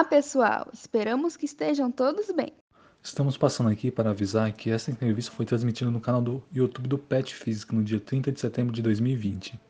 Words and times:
Olá, 0.00 0.08
pessoal! 0.08 0.66
Esperamos 0.72 1.36
que 1.36 1.44
estejam 1.44 1.90
todos 1.90 2.32
bem. 2.32 2.54
Estamos 3.02 3.36
passando 3.36 3.68
aqui 3.68 3.90
para 3.90 4.08
avisar 4.08 4.50
que 4.50 4.70
essa 4.70 4.90
entrevista 4.90 5.30
foi 5.30 5.44
transmitida 5.44 5.90
no 5.90 6.00
canal 6.00 6.22
do 6.22 6.42
YouTube 6.50 6.88
do 6.88 6.96
Pet 6.96 7.34
Física 7.34 7.76
no 7.76 7.84
dia 7.84 8.00
30 8.00 8.32
de 8.32 8.40
setembro 8.40 8.72
de 8.72 8.80
2020. 8.80 9.60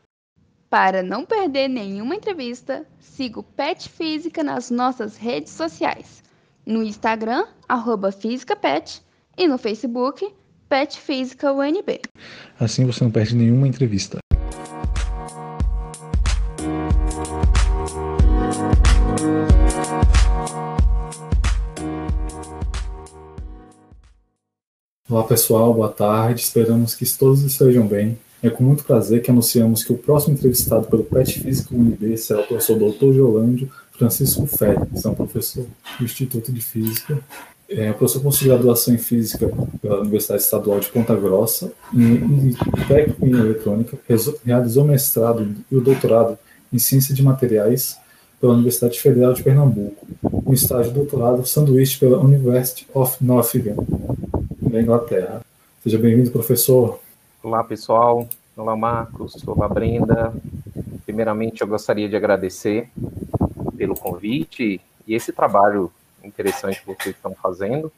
Para 0.71 1.03
não 1.03 1.27
perder 1.27 1.67
nenhuma 1.67 2.15
entrevista, 2.15 2.87
siga 3.01 3.41
o 3.41 3.43
Pet 3.43 3.89
Física 3.89 4.45
nas 4.45 4.71
nossas 4.71 5.17
redes 5.17 5.53
sociais. 5.53 6.23
No 6.65 6.81
Instagram, 6.81 7.45
arroba 7.69 8.13
FísicaPet, 8.13 9.03
e 9.37 9.49
no 9.49 9.59
Facebook, 9.59 10.33
Pet 10.69 10.97
Física 10.97 11.53
UNB. 11.53 12.03
Assim 12.57 12.87
você 12.87 13.03
não 13.03 13.11
perde 13.11 13.35
nenhuma 13.35 13.67
entrevista. 13.67 14.20
Olá 25.11 25.25
pessoal, 25.25 25.75
boa 25.75 25.89
tarde. 25.89 26.41
Esperamos 26.41 26.95
que 26.95 27.05
todos 27.19 27.43
estejam 27.43 27.85
bem. 27.85 28.17
É 28.41 28.49
com 28.49 28.63
muito 28.63 28.85
prazer 28.85 29.21
que 29.21 29.29
anunciamos 29.29 29.83
que 29.83 29.93
o 29.93 29.99
próximo 29.99 30.35
entrevistado 30.35 30.87
pelo 30.87 31.03
PET 31.03 31.41
Física 31.41 31.75
UNB 31.75 32.17
será 32.17 32.43
o 32.43 32.47
professor 32.47 32.79
Dr. 32.79 33.13
Geolândio 33.15 33.69
Francisco 33.91 34.47
Félix, 34.47 35.05
é 35.05 35.09
um 35.09 35.15
professor 35.15 35.67
do 35.99 36.05
Instituto 36.05 36.53
de 36.53 36.61
Física. 36.61 37.19
É 37.69 37.93
professor 37.93 38.23
com 38.23 38.31
graduação 38.31 38.95
em 38.95 38.99
Física 38.99 39.51
pela 39.83 39.99
Universidade 39.99 40.43
Estadual 40.43 40.79
de 40.79 40.87
Ponta 40.87 41.17
Grossa 41.17 41.73
e, 41.93 42.03
e 42.03 42.87
técnico 42.87 43.27
em 43.27 43.33
eletrônica. 43.33 43.99
Realizou 44.45 44.85
mestrado 44.85 45.57
e 45.73 45.75
o 45.75 45.81
doutorado 45.81 46.39
em 46.73 46.79
Ciência 46.79 47.13
de 47.13 47.23
Materiais 47.25 47.99
pela 48.41 48.53
Universidade 48.53 49.01
Federal 49.01 49.33
de 49.33 49.43
Pernambuco. 49.43 50.07
Um 50.23 50.53
estágio 50.53 50.93
doutorado 50.93 51.45
sanduíche 51.45 51.99
pela 51.99 52.21
University 52.21 52.87
of 52.95 53.17
Nottingham 53.21 53.75
da 54.71 54.81
Inglaterra. 54.81 55.43
Seja 55.83 55.99
bem-vindo, 55.99 56.31
professor. 56.31 57.01
Olá, 57.43 57.65
pessoal. 57.65 58.29
Olá, 58.57 58.77
Marcos. 58.77 59.37
Olá, 59.47 59.69
Brenda. 59.69 60.33
Primeiramente, 61.05 61.63
eu 61.63 61.67
gostaria 61.67 62.09
de 62.09 62.15
agradecer 62.15 62.89
pelo 63.77 63.97
convite 63.97 64.81
e 65.07 65.15
esse 65.15 65.33
trabalho 65.33 65.91
interessante 66.23 66.81
que 66.81 66.87
vocês 66.87 67.17
estão 67.17 67.35
fazendo. 67.35 67.91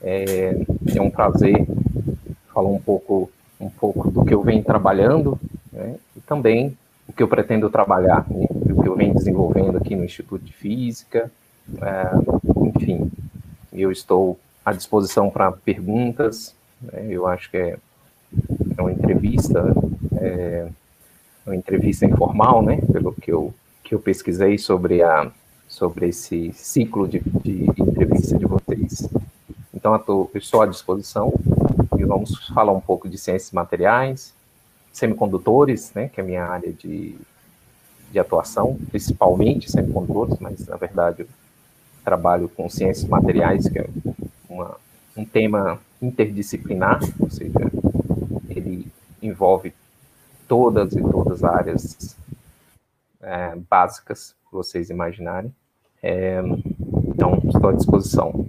É, 0.00 0.56
é 0.94 1.02
um 1.02 1.10
prazer 1.10 1.66
falar 2.52 2.68
um 2.68 2.80
pouco, 2.80 3.30
um 3.60 3.68
pouco 3.68 4.10
do 4.10 4.24
que 4.24 4.32
eu 4.32 4.42
venho 4.42 4.64
trabalhando 4.64 5.38
né, 5.72 5.96
e 6.16 6.20
também 6.20 6.76
o 7.06 7.12
que 7.12 7.22
eu 7.22 7.28
pretendo 7.28 7.68
trabalhar, 7.68 8.24
né, 8.30 8.46
o 8.50 8.82
que 8.82 8.88
eu 8.88 8.94
venho 8.94 9.14
desenvolvendo 9.14 9.76
aqui 9.76 9.94
no 9.94 10.04
Instituto 10.04 10.42
de 10.44 10.52
Física. 10.52 11.30
É, 11.82 12.10
enfim, 12.68 13.10
eu 13.72 13.92
estou 13.92 14.38
à 14.66 14.72
disposição 14.72 15.30
para 15.30 15.52
perguntas. 15.52 16.52
Né? 16.82 17.06
Eu 17.08 17.28
acho 17.28 17.48
que 17.48 17.56
é, 17.56 17.78
é 18.76 18.82
uma 18.82 18.90
entrevista, 18.90 19.64
é 20.16 20.68
uma 21.46 21.54
entrevista 21.54 22.04
informal, 22.04 22.60
né? 22.62 22.80
Pelo 22.92 23.12
que 23.12 23.30
eu, 23.30 23.54
que 23.84 23.94
eu 23.94 24.00
pesquisei 24.00 24.58
sobre, 24.58 25.04
a, 25.04 25.30
sobre 25.68 26.08
esse 26.08 26.52
ciclo 26.52 27.06
de, 27.06 27.20
de 27.20 27.70
entrevista 27.78 28.36
de 28.36 28.44
vocês. 28.44 29.08
Então, 29.72 29.92
eu, 29.92 30.00
tô, 30.00 30.30
eu 30.34 30.38
estou 30.38 30.62
à 30.62 30.66
disposição 30.66 31.32
e 31.96 32.04
vamos 32.04 32.48
falar 32.48 32.72
um 32.72 32.80
pouco 32.80 33.08
de 33.08 33.16
ciências 33.16 33.52
materiais, 33.52 34.34
semicondutores, 34.92 35.92
né? 35.94 36.08
Que 36.08 36.20
é 36.20 36.24
a 36.24 36.26
minha 36.26 36.44
área 36.44 36.72
de, 36.72 37.14
de 38.10 38.18
atuação, 38.18 38.76
principalmente 38.90 39.70
semicondutores, 39.70 40.38
mas, 40.40 40.66
na 40.66 40.76
verdade, 40.76 41.22
eu 41.22 41.28
trabalho 42.04 42.48
com 42.48 42.68
ciências 42.68 43.08
materiais, 43.08 43.68
que 43.68 43.78
é 43.78 43.88
uma, 44.48 44.76
um 45.16 45.24
tema 45.24 45.80
interdisciplinar, 46.00 47.00
ou 47.18 47.30
seja, 47.30 47.52
ele 48.48 48.86
envolve 49.22 49.72
todas 50.46 50.92
e 50.92 51.00
todas 51.00 51.42
as 51.42 51.54
áreas 51.54 52.16
é, 53.20 53.56
básicas 53.68 54.34
que 54.48 54.52
vocês 54.52 54.90
imaginarem. 54.90 55.52
É, 56.02 56.40
então, 57.08 57.40
estou 57.46 57.70
à 57.70 57.72
disposição. 57.72 58.46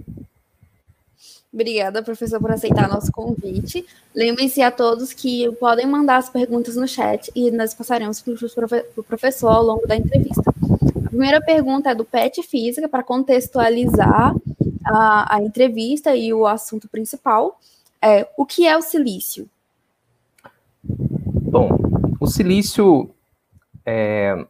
Obrigada, 1.52 2.02
professor, 2.02 2.38
por 2.38 2.52
aceitar 2.52 2.88
nosso 2.88 3.10
convite. 3.10 3.84
Lembrem-se 4.14 4.60
a 4.60 4.70
todos 4.70 5.12
que 5.12 5.50
podem 5.52 5.86
mandar 5.86 6.18
as 6.18 6.28
perguntas 6.28 6.76
no 6.76 6.86
chat 6.86 7.32
e 7.34 7.50
nós 7.50 7.72
passaremos 7.72 8.20
para 8.20 8.66
o 8.96 9.02
professor 9.02 9.48
ao 9.48 9.62
longo 9.62 9.86
da 9.86 9.96
entrevista. 9.96 10.42
A 11.04 11.08
primeira 11.08 11.40
pergunta 11.40 11.90
é 11.90 11.94
do 11.94 12.04
PET 12.04 12.42
Física, 12.42 12.86
para 12.86 13.02
contextualizar 13.02 14.36
a, 14.88 15.36
a 15.36 15.42
entrevista 15.42 16.14
e 16.16 16.32
o 16.32 16.46
assunto 16.46 16.88
principal. 16.88 17.60
É, 18.00 18.28
o 18.36 18.46
que 18.46 18.66
é 18.66 18.76
o 18.76 18.82
silício? 18.82 19.48
Bom, 20.82 21.68
o 22.20 22.26
silício 22.26 23.10
é 23.84 24.46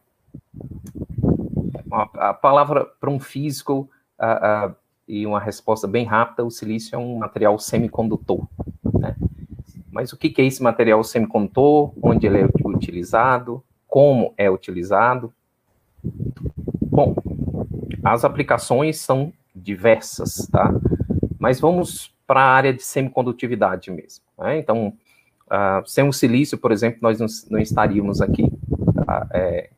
a, 1.91 2.29
a 2.29 2.33
palavra 2.33 2.85
para 2.85 3.09
um 3.09 3.19
físico 3.19 3.89
a, 4.17 4.65
a, 4.65 4.75
e 5.07 5.25
uma 5.25 5.39
resposta 5.39 5.87
bem 5.87 6.05
rápida, 6.05 6.45
o 6.45 6.51
silício 6.51 6.95
é 6.95 6.97
um 6.97 7.17
material 7.17 7.57
semicondutor. 7.57 8.47
Né? 8.93 9.15
Mas 9.91 10.13
o 10.13 10.17
que, 10.17 10.29
que 10.29 10.41
é 10.41 10.45
esse 10.45 10.61
material 10.61 11.03
semicondutor? 11.03 11.91
Onde 12.01 12.27
ele 12.27 12.41
é 12.41 12.47
utilizado? 12.65 13.63
Como 13.87 14.33
é 14.37 14.49
utilizado? 14.49 15.33
Bom, 16.03 17.15
as 18.03 18.23
aplicações 18.23 18.99
são 18.99 19.33
diversas, 19.59 20.47
tá? 20.51 20.73
Mas 21.37 21.59
vamos 21.59 22.13
para 22.27 22.41
a 22.41 22.51
área 22.51 22.73
de 22.73 22.83
semicondutividade 22.83 23.89
mesmo. 23.91 24.23
Né? 24.37 24.59
Então, 24.59 24.93
uh, 25.47 25.87
sem 25.87 26.07
o 26.07 26.13
silício, 26.13 26.57
por 26.57 26.71
exemplo, 26.71 26.99
nós 27.01 27.19
não, 27.49 27.59
estaríamos 27.59 28.21
aqui. 28.21 28.51
Tá? 29.05 29.27
É, 29.33 29.69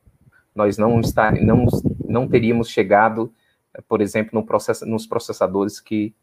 nós 0.54 0.76
não, 0.76 1.00
estar, 1.00 1.32
não, 1.32 1.66
não 2.04 2.28
teríamos 2.28 2.68
chegado, 2.68 3.32
por 3.88 4.00
exemplo, 4.00 4.30
no 4.34 4.44
process, 4.44 4.82
nos 4.82 5.06
processadores 5.06 5.80
que 5.80 6.14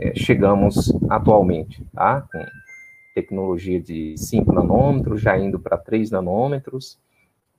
é, 0.00 0.14
chegamos 0.14 0.92
atualmente, 1.08 1.84
tá? 1.94 2.22
Com 2.32 2.44
tecnologia 3.14 3.80
de 3.80 4.14
5 4.16 4.52
nanômetros, 4.52 5.20
já 5.20 5.38
indo 5.38 5.58
para 5.58 5.76
3 5.76 6.10
nanômetros, 6.10 6.98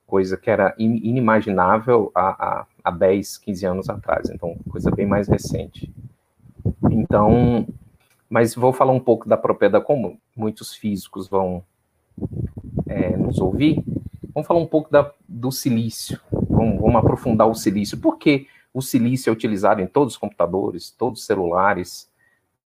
coisa 0.06 0.38
que 0.38 0.50
era 0.50 0.76
inimaginável 0.78 2.12
há, 2.14 2.30
há, 2.30 2.68
há 2.84 2.92
10, 2.92 3.38
15 3.38 3.66
anos 3.66 3.90
atrás, 3.90 4.30
então, 4.30 4.56
coisa 4.70 4.92
bem 4.92 5.06
mais 5.06 5.28
recente. 5.28 5.92
Então, 6.90 7.68
mas 8.30 8.54
vou 8.54 8.72
falar 8.72 8.92
um 8.92 9.00
pouco 9.00 9.28
da 9.28 9.38
propriedade, 9.38 9.86
como 9.86 10.20
muitos 10.36 10.74
físicos 10.74 11.28
vão 11.28 11.64
é, 12.88 13.18
nos 13.18 13.40
ouvir, 13.40 13.84
vamos 14.34 14.48
falar 14.48 14.60
um 14.60 14.68
pouco 14.68 14.92
da, 14.92 15.12
do 15.28 15.52
silício, 15.52 16.20
vamos, 16.32 16.80
vamos, 16.80 16.96
aprofundar 16.96 17.48
o 17.48 17.56
silício, 17.56 17.98
por 17.98 18.18
que 18.18 18.48
o 18.74 18.82
silício 18.82 19.30
é 19.30 19.34
utilizado 19.34 19.82
em 19.82 19.88
todos 19.88 20.14
os 20.14 20.18
computadores, 20.18 20.92
todos 20.92 21.22
os 21.22 21.26
celulares, 21.26 22.10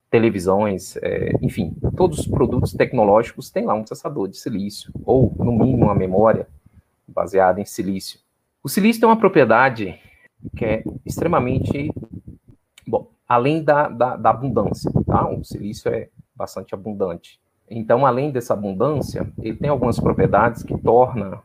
televisões, 0.09 0.95
é, 0.97 1.31
enfim, 1.41 1.73
todos 1.95 2.19
os 2.19 2.27
produtos 2.27 2.73
tecnológicos 2.73 3.49
têm 3.49 3.65
lá 3.65 3.73
um 3.73 3.83
processador 3.83 4.27
de 4.27 4.37
silício, 4.37 4.91
ou, 5.03 5.33
no 5.39 5.51
mínimo, 5.51 5.85
uma 5.85 5.95
memória, 5.95 6.47
baseada 7.07 7.59
em 7.59 7.65
silício. 7.65 8.19
O 8.63 8.69
silício 8.69 9.01
tem 9.01 9.09
uma 9.09 9.19
propriedade 9.19 9.99
que 10.55 10.63
é 10.63 10.83
extremamente, 11.05 11.91
bom, 12.87 13.11
além 13.27 13.61
da, 13.61 13.89
da, 13.89 14.15
da 14.15 14.29
abundância, 14.29 14.89
tá? 15.05 15.29
O 15.29 15.43
silício 15.43 15.93
é 15.93 16.09
bastante 16.33 16.73
abundante. 16.73 17.41
Então, 17.69 18.05
além 18.05 18.31
dessa 18.31 18.53
abundância, 18.53 19.29
ele 19.37 19.57
tem 19.57 19.69
algumas 19.69 19.99
propriedades 19.99 20.63
que 20.63 20.77
torna 20.77 21.43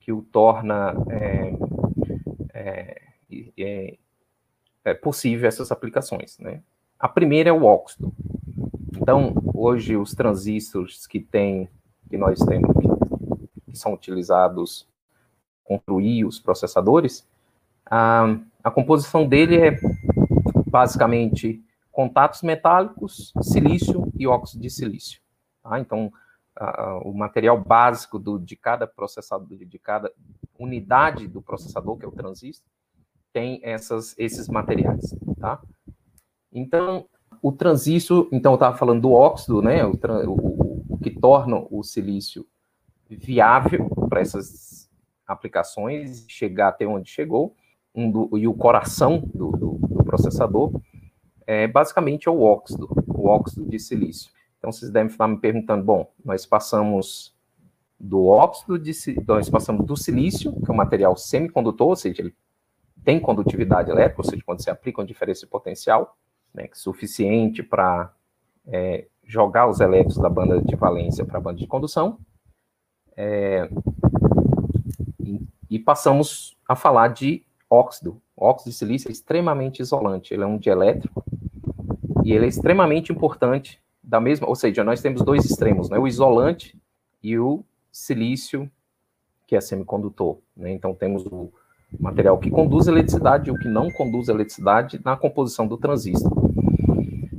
que 0.00 0.12
o 0.12 0.20
torna 0.20 0.94
é, 1.10 1.52
é, 2.52 3.02
é, 3.56 3.98
é, 4.84 4.94
possível 4.94 5.46
essas 5.46 5.70
aplicações, 5.70 6.36
né? 6.40 6.60
A 6.98 7.08
primeira 7.08 7.50
é 7.50 7.52
o 7.52 7.64
óxido. 7.64 8.12
Então, 8.96 9.32
hoje 9.54 9.96
os 9.96 10.12
transistores 10.12 11.06
que 11.06 11.20
tem 11.20 11.68
que 12.10 12.18
nós 12.18 12.40
temos 12.40 12.74
que 13.70 13.78
são 13.78 13.94
utilizados 13.94 14.88
construir 15.64 16.24
os 16.24 16.38
processadores, 16.38 17.26
a, 17.86 18.36
a 18.62 18.70
composição 18.70 19.26
dele 19.26 19.56
é 19.56 19.78
basicamente 20.66 21.62
contatos 21.90 22.42
metálicos, 22.42 23.32
silício 23.42 24.10
e 24.18 24.26
óxido 24.26 24.62
de 24.62 24.70
silício. 24.70 25.20
Tá? 25.62 25.78
Então, 25.78 26.12
a, 26.56 26.98
o 27.04 27.12
material 27.12 27.60
básico 27.62 28.18
do, 28.18 28.38
de 28.38 28.56
cada 28.56 28.86
processador, 28.86 29.58
de 29.58 29.78
cada 29.78 30.10
unidade 30.58 31.26
do 31.26 31.42
processador, 31.42 31.98
que 31.98 32.04
é 32.04 32.08
o 32.08 32.12
transistor, 32.12 32.66
tem 33.32 33.60
essas, 33.62 34.14
esses 34.18 34.48
materiais. 34.48 35.14
Tá? 35.38 35.60
Então, 36.52 37.06
o 37.42 37.52
transistor, 37.52 38.28
então 38.32 38.52
eu 38.52 38.56
estava 38.56 38.76
falando 38.76 39.02
do 39.02 39.12
óxido, 39.12 39.62
né, 39.62 39.84
o, 39.84 39.92
o, 39.92 40.84
o 40.94 40.98
que 40.98 41.10
torna 41.10 41.66
o 41.70 41.82
silício 41.82 42.46
viável 43.08 43.90
para 44.08 44.20
essas 44.20 44.88
aplicações, 45.26 46.24
chegar 46.28 46.68
até 46.68 46.86
onde 46.86 47.08
chegou, 47.10 47.54
um 47.94 48.10
do, 48.10 48.38
e 48.38 48.48
o 48.48 48.54
coração 48.54 49.18
do, 49.34 49.50
do, 49.52 49.78
do, 49.88 50.04
processador, 50.04 50.72
é 51.46 51.66
basicamente 51.66 52.28
é 52.28 52.30
o 52.30 52.42
óxido, 52.42 52.88
o 53.06 53.28
óxido 53.28 53.66
de 53.68 53.78
silício. 53.78 54.30
Então, 54.58 54.72
vocês 54.72 54.90
devem 54.90 55.10
estar 55.10 55.28
me 55.28 55.38
perguntando, 55.38 55.84
bom, 55.84 56.10
nós 56.24 56.46
passamos 56.46 57.34
do 57.98 58.26
óxido 58.26 58.78
de 58.78 58.92
nós 59.26 59.48
passamos 59.48 59.86
do 59.86 59.96
silício, 59.96 60.52
que 60.60 60.70
é 60.70 60.74
um 60.74 60.76
material 60.76 61.16
semicondutor, 61.16 61.88
ou 61.88 61.96
seja, 61.96 62.22
ele 62.22 62.34
tem 63.04 63.20
condutividade 63.20 63.90
elétrica, 63.90 64.22
ou 64.22 64.28
seja, 64.28 64.42
quando 64.44 64.62
você 64.62 64.70
aplica 64.70 65.00
uma 65.00 65.06
diferença 65.06 65.40
de 65.40 65.46
potencial, 65.46 66.16
né, 66.52 66.64
que 66.66 66.74
é 66.74 66.76
suficiente 66.76 67.62
para 67.62 68.12
é, 68.66 69.06
jogar 69.24 69.68
os 69.68 69.80
elétrons 69.80 70.16
da 70.16 70.28
banda 70.28 70.60
de 70.60 70.74
valência 70.76 71.24
para 71.24 71.38
a 71.38 71.40
banda 71.40 71.58
de 71.58 71.66
condução, 71.66 72.18
é, 73.16 73.68
e, 75.70 75.78
passamos 75.78 76.56
a 76.68 76.74
falar 76.74 77.08
de 77.08 77.42
óxido. 77.68 78.20
O 78.36 78.44
óxido 78.44 78.70
de 78.70 78.76
silício 78.76 79.08
é 79.08 79.12
extremamente 79.12 79.80
isolante, 79.80 80.34
ele 80.34 80.42
é 80.42 80.46
um 80.46 80.58
dielétrico, 80.58 81.24
e 82.24 82.32
ele 82.32 82.44
é 82.44 82.48
extremamente 82.48 83.12
importante, 83.12 83.80
da 84.02 84.20
mesma, 84.20 84.48
ou 84.48 84.54
seja, 84.54 84.82
nós 84.82 85.00
temos 85.00 85.22
dois 85.22 85.44
extremos, 85.44 85.88
né, 85.88 85.98
o 85.98 86.06
isolante 86.06 86.76
e 87.22 87.38
o 87.38 87.64
silício, 87.90 88.70
que 89.46 89.54
é 89.54 89.60
semicondutor. 89.60 90.38
Né? 90.56 90.72
Então, 90.72 90.94
temos 90.94 91.24
o 91.26 91.52
material 92.00 92.38
que 92.38 92.50
conduz 92.50 92.86
eletricidade 92.86 93.48
e 93.48 93.52
o 93.52 93.58
que 93.58 93.68
não 93.68 93.90
conduz 93.90 94.28
eletricidade 94.28 95.00
na 95.04 95.16
composição 95.16 95.66
do 95.66 95.76
transistor. 95.76 96.32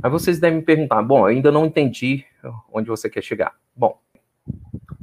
Aí 0.02 0.10
vocês 0.10 0.40
devem 0.40 0.60
me 0.60 0.66
perguntar, 0.66 1.02
bom, 1.02 1.20
eu 1.20 1.26
ainda 1.26 1.52
não 1.52 1.66
entendi 1.66 2.26
onde 2.72 2.90
você 2.90 3.10
quer 3.10 3.22
chegar. 3.22 3.56
Bom, 3.76 3.98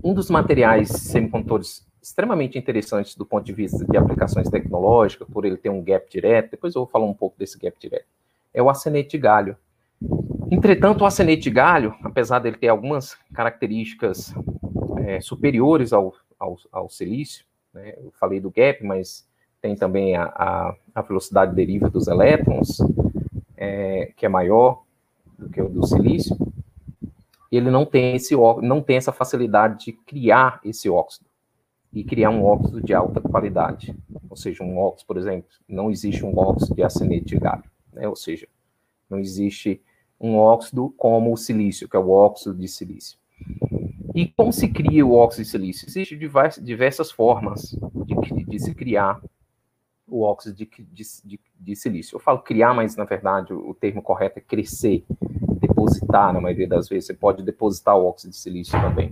um 0.02 0.14
dos 0.14 0.30
materiais 0.30 0.88
semicondutores 0.88 1.86
extremamente 2.02 2.58
interessantes 2.58 3.14
do 3.14 3.26
ponto 3.26 3.44
de 3.44 3.52
vista 3.52 3.84
de 3.84 3.96
aplicações 3.96 4.48
tecnológicas, 4.48 5.28
por 5.28 5.44
ele 5.44 5.56
ter 5.56 5.68
um 5.68 5.82
gap 5.82 6.08
direto, 6.10 6.52
depois 6.52 6.74
eu 6.74 6.82
vou 6.82 6.90
falar 6.90 7.04
um 7.04 7.14
pouco 7.14 7.38
desse 7.38 7.58
gap 7.58 7.78
direto, 7.78 8.06
é 8.54 8.62
o 8.62 8.70
acenete 8.70 9.10
de 9.10 9.18
galho. 9.18 9.56
Entretanto, 10.50 11.02
o 11.02 11.06
acenete 11.06 11.42
de 11.42 11.50
galho, 11.50 11.94
apesar 12.02 12.38
dele 12.38 12.56
ter 12.56 12.68
algumas 12.68 13.16
características 13.34 14.34
é, 15.04 15.20
superiores 15.20 15.92
ao, 15.92 16.14
ao, 16.38 16.58
ao 16.72 16.88
silício, 16.88 17.44
né? 17.72 17.94
eu 17.98 18.12
falei 18.18 18.40
do 18.40 18.50
gap, 18.50 18.82
mas 18.82 19.28
tem 19.60 19.76
também 19.76 20.16
a, 20.16 20.24
a, 20.24 20.74
a 20.94 21.02
velocidade 21.02 21.54
deriva 21.54 21.90
dos 21.90 22.08
elétrons, 22.08 22.78
é, 23.56 24.12
que 24.16 24.24
é 24.24 24.28
maior 24.28 24.82
do 25.38 25.50
que 25.50 25.60
o 25.60 25.68
do 25.68 25.86
silício, 25.86 26.36
ele 27.52 27.70
não 27.70 27.84
tem, 27.84 28.16
esse, 28.16 28.34
não 28.62 28.80
tem 28.80 28.96
essa 28.96 29.12
facilidade 29.12 29.84
de 29.84 29.92
criar 29.92 30.60
esse 30.64 30.88
óxido 30.88 31.29
e 31.92 32.04
criar 32.04 32.30
um 32.30 32.44
óxido 32.44 32.80
de 32.80 32.94
alta 32.94 33.20
qualidade. 33.20 33.96
Ou 34.28 34.36
seja, 34.36 34.62
um 34.62 34.78
óxido, 34.78 35.06
por 35.06 35.16
exemplo, 35.16 35.48
não 35.68 35.90
existe 35.90 36.24
um 36.24 36.36
óxido 36.38 36.74
de 36.74 36.82
acenete 36.82 37.26
de 37.26 37.38
galho, 37.38 37.64
né? 37.92 38.08
ou 38.08 38.16
seja, 38.16 38.48
não 39.08 39.18
existe 39.18 39.82
um 40.20 40.36
óxido 40.36 40.92
como 40.96 41.32
o 41.32 41.36
silício, 41.36 41.88
que 41.88 41.96
é 41.96 41.98
o 41.98 42.10
óxido 42.10 42.54
de 42.54 42.68
silício. 42.68 43.18
E 44.14 44.26
como 44.26 44.52
se 44.52 44.68
cria 44.68 45.06
o 45.06 45.14
óxido 45.14 45.44
de 45.44 45.50
silício? 45.50 45.88
Existem 45.88 46.18
diversas 46.62 47.10
formas 47.10 47.76
de, 48.04 48.44
de 48.44 48.58
se 48.58 48.74
criar 48.74 49.20
o 50.06 50.22
óxido 50.22 50.56
de, 50.56 50.68
de, 50.92 51.40
de, 51.58 51.76
silício. 51.76 52.16
Eu 52.16 52.20
falo 52.20 52.40
criar, 52.40 52.74
mas 52.74 52.96
na 52.96 53.04
verdade 53.04 53.52
o, 53.52 53.72
termo 53.72 54.02
correto 54.02 54.38
é 54.38 54.42
crescer, 54.42 55.04
depositar, 55.60 56.32
na 56.32 56.40
maioria 56.40 56.66
das 56.66 56.88
vezes. 56.88 57.06
Você 57.06 57.14
pode 57.14 57.42
depositar 57.44 57.96
o 57.96 58.04
óxido 58.04 58.32
de 58.32 58.36
silício 58.36 58.78
também. 58.80 59.08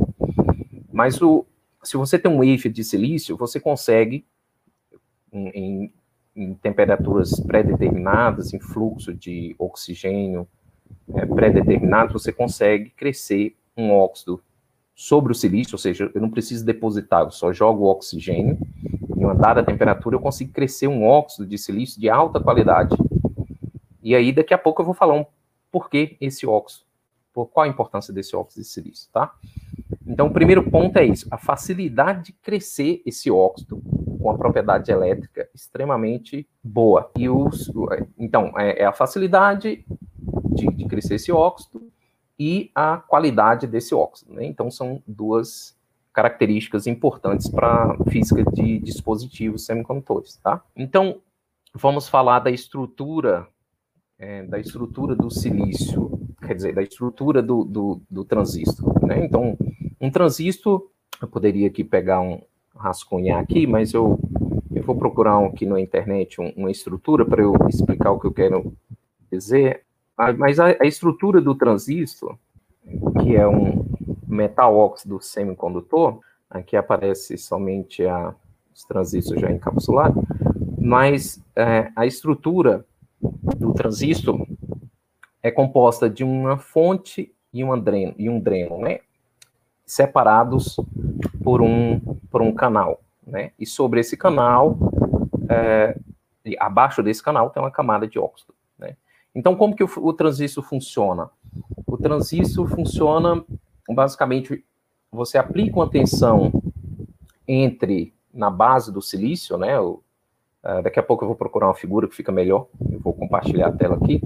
Mas 0.92 1.22
o, 1.22 1.46
se 1.82 1.96
você 1.96 2.18
tem 2.18 2.30
um 2.30 2.38
wafer 2.38 2.72
de 2.72 2.82
silício, 2.84 3.36
você 3.36 3.60
consegue, 3.60 4.24
em, 5.32 5.48
em, 5.48 5.92
em 6.34 6.54
temperaturas 6.54 7.38
pré-determinadas, 7.40 8.52
em 8.52 8.60
fluxo 8.60 9.14
de 9.14 9.54
oxigênio 9.58 10.46
é, 11.14 11.26
pré-determinado, 11.26 12.12
você 12.12 12.32
consegue 12.32 12.90
crescer 12.90 13.56
um 13.76 13.92
óxido 13.92 14.42
sobre 14.94 15.30
o 15.30 15.34
silício, 15.34 15.74
ou 15.74 15.78
seja, 15.78 16.10
eu 16.12 16.20
não 16.20 16.30
preciso 16.30 16.64
depositar, 16.64 17.22
eu 17.22 17.30
só 17.30 17.52
jogo 17.52 17.84
o 17.84 17.88
oxigênio, 17.88 18.58
em 19.16 19.24
uma 19.24 19.34
dada 19.34 19.62
temperatura 19.62 20.16
eu 20.16 20.20
consigo 20.20 20.52
crescer 20.52 20.88
um 20.88 21.04
óxido 21.04 21.46
de 21.46 21.56
silício 21.56 22.00
de 22.00 22.10
alta 22.10 22.40
qualidade. 22.40 22.96
E 24.02 24.14
aí 24.14 24.32
daqui 24.32 24.52
a 24.52 24.58
pouco 24.58 24.82
eu 24.82 24.86
vou 24.86 24.94
falar 24.94 25.14
um 25.14 25.24
porquê 25.70 26.16
esse 26.20 26.46
óxido, 26.46 26.84
qual 27.46 27.64
a 27.64 27.68
importância 27.68 28.12
desse 28.12 28.34
óxido 28.34 28.62
de 28.62 28.68
silício, 28.68 29.08
tá? 29.12 29.34
Então 30.06 30.26
o 30.26 30.32
primeiro 30.32 30.70
ponto 30.70 30.96
é 30.98 31.04
isso, 31.04 31.26
a 31.30 31.38
facilidade 31.38 32.26
de 32.26 32.32
crescer 32.32 33.02
esse 33.04 33.30
óxido 33.30 33.82
com 34.18 34.30
a 34.30 34.36
propriedade 34.36 34.90
elétrica 34.90 35.48
extremamente 35.54 36.46
boa. 36.62 37.10
E 37.16 37.28
os, 37.28 37.70
então, 38.18 38.52
é, 38.58 38.82
é 38.82 38.84
a 38.84 38.92
facilidade 38.92 39.84
de, 40.54 40.66
de 40.66 40.86
crescer 40.86 41.14
esse 41.14 41.32
óxido 41.32 41.90
e 42.38 42.70
a 42.74 42.98
qualidade 42.98 43.66
desse 43.66 43.94
óxido. 43.94 44.34
Né? 44.34 44.44
Então, 44.44 44.70
são 44.70 45.02
duas 45.06 45.76
características 46.12 46.86
importantes 46.86 47.48
para 47.48 47.96
física 48.10 48.44
de 48.52 48.78
dispositivos 48.80 49.64
semicondutores. 49.64 50.36
Tá? 50.36 50.62
Então, 50.76 51.20
vamos 51.74 52.08
falar 52.08 52.40
da 52.40 52.50
estrutura, 52.50 53.46
é, 54.18 54.42
da 54.42 54.58
estrutura 54.58 55.14
do 55.14 55.30
silício, 55.30 56.10
quer 56.40 56.54
dizer, 56.54 56.74
da 56.74 56.82
estrutura 56.82 57.42
do, 57.42 57.64
do, 57.64 58.00
do 58.10 58.24
transistor. 58.24 58.92
Né? 59.06 59.24
Então, 59.24 59.56
um 60.00 60.10
transistor, 60.10 60.88
eu 61.20 61.28
poderia 61.28 61.68
aqui 61.68 61.84
pegar 61.84 62.20
um 62.20 62.40
rascunhar 62.74 63.40
aqui, 63.40 63.66
mas 63.66 63.92
eu, 63.92 64.18
eu 64.74 64.82
vou 64.82 64.96
procurar 64.96 65.44
aqui 65.46 65.66
na 65.66 65.80
internet 65.80 66.40
um, 66.40 66.52
uma 66.56 66.70
estrutura 66.70 67.24
para 67.24 67.42
eu 67.42 67.54
explicar 67.68 68.10
o 68.10 68.18
que 68.18 68.26
eu 68.26 68.32
quero 68.32 68.72
dizer. 69.30 69.82
Mas 70.36 70.58
a, 70.58 70.76
a 70.80 70.86
estrutura 70.86 71.40
do 71.40 71.54
transistor, 71.54 72.36
que 73.22 73.36
é 73.36 73.46
um 73.46 73.84
metal 74.26 74.76
óxido 74.76 75.20
semicondutor, 75.20 76.20
aqui 76.50 76.76
aparece 76.76 77.38
somente 77.38 78.04
a, 78.04 78.34
os 78.74 78.84
transistores 78.84 79.40
já 79.40 79.50
encapsulados, 79.50 80.22
mas 80.78 81.42
é, 81.54 81.90
a 81.94 82.06
estrutura 82.06 82.84
do 83.20 83.72
transistor 83.74 84.46
é 85.42 85.50
composta 85.50 86.08
de 86.08 86.24
uma 86.24 86.58
fonte 86.58 87.32
e, 87.52 87.64
dreno, 87.80 88.14
e 88.18 88.28
um 88.28 88.40
dreno, 88.40 88.78
né? 88.78 89.00
separados 89.86 90.76
por 91.42 91.62
um, 91.62 91.98
por 92.30 92.42
um 92.42 92.52
canal. 92.52 93.00
Né? 93.26 93.52
E 93.58 93.64
sobre 93.64 94.00
esse 94.00 94.16
canal, 94.16 94.78
é, 95.48 95.98
abaixo 96.58 97.02
desse 97.02 97.22
canal, 97.22 97.50
tem 97.50 97.62
uma 97.62 97.70
camada 97.70 98.06
de 98.06 98.18
óxido. 98.18 98.52
Então, 99.38 99.54
como 99.54 99.76
que 99.76 99.84
o, 99.84 99.90
o 99.98 100.12
transistor 100.12 100.64
funciona? 100.64 101.30
O 101.86 101.96
transistor 101.96 102.66
funciona, 102.66 103.44
basicamente, 103.88 104.64
você 105.12 105.38
aplica 105.38 105.76
uma 105.76 105.88
tensão 105.88 106.52
entre, 107.46 108.12
na 108.34 108.50
base 108.50 108.92
do 108.92 109.00
silício, 109.00 109.56
né, 109.56 109.76
uh, 110.64 110.82
daqui 110.82 110.98
a 110.98 111.02
pouco 111.02 111.24
eu 111.24 111.28
vou 111.28 111.36
procurar 111.36 111.68
uma 111.68 111.74
figura 111.74 112.08
que 112.08 112.16
fica 112.16 112.32
melhor, 112.32 112.66
eu 112.90 113.00
vou 113.00 113.12
compartilhar 113.12 113.68
a 113.68 113.72
tela 113.72 113.96
aqui, 113.96 114.20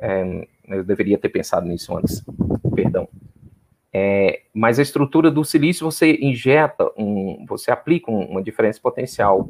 é, 0.00 0.46
eu 0.68 0.84
deveria 0.84 1.18
ter 1.18 1.28
pensado 1.28 1.66
nisso 1.66 1.96
antes, 1.96 2.24
perdão. 2.74 3.08
É, 3.96 4.42
mas 4.52 4.80
a 4.80 4.82
estrutura 4.82 5.30
do 5.30 5.44
silício 5.44 5.88
você 5.88 6.18
injeta 6.20 6.90
um, 6.96 7.46
você 7.48 7.70
aplica 7.70 8.10
um, 8.10 8.24
uma 8.24 8.42
diferença 8.42 8.80
potencial 8.80 9.48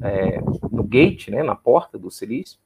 é, 0.00 0.40
no 0.70 0.84
gate, 0.84 1.28
né, 1.28 1.42
na 1.42 1.56
porta 1.56 1.98
do 1.98 2.10
silício, 2.10 2.58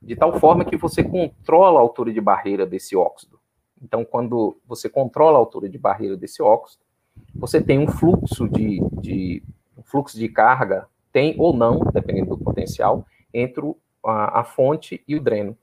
de 0.00 0.14
tal 0.14 0.38
forma 0.38 0.64
que 0.64 0.76
você 0.76 1.02
controla 1.02 1.78
a 1.78 1.82
altura 1.82 2.12
de 2.12 2.20
barreira 2.20 2.66
desse 2.66 2.94
óxido. 2.94 3.40
Então, 3.82 4.04
quando 4.04 4.58
você 4.66 4.88
controla 4.88 5.38
a 5.38 5.40
altura 5.40 5.68
de 5.68 5.78
barreira 5.78 6.16
desse 6.16 6.42
óxido, 6.42 6.84
você 7.34 7.60
tem 7.62 7.78
um 7.78 7.88
fluxo 7.88 8.48
de, 8.48 8.80
de 9.00 9.42
um 9.76 9.82
fluxo 9.82 10.18
de 10.18 10.28
carga, 10.28 10.86
tem 11.18 11.34
ou 11.36 11.52
não, 11.52 11.80
dependendo 11.92 12.36
do 12.36 12.38
potencial, 12.38 13.04
entre 13.34 13.74
a, 14.04 14.40
a 14.40 14.44
fonte 14.44 15.02
e 15.08 15.16
o 15.16 15.20
dreno. 15.20 15.58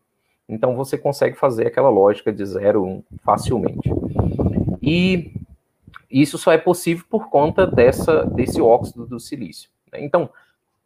Então, 0.49 0.75
você 0.75 0.97
consegue 0.97 1.37
fazer 1.37 1.65
aquela 1.65 1.89
lógica 1.89 2.31
de 2.33 2.45
0 2.45 2.83
1 2.83 3.03
facilmente. 3.23 3.89
E 4.81 5.31
isso 6.11 6.37
só 6.37 6.51
é 6.51 6.57
possível 6.57 7.05
por 7.09 7.29
conta 7.29 7.65
dessa, 7.65 8.25
desse 8.25 8.61
óxido 8.61 9.07
do 9.07 9.17
silício. 9.17 9.69
Então, 9.93 10.29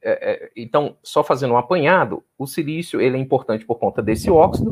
é, 0.03 0.11
é, 0.31 0.51
então, 0.55 0.95
só 1.01 1.23
fazendo 1.23 1.55
um 1.55 1.57
apanhado, 1.57 2.23
o 2.37 2.45
silício 2.45 3.01
ele 3.01 3.17
é 3.17 3.19
importante 3.19 3.65
por 3.65 3.79
conta 3.79 4.03
desse 4.03 4.29
óxido, 4.29 4.71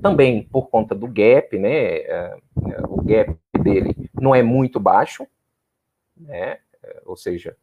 também 0.00 0.44
por 0.44 0.68
conta 0.70 0.94
do 0.94 1.06
gap, 1.06 1.56
né? 1.58 1.70
É, 1.70 2.36
é 2.66 2.80
o 2.88 3.02
gap 3.02 3.36
dele 3.62 3.94
não 4.18 4.34
é 4.34 4.42
muito 4.42 4.80
baixo, 4.80 5.26
né? 6.16 6.58
Ou 7.04 7.16
seja, 7.16 7.56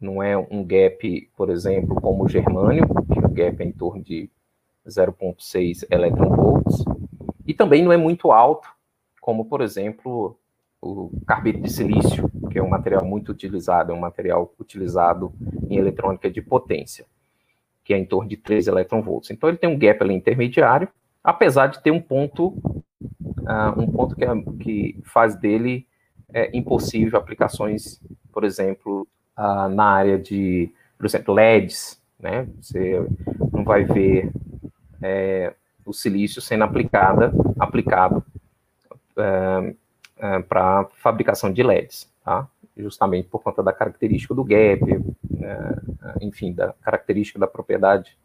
não 0.00 0.22
é 0.22 0.36
um 0.36 0.64
gap, 0.64 1.30
por 1.36 1.50
exemplo, 1.50 1.94
como 2.00 2.24
o 2.24 2.28
germânio, 2.28 2.86
que 3.12 3.18
o 3.18 3.28
gap 3.28 3.62
é 3.62 3.66
em 3.66 3.72
torno 3.72 4.02
de 4.02 4.30
0,6 4.88 5.86
electronvolts, 5.90 6.84
e 7.46 7.52
também 7.52 7.82
não 7.82 7.92
é 7.92 7.96
muito 7.96 8.32
alto, 8.32 8.68
como, 9.20 9.44
por 9.44 9.60
exemplo, 9.60 10.38
o 10.80 11.10
carbeto 11.26 11.60
de 11.60 11.70
silício, 11.70 12.30
que 12.50 12.58
é 12.58 12.62
um 12.62 12.68
material 12.68 13.04
muito 13.04 13.30
utilizado, 13.30 13.92
é 13.92 13.94
um 13.94 14.00
material 14.00 14.52
utilizado 14.58 15.32
em 15.68 15.76
eletrônica 15.76 16.30
de 16.30 16.40
potência, 16.40 17.04
que 17.84 17.92
é 17.92 17.98
em 17.98 18.06
torno 18.06 18.28
de 18.28 18.36
3 18.36 18.68
eletronvolts. 18.68 19.30
Então 19.30 19.48
ele 19.48 19.58
tem 19.58 19.68
um 19.68 19.78
gap 19.78 20.02
ali 20.02 20.14
intermediário, 20.14 20.88
apesar 21.22 21.66
de 21.66 21.82
ter 21.82 21.90
um 21.90 22.00
ponto, 22.00 22.48
uh, 22.48 23.78
um 23.78 23.90
ponto 23.90 24.16
que, 24.16 24.24
é, 24.24 24.28
que 24.58 24.98
faz 25.04 25.36
dele 25.36 25.86
é, 26.32 26.56
impossível 26.56 27.18
aplicações, 27.18 28.00
por 28.32 28.44
exemplo, 28.44 29.06
na 29.36 29.84
área 29.84 30.18
de, 30.18 30.70
por 30.98 31.06
exemplo, 31.06 31.34
LEDs, 31.34 32.00
né? 32.18 32.46
Você 32.60 33.06
não 33.52 33.64
vai 33.64 33.84
ver 33.84 34.30
é, 35.02 35.54
o 35.84 35.92
silício 35.92 36.40
sendo 36.40 36.64
aplicada, 36.64 37.32
aplicado 37.58 38.22
é, 39.16 39.74
é, 40.18 40.38
para 40.40 40.86
fabricação 40.96 41.52
de 41.52 41.62
LEDs, 41.62 42.10
tá? 42.24 42.48
Justamente 42.76 43.28
por 43.28 43.42
conta 43.42 43.62
da 43.62 43.72
característica 43.72 44.34
do 44.34 44.44
gap, 44.44 44.82
é, 45.42 46.24
enfim, 46.24 46.52
da 46.52 46.72
característica 46.82 47.38
da 47.38 47.46
propriedade 47.46 48.16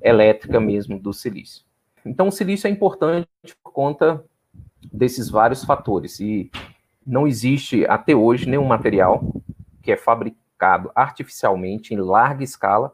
elétrica 0.00 0.60
mesmo 0.60 0.98
do 0.98 1.12
silício. 1.12 1.64
Então, 2.04 2.28
o 2.28 2.32
silício 2.32 2.66
é 2.66 2.70
importante 2.70 3.28
por 3.62 3.72
conta 3.72 4.24
desses 4.92 5.28
vários 5.30 5.64
fatores 5.64 6.20
e 6.20 6.50
não 7.06 7.26
existe 7.26 7.84
até 7.86 8.14
hoje 8.14 8.48
nenhum 8.48 8.64
material 8.64 9.24
que 9.82 9.92
é 9.92 9.96
fabricado 9.96 10.90
artificialmente 10.94 11.92
em 11.92 11.98
larga 11.98 12.44
escala 12.44 12.92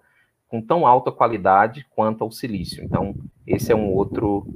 com 0.48 0.62
tão 0.62 0.86
alta 0.86 1.12
qualidade 1.12 1.86
quanto 1.90 2.24
ao 2.24 2.30
silício. 2.30 2.82
Então, 2.82 3.14
esse 3.46 3.70
é 3.70 3.76
um 3.76 3.92
outro 3.92 4.46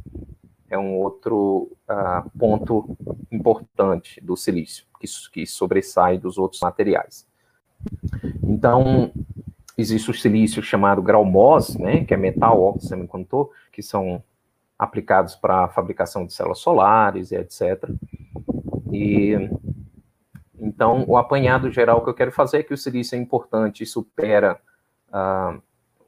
é 0.71 0.79
um 0.79 0.97
outro 0.97 1.71
uh, 1.87 2.31
ponto 2.39 2.97
importante 3.31 4.19
do 4.23 4.35
silício, 4.39 4.87
que, 4.99 5.07
que 5.31 5.47
sobressai 5.47 6.17
dos 6.17 6.39
outros 6.39 6.63
materiais. 6.63 7.29
Então, 8.43 9.13
existe 9.77 10.11
o 10.11 10.15
silício 10.15 10.63
chamado 10.63 11.03
grau-MOS, 11.03 11.77
né, 11.77 12.05
que 12.07 12.15
é 12.15 12.17
metal 12.17 12.59
óxido 12.63 12.89
semicondutor, 12.89 13.51
que 13.71 13.83
são 13.83 14.25
aplicados 14.79 15.37
para 15.37 15.65
a 15.65 15.69
fabricação 15.69 16.25
de 16.25 16.33
células 16.33 16.61
solares 16.61 17.33
e 17.33 17.37
etc. 17.37 17.91
E 18.91 19.51
então, 20.63 21.05
o 21.09 21.17
apanhado 21.17 21.71
geral 21.71 22.05
que 22.05 22.09
eu 22.09 22.15
quero 22.15 22.31
fazer 22.31 22.59
é 22.59 22.63
que 22.63 22.73
o 22.73 22.79
silício 22.79 23.17
é 23.17 23.19
importante 23.19 23.83
e 23.83 23.87
supera 23.87 24.61
uh, 25.09 25.61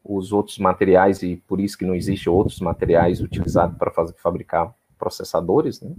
os 0.05 0.33
outros 0.33 0.59
materiais, 0.59 1.23
e 1.25 1.37
por 1.49 1.61
isso 1.61 1.77
que 1.77 1.85
não 1.85 1.95
existe 1.95 2.31
outros 2.31 2.61
materiais 2.61 3.21
utilizados 3.21 3.77
para 3.77 3.91
fabricar 4.17 4.73
processadores, 4.97 5.81
né, 5.81 5.91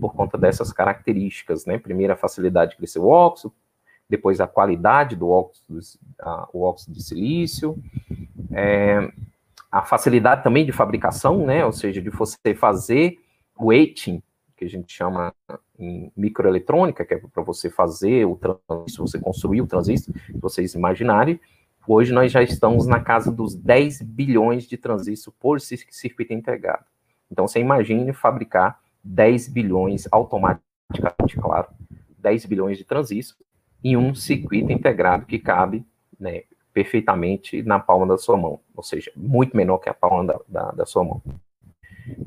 por 0.00 0.14
conta 0.14 0.38
dessas 0.38 0.72
características, 0.72 1.66
né, 1.66 1.78
primeiro 1.78 2.12
a 2.12 2.16
facilidade 2.16 2.72
de 2.72 2.76
crescer 2.76 3.00
o 3.00 3.08
óxido, 3.08 3.52
depois 4.08 4.40
a 4.40 4.46
qualidade 4.46 5.16
do 5.16 5.28
óxido, 5.28 5.80
a, 6.20 6.48
o 6.52 6.62
óxido 6.62 6.94
de 6.94 7.02
silício, 7.02 7.76
é, 8.52 9.10
a 9.70 9.82
facilidade 9.82 10.44
também 10.44 10.64
de 10.64 10.70
fabricação, 10.70 11.44
né, 11.44 11.66
ou 11.66 11.72
seja, 11.72 12.00
de 12.00 12.10
você 12.10 12.54
fazer 12.54 13.18
o 13.58 13.72
etching, 13.72 14.22
que 14.56 14.64
a 14.64 14.68
gente 14.68 14.92
chama 14.92 15.34
em 15.78 16.12
microeletrônica, 16.16 17.04
que 17.04 17.14
é 17.14 17.18
para 17.18 17.42
você 17.42 17.70
fazer 17.70 18.24
o 18.24 18.36
transistor, 18.36 19.06
você 19.06 19.18
construir 19.18 19.60
o 19.60 19.66
transistor, 19.66 20.14
vocês 20.40 20.74
imaginarem, 20.74 21.40
Hoje 21.88 22.12
nós 22.12 22.32
já 22.32 22.42
estamos 22.42 22.84
na 22.88 22.98
casa 22.98 23.30
dos 23.30 23.54
10 23.54 24.02
bilhões 24.02 24.64
de 24.64 24.76
transistores 24.76 25.36
por 25.38 25.60
circuito 25.60 26.32
integrado. 26.32 26.84
Então 27.30 27.46
você 27.46 27.60
imagine 27.60 28.12
fabricar 28.12 28.80
10 29.04 29.48
bilhões 29.48 30.08
automaticamente, 30.10 31.36
claro, 31.40 31.68
10 32.18 32.46
bilhões 32.46 32.76
de 32.76 32.82
transistores 32.82 33.46
em 33.84 33.96
um 33.96 34.16
circuito 34.16 34.72
integrado 34.72 35.26
que 35.26 35.38
cabe 35.38 35.86
né, 36.18 36.42
perfeitamente 36.72 37.62
na 37.62 37.78
palma 37.78 38.04
da 38.04 38.18
sua 38.18 38.36
mão, 38.36 38.58
ou 38.74 38.82
seja, 38.82 39.12
muito 39.14 39.56
menor 39.56 39.78
que 39.78 39.88
a 39.88 39.94
palma 39.94 40.24
da, 40.24 40.40
da, 40.48 40.70
da 40.72 40.86
sua 40.86 41.04
mão. 41.04 41.22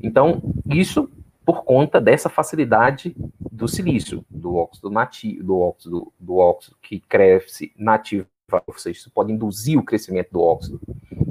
Então, 0.02 0.40
isso 0.70 1.10
por 1.50 1.64
conta 1.64 2.00
dessa 2.00 2.28
facilidade 2.28 3.16
do 3.50 3.66
silício, 3.66 4.24
do 4.30 4.54
óxido 4.54 4.88
nativo, 4.88 5.42
do 5.42 5.58
óxido, 5.58 6.12
do 6.16 6.36
óxido 6.36 6.76
que 6.80 7.00
cresce 7.00 7.72
nativo 7.76 8.28
ou 8.66 8.76
seja, 8.76 8.98
isso 8.98 9.10
pode 9.10 9.32
induzir 9.32 9.78
o 9.78 9.82
crescimento 9.82 10.30
do 10.30 10.40
óxido 10.40 10.80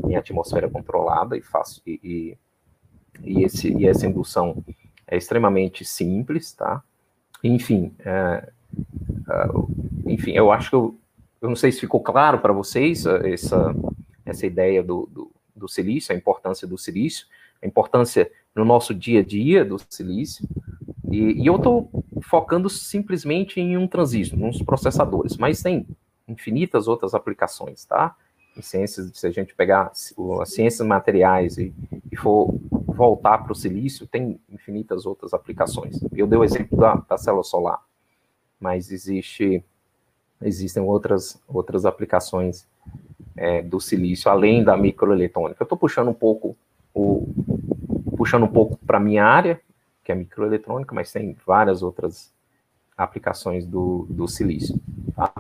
em 0.10 0.16
atmosfera 0.16 0.70
controlada 0.70 1.38
e 1.38 1.42
fácil, 1.42 1.82
e, 1.86 2.38
e, 3.22 3.44
esse, 3.44 3.74
e 3.74 3.88
essa 3.88 4.08
indução 4.08 4.62
é 5.08 5.18
extremamente 5.18 5.86
simples, 5.86 6.54
tá? 6.54 6.84
Enfim, 7.42 7.94
é, 8.00 8.50
é, 9.30 9.48
enfim, 10.06 10.32
eu 10.32 10.52
acho 10.52 10.70
que 10.70 10.76
eu, 10.76 10.98
eu 11.42 11.50
não 11.50 11.56
sei 11.56 11.72
se 11.72 11.80
ficou 11.80 12.02
claro 12.02 12.40
para 12.40 12.54
vocês 12.54 13.06
é, 13.06 13.34
essa, 13.34 13.74
essa 14.26 14.46
ideia 14.46 14.82
do, 14.82 15.10
do, 15.12 15.32
do 15.56 15.68
silício, 15.68 16.14
a 16.14 16.18
importância 16.18 16.66
do 16.66 16.78
silício, 16.78 17.26
a 17.62 17.68
importância 17.68 18.32
no 18.56 18.66
nosso 18.66 18.94
dia 18.94 19.20
a 19.20 19.24
dia 19.24 19.64
do 19.64 19.78
silício, 19.90 20.48
e, 21.12 21.42
e 21.44 21.48
eu 21.48 21.56
estou 21.56 21.90
focando 22.22 22.70
simplesmente 22.70 23.60
em 23.60 23.78
um 23.78 23.88
transistor, 23.88 24.38
nos 24.38 24.62
processadores, 24.62 25.38
mas 25.38 25.62
tem 25.62 25.88
infinitas 26.28 26.88
outras 26.88 27.14
aplicações, 27.14 27.86
tá? 27.86 28.16
Em 28.56 28.62
ciências, 28.62 29.12
se 29.14 29.26
a 29.26 29.32
gente 29.32 29.56
pegar 29.56 29.92
as 30.42 30.54
ciências 30.54 30.86
materiais 30.88 31.58
e, 31.58 31.74
e 32.12 32.16
for 32.16 32.54
voltar 32.88 33.40
para 33.40 33.52
o 33.52 33.56
silício, 33.56 34.06
tem 34.06 34.40
infinitas 34.50 35.06
outras 35.06 35.34
aplicações. 35.34 36.00
Eu 36.14 36.28
dei 36.28 36.38
o 36.38 36.44
exemplo 36.44 36.78
da, 36.78 36.96
da 36.96 37.18
célula 37.18 37.44
solar, 37.44 37.82
mas 38.60 38.92
existe, 38.92 39.64
existem 40.42 40.84
outras, 40.84 41.42
outras 41.48 41.86
aplicações 41.86 42.68
é, 43.38 43.62
do 43.62 43.80
silício, 43.80 44.30
além 44.30 44.64
da 44.64 44.76
microeletrônica. 44.76 45.62
Eu 45.62 45.66
estou 45.66 45.78
puxando 45.78 46.10
um 46.10 46.14
pouco 46.14 46.58
o, 46.94 47.28
puxando 48.20 48.44
um 48.44 48.50
pouco 48.50 48.78
para 48.86 48.98
a 48.98 49.00
minha 49.00 49.24
área, 49.24 49.62
que 50.04 50.12
é 50.12 50.16
microeletrônica, 50.16 50.94
mas 50.94 51.10
tem 51.10 51.38
várias 51.48 51.82
outras 51.82 52.30
aplicações 52.98 53.66
do, 53.66 54.06
do 54.10 54.28
silício. 54.28 54.78
Tá? 55.16 55.32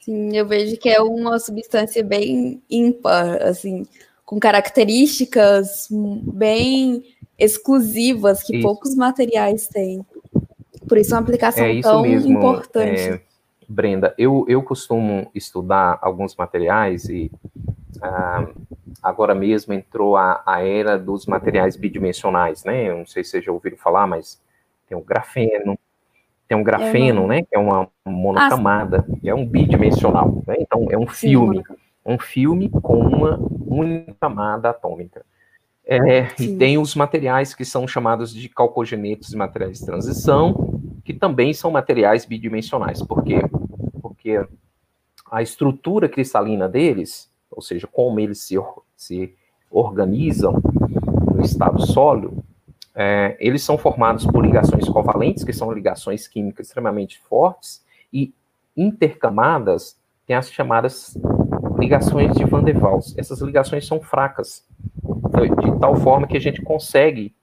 Sim, 0.00 0.34
eu 0.34 0.46
vejo 0.46 0.78
que 0.78 0.88
é 0.88 0.98
uma 1.02 1.38
substância 1.38 2.02
bem 2.02 2.62
ímpar, 2.70 3.42
assim, 3.42 3.86
com 4.24 4.40
características 4.40 5.88
bem 5.90 7.04
exclusivas 7.38 8.42
que 8.42 8.56
isso. 8.56 8.62
poucos 8.66 8.94
materiais 8.94 9.68
têm. 9.68 10.00
Por 10.88 10.96
isso 10.96 11.12
é 11.12 11.18
uma 11.18 11.22
aplicação 11.22 11.66
é 11.66 11.82
tão 11.82 12.00
mesmo, 12.00 12.32
importante. 12.32 12.98
É, 12.98 13.20
Brenda, 13.68 14.14
eu, 14.16 14.46
eu 14.48 14.62
costumo 14.62 15.30
estudar 15.34 15.98
alguns 16.00 16.34
materiais 16.34 17.10
e 17.10 17.30
ah, 18.00 18.48
agora 19.02 19.34
mesmo 19.34 19.72
entrou 19.72 20.16
a, 20.16 20.42
a 20.46 20.62
era 20.62 20.98
dos 20.98 21.26
materiais 21.26 21.76
bidimensionais, 21.76 22.64
né? 22.64 22.88
Eu 22.88 22.98
não 22.98 23.06
sei 23.06 23.24
se 23.24 23.30
vocês 23.30 23.44
já 23.44 23.52
ouviram 23.52 23.76
falar, 23.76 24.06
mas 24.06 24.40
tem 24.88 24.96
o 24.96 25.02
grafeno, 25.02 25.78
tem 26.48 26.58
um 26.58 26.64
grafeno, 26.64 27.28
né, 27.28 27.42
que 27.42 27.54
é 27.54 27.58
uma 27.58 27.88
monocamada, 28.04 29.06
ah, 29.08 29.16
que 29.20 29.28
é 29.28 29.34
um 29.34 29.46
bidimensional, 29.46 30.42
né? 30.46 30.56
Então 30.58 30.88
é 30.90 30.98
um 30.98 31.06
filme, 31.06 31.62
um 32.04 32.18
filme 32.18 32.68
com 32.68 32.98
uma 32.98 33.38
única 33.66 34.12
camada 34.20 34.70
atômica. 34.70 35.24
É, 35.86 36.26
e 36.40 36.56
tem 36.56 36.76
os 36.76 36.96
materiais 36.96 37.54
que 37.54 37.64
são 37.64 37.86
chamados 37.86 38.34
de 38.34 38.48
calcogenetos 38.48 39.32
e 39.32 39.36
materiais 39.36 39.78
de 39.78 39.86
transição, 39.86 40.80
que 41.04 41.14
também 41.14 41.52
são 41.52 41.70
materiais 41.70 42.24
bidimensionais. 42.24 43.00
Por 43.00 43.22
quê? 43.22 43.42
Porque 44.02 44.44
a 45.30 45.42
estrutura 45.42 46.08
cristalina 46.08 46.68
deles, 46.68 47.29
ou 47.50 47.62
seja, 47.62 47.86
como 47.86 48.20
eles 48.20 48.42
se, 48.42 48.56
se 48.96 49.34
organizam 49.70 50.60
no 51.34 51.42
estado 51.42 51.84
sólido, 51.86 52.42
é, 52.94 53.36
eles 53.40 53.62
são 53.62 53.78
formados 53.78 54.26
por 54.26 54.44
ligações 54.44 54.88
covalentes, 54.88 55.44
que 55.44 55.52
são 55.52 55.72
ligações 55.72 56.26
químicas 56.26 56.66
extremamente 56.66 57.18
fortes, 57.20 57.84
e 58.12 58.32
intercamadas 58.76 59.98
tem 60.26 60.36
as 60.36 60.50
chamadas 60.50 61.18
ligações 61.78 62.36
de 62.36 62.44
Van 62.44 62.62
der 62.62 62.78
Waals. 62.78 63.16
Essas 63.18 63.40
ligações 63.40 63.86
são 63.86 64.00
fracas, 64.00 64.64
de 65.02 65.78
tal 65.80 65.96
forma 65.96 66.26
que 66.26 66.36
a 66.36 66.40
gente 66.40 66.62
consegue 66.62 67.34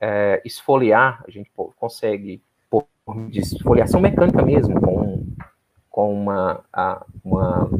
é, 0.00 0.40
esfoliar, 0.44 1.24
a 1.26 1.30
gente 1.30 1.50
consegue, 1.76 2.42
por 2.70 2.86
esfoliação 3.32 4.00
mecânica 4.00 4.42
mesmo, 4.42 4.80
com, 4.80 5.26
com 5.90 6.14
uma, 6.14 6.64
uma, 7.24 7.70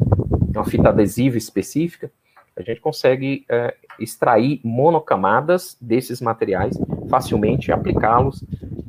uma 0.56 0.64
fita 0.64 0.88
adesiva 0.88 1.36
específica, 1.36 2.10
a 2.56 2.62
gente 2.62 2.80
consegue 2.80 3.44
é, 3.48 3.76
extrair 3.98 4.60
monocamadas 4.64 5.76
desses 5.80 6.20
materiais 6.22 6.76
facilmente, 7.08 7.70
aplicá-los. 7.70 8.42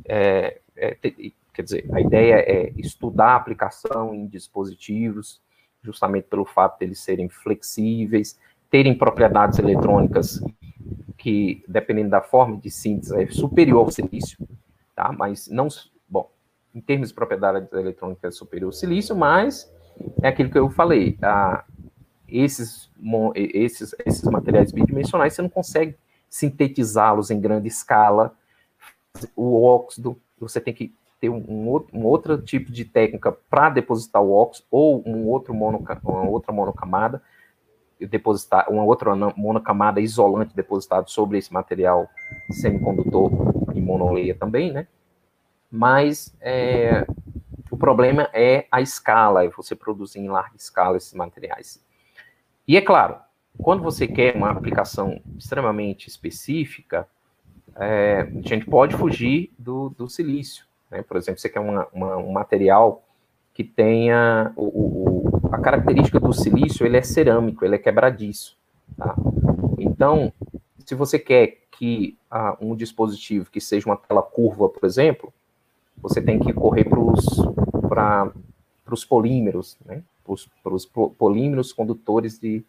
É, 0.06 0.58
é, 0.74 0.96
quer 1.52 1.62
dizer, 1.62 1.86
a 1.92 2.00
ideia 2.00 2.36
é 2.36 2.72
estudar 2.76 3.32
a 3.32 3.36
aplicação 3.36 4.14
em 4.14 4.26
dispositivos, 4.26 5.40
justamente 5.82 6.24
pelo 6.24 6.46
fato 6.46 6.78
de 6.78 6.86
eles 6.86 7.00
serem 7.00 7.28
flexíveis, 7.28 8.38
terem 8.70 8.96
propriedades 8.96 9.58
eletrônicas 9.58 10.40
que, 11.16 11.62
dependendo 11.68 12.10
da 12.10 12.22
forma 12.22 12.56
de 12.56 12.70
síntese, 12.70 13.14
é 13.20 13.26
superior 13.26 13.80
ao 13.80 13.90
silício, 13.90 14.38
tá? 14.94 15.12
Mas 15.12 15.48
não, 15.48 15.68
bom, 16.08 16.30
em 16.74 16.80
termos 16.80 17.08
de 17.08 17.14
propriedades 17.14 17.70
eletrônicas 17.72 18.34
é 18.34 18.36
superior 18.36 18.68
ao 18.68 18.72
silício, 18.72 19.16
mas 19.16 19.70
é 20.22 20.28
aquilo 20.28 20.50
que 20.50 20.58
eu 20.58 20.70
falei, 20.70 21.18
esses, 22.28 22.90
esses, 23.34 23.94
esses 24.04 24.24
materiais 24.24 24.72
bidimensionais, 24.72 25.34
você 25.34 25.42
não 25.42 25.48
consegue 25.48 25.96
sintetizá-los 26.28 27.30
em 27.30 27.40
grande 27.40 27.68
escala. 27.68 28.34
O 29.34 29.62
óxido, 29.62 30.20
você 30.38 30.60
tem 30.60 30.74
que 30.74 30.92
ter 31.20 31.28
um, 31.28 31.38
um, 31.48 31.84
um 31.92 32.04
outro 32.04 32.40
tipo 32.40 32.70
de 32.70 32.84
técnica 32.84 33.32
para 33.32 33.70
depositar 33.70 34.22
o 34.22 34.32
óxido, 34.32 34.66
ou 34.70 35.02
um 35.06 35.26
outro 35.26 35.54
mono, 35.54 35.84
uma 36.04 36.28
outra 36.28 36.52
monocamada, 36.52 37.22
depositar 37.98 38.70
uma 38.70 38.84
outra 38.84 39.14
monocamada 39.36 40.00
isolante 40.00 40.54
depositado 40.54 41.10
sobre 41.10 41.38
esse 41.38 41.52
material 41.52 42.08
semicondutor 42.50 43.30
e 43.74 43.80
monoleia 43.80 44.34
também, 44.34 44.72
né? 44.72 44.86
Mas 45.70 46.34
é, 46.40 47.04
o 47.78 47.86
problema 47.88 48.28
é 48.32 48.66
a 48.72 48.80
escala, 48.80 49.44
é 49.44 49.48
você 49.48 49.76
produzir 49.76 50.18
em 50.18 50.28
larga 50.28 50.56
escala 50.56 50.96
esses 50.96 51.14
materiais. 51.14 51.80
E 52.66 52.76
é 52.76 52.80
claro, 52.80 53.16
quando 53.56 53.84
você 53.84 54.08
quer 54.08 54.34
uma 54.34 54.50
aplicação 54.50 55.22
extremamente 55.38 56.08
específica, 56.08 57.08
é, 57.76 58.22
a 58.22 58.48
gente 58.48 58.66
pode 58.66 58.96
fugir 58.96 59.52
do, 59.56 59.90
do 59.90 60.08
silício. 60.08 60.66
Né? 60.90 61.02
Por 61.02 61.16
exemplo, 61.18 61.40
você 61.40 61.48
quer 61.48 61.60
uma, 61.60 61.86
uma, 61.92 62.16
um 62.16 62.32
material 62.32 63.04
que 63.54 63.62
tenha 63.62 64.52
o, 64.56 64.64
o, 64.64 65.40
a 65.52 65.60
característica 65.60 66.18
do 66.18 66.32
silício, 66.32 66.84
ele 66.84 66.96
é 66.96 67.02
cerâmico, 67.02 67.64
ele 67.64 67.76
é 67.76 67.78
quebradiço. 67.78 68.58
Tá? 68.96 69.14
Então, 69.78 70.32
se 70.84 70.96
você 70.96 71.16
quer 71.16 71.58
que 71.70 72.18
ah, 72.28 72.58
um 72.60 72.74
dispositivo 72.74 73.48
que 73.52 73.60
seja 73.60 73.88
uma 73.88 73.96
tela 73.96 74.22
curva, 74.22 74.68
por 74.68 74.84
exemplo, 74.84 75.32
você 76.00 76.20
tem 76.20 76.38
que 76.38 76.52
correr 76.52 76.84
para 76.84 78.32
os 78.90 79.04
polímeros, 79.04 79.76
né? 79.84 80.02
para 80.62 80.74
os 80.74 80.86
polímeros 80.86 81.72
condutores 81.72 82.38
de, 82.38 82.62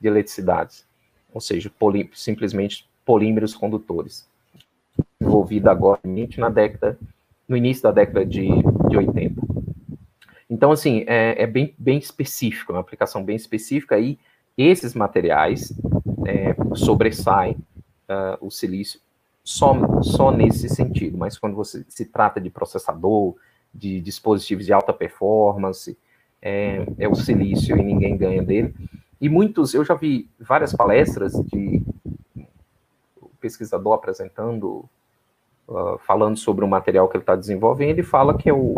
de 0.00 0.08
eletricidade, 0.08 0.84
ou 1.32 1.40
seja, 1.40 1.70
poli, 1.78 2.10
simplesmente 2.14 2.88
polímeros 3.04 3.54
condutores, 3.54 4.28
envolvida 5.20 5.70
agora 5.70 6.00
na 6.36 6.48
década, 6.48 6.98
no 7.48 7.56
início 7.56 7.82
da 7.82 7.92
década 7.92 8.24
de, 8.24 8.48
de 8.88 8.96
80. 8.96 9.40
Então, 10.50 10.70
assim, 10.70 11.04
é, 11.06 11.42
é 11.42 11.46
bem, 11.46 11.74
bem 11.78 11.98
específico, 11.98 12.72
é 12.72 12.74
uma 12.74 12.80
aplicação 12.80 13.24
bem 13.24 13.36
específica, 13.36 13.98
e 13.98 14.18
esses 14.56 14.94
materiais 14.94 15.72
é, 16.26 16.54
sobressaem 16.74 17.52
uh, 18.08 18.36
o 18.40 18.50
silício 18.50 19.00
só, 19.48 20.02
só 20.02 20.30
nesse 20.30 20.68
sentido, 20.68 21.16
mas 21.16 21.38
quando 21.38 21.56
você 21.56 21.82
se 21.88 22.04
trata 22.04 22.38
de 22.38 22.50
processador, 22.50 23.34
de 23.72 23.98
dispositivos 23.98 24.66
de 24.66 24.74
alta 24.74 24.92
performance, 24.92 25.96
é, 26.42 26.86
é 26.98 27.08
o 27.08 27.14
silício 27.14 27.74
e 27.74 27.82
ninguém 27.82 28.14
ganha 28.14 28.42
dele. 28.42 28.74
E 29.18 29.26
muitos, 29.26 29.72
eu 29.72 29.82
já 29.86 29.94
vi 29.94 30.28
várias 30.38 30.74
palestras 30.74 31.32
de 31.32 31.82
pesquisador 33.40 33.94
apresentando, 33.94 34.84
uh, 35.66 35.96
falando 36.06 36.36
sobre 36.36 36.62
o 36.62 36.68
material 36.68 37.08
que 37.08 37.16
ele 37.16 37.22
está 37.22 37.34
desenvolvendo, 37.34 37.92
ele 37.92 38.02
fala 38.02 38.36
que 38.36 38.50
é 38.50 38.52
o 38.52 38.74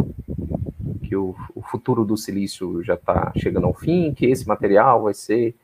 que 1.03 1.17
o, 1.17 1.35
o 1.53 1.63
futuro 1.63 2.05
do 2.05 2.17
silício 2.17 2.81
já 2.85 2.95
está 2.95 3.33
chegando 3.37 3.67
ao 3.67 3.75
fim, 3.75 4.15
que 4.15 4.27
esse 4.27 4.47
material 4.47 5.03
vai 5.03 5.15
ser 5.15 5.57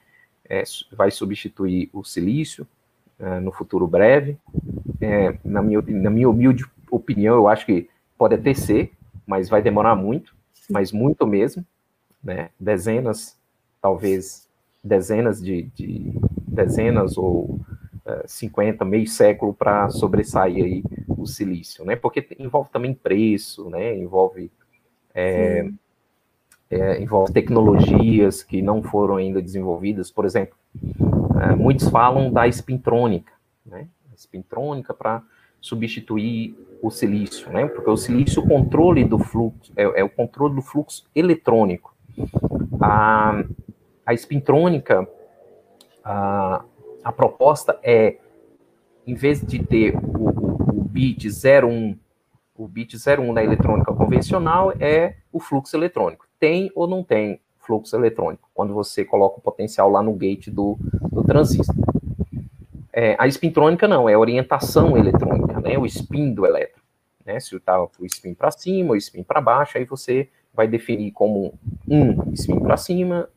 é, 0.48 0.64
vai 0.90 1.12
substituir 1.12 1.88
o 1.92 2.02
silício 2.02 2.66
é, 3.18 3.40
no 3.40 3.52
futuro 3.52 3.86
breve. 3.86 4.38
É, 5.00 5.36
na, 5.44 5.62
minha, 5.62 5.82
na 5.82 6.10
minha 6.10 6.28
humilde 6.28 6.64
opinião, 6.90 7.34
eu 7.34 7.48
acho 7.48 7.66
que 7.66 7.88
pode 8.16 8.34
até 8.34 8.54
ser, 8.54 8.92
mas 9.26 9.48
vai 9.48 9.60
demorar 9.62 9.94
muito, 9.94 10.34
mas 10.70 10.92
muito 10.92 11.26
mesmo 11.26 11.64
né, 12.22 12.50
dezenas, 12.58 13.38
talvez 13.80 14.48
dezenas 14.82 15.40
de, 15.40 15.62
de 15.74 16.12
dezenas 16.46 17.18
ou 17.18 17.44
uh, 17.44 17.60
eh, 18.06 18.24
50, 18.26 18.84
meio 18.84 19.06
século 19.06 19.52
para 19.52 19.88
sobressair 19.90 20.64
aí 20.64 20.82
o 21.08 21.26
silício, 21.26 21.84
né? 21.84 21.96
Porque 21.96 22.26
envolve 22.38 22.70
também 22.70 22.94
preço, 22.94 23.68
né? 23.68 23.96
Envolve 23.96 24.50
é, 25.14 25.68
é, 26.70 27.00
envolve 27.00 27.32
tecnologias 27.32 28.42
que 28.42 28.60
não 28.60 28.82
foram 28.82 29.16
ainda 29.16 29.40
desenvolvidas, 29.40 30.10
por 30.10 30.24
exemplo, 30.24 30.56
é, 31.40 31.54
muitos 31.54 31.88
falam 31.88 32.32
da 32.32 32.46
espintrônica, 32.46 33.32
né? 33.64 33.88
Espintrônica 34.14 34.94
para 34.94 35.22
substituir 35.60 36.56
o 36.82 36.90
silício, 36.90 37.50
né? 37.50 37.66
Porque 37.66 37.90
o 37.90 37.96
silício, 37.96 38.42
o 38.42 38.48
controle 38.48 39.04
do 39.04 39.18
fluxo, 39.18 39.72
é, 39.76 39.82
é 39.82 40.04
o 40.04 40.08
controle 40.08 40.54
do 40.54 40.62
fluxo 40.62 41.04
eletrônico. 41.14 41.94
A, 42.80 43.44
a 44.04 44.14
espintrônica, 44.14 45.06
a, 46.04 46.64
a 47.04 47.12
proposta 47.12 47.78
é, 47.82 48.18
em 49.06 49.14
vez 49.14 49.40
de 49.40 49.62
ter 49.62 49.96
o, 49.96 50.00
o, 50.00 50.80
o 50.80 50.84
bit 50.84 51.28
01, 51.28 51.96
o 52.56 52.66
bit 52.66 52.96
01 52.96 53.32
na 53.32 53.42
eletrônica 53.42 53.92
convencional 53.92 54.72
é 54.80 55.16
o 55.32 55.38
fluxo 55.38 55.76
eletrônico. 55.76 56.26
Tem 56.38 56.70
ou 56.74 56.86
não 56.86 57.04
tem 57.04 57.40
fluxo 57.66 57.96
eletrônico, 57.96 58.48
quando 58.54 58.72
você 58.72 59.04
coloca 59.04 59.38
o 59.38 59.42
potencial 59.42 59.90
lá 59.90 60.02
no 60.02 60.12
gate 60.12 60.48
do, 60.48 60.78
do 61.10 61.24
transistor. 61.24 61.74
É, 62.92 63.16
a 63.18 63.26
espintrônica 63.26 63.86
não, 63.86 64.08
é 64.08 64.16
orientação 64.16 64.96
eletrônica, 64.96 65.60
né, 65.60 65.76
o 65.76 65.84
spin 65.84 66.32
do 66.32 66.46
elétron. 66.46 66.80
Né, 67.24 67.40
se 67.40 67.56
está 67.56 67.82
o 67.82 67.90
spin 68.02 68.34
para 68.34 68.50
cima, 68.52 68.92
o 68.92 68.96
spin 68.96 69.22
para 69.22 69.40
baixo, 69.40 69.76
aí 69.76 69.84
você 69.84 70.28
vai 70.54 70.68
definir 70.68 71.10
como 71.10 71.52
um 71.86 72.32
spin 72.32 72.60
para 72.60 72.76
cima, 72.76 73.28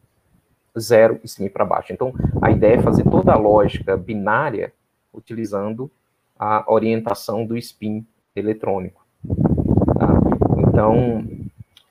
zero 0.80 1.20
spin 1.24 1.50
para 1.50 1.66
baixo. 1.66 1.92
Então, 1.92 2.14
a 2.42 2.52
ideia 2.52 2.76
é 2.76 2.82
fazer 2.82 3.04
toda 3.04 3.34
a 3.34 3.38
lógica 3.38 3.98
binária 3.98 4.72
utilizando 5.14 5.92
a 6.38 6.64
orientação 6.72 7.46
do 7.46 7.58
spin 7.58 8.06
eletrônico. 8.36 9.06
Tá? 9.98 10.14
Então, 10.60 11.26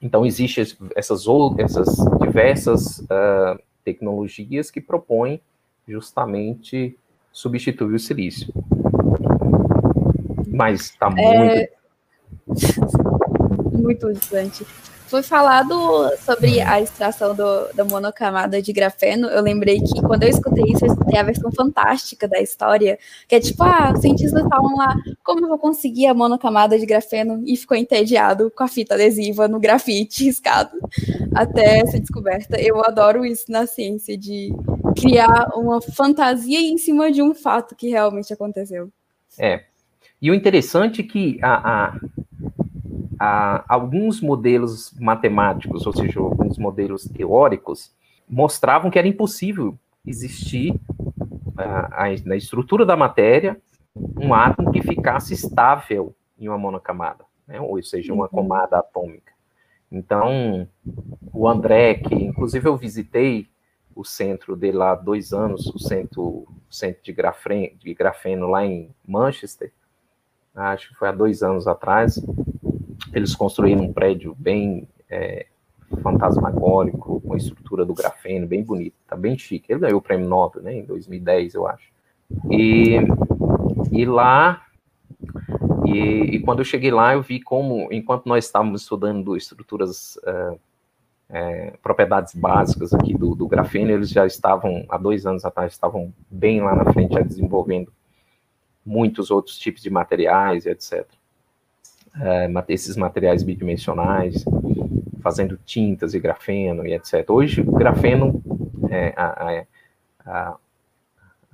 então 0.00 0.24
existem 0.24 0.62
essas, 0.96 1.26
essas 1.58 1.96
diversas 2.20 2.98
uh, 3.00 3.60
tecnologias 3.84 4.70
que 4.70 4.80
propõem 4.80 5.40
justamente 5.86 6.96
substituir 7.32 7.94
o 7.94 7.98
silício. 7.98 8.52
Mas 10.46 10.82
está 10.82 11.08
muito... 11.10 11.22
É... 11.22 11.70
muito 13.72 14.12
distante 14.14 14.66
foi 15.08 15.22
falado 15.22 15.74
sobre 16.24 16.60
a 16.60 16.80
extração 16.80 17.34
do, 17.34 17.72
da 17.74 17.84
monocamada 17.84 18.60
de 18.60 18.72
grafeno. 18.72 19.28
Eu 19.28 19.42
lembrei 19.42 19.80
que 19.80 20.00
quando 20.02 20.22
eu 20.22 20.28
escutei 20.28 20.64
isso, 20.72 20.84
eu 20.84 20.92
escutei 20.92 21.18
a 21.18 21.22
versão 21.22 21.50
fantástica 21.50 22.28
da 22.28 22.40
história, 22.40 22.98
que 23.26 23.34
é 23.34 23.40
tipo, 23.40 23.62
ah, 23.62 23.92
os 23.94 24.00
cientistas 24.00 24.42
estavam 24.42 24.76
lá, 24.76 24.94
como 25.24 25.44
eu 25.44 25.48
vou 25.48 25.58
conseguir 25.58 26.06
a 26.06 26.14
monocamada 26.14 26.78
de 26.78 26.84
grafeno? 26.84 27.42
E 27.46 27.56
ficou 27.56 27.76
entediado 27.76 28.52
com 28.54 28.62
a 28.62 28.68
fita 28.68 28.94
adesiva 28.94 29.48
no 29.48 29.58
grafite 29.58 30.24
riscado 30.28 30.78
até 31.34 31.84
ser 31.86 32.00
descoberta. 32.00 32.60
Eu 32.60 32.84
adoro 32.84 33.24
isso 33.24 33.50
na 33.50 33.66
ciência, 33.66 34.16
de 34.16 34.52
criar 34.94 35.50
uma 35.54 35.80
fantasia 35.80 36.60
em 36.60 36.76
cima 36.76 37.10
de 37.10 37.22
um 37.22 37.34
fato 37.34 37.74
que 37.74 37.88
realmente 37.88 38.32
aconteceu. 38.32 38.90
É. 39.38 39.64
E 40.20 40.30
o 40.30 40.34
interessante 40.34 41.00
é 41.00 41.04
que 41.04 41.38
a, 41.40 41.86
a 41.86 42.00
alguns 43.18 44.20
modelos 44.20 44.92
matemáticos, 44.98 45.86
ou 45.86 45.92
seja, 45.92 46.20
alguns 46.20 46.58
modelos 46.58 47.04
teóricos, 47.04 47.92
mostravam 48.28 48.90
que 48.90 48.98
era 48.98 49.08
impossível 49.08 49.76
existir 50.06 50.78
a, 51.56 52.04
a, 52.04 52.08
na 52.24 52.36
estrutura 52.36 52.84
da 52.86 52.96
matéria 52.96 53.60
um 54.16 54.32
átomo 54.32 54.70
que 54.70 54.82
ficasse 54.82 55.34
estável 55.34 56.14
em 56.38 56.48
uma 56.48 56.58
monocamada, 56.58 57.24
né? 57.46 57.60
ou 57.60 57.82
seja, 57.82 58.12
uma 58.12 58.24
uhum. 58.24 58.42
camada 58.42 58.78
atômica. 58.78 59.32
Então, 59.90 60.68
o 61.32 61.48
André, 61.48 61.94
que 61.94 62.14
inclusive 62.14 62.68
eu 62.68 62.76
visitei 62.76 63.48
o 63.94 64.04
centro 64.04 64.54
dele 64.54 64.76
lá 64.76 64.92
há 64.92 64.94
dois 64.94 65.32
anos, 65.32 65.66
o 65.66 65.78
centro, 65.78 66.46
centro 66.70 67.02
de, 67.02 67.12
grafeno, 67.12 67.76
de 67.78 67.94
grafeno 67.94 68.46
lá 68.46 68.64
em 68.64 68.94
Manchester, 69.06 69.72
acho 70.54 70.90
que 70.90 70.94
foi 70.94 71.08
há 71.08 71.12
dois 71.12 71.42
anos 71.42 71.66
atrás, 71.66 72.22
eles 73.12 73.34
construíram 73.34 73.84
um 73.84 73.92
prédio 73.92 74.34
bem 74.38 74.86
é, 75.10 75.46
fantasmagórico, 76.02 77.20
com 77.20 77.34
a 77.34 77.36
estrutura 77.36 77.84
do 77.84 77.94
grafeno, 77.94 78.46
bem 78.46 78.62
bonito, 78.62 78.94
tá 79.06 79.16
bem 79.16 79.38
chique. 79.38 79.72
Ele 79.72 79.80
ganhou 79.80 79.98
o 79.98 80.02
prêmio 80.02 80.28
Nobel, 80.28 80.62
né, 80.62 80.74
em 80.78 80.84
2010, 80.84 81.54
eu 81.54 81.66
acho. 81.66 81.90
E, 82.50 82.98
e 83.90 84.04
lá, 84.04 84.62
e, 85.86 86.36
e, 86.36 86.40
quando 86.40 86.58
eu 86.58 86.64
cheguei 86.64 86.90
lá, 86.90 87.14
eu 87.14 87.22
vi 87.22 87.40
como, 87.40 87.88
enquanto 87.90 88.26
nós 88.26 88.44
estávamos 88.44 88.82
estudando 88.82 89.36
estruturas, 89.36 90.16
uh, 90.16 90.58
é, 91.30 91.74
propriedades 91.82 92.34
básicas 92.34 92.92
aqui 92.92 93.14
do, 93.14 93.34
do 93.34 93.48
grafeno, 93.48 93.90
eles 93.90 94.10
já 94.10 94.26
estavam, 94.26 94.84
há 94.88 94.98
dois 94.98 95.24
anos 95.24 95.44
atrás, 95.44 95.72
estavam 95.72 96.12
bem 96.30 96.60
lá 96.60 96.74
na 96.74 96.92
frente, 96.92 97.14
já 97.14 97.20
desenvolvendo 97.20 97.92
muitos 98.84 99.30
outros 99.30 99.58
tipos 99.58 99.82
de 99.82 99.90
materiais, 99.90 100.66
etc 100.66 101.17
é, 102.20 102.48
esses 102.68 102.96
materiais 102.96 103.42
bidimensionais, 103.42 104.44
fazendo 105.20 105.58
tintas 105.64 106.14
e 106.14 106.20
grafeno 106.20 106.86
e 106.86 106.94
etc. 106.94 107.28
Hoje, 107.28 107.60
o 107.60 107.72
grafeno 107.72 108.42
é, 108.90 109.12
a, 109.16 109.64
a, 110.24 110.56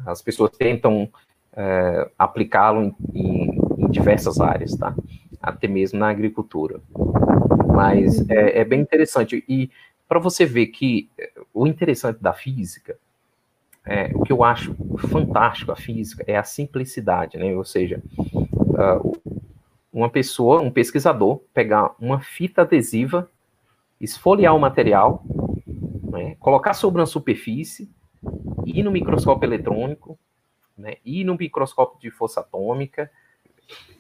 as 0.07 0.22
pessoas 0.22 0.50
tentam 0.53 1.09
é, 1.57 2.11
aplicá-lo 2.18 2.83
em, 2.83 2.94
em, 3.14 3.59
em, 3.79 3.90
diversas 3.90 4.40
áreas, 4.40 4.77
tá? 4.77 4.94
Até 5.40 5.68
mesmo 5.68 5.98
na 5.98 6.09
agricultura. 6.09 6.81
Mas 7.74 8.29
é, 8.29 8.61
é 8.61 8.64
bem 8.64 8.81
interessante. 8.81 9.44
E 9.48 9.70
para 10.09 10.18
você 10.18 10.44
ver 10.44 10.66
que 10.68 11.09
o 11.53 11.66
interessante 11.66 12.20
da 12.20 12.33
física, 12.33 12.96
é, 13.87 14.11
o 14.14 14.22
que 14.22 14.33
eu 14.33 14.42
acho 14.42 14.74
fantástico 15.11 15.70
a 15.70 15.77
física 15.77 16.24
é 16.27 16.37
a 16.37 16.44
simplicidade, 16.44 17.37
né? 17.37 17.55
Ou 17.55 17.64
seja, 17.64 18.03
uh, 18.33 19.34
uma 19.94 20.11
pessoa, 20.11 20.61
um 20.61 20.72
pesquisador, 20.72 21.40
pegar 21.54 21.94
uma 22.00 22.20
fita 22.20 22.62
adesiva, 22.62 23.30
esfoliar 24.00 24.54
o 24.54 24.59
material, 24.59 25.24
né, 26.11 26.35
colocar 26.40 26.74
sobre 26.74 27.00
uma 27.00 27.07
superfície, 27.07 27.88
ir 28.66 28.83
no 28.83 28.90
microscópio 28.90 29.46
eletrônico, 29.46 30.18
né, 30.76 30.96
ir 31.04 31.22
no 31.22 31.37
microscópio 31.37 32.00
de 32.00 32.11
força 32.11 32.40
atômica, 32.40 33.09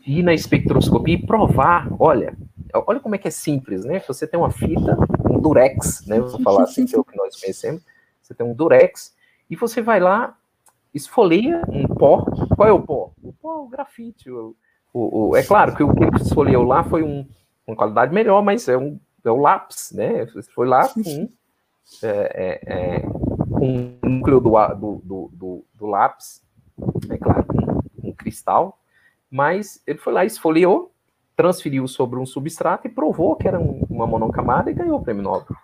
ir 0.04 0.24
na 0.24 0.34
espectroscopia 0.34 1.14
e 1.14 1.24
provar, 1.24 1.86
olha, 2.00 2.36
olha 2.74 2.98
como 2.98 3.14
é 3.14 3.18
que 3.18 3.28
é 3.28 3.30
simples, 3.30 3.84
né? 3.84 4.00
Você 4.00 4.26
tem 4.26 4.38
uma 4.38 4.50
fita, 4.50 4.98
um 5.30 5.40
durex, 5.40 6.04
né? 6.06 6.20
Vou 6.20 6.40
falar 6.42 6.64
assim, 6.64 6.84
que 6.84 6.94
é 6.94 6.98
o 6.98 7.04
que 7.04 7.16
nós 7.16 7.40
conhecemos. 7.40 7.82
Você 8.20 8.34
tem 8.34 8.44
um 8.44 8.52
durex 8.52 9.14
e 9.48 9.56
você 9.56 9.80
vai 9.80 10.00
lá, 10.00 10.36
esfolia 10.92 11.62
um 11.68 11.86
pó. 11.86 12.26
Qual 12.54 12.68
é 12.68 12.72
o 12.72 12.82
pó? 12.82 13.12
O 13.22 13.32
pó 13.32 13.54
é 13.54 13.58
o 13.60 13.68
grafite. 13.68 14.30
O, 14.30 14.54
o, 14.94 15.30
o, 15.30 15.36
é 15.36 15.42
claro 15.42 15.74
que 15.74 15.82
o 15.82 15.92
que 15.92 16.04
ele 16.04 16.16
esfoliou 16.16 16.62
lá 16.62 16.84
foi 16.84 17.02
um, 17.02 17.26
uma 17.66 17.76
qualidade 17.76 18.14
melhor, 18.14 18.42
mas 18.42 18.68
é, 18.68 18.78
um, 18.78 18.98
é 19.24 19.30
o 19.30 19.36
lápis, 19.36 19.90
né? 19.92 20.24
Foi 20.54 20.66
lá 20.68 20.88
com, 20.88 21.28
é, 22.00 22.08
é, 22.08 22.60
é, 22.64 23.00
com 23.00 23.98
o 24.00 24.08
núcleo 24.08 24.40
do, 24.40 24.50
do, 25.02 25.30
do, 25.32 25.64
do, 25.74 25.86
lápis, 25.86 26.42
é 27.10 27.18
claro, 27.18 27.44
com 27.44 27.82
um 28.08 28.12
cristal, 28.12 28.78
mas 29.28 29.82
ele 29.84 29.98
foi 29.98 30.12
lá, 30.12 30.24
esfoliou, 30.24 30.92
transferiu 31.36 31.88
sobre 31.88 32.20
um 32.20 32.26
substrato 32.26 32.86
e 32.86 32.90
provou 32.90 33.34
que 33.34 33.48
era 33.48 33.58
um, 33.58 33.82
uma 33.90 34.06
monocamada 34.06 34.70
e 34.70 34.74
ganhou 34.74 35.00
o 35.00 35.02
prêmio 35.02 35.24
Nobel. 35.24 35.56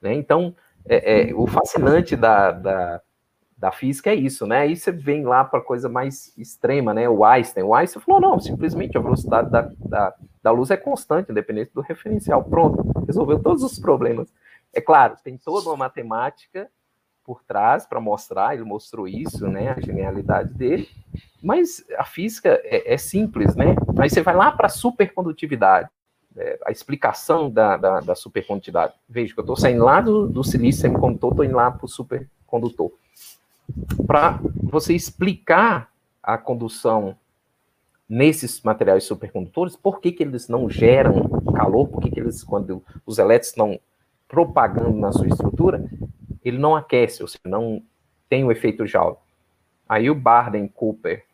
Né? 0.00 0.14
Então, 0.14 0.56
é, 0.86 1.28
é, 1.28 1.34
o 1.34 1.46
fascinante 1.46 2.16
da, 2.16 2.50
da, 2.50 3.02
da, 3.62 3.72
física 3.72 4.10
é 4.10 4.14
isso, 4.14 4.46
né? 4.46 4.60
Aí 4.60 4.76
você 4.76 4.90
vem 4.90 5.24
lá 5.24 5.44
para 5.44 5.60
coisa 5.60 5.88
mais 5.88 6.36
extrema, 6.36 6.92
né? 6.92 7.08
O 7.08 7.24
Einstein. 7.24 7.62
O 7.62 7.74
Einstein 7.74 8.02
falou, 8.02 8.20
não, 8.20 8.40
simplesmente 8.40 8.98
a 8.98 9.00
velocidade 9.00 9.50
da, 9.50 9.70
da, 9.78 10.14
da 10.42 10.50
luz 10.50 10.70
é 10.70 10.76
constante, 10.76 11.30
independente 11.30 11.72
do 11.74 11.80
referencial. 11.80 12.42
Pronto, 12.44 12.82
resolveu 13.06 13.38
todos 13.38 13.62
os 13.62 13.78
problemas. 13.78 14.32
É 14.72 14.80
claro, 14.80 15.16
tem 15.22 15.36
toda 15.36 15.68
uma 15.70 15.76
matemática 15.76 16.68
por 17.24 17.42
trás 17.44 17.86
para 17.86 18.00
mostrar, 18.00 18.54
ele 18.54 18.64
mostrou 18.64 19.06
isso, 19.06 19.46
né, 19.46 19.70
a 19.70 19.80
genialidade 19.80 20.52
dele, 20.54 20.88
mas 21.42 21.84
a 21.96 22.04
física 22.04 22.60
é, 22.64 22.94
é 22.94 22.96
simples, 22.96 23.54
né? 23.54 23.76
Aí 23.98 24.10
você 24.10 24.22
vai 24.22 24.34
lá 24.34 24.50
para 24.50 24.66
a 24.66 24.70
supercondutividade, 24.70 25.88
é, 26.36 26.58
a 26.64 26.70
explicação 26.70 27.50
da, 27.50 27.76
da, 27.76 28.00
da, 28.00 28.14
supercondutividade. 28.14 28.94
Veja 29.08 29.32
que 29.32 29.38
eu 29.38 29.42
estou 29.42 29.56
saindo 29.56 29.84
lá 29.84 30.00
do, 30.00 30.26
do 30.26 30.42
silício 30.42 30.82
semicondutor, 30.82 31.30
estou 31.30 31.44
indo 31.44 31.56
lá 31.56 31.70
para 31.70 31.84
o 31.84 31.88
supercondutor. 31.88 32.92
Para 34.06 34.40
você 34.62 34.94
explicar 34.94 35.90
a 36.22 36.36
condução 36.38 37.16
nesses 38.08 38.60
materiais 38.62 39.04
supercondutores, 39.04 39.76
por 39.76 40.00
que, 40.00 40.12
que 40.12 40.22
eles 40.22 40.48
não 40.48 40.68
geram 40.68 41.28
calor, 41.54 41.88
por 41.88 42.02
que, 42.02 42.10
que 42.10 42.20
eles, 42.20 42.44
quando 42.44 42.82
os 43.06 43.18
elétrons 43.18 43.48
estão 43.48 43.80
propagando 44.28 44.98
na 44.98 45.12
sua 45.12 45.28
estrutura, 45.28 45.84
ele 46.44 46.58
não 46.58 46.74
aquece, 46.74 47.22
ou 47.22 47.28
seja, 47.28 47.40
não 47.46 47.82
tem 48.28 48.44
o 48.44 48.52
efeito 48.52 48.86
Joule. 48.86 49.16
Aí 49.88 50.10
o 50.10 50.14
Barden 50.14 50.66
Cooper 50.68 51.24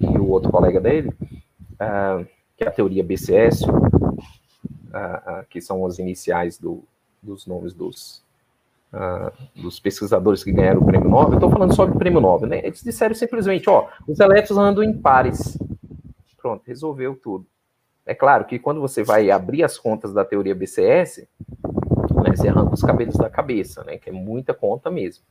e 0.00 0.18
o 0.18 0.28
outro 0.28 0.50
colega 0.50 0.80
dele, 0.80 1.08
uh, 1.08 2.26
que 2.56 2.64
é 2.64 2.68
a 2.68 2.72
teoria 2.72 3.02
BCS, 3.02 3.62
uh, 3.62 3.70
uh, 3.70 5.46
que 5.48 5.60
são 5.60 5.84
as 5.86 5.98
iniciais 5.98 6.58
do, 6.58 6.84
dos 7.22 7.46
nomes 7.46 7.72
dos, 7.72 8.22
dos 9.56 9.80
pesquisadores 9.80 10.44
que 10.44 10.52
ganharam 10.52 10.80
o 10.80 10.84
prêmio 10.84 11.08
Nobel, 11.08 11.34
estou 11.34 11.50
falando 11.50 11.74
só 11.74 11.86
do 11.86 11.98
prêmio 11.98 12.20
Nobel, 12.20 12.48
né? 12.48 12.60
Eles 12.62 12.82
disseram 12.82 13.14
simplesmente, 13.14 13.68
ó, 13.70 13.88
os 14.06 14.20
elétrons 14.20 14.58
andam 14.58 14.84
em 14.84 14.92
pares. 14.92 15.58
Pronto, 16.36 16.62
resolveu 16.66 17.14
tudo. 17.14 17.46
É 18.04 18.14
claro 18.14 18.44
que 18.44 18.58
quando 18.58 18.80
você 18.80 19.02
vai 19.02 19.30
abrir 19.30 19.62
as 19.62 19.78
contas 19.78 20.12
da 20.12 20.24
teoria 20.24 20.54
BCS, 20.54 21.28
né, 22.22 22.36
você 22.36 22.48
arranca 22.48 22.74
os 22.74 22.82
cabelos 22.82 23.14
da 23.16 23.30
cabeça, 23.30 23.82
né, 23.84 23.96
que 23.96 24.10
é 24.10 24.12
muita 24.12 24.52
conta 24.52 24.90
mesmo. 24.90 25.24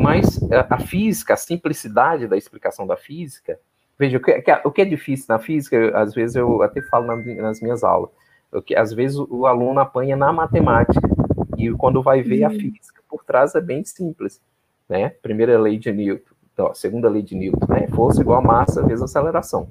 Mas 0.00 0.40
a, 0.52 0.74
a 0.74 0.78
física, 0.78 1.34
a 1.34 1.36
simplicidade 1.36 2.26
da 2.26 2.36
explicação 2.36 2.86
da 2.86 2.96
física, 2.96 3.58
veja, 3.98 4.18
o 4.18 4.20
que, 4.20 4.42
o 4.64 4.72
que 4.72 4.82
é 4.82 4.84
difícil 4.84 5.26
na 5.28 5.38
física, 5.38 5.96
às 5.96 6.12
vezes 6.12 6.36
eu 6.36 6.62
até 6.62 6.82
falo 6.82 7.06
nas 7.16 7.60
minhas 7.60 7.84
aulas, 7.84 8.10
que 8.66 8.76
às 8.76 8.92
vezes 8.92 9.16
o 9.16 9.46
aluno 9.46 9.80
apanha 9.80 10.16
na 10.16 10.32
matemática, 10.32 11.13
e 11.72 11.76
quando 11.76 12.02
vai 12.02 12.22
ver 12.22 12.44
a 12.44 12.48
uhum. 12.48 12.58
física 12.58 13.02
por 13.08 13.24
trás 13.24 13.54
é 13.54 13.60
bem 13.60 13.84
simples, 13.84 14.40
né? 14.88 15.08
Primeira 15.08 15.58
lei 15.58 15.78
de 15.78 15.92
Newton, 15.92 16.34
então, 16.52 16.74
segunda 16.74 17.08
lei 17.08 17.22
de 17.22 17.34
Newton, 17.34 17.66
né? 17.68 17.88
Força 17.88 18.20
igual 18.20 18.38
a 18.38 18.42
massa 18.42 18.84
vezes 18.84 19.02
aceleração. 19.02 19.70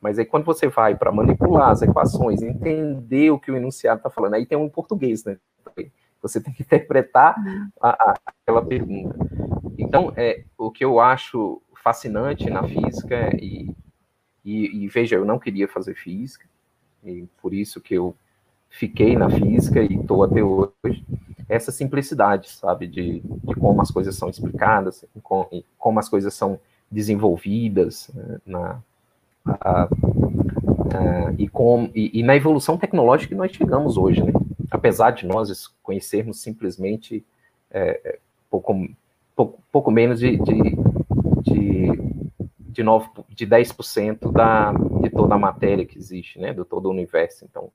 Mas 0.00 0.18
aí 0.18 0.24
quando 0.24 0.44
você 0.44 0.68
vai 0.68 0.94
para 0.94 1.10
manipular 1.10 1.70
as 1.70 1.82
equações, 1.82 2.42
entender 2.42 3.30
o 3.30 3.38
que 3.38 3.50
o 3.50 3.56
enunciado 3.56 3.98
está 3.98 4.10
falando, 4.10 4.34
aí 4.34 4.44
tem 4.44 4.58
um 4.58 4.68
português, 4.68 5.24
né? 5.24 5.38
Você 6.20 6.40
tem 6.40 6.52
que 6.52 6.62
interpretar 6.62 7.36
a, 7.80 7.90
a, 7.90 8.14
aquela 8.26 8.64
pergunta. 8.64 9.16
Então, 9.78 10.12
é, 10.16 10.44
o 10.56 10.70
que 10.70 10.84
eu 10.84 10.98
acho 10.98 11.60
fascinante 11.82 12.48
na 12.48 12.62
física, 12.66 13.30
e, 13.36 13.70
e, 14.44 14.84
e 14.84 14.88
veja, 14.88 15.16
eu 15.16 15.24
não 15.24 15.38
queria 15.38 15.68
fazer 15.68 15.94
física, 15.94 16.46
e 17.04 17.28
por 17.42 17.52
isso 17.52 17.80
que 17.80 17.94
eu 17.94 18.16
fiquei 18.70 19.16
na 19.16 19.28
física 19.28 19.82
e 19.82 19.94
estou 19.94 20.24
até 20.24 20.42
hoje, 20.42 21.03
essa 21.48 21.70
simplicidade, 21.70 22.50
sabe, 22.50 22.86
de, 22.86 23.20
de 23.20 23.54
como 23.54 23.80
as 23.80 23.90
coisas 23.90 24.16
são 24.16 24.28
explicadas, 24.28 25.04
como, 25.22 25.98
as 25.98 26.08
coisas 26.08 26.34
são 26.34 26.58
desenvolvidas 26.90 28.10
né, 28.14 28.40
na, 28.46 28.82
a, 29.46 29.88
e, 31.38 31.48
com, 31.48 31.90
e, 31.94 32.20
e, 32.20 32.22
na 32.22 32.36
evolução 32.36 32.78
tecnológica 32.78 33.34
que 33.34 33.38
nós 33.38 33.52
chegamos 33.52 33.96
hoje, 33.96 34.22
né? 34.22 34.32
apesar 34.70 35.10
de 35.10 35.26
nós 35.26 35.66
conhecermos 35.82 36.40
simplesmente 36.40 37.24
é, 37.70 38.00
é 38.04 38.18
pouco, 38.50 38.88
pouco, 39.34 39.62
pouco, 39.72 39.90
menos 39.90 40.20
de, 40.20 40.36
de, 40.38 40.76
de, 41.42 41.90
de, 42.58 42.82
9, 42.82 43.08
de 43.28 43.46
10% 43.46 44.32
da, 44.32 44.72
de 44.72 45.10
toda 45.10 45.34
a 45.34 45.38
matéria 45.38 45.84
que 45.84 45.98
existe, 45.98 46.38
né? 46.38 46.52
de 46.52 46.64
todo 46.64 46.86
o 46.86 46.90
universo. 46.90 47.44
Então, 47.44 47.70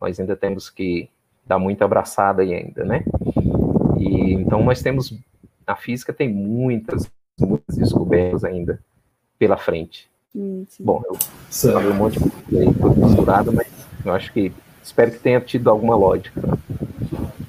nós 0.00 0.20
ainda 0.20 0.36
temos 0.36 0.68
que 0.68 1.08
dar 1.50 1.58
muita 1.58 1.84
abraçada 1.84 2.42
aí 2.42 2.54
ainda, 2.54 2.84
né? 2.84 3.02
E, 3.98 4.34
então, 4.34 4.62
nós 4.62 4.80
temos, 4.80 5.12
a 5.66 5.74
física 5.74 6.12
tem 6.12 6.32
muitas, 6.32 7.10
muitas 7.40 7.76
descobertas 7.76 8.44
ainda 8.44 8.78
pela 9.36 9.56
frente. 9.56 10.08
Sim, 10.32 10.64
sim. 10.68 10.84
Bom, 10.84 11.02
eu 11.04 11.16
certo. 11.50 11.74
falei 11.74 11.90
um 11.90 11.96
monte 11.96 12.22
de 12.22 12.30
coisa 12.30 12.68
aí, 12.68 12.72
tudo 12.72 13.04
misturado, 13.04 13.52
mas 13.52 13.66
eu 14.04 14.12
acho 14.12 14.32
que 14.32 14.52
espero 14.80 15.10
que 15.10 15.18
tenha 15.18 15.40
tido 15.40 15.68
alguma 15.68 15.96
lógica. 15.96 16.40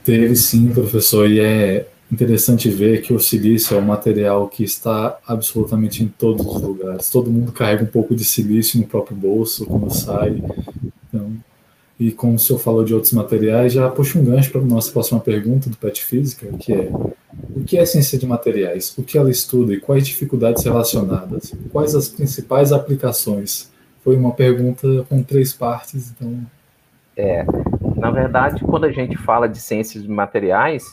Teve 0.03 0.35
sim, 0.35 0.73
professor, 0.73 1.29
e 1.29 1.39
é 1.39 1.87
interessante 2.11 2.71
ver 2.71 3.03
que 3.03 3.13
o 3.13 3.19
silício 3.19 3.77
é 3.77 3.79
um 3.79 3.85
material 3.85 4.47
que 4.47 4.63
está 4.63 5.19
absolutamente 5.27 6.03
em 6.03 6.07
todos 6.07 6.43
os 6.43 6.59
lugares. 6.59 7.11
Todo 7.11 7.29
mundo 7.29 7.51
carrega 7.51 7.83
um 7.83 7.87
pouco 7.87 8.15
de 8.15 8.25
silício 8.25 8.79
no 8.79 8.87
próprio 8.87 9.15
bolso 9.15 9.63
quando 9.67 9.93
sai. 9.93 10.41
Então, 11.07 11.31
e 12.01 12.11
como 12.11 12.33
o 12.33 12.39
senhor 12.39 12.57
falou 12.57 12.83
de 12.83 12.95
outros 12.95 13.13
materiais, 13.13 13.73
já 13.73 13.87
puxa 13.87 14.17
um 14.17 14.25
gancho 14.25 14.51
para 14.51 14.59
a 14.59 14.63
nossa 14.63 14.91
próxima 14.91 15.19
pergunta 15.19 15.69
do 15.69 15.77
PET 15.77 16.03
Física, 16.03 16.47
que 16.57 16.73
é 16.73 16.89
o 17.55 17.63
que 17.63 17.77
é 17.77 17.85
ciência 17.85 18.17
de 18.17 18.25
materiais? 18.25 18.97
O 18.97 19.03
que 19.03 19.19
ela 19.19 19.29
estuda 19.29 19.71
e 19.71 19.79
quais 19.79 20.07
dificuldades 20.07 20.63
relacionadas? 20.63 21.53
Quais 21.71 21.93
as 21.93 22.09
principais 22.09 22.71
aplicações? 22.71 23.71
Foi 24.03 24.17
uma 24.17 24.33
pergunta 24.33 25.05
com 25.07 25.21
três 25.21 25.53
partes, 25.53 26.11
então. 26.11 26.43
É, 27.15 27.45
na 27.95 28.09
verdade, 28.09 28.63
quando 28.63 28.85
a 28.85 28.91
gente 28.91 29.15
fala 29.15 29.47
de 29.47 29.59
ciências 29.59 30.01
de 30.01 30.09
materiais, 30.09 30.83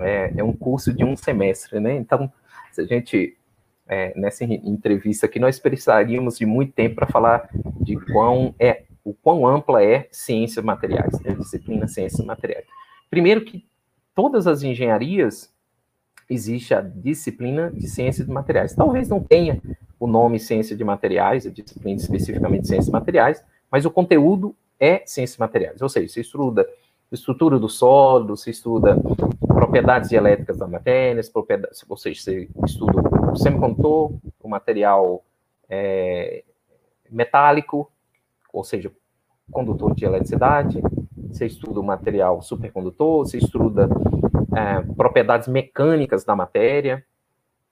é, 0.00 0.32
é 0.38 0.42
um 0.42 0.54
curso 0.54 0.90
de 0.90 1.04
um 1.04 1.18
semestre, 1.18 1.78
né? 1.80 1.94
Então, 1.96 2.32
se 2.72 2.80
a 2.80 2.86
gente 2.86 3.36
é, 3.86 4.18
nessa 4.18 4.42
entrevista 4.42 5.26
aqui, 5.26 5.38
nós 5.38 5.58
precisaríamos 5.58 6.38
de 6.38 6.46
muito 6.46 6.72
tempo 6.72 6.94
para 6.94 7.06
falar 7.06 7.46
de 7.82 7.94
quão 8.10 8.54
é 8.58 8.85
o 9.06 9.14
quão 9.14 9.46
ampla 9.46 9.84
é 9.84 10.08
ciências 10.10 10.64
materiais, 10.64 11.14
a 11.24 11.32
disciplina 11.32 11.86
ciências 11.86 12.26
materiais. 12.26 12.66
Primeiro 13.08 13.44
que 13.44 13.64
todas 14.12 14.48
as 14.48 14.64
engenharias 14.64 15.54
existe 16.28 16.74
a 16.74 16.80
disciplina 16.80 17.70
de 17.70 17.86
ciências 17.86 18.26
de 18.26 18.32
materiais. 18.32 18.74
Talvez 18.74 19.08
não 19.08 19.22
tenha 19.22 19.62
o 20.00 20.08
nome 20.08 20.40
ciência 20.40 20.74
de 20.74 20.82
materiais, 20.82 21.46
a 21.46 21.50
disciplina 21.50 22.00
especificamente 22.00 22.62
de 22.62 22.68
ciências 22.68 22.90
materiais, 22.90 23.44
mas 23.70 23.86
o 23.86 23.92
conteúdo 23.92 24.56
é 24.80 25.02
ciências 25.06 25.38
materiais, 25.38 25.80
ou 25.80 25.88
seja, 25.88 26.12
se 26.12 26.20
estuda 26.20 26.68
estrutura 27.12 27.60
do 27.60 27.68
solo, 27.68 28.36
se 28.36 28.50
estuda 28.50 28.96
propriedades 29.46 30.10
elétricas 30.10 30.58
da 30.58 30.66
matéria, 30.66 31.22
propriedades, 31.32 31.84
você 31.86 32.10
estuda 32.10 33.30
o 33.32 33.36
semicondutor, 33.36 34.12
o 34.42 34.48
material 34.48 35.24
é, 35.68 36.42
metálico, 37.08 37.88
ou 38.52 38.64
seja, 38.64 38.92
condutor 39.50 39.94
de 39.94 40.04
eletricidade, 40.04 40.82
você 41.28 41.46
estuda 41.46 41.80
o 41.80 41.84
material 41.84 42.40
supercondutor, 42.42 43.26
você 43.26 43.38
estuda 43.38 43.88
é, 44.56 44.80
propriedades 44.94 45.48
mecânicas 45.48 46.24
da 46.24 46.34
matéria, 46.34 47.04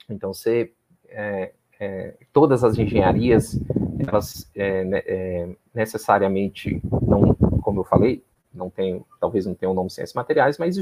então 0.09 0.33
você 0.33 0.73
é, 1.09 1.53
é, 1.81 2.15
todas 2.33 2.63
as 2.63 2.79
engenharias 2.79 3.59
elas 4.07 4.51
é, 4.55 4.85
né, 4.85 5.03
é, 5.07 5.49
necessariamente 5.75 6.81
não, 7.03 7.35
como 7.63 7.81
eu 7.81 7.85
falei, 7.85 8.23
não 8.53 8.71
tem, 8.71 9.05
talvez 9.21 9.47
não 9.47 9.55
tenha 9.55 9.71
o 9.71 9.75
nome 9.75 9.91
ciências 9.91 10.15
materiais, 10.15 10.59
mas 10.59 10.77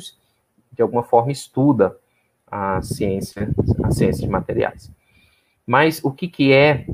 de 0.72 0.82
alguma 0.82 1.02
forma 1.02 1.30
estuda 1.30 1.96
a 2.46 2.82
ciência, 2.82 3.48
a 3.82 3.90
ciência 3.90 4.26
de 4.26 4.30
materiais. 4.30 4.90
Mas 5.66 6.02
o 6.04 6.10
que 6.10 6.28
que 6.28 6.52
é 6.52 6.84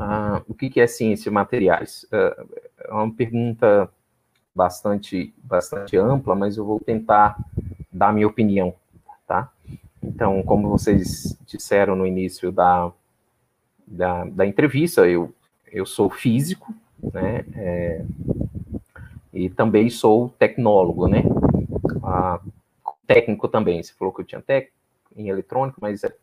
uh, 0.00 0.44
o 0.48 0.54
que 0.54 0.80
é 0.80 0.86
ciência 0.86 1.24
de 1.24 1.34
materiais? 1.34 2.06
Uh, 2.12 2.48
é 2.78 2.92
uma 2.92 3.12
pergunta 3.12 3.90
bastante 4.54 5.32
bastante 5.42 5.96
ampla, 5.96 6.34
mas 6.34 6.56
eu 6.56 6.64
vou 6.64 6.80
tentar 6.80 7.38
dar 7.92 8.08
a 8.08 8.12
minha 8.12 8.26
opinião, 8.26 8.74
tá? 9.26 9.50
Então, 10.02 10.42
como 10.42 10.68
vocês 10.68 11.38
disseram 11.46 11.94
no 11.94 12.06
início 12.06 12.50
da, 12.50 12.90
da, 13.86 14.24
da 14.24 14.46
entrevista, 14.46 15.06
eu, 15.06 15.32
eu 15.70 15.84
sou 15.84 16.08
físico, 16.08 16.74
né, 17.12 17.44
é, 17.54 18.04
e 19.32 19.50
também 19.50 19.90
sou 19.90 20.30
tecnólogo, 20.38 21.06
né, 21.06 21.22
ah, 22.02 22.40
técnico 23.06 23.46
também, 23.46 23.82
você 23.82 23.92
falou 23.92 24.12
que 24.12 24.22
eu 24.22 24.24
tinha 24.24 24.40
técnico 24.40 24.74
em 25.14 25.28
eletrônico, 25.28 25.78
mas 25.80 26.02
é, 26.02 26.14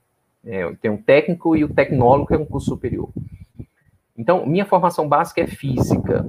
é, 0.46 0.74
tenho 0.76 0.96
um 0.96 1.02
técnico 1.02 1.56
e 1.56 1.64
o 1.64 1.74
tecnólogo 1.74 2.34
é 2.34 2.38
um 2.38 2.46
curso 2.46 2.70
superior. 2.70 3.10
Então, 4.18 4.46
minha 4.46 4.66
formação 4.66 5.08
básica 5.08 5.42
é 5.42 5.48
física, 5.48 6.26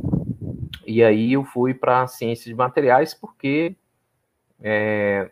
e 0.87 1.03
aí 1.03 1.33
eu 1.33 1.45
fui 1.45 1.75
para 1.75 2.07
ciência 2.07 2.45
de 2.45 2.55
materiais 2.55 3.15
porque 3.15 3.75
é, 4.61 5.31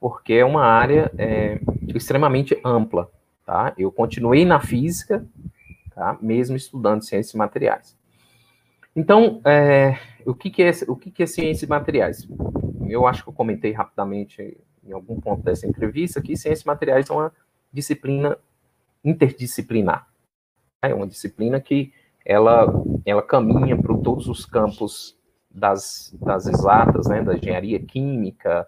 porque 0.00 0.34
é 0.34 0.44
uma 0.44 0.64
área 0.64 1.12
é, 1.16 1.60
extremamente 1.94 2.60
ampla, 2.64 3.10
tá? 3.46 3.72
Eu 3.78 3.92
continuei 3.92 4.44
na 4.44 4.60
física, 4.60 5.24
tá? 5.94 6.18
Mesmo 6.20 6.56
estudando 6.56 7.04
ciências 7.04 7.34
materiais. 7.34 7.96
Então, 8.94 9.40
é, 9.44 9.96
o 10.26 10.34
que, 10.34 10.50
que, 10.50 10.62
é 10.62 10.70
o 10.88 10.96
que, 10.96 11.10
que 11.10 11.22
é 11.22 11.26
ciência 11.26 11.68
materiais? 11.68 12.28
Eu 12.88 13.06
acho 13.06 13.22
que 13.22 13.28
eu 13.28 13.32
comentei 13.32 13.72
rapidamente 13.72 14.58
em 14.84 14.92
algum 14.92 15.20
ponto 15.20 15.42
dessa 15.42 15.66
entrevista 15.66 16.20
que 16.20 16.36
ciências 16.36 16.64
materiais 16.64 17.08
é 17.08 17.12
uma 17.12 17.32
disciplina 17.72 18.36
interdisciplinar. 19.04 20.11
É 20.82 20.92
uma 20.92 21.06
disciplina 21.06 21.60
que 21.60 21.92
ela, 22.24 22.66
ela 23.04 23.22
caminha 23.22 23.76
para 23.80 23.96
todos 23.98 24.28
os 24.28 24.44
campos 24.44 25.16
das, 25.50 26.14
das 26.20 26.46
exatas, 26.46 27.06
né, 27.06 27.22
da 27.22 27.36
engenharia 27.36 27.78
química, 27.78 28.66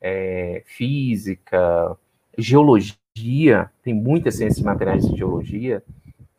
é, 0.00 0.62
física, 0.66 1.96
geologia, 2.36 3.70
tem 3.82 3.94
muitas 3.94 4.36
ciências 4.36 4.62
materiais 4.62 5.08
de 5.08 5.16
geologia, 5.16 5.82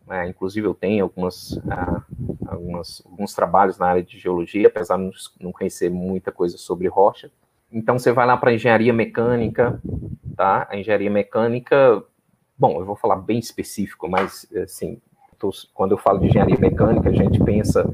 é, 0.10 0.28
inclusive 0.28 0.68
eu 0.68 0.76
tenho 0.76 1.04
algumas, 1.04 1.58
ah, 1.70 2.04
algumas, 2.46 3.02
alguns 3.06 3.34
trabalhos 3.34 3.80
na 3.80 3.88
área 3.88 4.04
de 4.04 4.20
geologia, 4.20 4.68
apesar 4.68 4.98
de 4.98 5.12
não 5.40 5.52
conhecer 5.52 5.90
muita 5.90 6.32
coisa 6.32 6.58
sobre 6.58 6.88
rocha. 6.88 7.32
Então 7.72 7.98
você 7.98 8.12
vai 8.12 8.28
lá 8.28 8.38
para 8.38 8.54
engenharia 8.54 8.94
mecânica, 8.94 9.82
tá? 10.36 10.68
A 10.70 10.78
engenharia 10.78 11.10
mecânica, 11.10 12.04
bom, 12.58 12.80
eu 12.80 12.86
vou 12.86 12.96
falar 12.96 13.16
bem 13.16 13.40
específico, 13.40 14.08
mas 14.08 14.48
assim, 14.56 15.02
tô, 15.36 15.52
quando 15.74 15.92
eu 15.92 15.98
falo 15.98 16.20
de 16.20 16.28
engenharia 16.28 16.58
mecânica, 16.58 17.10
a 17.10 17.14
gente 17.14 17.44
pensa, 17.44 17.90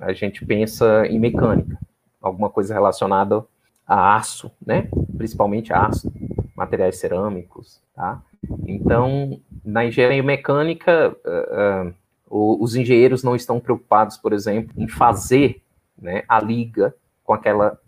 a 0.00 0.12
gente 0.12 0.44
pensa 0.44 1.06
em 1.06 1.18
mecânica, 1.18 1.78
alguma 2.20 2.50
coisa 2.50 2.74
relacionada 2.74 3.44
a 3.86 4.16
aço, 4.16 4.50
né? 4.64 4.88
Principalmente 5.16 5.72
aço, 5.72 6.12
materiais 6.56 6.96
cerâmicos, 6.96 7.80
tá? 7.94 8.22
Então, 8.66 9.40
na 9.64 9.84
engenharia 9.84 10.22
mecânica, 10.22 11.16
uh, 11.24 11.88
uh, 12.30 12.62
os 12.62 12.74
engenheiros 12.74 13.22
não 13.22 13.36
estão 13.36 13.60
preocupados, 13.60 14.16
por 14.16 14.32
exemplo, 14.32 14.72
em 14.76 14.88
fazer 14.88 15.62
né, 15.98 16.24
a 16.28 16.40
liga 16.40 16.94
com 17.22 17.32
aquela, 17.32 17.78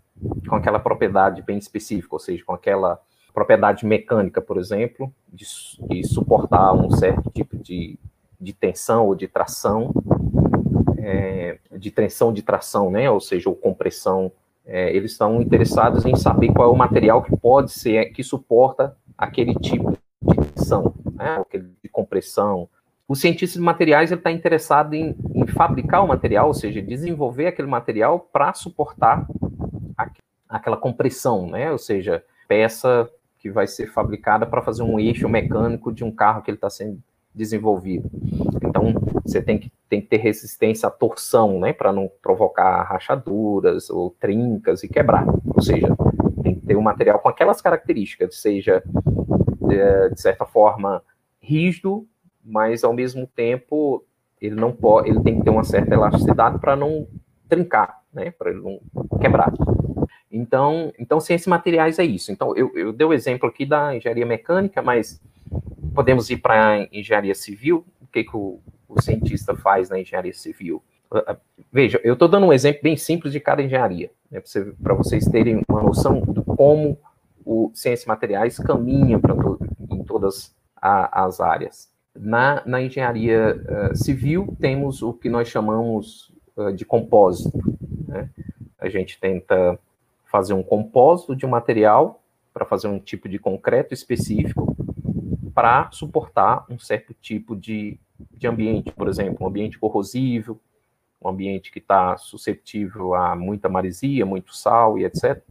com 0.47 0.55
aquela 0.55 0.79
propriedade 0.79 1.41
bem 1.41 1.57
específica, 1.57 2.15
ou 2.15 2.19
seja, 2.19 2.43
com 2.43 2.53
aquela 2.53 2.99
propriedade 3.33 3.85
mecânica, 3.85 4.41
por 4.41 4.57
exemplo, 4.57 5.13
de, 5.31 5.45
de 5.87 6.03
suportar 6.07 6.73
um 6.73 6.89
certo 6.89 7.29
tipo 7.29 7.55
de, 7.57 7.99
de 8.39 8.53
tensão 8.53 9.07
ou 9.07 9.15
de 9.15 9.27
tração, 9.27 9.91
é, 10.97 11.57
de 11.71 11.89
tensão 11.91 12.31
de 12.31 12.41
tração, 12.41 12.91
né, 12.91 13.09
ou 13.09 13.19
seja, 13.19 13.49
ou 13.49 13.55
compressão. 13.55 14.31
É, 14.65 14.93
eles 14.95 15.11
estão 15.13 15.41
interessados 15.41 16.05
em 16.05 16.15
saber 16.15 16.51
qual 16.51 16.69
é 16.69 16.71
o 16.71 16.75
material 16.75 17.23
que 17.23 17.35
pode 17.37 17.71
ser, 17.71 18.11
que 18.11 18.21
suporta 18.21 18.95
aquele 19.17 19.55
tipo 19.55 19.97
de 20.21 20.35
tensão, 20.35 20.93
né, 21.13 21.37
aquele 21.39 21.71
de 21.81 21.89
compressão. 21.89 22.67
O 23.07 23.15
cientista 23.15 23.57
de 23.57 23.63
materiais 23.63 24.11
está 24.11 24.29
interessado 24.29 24.93
em, 24.93 25.15
em, 25.33 25.47
fabricar 25.47 26.03
o 26.03 26.07
material, 26.07 26.47
ou 26.47 26.53
seja, 26.53 26.81
desenvolver 26.81 27.47
aquele 27.47 27.67
material 27.67 28.19
para 28.19 28.53
suportar 28.53 29.25
a, 29.97 30.09
aquela 30.49 30.75
compressão, 30.75 31.49
né, 31.49 31.71
ou 31.71 31.77
seja, 31.77 32.23
peça 32.47 33.09
que 33.39 33.49
vai 33.49 33.67
ser 33.67 33.87
fabricada 33.87 34.45
para 34.45 34.61
fazer 34.61 34.83
um 34.83 34.99
eixo 34.99 35.29
mecânico 35.29 35.93
de 35.93 36.03
um 36.03 36.11
carro 36.11 36.41
que 36.41 36.51
ele 36.51 36.57
está 36.57 36.69
sendo 36.69 36.99
desenvolvido. 37.37 38.09
Então, 38.63 38.93
você 39.23 39.41
tem 39.41 39.57
que, 39.57 39.71
tem 39.87 40.01
que 40.01 40.07
ter 40.07 40.17
resistência 40.17 40.87
à 40.87 40.91
torção, 40.91 41.59
né, 41.59 41.71
para 41.71 41.93
não 41.93 42.09
provocar 42.21 42.83
rachaduras 42.83 43.89
ou 43.89 44.15
trincas 44.19 44.83
e 44.83 44.87
quebrar. 44.87 45.25
Ou 45.55 45.61
seja, 45.61 45.95
tem 46.43 46.55
que 46.55 46.65
ter 46.65 46.75
um 46.75 46.81
material 46.81 47.19
com 47.19 47.29
aquelas 47.29 47.61
características, 47.61 48.41
seja, 48.41 48.83
de, 49.61 50.09
de 50.09 50.21
certa 50.21 50.45
forma, 50.45 51.01
rígido, 51.39 52.05
mas 52.43 52.83
ao 52.83 52.93
mesmo 52.93 53.27
tempo 53.27 54.03
ele 54.41 54.55
não 54.55 54.71
pode, 54.71 55.09
ele 55.09 55.21
tem 55.21 55.37
que 55.37 55.43
ter 55.43 55.49
uma 55.49 55.63
certa 55.63 55.93
elasticidade 55.93 56.59
para 56.59 56.75
não 56.75 57.07
trincar, 57.49 58.01
né, 58.13 58.31
para 58.31 58.51
ele 58.51 58.61
não 58.61 58.79
quebrar. 59.19 59.51
Então, 60.31 60.91
então 60.99 61.19
ciências 61.19 61.47
materiais 61.47 61.99
é 61.99 62.03
isso. 62.03 62.31
Então, 62.31 62.55
eu, 62.55 62.71
eu 62.75 62.93
dei 62.93 63.07
o 63.07 63.13
exemplo 63.13 63.47
aqui 63.47 63.65
da 63.65 63.95
engenharia 63.95 64.25
mecânica, 64.25 64.81
mas 64.81 65.21
podemos 65.97 66.29
ir 66.29 66.37
para 66.37 66.87
engenharia 66.91 67.33
civil. 67.33 67.83
O 67.99 68.05
que, 68.05 68.23
que 68.23 68.37
o, 68.37 68.59
o 68.87 69.01
cientista 69.01 69.55
faz 69.55 69.89
na 69.89 69.99
engenharia 69.99 70.31
civil? 70.31 70.83
Ah, 71.11 71.23
ah, 71.29 71.37
veja, 71.73 71.99
eu 72.03 72.13
estou 72.13 72.27
dando 72.27 72.45
um 72.45 72.53
exemplo 72.53 72.83
bem 72.83 72.95
simples 72.95 73.33
de 73.33 73.39
cada 73.39 73.63
engenharia, 73.63 74.11
né, 74.29 74.39
para 74.83 74.93
vocês 74.93 75.25
terem 75.25 75.63
uma 75.67 75.81
noção 75.81 76.21
de 76.21 76.43
como 76.43 76.99
o 77.43 77.71
ciências 77.73 78.05
materiais 78.05 78.59
caminha 78.59 79.19
to, 79.19 79.59
em 79.89 80.03
todas 80.03 80.55
a, 80.79 81.25
as 81.25 81.41
áreas. 81.41 81.91
Na, 82.15 82.61
na 82.63 82.79
engenharia 82.79 83.55
uh, 83.55 83.95
civil, 83.95 84.55
temos 84.59 85.01
o 85.01 85.11
que 85.13 85.29
nós 85.29 85.47
chamamos 85.47 86.31
uh, 86.55 86.71
de 86.73 86.85
compósito. 86.85 87.57
Né? 88.07 88.29
A 88.77 88.87
gente 88.87 89.19
tenta 89.19 89.79
fazer 90.25 90.53
um 90.53 90.61
compósito 90.61 91.35
de 91.35 91.43
um 91.43 91.49
material 91.49 92.21
para 92.53 92.65
fazer 92.65 92.87
um 92.87 92.99
tipo 92.99 93.27
de 93.27 93.39
concreto 93.39 93.95
específico 93.95 94.77
para 95.57 95.89
suportar 95.91 96.67
um 96.69 96.77
certo 96.77 97.15
tipo 97.19 97.55
de, 97.55 97.99
de 98.37 98.45
ambiente, 98.45 98.91
por 98.91 99.07
exemplo, 99.07 99.37
um 99.43 99.47
ambiente 99.49 99.79
corrosivo, 99.79 100.61
um 101.19 101.29
ambiente 101.29 101.71
que 101.71 101.79
está 101.79 102.15
suscetível 102.15 103.15
a 103.15 103.35
muita 103.35 103.67
maresia, 103.67 104.23
muito 104.23 104.55
sal 104.55 104.99
e 104.99 105.03
etc. 105.03 105.41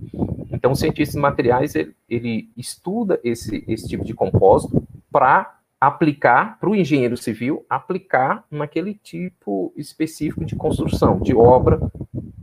Então, 0.52 0.70
o 0.70 0.76
cientista 0.76 1.16
de 1.16 1.20
materiais 1.20 1.74
ele, 1.74 1.96
ele 2.08 2.48
estuda 2.56 3.18
esse, 3.24 3.64
esse 3.66 3.88
tipo 3.88 4.04
de 4.04 4.14
compósito 4.14 4.80
para 5.10 5.58
aplicar 5.80 6.56
para 6.60 6.70
o 6.70 6.76
engenheiro 6.76 7.16
civil 7.16 7.66
aplicar 7.68 8.44
naquele 8.48 8.94
tipo 8.94 9.72
específico 9.76 10.44
de 10.44 10.54
construção, 10.54 11.18
de 11.18 11.34
obra, 11.34 11.80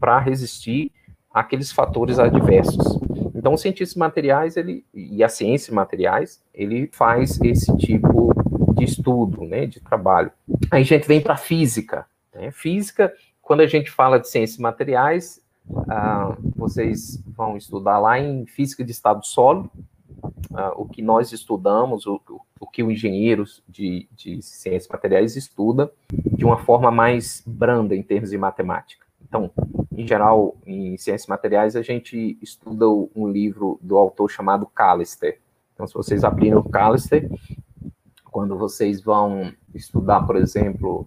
para 0.01 0.19
resistir 0.19 0.91
àqueles 1.33 1.71
fatores 1.71 2.19
adversos. 2.19 2.99
Então, 3.33 3.53
o 3.53 3.57
cientista 3.57 3.93
de 3.93 3.99
materiais 3.99 4.57
ele, 4.57 4.85
e 4.93 5.23
a 5.23 5.29
ciência 5.29 5.69
de 5.69 5.75
materiais, 5.75 6.42
ele 6.53 6.89
faz 6.91 7.39
esse 7.41 7.75
tipo 7.77 8.33
de 8.75 8.83
estudo, 8.83 9.43
né, 9.43 9.65
de 9.65 9.79
trabalho. 9.79 10.31
Aí 10.71 10.81
a 10.81 10.85
gente 10.85 11.07
vem 11.07 11.21
para 11.21 11.37
física. 11.37 12.05
Né? 12.33 12.51
Física, 12.51 13.13
quando 13.41 13.61
a 13.61 13.67
gente 13.67 13.89
fala 13.89 14.19
de 14.19 14.29
ciências 14.29 14.59
materiais, 14.59 15.41
ah, 15.87 16.35
vocês 16.55 17.21
vão 17.25 17.57
estudar 17.57 17.99
lá 17.99 18.19
em 18.19 18.45
física 18.45 18.83
de 18.83 18.91
estado 18.91 19.25
sólido, 19.25 19.71
ah, 20.53 20.73
o 20.75 20.85
que 20.85 21.01
nós 21.01 21.31
estudamos, 21.31 22.05
o, 22.05 22.21
o 22.59 22.67
que 22.67 22.83
o 22.83 22.91
engenheiro 22.91 23.43
de, 23.67 24.07
de 24.11 24.41
ciências 24.41 24.87
materiais 24.87 25.35
estuda, 25.35 25.91
de 26.11 26.45
uma 26.45 26.57
forma 26.57 26.91
mais 26.91 27.43
branda 27.45 27.95
em 27.95 28.03
termos 28.03 28.29
de 28.29 28.37
matemática. 28.37 29.03
Então, 29.27 29.49
em 29.95 30.07
geral, 30.07 30.55
em 30.65 30.95
ciências 30.97 31.27
materiais, 31.27 31.75
a 31.75 31.81
gente 31.81 32.37
estuda 32.41 32.87
um 32.87 33.27
livro 33.27 33.79
do 33.81 33.97
autor 33.97 34.29
chamado 34.29 34.67
Callister. 34.67 35.39
Então, 35.83 35.87
se 35.87 35.93
vocês 35.95 36.23
abrirem 36.23 36.55
o 36.55 36.63
Callister, 36.63 37.29
quando 38.31 38.57
vocês 38.57 39.01
vão 39.01 39.51
estudar, 39.75 40.25
por 40.25 40.37
exemplo, 40.37 41.05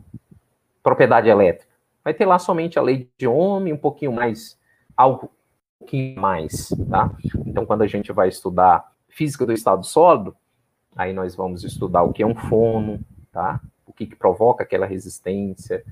propriedade 0.82 1.30
elétrica, 1.30 1.72
vai 2.04 2.12
ter 2.12 2.26
lá 2.26 2.38
somente 2.38 2.78
a 2.78 2.82
lei 2.82 3.08
de 3.16 3.26
Ohm, 3.26 3.72
um 3.72 3.76
pouquinho 3.78 4.12
mais, 4.12 4.58
algo 4.94 5.30
um 5.76 5.78
pouquinho 5.78 6.20
mais, 6.20 6.68
tá? 6.90 7.10
Então, 7.46 7.64
quando 7.64 7.82
a 7.82 7.86
gente 7.86 8.12
vai 8.12 8.28
estudar 8.28 8.92
física 9.08 9.46
do 9.46 9.52
estado 9.54 9.82
sólido, 9.82 10.36
aí 10.94 11.14
nós 11.14 11.34
vamos 11.34 11.64
estudar 11.64 12.02
o 12.02 12.12
que 12.12 12.22
é 12.22 12.26
um 12.26 12.36
fono, 12.36 13.00
tá? 13.32 13.58
O 13.86 13.94
que, 13.94 14.04
que 14.04 14.14
provoca 14.14 14.62
aquela 14.62 14.84
resistência, 14.84 15.82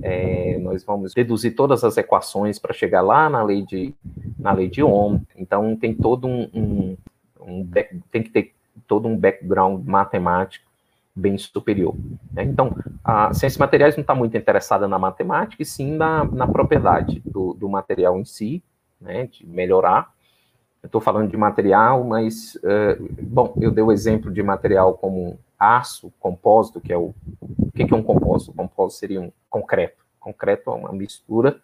é, 0.00 0.58
nós 0.58 0.84
vamos 0.84 1.12
deduzir 1.12 1.56
todas 1.56 1.82
as 1.82 1.96
equações 1.96 2.56
para 2.56 2.72
chegar 2.72 3.00
lá 3.00 3.28
na 3.28 3.42
lei 3.42 3.66
de, 3.66 3.92
na 4.38 4.52
lei 4.52 4.68
de 4.68 4.80
Ohm. 4.80 5.22
Então, 5.34 5.74
tem 5.76 5.92
todo 5.92 6.28
um, 6.28 6.48
um, 6.54 6.96
um 7.40 7.64
back, 7.64 8.00
tem 8.10 8.22
que 8.22 8.30
ter 8.30 8.54
todo 8.86 9.08
um 9.08 9.16
background 9.16 9.84
matemático 9.84 10.66
bem 11.14 11.36
superior. 11.36 11.96
Né? 12.32 12.44
Então, 12.44 12.76
a 13.02 13.34
ciência 13.34 13.58
materiais 13.58 13.96
não 13.96 14.02
está 14.02 14.14
muito 14.14 14.36
interessada 14.36 14.86
na 14.86 14.98
matemática, 14.98 15.62
e 15.62 15.66
sim 15.66 15.96
na, 15.96 16.24
na 16.24 16.46
propriedade 16.46 17.20
do, 17.24 17.54
do 17.54 17.68
material 17.68 18.18
em 18.18 18.24
si, 18.24 18.62
né, 19.00 19.26
de 19.26 19.44
melhorar. 19.46 20.12
Estou 20.82 21.00
falando 21.00 21.28
de 21.28 21.36
material, 21.36 22.04
mas, 22.04 22.54
uh, 22.56 23.08
bom, 23.20 23.52
eu 23.60 23.72
dei 23.72 23.82
o 23.82 23.90
exemplo 23.90 24.30
de 24.30 24.42
material 24.42 24.94
como 24.94 25.38
aço, 25.58 26.12
compósito, 26.20 26.80
que 26.80 26.92
é 26.92 26.96
o... 26.96 27.12
O 27.40 27.72
que 27.72 27.92
é 27.92 27.96
um 27.96 28.02
compósito? 28.02 28.50
O 28.50 28.54
compósito 28.54 28.98
seria 28.98 29.20
um 29.20 29.30
concreto. 29.48 30.04
Concreto 30.18 30.70
é 30.70 30.74
uma 30.74 30.92
mistura, 30.92 31.60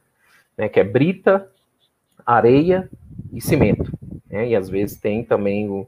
né, 0.57 0.69
que 0.69 0.79
é 0.79 0.85
brita, 0.85 1.49
areia 2.25 2.89
e 3.33 3.41
cimento. 3.41 3.93
Né, 4.35 4.49
e 4.49 4.57
às 4.57 4.69
vezes 4.69 4.99
tem 4.99 5.23
também 5.23 5.71
o, 5.71 5.87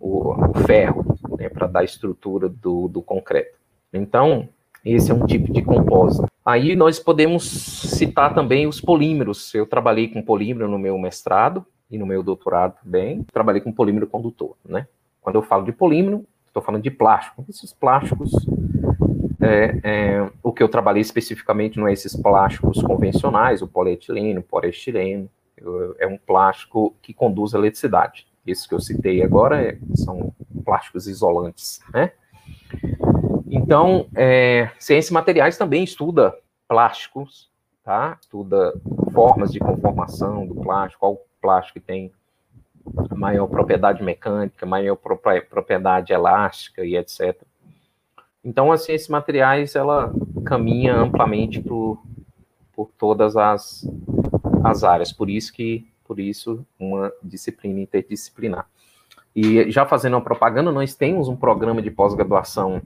o, 0.00 0.30
o 0.30 0.54
ferro, 0.66 1.04
né, 1.38 1.50
para 1.50 1.66
dar 1.66 1.80
a 1.80 1.84
estrutura 1.84 2.48
do, 2.48 2.88
do 2.88 3.02
concreto. 3.02 3.58
Então, 3.92 4.48
esse 4.82 5.10
é 5.10 5.14
um 5.14 5.26
tipo 5.26 5.52
de 5.52 5.60
compósito. 5.60 6.26
Aí 6.42 6.74
nós 6.74 6.98
podemos 6.98 7.44
citar 7.44 8.34
também 8.34 8.66
os 8.66 8.80
polímeros. 8.80 9.54
Eu 9.54 9.66
trabalhei 9.66 10.08
com 10.08 10.22
polímero 10.22 10.70
no 10.70 10.78
meu 10.78 10.96
mestrado 10.96 11.66
e 11.90 11.98
no 11.98 12.06
meu 12.06 12.22
doutorado 12.22 12.76
também. 12.82 13.26
Trabalhei 13.30 13.60
com 13.60 13.70
polímero 13.70 14.06
condutor, 14.06 14.56
né? 14.66 14.88
Quando 15.20 15.36
eu 15.36 15.42
falo 15.42 15.62
de 15.62 15.72
polímero, 15.72 16.24
estou 16.46 16.62
falando 16.62 16.82
de 16.82 16.90
plástico. 16.90 17.44
Esses 17.46 17.74
plásticos, 17.74 18.32
é, 19.38 19.80
é, 19.84 20.30
o 20.42 20.50
que 20.50 20.62
eu 20.62 20.68
trabalhei 20.68 21.02
especificamente 21.02 21.78
não 21.78 21.86
é 21.86 21.92
esses 21.92 22.16
plásticos 22.16 22.80
convencionais, 22.80 23.60
o 23.60 23.68
polietileno, 23.68 24.40
o 24.40 24.42
poliestireno. 24.42 25.28
É 25.98 26.06
um 26.06 26.18
plástico 26.18 26.94
que 27.02 27.14
conduz 27.14 27.52
eletricidade. 27.54 28.26
Esses 28.46 28.66
que 28.66 28.74
eu 28.74 28.80
citei 28.80 29.22
agora 29.22 29.62
é, 29.62 29.78
são 29.94 30.34
plásticos 30.64 31.06
isolantes, 31.06 31.80
né? 31.92 32.12
Então, 33.46 34.08
é, 34.14 34.70
ciência 34.78 35.12
materiais 35.12 35.56
também 35.56 35.84
estuda 35.84 36.36
plásticos, 36.66 37.50
tá? 37.84 38.16
Estuda 38.20 38.72
formas 39.12 39.52
de 39.52 39.58
conformação 39.58 40.46
do 40.46 40.54
plástico, 40.54 41.00
qual 41.00 41.20
plástico 41.40 41.78
tem 41.80 42.12
maior 43.14 43.46
propriedade 43.46 44.02
mecânica, 44.02 44.66
maior 44.66 44.96
propriedade 44.96 46.12
elástica 46.12 46.84
e 46.84 46.96
etc. 46.96 47.40
Então, 48.44 48.72
a 48.72 48.76
ciência 48.76 49.12
materiais, 49.12 49.76
ela 49.76 50.12
caminha 50.44 50.94
amplamente 50.96 51.60
por 51.60 52.90
todas 52.98 53.36
as, 53.36 53.86
as 54.64 54.84
áreas, 54.84 55.12
por 55.12 55.28
isso 55.28 55.52
que 55.52 55.86
por 56.04 56.18
isso 56.18 56.66
uma 56.78 57.12
disciplina 57.22 57.80
interdisciplinar. 57.80 58.66
E 59.34 59.70
já 59.70 59.86
fazendo 59.86 60.14
uma 60.14 60.20
propaganda, 60.20 60.70
nós 60.70 60.94
temos 60.94 61.28
um 61.28 61.36
programa 61.36 61.80
de 61.80 61.90
pós-graduação 61.90 62.82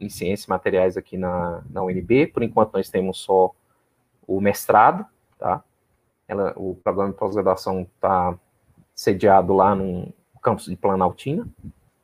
em 0.00 0.08
ciências 0.08 0.46
materiais 0.46 0.96
aqui 0.96 1.18
na, 1.18 1.62
na 1.68 1.82
UNB, 1.82 2.28
por 2.28 2.42
enquanto 2.42 2.72
nós 2.72 2.88
temos 2.88 3.18
só 3.18 3.54
o 4.26 4.40
mestrado, 4.40 5.04
tá? 5.38 5.62
Ela, 6.26 6.54
o 6.56 6.74
programa 6.82 7.10
de 7.10 7.18
pós-graduação 7.18 7.82
está 7.82 8.38
sediado 8.94 9.52
lá 9.52 9.74
no 9.74 10.12
campus 10.40 10.66
de 10.66 10.76
Planaltina, 10.76 11.46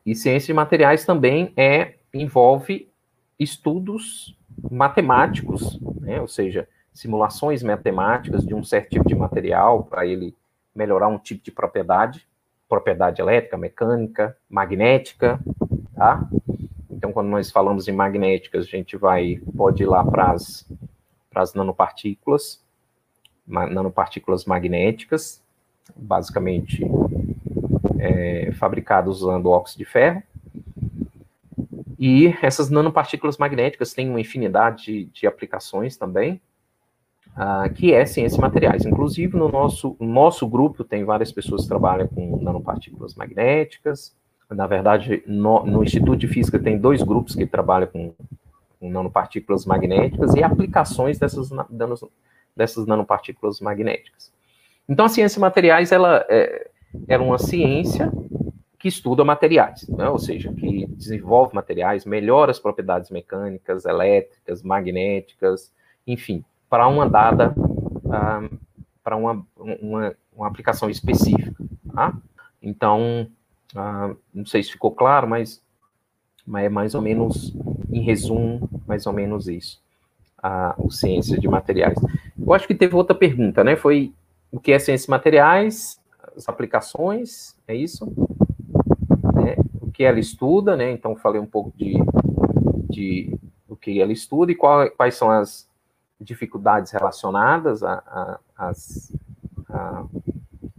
e 0.05 0.15
ciências 0.15 0.55
materiais 0.55 1.07
também 1.07 1.53
é, 1.57 1.95
envolve 2.13 2.91
estudos 3.39 4.37
matemáticos, 4.71 5.81
né? 6.01 6.21
ou 6.21 6.29
seja, 6.29 6.69
simulações 6.97 7.63
matemáticas 7.63 8.45
de 8.45 8.55
um 8.55 8.65
certo 8.65 8.91
tipo 8.91 9.07
de 9.07 9.15
material 9.15 9.85
para 9.85 10.07
ele 10.07 10.35
melhorar 10.75 11.09
um 11.09 11.19
tipo 11.19 11.45
de 11.45 11.53
propriedade, 11.53 12.27
propriedade 12.67 13.21
elétrica, 13.21 13.59
mecânica, 13.59 14.37
magnética, 14.49 15.39
tá? 15.95 16.27
Então, 16.91 17.13
quando 17.13 17.29
nós 17.29 17.51
falamos 17.51 17.87
em 17.87 17.93
magnéticas, 17.93 18.65
a 18.65 18.69
gente 18.69 18.97
vai, 18.97 19.41
pode 19.55 19.83
ir 19.83 19.87
lá 19.87 20.03
para 20.03 20.33
as, 20.33 21.55
nanopartículas, 21.55 22.65
nanopartículas 23.47 24.47
magnéticas, 24.47 25.43
basicamente 25.95 26.83
é, 27.99 28.53
fabricadas 28.53 29.21
usando 29.21 29.51
óxido 29.51 29.79
de 29.79 29.85
ferro. 29.85 30.23
E 31.99 32.35
essas 32.41 32.71
nanopartículas 32.71 33.37
magnéticas 33.37 33.93
têm 33.93 34.09
uma 34.09 34.21
infinidade 34.21 34.85
de, 34.85 35.05
de 35.05 35.27
aplicações 35.27 35.97
também, 35.99 36.41
uh, 37.37 37.73
que 37.75 37.93
é 37.93 38.05
ciência 38.05 38.39
e 38.39 38.41
materiais. 38.41 38.85
Inclusive, 38.85 39.37
no 39.37 39.49
nosso, 39.49 39.97
nosso 40.01 40.47
grupo 40.47 40.83
tem 40.83 41.05
várias 41.05 41.31
pessoas 41.31 41.63
que 41.63 41.69
trabalham 41.69 42.09
com 42.09 42.43
nanopartículas 42.43 43.15
magnéticas. 43.15 44.17
Na 44.51 44.67
verdade, 44.67 45.23
no, 45.27 45.65
no 45.67 45.83
Instituto 45.83 46.17
de 46.17 46.29
Física 46.29 46.59
tem 46.59 46.79
dois 46.79 47.03
grupos 47.03 47.35
que 47.35 47.47
trabalham 47.47 47.89
com, 47.89 48.15
com 48.81 48.91
nanopartículas 48.91 49.67
magnéticas 49.67 50.35
e 50.35 50.43
aplicações 50.43 51.19
dessas, 51.19 51.51
dessas 52.57 52.87
nanopartículas 52.87 53.61
magnéticas. 53.61 54.33
Então, 54.89 55.07
a 55.07 55.09
ciência 55.09 55.39
e 55.39 55.41
materiais, 55.41 55.91
ela 55.91 56.25
é, 56.29 56.69
é 57.09 57.19
uma 57.19 57.39
ciência 57.39 58.11
que 58.79 58.87
estuda 58.87 59.25
materiais, 59.25 59.89
né? 59.89 60.09
ou 60.09 60.19
seja, 60.19 60.53
que 60.53 60.87
desenvolve 60.87 61.53
materiais, 61.53 62.05
melhora 62.05 62.53
as 62.53 62.61
propriedades 62.61 63.11
mecânicas, 63.11 63.85
elétricas, 63.85 64.63
magnéticas, 64.63 65.73
enfim, 66.07 66.45
para 66.69 66.89
uma 66.89 67.09
dada, 67.09 67.55
uh, 67.57 68.59
para 69.03 69.17
uma, 69.17 69.47
uma, 69.57 70.15
uma, 70.35 70.47
aplicação 70.47 70.91
específica. 70.91 71.55
Tá? 71.95 72.15
Então, 72.61 73.29
uh, 73.75 74.17
não 74.35 74.45
sei 74.47 74.63
se 74.63 74.73
ficou 74.73 74.91
claro, 74.91 75.29
mas, 75.29 75.63
mas 76.47 76.65
é 76.65 76.69
mais 76.69 76.95
ou 76.95 77.03
menos, 77.03 77.55
em 77.91 78.01
resumo, 78.01 78.69
mais 78.87 79.07
ou 79.07 79.13
menos 79.13 79.49
isso, 79.49 79.81
uh, 80.39 80.91
ciência 80.91 81.39
de 81.39 81.49
materiais. 81.49 81.99
Eu 82.39 82.53
acho 82.53 82.67
que 82.67 82.75
teve 82.75 82.95
outra 82.95 83.15
pergunta, 83.15 83.63
né? 83.65 83.77
Foi 83.77 84.13
o 84.51 84.61
que 84.61 84.73
é 84.73 84.79
ciência 84.79 85.07
de 85.07 85.11
materiais, 85.11 86.01
as 86.37 86.49
aplicações, 86.49 87.57
é 87.67 87.75
isso? 87.75 88.13
É, 89.47 89.57
o 89.81 89.91
que 89.91 90.05
ela 90.05 90.21
estuda, 90.21 90.77
né? 90.77 90.91
Então, 90.93 91.17
falei 91.17 91.41
um 91.41 91.47
pouco 91.47 91.73
de, 91.77 91.95
de 92.91 93.39
o 93.69 93.75
que 93.77 94.01
ela 94.01 94.13
estuda 94.13 94.53
e 94.53 94.55
qual, 94.55 94.91
quais 94.91 95.15
são 95.15 95.31
as, 95.31 95.69
dificuldades 96.21 96.93
relacionadas 96.93 97.83
às 98.57 99.13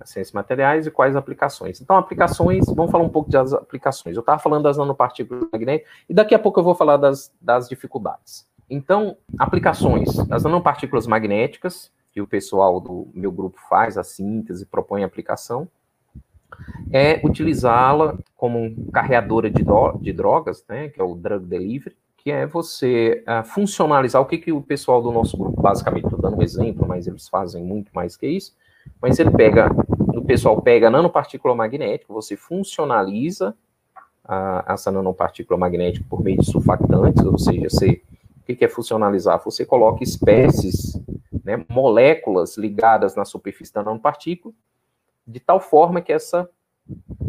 ciências 0.03 0.31
materiais 0.31 0.87
e 0.87 0.91
quais 0.91 1.15
aplicações. 1.15 1.81
Então, 1.81 1.97
aplicações, 1.97 2.65
vamos 2.67 2.91
falar 2.91 3.03
um 3.03 3.09
pouco 3.09 3.29
das 3.29 3.53
aplicações. 3.53 4.15
Eu 4.15 4.21
estava 4.21 4.39
falando 4.39 4.63
das 4.63 4.77
nanopartículas 4.77 5.47
magnéticas 5.51 5.91
e 6.09 6.13
daqui 6.13 6.33
a 6.33 6.39
pouco 6.39 6.59
eu 6.59 6.63
vou 6.63 6.75
falar 6.75 6.97
das, 6.97 7.31
das 7.41 7.67
dificuldades. 7.67 8.47
Então, 8.69 9.17
aplicações. 9.37 10.09
As 10.31 10.43
nanopartículas 10.43 11.07
magnéticas, 11.07 11.91
que 12.11 12.21
o 12.21 12.27
pessoal 12.27 12.79
do 12.79 13.07
meu 13.13 13.31
grupo 13.31 13.59
faz 13.69 13.97
a 13.97 14.03
síntese, 14.03 14.65
propõe 14.65 15.03
a 15.03 15.05
aplicação, 15.05 15.67
é 16.91 17.21
utilizá-la 17.25 18.17
como 18.35 18.89
carreadora 18.91 19.49
de, 19.49 20.13
drogas, 20.13 20.65
né, 20.67 20.89
que 20.89 20.99
é 20.99 21.03
o 21.03 21.15
drug 21.15 21.45
delivery, 21.45 21.95
que 22.27 22.31
é 22.31 22.45
você 22.45 23.23
uh, 23.23 23.41
funcionalizar 23.45 24.21
o 24.21 24.25
que, 24.25 24.37
que 24.37 24.51
o 24.51 24.61
pessoal 24.61 25.01
do 25.01 25.13
nosso 25.13 25.37
grupo, 25.37 25.61
basicamente, 25.61 26.07
estou 26.07 26.19
dando 26.19 26.35
um 26.35 26.41
exemplo, 26.41 26.85
mas 26.85 27.07
eles 27.07 27.29
fazem 27.29 27.63
muito 27.63 27.89
mais 27.95 28.17
que 28.17 28.27
isso, 28.27 28.53
mas 29.01 29.17
ele 29.17 29.31
pega, 29.31 29.69
o 30.13 30.21
pessoal 30.25 30.61
pega 30.61 30.89
nanopartícula 30.89 31.55
magnética, 31.55 32.13
você 32.13 32.35
funcionaliza 32.35 33.55
uh, 34.25 34.73
essa 34.73 34.91
nanopartícula 34.91 35.57
magnética 35.57 36.05
por 36.09 36.21
meio 36.21 36.39
de 36.39 36.51
sulfactantes, 36.51 37.23
ou 37.23 37.37
seja, 37.37 37.69
você, 37.69 38.01
o 38.41 38.43
que, 38.45 38.57
que 38.57 38.65
é 38.65 38.67
funcionalizar? 38.67 39.41
Você 39.45 39.65
coloca 39.65 40.03
espécies, 40.03 41.01
né, 41.45 41.63
moléculas 41.69 42.57
ligadas 42.57 43.15
na 43.15 43.23
superfície 43.23 43.73
da 43.73 43.83
nanopartícula, 43.83 44.53
de 45.25 45.39
tal 45.39 45.61
forma 45.61 46.01
que 46.01 46.11
essa 46.11 46.49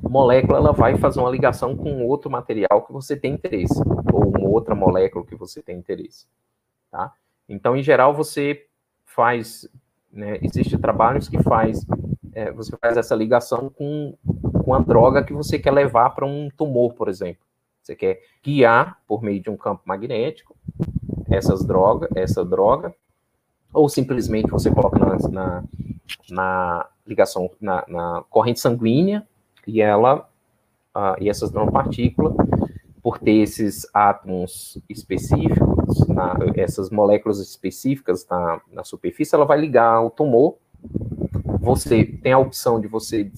molécula 0.03 0.59
ela 0.59 0.73
vai 0.73 0.97
fazer 0.97 1.21
uma 1.21 1.31
ligação 1.31 1.77
com 1.77 2.07
outro 2.07 2.31
material 2.31 2.83
que 2.87 2.93
você 2.93 3.17
tem 3.17 3.35
interesse, 3.35 3.81
ou 4.13 4.29
uma 4.29 4.49
outra 4.49 4.75
molécula 4.75 5.25
que 5.25 5.35
você 5.35 5.63
tem 5.63 5.79
interesse, 5.79 6.27
tá? 6.91 7.13
Então, 7.49 7.77
em 7.77 7.83
geral, 7.83 8.15
você 8.15 8.67
faz 9.05 9.69
Né? 10.13 10.39
Existem 10.43 10.79
trabalhos 10.79 11.29
que 11.29 11.43
faz, 11.43 11.87
é, 12.33 12.51
você 12.51 12.77
faz 12.79 12.97
essa 12.97 13.15
ligação 13.15 13.69
com, 13.69 14.17
com 14.65 14.75
a 14.75 14.79
droga 14.79 15.23
que 15.23 15.33
você 15.33 15.59
quer 15.59 15.73
levar 15.73 16.11
para 16.11 16.27
um 16.27 16.49
tumor, 16.57 16.95
por 16.95 17.09
exemplo. 17.09 17.43
Você 17.83 17.95
quer 17.95 18.21
guiar 18.43 18.99
por 19.07 19.23
meio 19.23 19.41
de 19.41 19.51
um 19.51 19.57
campo 19.57 19.83
magnético 19.85 20.57
essas 21.31 21.65
drogas, 21.65 22.09
essa 22.17 22.45
droga, 22.45 22.95
ou 23.73 23.89
simplesmente 23.89 24.51
você 24.51 24.71
coloca 24.71 24.99
na, 24.99 25.17
na, 25.29 25.65
na 26.31 26.87
ligação, 27.07 27.51
na, 27.61 27.85
na, 27.87 28.25
corrente 28.31 28.61
sanguínea, 28.61 29.27
e 29.69 29.83
ela, 29.83 30.29
uh, 30.97 31.21
e 31.21 31.29
essas 31.29 31.53
nanopartículas, 31.53 32.35
por 33.03 33.19
ter 33.19 33.43
esses 33.43 33.87
átomos 33.93 34.83
específicos, 34.89 36.09
na, 36.09 36.35
essas 36.57 36.91
moléculas 36.91 37.39
específicas 37.39 38.27
na, 38.29 38.61
na 38.73 38.83
superfície, 38.83 39.35
ela 39.35 39.45
vai 39.45 39.61
ligar 39.61 39.95
ao 39.95 40.11
tumor. 40.11 40.57
Você 41.61 42.05
tem 42.05 42.33
a 42.33 42.39
opção 42.39 42.81
de 42.81 42.89
você 42.89 43.31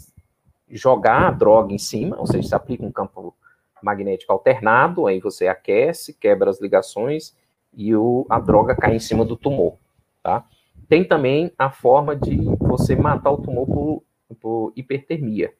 jogar 0.68 1.26
a 1.26 1.30
droga 1.32 1.74
em 1.74 1.78
cima, 1.78 2.16
ou 2.16 2.26
seja, 2.26 2.48
você 2.48 2.54
aplica 2.54 2.86
um 2.86 2.92
campo 2.92 3.34
magnético 3.82 4.32
alternado, 4.32 5.06
aí 5.06 5.18
você 5.18 5.48
aquece, 5.48 6.14
quebra 6.14 6.48
as 6.48 6.60
ligações 6.60 7.34
e 7.72 7.94
o, 7.94 8.24
a 8.30 8.38
droga 8.38 8.76
cai 8.76 8.94
em 8.94 9.00
cima 9.00 9.24
do 9.24 9.36
tumor, 9.36 9.78
tá? 10.22 10.44
Tem 10.88 11.04
também 11.04 11.52
a 11.58 11.70
forma 11.70 12.14
de 12.14 12.36
você 12.58 12.94
matar 12.94 13.30
o 13.30 13.38
tumor 13.38 13.66
por, 13.66 14.02
por 14.40 14.72
hipertermia, 14.76 15.52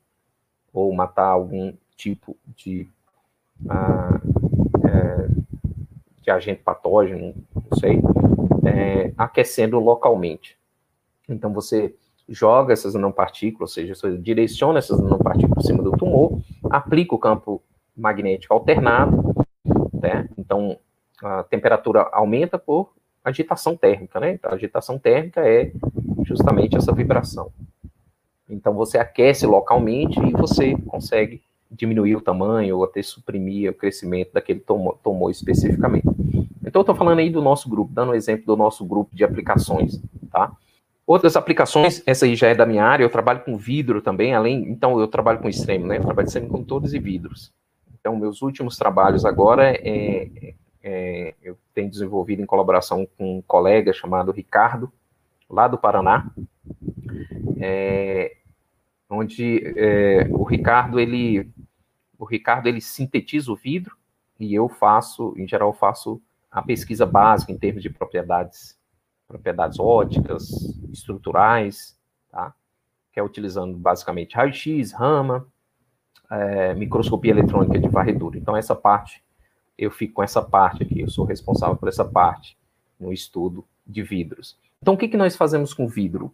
ou 0.73 0.93
matar 0.93 1.29
algum 1.29 1.73
tipo 1.97 2.37
de, 2.57 2.89
ah, 3.69 4.21
é, 4.85 5.29
de 6.23 6.31
agente 6.31 6.63
patógeno, 6.63 7.35
não 7.55 7.79
sei, 7.79 8.01
é, 8.65 9.13
aquecendo 9.17 9.79
localmente. 9.79 10.59
Então 11.29 11.53
você 11.53 11.95
joga 12.29 12.73
essas 12.73 12.95
nanopartículas, 12.95 13.71
ou 13.71 13.75
seja, 13.75 13.95
você 13.95 14.17
direciona 14.17 14.79
essas 14.79 15.01
nanopartículas 15.01 15.67
cima 15.67 15.83
do 15.83 15.93
tumor, 15.93 16.41
aplica 16.71 17.15
o 17.15 17.19
campo 17.19 17.63
magnético 17.97 18.55
alternado, 18.55 19.35
né? 19.93 20.29
Então 20.39 20.79
a 21.23 21.43
temperatura 21.43 22.09
aumenta 22.13 22.59
por 22.59 22.93
agitação 23.25 23.77
térmica, 23.77 24.19
né? 24.19 24.33
Então, 24.33 24.51
a 24.51 24.55
agitação 24.55 24.99
térmica 24.99 25.47
é 25.47 25.73
justamente 26.25 26.77
essa 26.77 26.93
vibração. 26.93 27.53
Então 28.51 28.75
você 28.75 28.99
aquece 28.99 29.47
localmente 29.47 30.19
e 30.21 30.33
você 30.33 30.77
consegue 30.87 31.43
diminuir 31.71 32.17
o 32.17 32.21
tamanho 32.21 32.79
ou 32.79 32.85
até 32.85 33.01
suprimir 33.03 33.71
o 33.71 33.75
crescimento 33.75 34.33
daquele 34.33 34.61
tumor, 34.61 34.99
tumor 35.03 35.31
especificamente. 35.31 36.07
Então 36.63 36.81
eu 36.81 36.83
estou 36.83 36.95
falando 36.95 37.21
aí 37.21 37.31
do 37.31 37.41
nosso 37.41 37.69
grupo, 37.69 37.93
dando 37.93 38.11
um 38.11 38.15
exemplo 38.15 38.45
do 38.47 38.57
nosso 38.57 38.85
grupo 38.85 39.15
de 39.15 39.25
aplicações, 39.25 40.01
tá? 40.31 40.53
Outras 41.07 41.35
aplicações, 41.35 42.03
essa 42.07 42.25
aí 42.25 42.37
já 42.37 42.49
é 42.49 42.55
da 42.55 42.67
minha 42.67 42.85
área, 42.85 43.03
eu 43.03 43.11
trabalho 43.11 43.41
com 43.41 43.57
vidro 43.57 44.01
também, 44.01 44.35
além, 44.35 44.69
então 44.71 44.99
eu 45.01 45.09
trabalho 45.09 45.41
com 45.41 45.49
extremo, 45.49 45.87
né? 45.87 45.99
Eu 45.99 46.03
trabalho 46.03 46.31
sempre 46.31 46.49
com 46.49 46.63
todos 46.63 46.93
e 46.93 46.99
vidros. 46.99 47.53
Então 47.99 48.17
meus 48.17 48.43
últimos 48.43 48.77
trabalhos 48.77 49.25
agora 49.25 49.73
é, 49.73 50.55
é, 50.83 51.35
eu 51.43 51.57
tenho 51.75 51.91
desenvolvido 51.91 52.43
em 52.43 52.47
colaboração 52.47 53.07
com 53.17 53.39
um 53.39 53.43
colega 53.43 53.93
chamado 53.93 54.33
Ricardo, 54.33 54.91
lá 55.49 55.67
do 55.67 55.79
Paraná, 55.79 56.31
é, 57.61 58.37
onde 59.11 59.63
é, 59.77 60.29
o 60.31 60.45
Ricardo 60.45 61.01
ele 61.01 61.51
o 62.19 62.25
Ricardo 62.25 62.67
ele 62.67 62.81
sintetiza 62.81 63.51
o 63.51 63.57
vidro 63.57 63.97
e 64.39 64.55
eu 64.55 64.69
faço, 64.69 65.35
em 65.39 65.49
geral, 65.49 65.73
faço 65.73 66.21
a 66.51 66.61
pesquisa 66.63 67.07
básica 67.07 67.51
em 67.51 67.59
termos 67.59 67.83
de 67.83 67.89
propriedades, 67.89 68.79
propriedades 69.27 69.79
óticas, 69.79 70.51
estruturais, 70.93 71.99
tá? 72.31 72.55
Que 73.13 73.21
é 73.21 73.23
utilizando 73.23 73.77
basicamente 73.77 74.37
raio-x, 74.37 74.93
rama, 74.93 75.47
é, 76.31 76.75
microscopia 76.75 77.31
eletrônica 77.31 77.79
de 77.79 77.89
varredura. 77.89 78.37
Então 78.37 78.57
essa 78.57 78.75
parte 78.77 79.23
eu 79.81 79.91
fico 79.91 80.15
com 80.15 80.23
essa 80.23 80.43
parte 80.43 80.83
aqui, 80.83 81.01
eu 81.01 81.09
sou 81.09 81.25
responsável 81.25 81.75
por 81.75 81.89
essa 81.89 82.05
parte 82.05 82.55
no 82.99 83.11
estudo 83.11 83.67
de 83.87 84.03
vidros. 84.03 84.59
Então, 84.83 84.93
o 84.93 84.97
que, 84.97 85.09
que 85.09 85.17
nós 85.17 85.37
fazemos 85.37 85.73
com 85.73 85.89
vidro? 85.89 86.31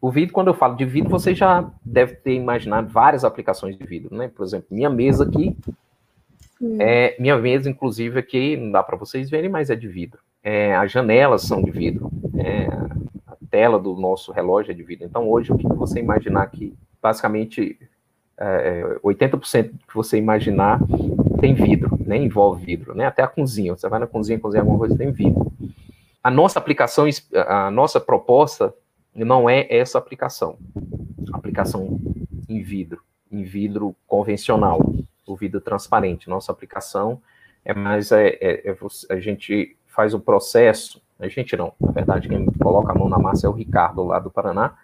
O 0.00 0.10
vidro, 0.10 0.32
quando 0.32 0.48
eu 0.48 0.54
falo 0.54 0.76
de 0.76 0.84
vidro, 0.84 1.10
você 1.10 1.34
já 1.34 1.68
deve 1.84 2.14
ter 2.14 2.34
imaginado 2.34 2.88
várias 2.88 3.24
aplicações 3.24 3.76
de 3.76 3.84
vidro, 3.84 4.14
né? 4.14 4.28
Por 4.28 4.44
exemplo, 4.44 4.68
minha 4.70 4.88
mesa 4.88 5.24
aqui, 5.24 5.56
é, 6.80 7.16
minha 7.18 7.36
mesa, 7.36 7.70
inclusive, 7.70 8.18
aqui, 8.18 8.56
não 8.56 8.70
dá 8.70 8.82
para 8.82 8.96
vocês 8.96 9.30
verem, 9.30 9.48
mas 9.48 9.70
é 9.70 9.76
de 9.76 9.88
vidro. 9.88 10.20
É, 10.42 10.74
as 10.74 10.90
janelas 10.90 11.42
são 11.42 11.62
de 11.62 11.70
vidro. 11.70 12.10
É, 12.36 12.66
a 13.26 13.36
tela 13.50 13.78
do 13.78 13.94
nosso 13.94 14.32
relógio 14.32 14.72
é 14.72 14.74
de 14.74 14.82
vidro. 14.82 15.06
Então, 15.06 15.28
hoje, 15.28 15.52
o 15.52 15.58
que 15.58 15.66
você 15.68 16.00
imaginar 16.00 16.42
aqui? 16.42 16.74
Basicamente, 17.00 17.78
é, 18.36 18.98
80% 19.02 19.70
que 19.86 19.94
você 19.94 20.16
imaginar 20.16 20.80
tem 21.40 21.54
vidro, 21.54 21.96
né? 22.04 22.16
Envolve 22.16 22.64
vidro, 22.64 22.94
né? 22.94 23.06
Até 23.06 23.22
a 23.22 23.28
cozinha. 23.28 23.76
Você 23.76 23.88
vai 23.88 24.00
na 24.00 24.06
cozinha, 24.06 24.38
cozinhar 24.38 24.62
alguma 24.62 24.78
coisa, 24.78 24.96
tem 24.96 25.12
vidro. 25.12 25.52
A 26.22 26.30
nossa 26.30 26.58
aplicação, 26.58 27.06
a 27.34 27.70
nossa 27.70 28.00
proposta 28.00 28.74
não 29.24 29.48
é 29.48 29.66
essa 29.70 29.98
aplicação. 29.98 30.58
Aplicação 31.32 32.00
em 32.48 32.62
vidro, 32.62 33.02
em 33.30 33.42
vidro 33.42 33.94
convencional, 34.06 34.80
o 35.26 35.36
vidro 35.36 35.60
transparente. 35.60 36.28
Nossa 36.28 36.52
aplicação 36.52 37.20
é 37.64 37.74
mais 37.74 38.12
é, 38.12 38.38
é, 38.40 38.70
é 38.70 38.76
a 39.10 39.20
gente 39.20 39.76
faz 39.86 40.14
o 40.14 40.20
processo. 40.20 41.02
A 41.18 41.28
gente 41.28 41.56
não, 41.56 41.72
na 41.80 41.92
verdade, 41.92 42.28
quem 42.28 42.46
coloca 42.46 42.92
a 42.92 42.94
mão 42.94 43.08
na 43.08 43.18
massa 43.18 43.46
é 43.46 43.50
o 43.50 43.52
Ricardo 43.52 44.04
lá 44.04 44.18
do 44.18 44.30
Paraná. 44.30 44.76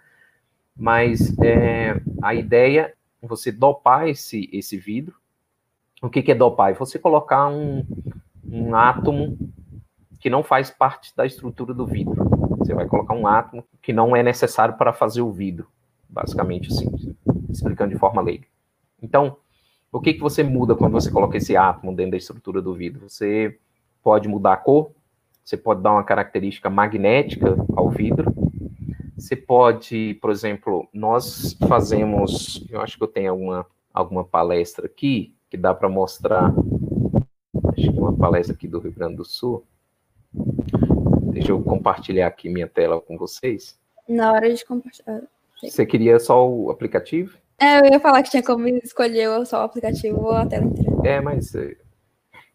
Mas 0.75 1.37
é, 1.39 2.01
a 2.21 2.35
ideia 2.35 2.93
é 3.21 3.27
você 3.27 3.51
dopar 3.51 4.07
esse, 4.07 4.49
esse 4.51 4.77
vidro 4.77 5.15
o 6.05 6.09
que, 6.09 6.21
que 6.21 6.31
é 6.31 6.35
dopar? 6.35 6.71
É 6.71 6.73
você 6.73 6.99
colocar 6.99 7.47
um, 7.47 7.83
um 8.47 8.75
átomo 8.75 9.37
que 10.19 10.29
não 10.29 10.43
faz 10.43 10.69
parte 10.69 11.15
da 11.15 11.25
estrutura 11.25 11.73
do 11.73 11.85
vidro. 11.85 12.29
Você 12.65 12.73
vai 12.73 12.87
colocar 12.87 13.13
um 13.13 13.27
átomo 13.27 13.63
que 13.79 13.93
não 13.93 14.15
é 14.15 14.23
necessário 14.23 14.75
para 14.75 14.91
fazer 14.91 15.21
o 15.21 15.31
vidro, 15.31 15.67
basicamente 16.09 16.69
assim, 16.69 17.15
explicando 17.47 17.93
de 17.93 17.99
forma 17.99 18.23
leiga. 18.23 18.47
Então, 18.99 19.37
o 19.91 20.01
que, 20.01 20.15
que 20.15 20.19
você 20.19 20.41
muda 20.41 20.73
quando 20.75 20.93
você 20.93 21.11
coloca 21.11 21.37
esse 21.37 21.55
átomo 21.55 21.95
dentro 21.95 22.11
da 22.11 22.17
estrutura 22.17 22.63
do 22.63 22.73
vidro? 22.73 23.07
Você 23.07 23.59
pode 24.01 24.27
mudar 24.27 24.53
a 24.53 24.57
cor, 24.57 24.89
você 25.43 25.55
pode 25.55 25.83
dar 25.83 25.91
uma 25.91 26.03
característica 26.03 26.67
magnética 26.67 27.55
ao 27.75 27.87
vidro, 27.91 28.33
você 29.15 29.35
pode, 29.35 30.17
por 30.19 30.31
exemplo, 30.31 30.89
nós 30.91 31.55
fazemos, 31.67 32.65
eu 32.71 32.81
acho 32.81 32.97
que 32.97 33.03
eu 33.03 33.07
tenho 33.07 33.29
alguma, 33.29 33.65
alguma 33.93 34.23
palestra 34.23 34.87
aqui, 34.87 35.35
que 35.51 35.55
dá 35.55 35.71
para 35.71 35.87
mostrar. 35.87 36.51
Acho 37.65 37.91
que 37.91 37.99
uma 37.99 38.13
palestra 38.13 38.55
aqui 38.55 38.67
do 38.67 38.79
Rio 38.79 38.91
Grande 38.91 39.17
do 39.17 39.23
Sul. 39.23 39.63
Deixa 41.35 41.51
eu 41.51 41.61
compartilhar 41.61 42.27
aqui 42.27 42.47
minha 42.47 42.65
tela 42.65 43.01
com 43.01 43.17
vocês. 43.17 43.77
Na 44.07 44.31
hora 44.31 44.53
de 44.53 44.63
compartilhar. 44.63 45.21
Você 45.61 45.85
queria 45.85 46.17
só 46.17 46.49
o 46.49 46.71
aplicativo? 46.71 47.37
É, 47.59 47.79
eu 47.81 47.91
ia 47.91 47.99
falar 47.99 48.23
que 48.23 48.31
tinha 48.31 48.41
como 48.41 48.65
escolher 48.69 49.45
só 49.45 49.59
o 49.59 49.65
aplicativo 49.65 50.21
ou 50.21 50.31
a 50.31 50.45
tela 50.45 50.63
inteira. 50.63 50.95
É, 51.03 51.19
mas. 51.19 51.53
É, 51.53 51.75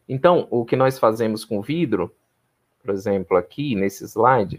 então, 0.09 0.49
o 0.51 0.65
que 0.65 0.77
nós 0.77 0.99
fazemos 0.99 1.45
com 1.45 1.61
vidro, 1.61 2.11
por 2.83 2.95
exemplo, 2.95 3.37
aqui 3.37 3.75
nesse 3.75 4.05
slide, 4.07 4.59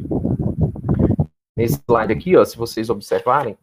nesse 1.57 1.81
slide 1.83 2.13
aqui, 2.13 2.37
ó, 2.37 2.45
se 2.45 2.55
vocês 2.55 2.91
observarem, 2.91 3.57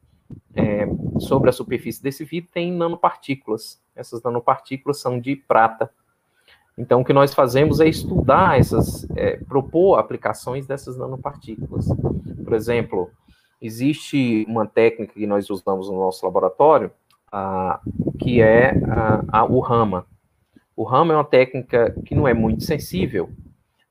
é, 0.56 0.88
sobre 1.20 1.50
a 1.50 1.52
superfície 1.52 2.02
desse 2.02 2.24
vidro 2.24 2.50
tem 2.52 2.72
nanopartículas. 2.72 3.80
Essas 3.94 4.20
nanopartículas 4.24 4.98
são 4.98 5.20
de 5.20 5.36
prata. 5.36 5.88
Então, 6.78 7.00
o 7.00 7.04
que 7.04 7.12
nós 7.12 7.34
fazemos 7.34 7.80
é 7.80 7.88
estudar 7.88 8.58
essas, 8.58 9.04
é, 9.16 9.36
propor 9.36 9.98
aplicações 9.98 10.66
dessas 10.66 10.96
nanopartículas. 10.96 11.88
Por 12.44 12.54
exemplo, 12.54 13.10
existe 13.60 14.46
uma 14.48 14.64
técnica 14.64 15.14
que 15.14 15.26
nós 15.26 15.50
usamos 15.50 15.90
no 15.90 15.98
nosso 15.98 16.24
laboratório, 16.24 16.90
que 18.18 18.40
é 18.40 18.74
a, 19.28 19.44
o 19.44 19.60
RAMA. 19.60 20.06
O 20.76 20.84
RAMA 20.84 21.14
é 21.14 21.16
uma 21.16 21.24
técnica 21.24 21.94
que 22.06 22.14
não 22.14 22.26
é 22.28 22.32
muito 22.32 22.62
sensível, 22.62 23.28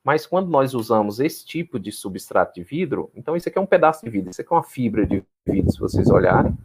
mas 0.04 0.26
quando 0.26 0.50
nós 0.50 0.74
usamos 0.74 1.20
esse 1.20 1.46
tipo 1.46 1.78
de 1.78 1.92
substrato 1.92 2.54
de 2.54 2.64
vidro, 2.64 3.12
então 3.14 3.36
isso 3.36 3.50
aqui 3.50 3.58
é 3.58 3.62
um 3.62 3.66
pedaço 3.66 4.06
de 4.06 4.10
vidro, 4.10 4.32
isso 4.32 4.40
aqui 4.40 4.54
é 4.54 4.56
uma 4.56 4.64
fibra 4.64 5.06
de 5.06 5.22
vidro, 5.46 5.70
se 5.70 5.80
vocês 5.80 6.10
olharem, 6.10 6.58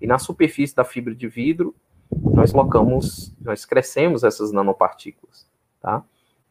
e 0.00 0.06
na 0.06 0.18
superfície 0.18 0.74
da 0.74 0.82
fibra 0.82 1.14
de 1.14 1.28
vidro, 1.28 1.74
nós 2.10 2.50
colocamos, 2.50 3.32
nós 3.40 3.64
crescemos 3.64 4.24
essas 4.24 4.50
nanopartículas, 4.50 5.47
tá? 5.80 6.04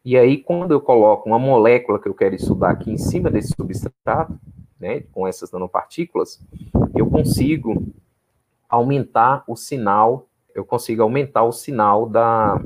E 0.04 0.16
aí, 0.16 0.38
quando 0.38 0.72
eu 0.72 0.80
coloco 0.80 1.28
uma 1.28 1.38
molécula 1.38 1.98
que 1.98 2.08
eu 2.08 2.14
quero 2.14 2.34
estudar 2.34 2.70
aqui 2.70 2.90
em 2.90 2.98
cima 2.98 3.30
desse 3.30 3.54
substrato, 3.54 4.38
né, 4.78 5.00
com 5.12 5.26
essas 5.26 5.50
nanopartículas, 5.50 6.40
eu 6.94 7.06
consigo 7.10 7.86
aumentar 8.68 9.44
o 9.46 9.56
sinal, 9.56 10.28
eu 10.54 10.64
consigo 10.64 11.02
aumentar 11.02 11.42
o 11.42 11.52
sinal 11.52 12.08
da, 12.08 12.60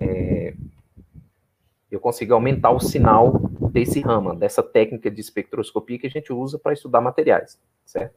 é, 0.00 0.54
eu 1.90 1.98
consigo 1.98 2.34
aumentar 2.34 2.70
o 2.70 2.80
sinal 2.80 3.32
desse 3.72 4.00
rama, 4.00 4.34
dessa 4.34 4.62
técnica 4.62 5.10
de 5.10 5.20
espectroscopia 5.20 5.98
que 5.98 6.06
a 6.06 6.10
gente 6.10 6.32
usa 6.32 6.58
para 6.58 6.72
estudar 6.72 7.00
materiais, 7.00 7.60
certo? 7.84 8.14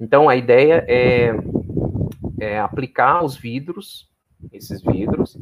Então, 0.00 0.28
a 0.28 0.36
ideia 0.36 0.84
é, 0.88 1.32
é 2.38 2.58
aplicar 2.58 3.24
os 3.24 3.36
vidros, 3.36 4.10
esses 4.52 4.82
vidros, 4.82 5.38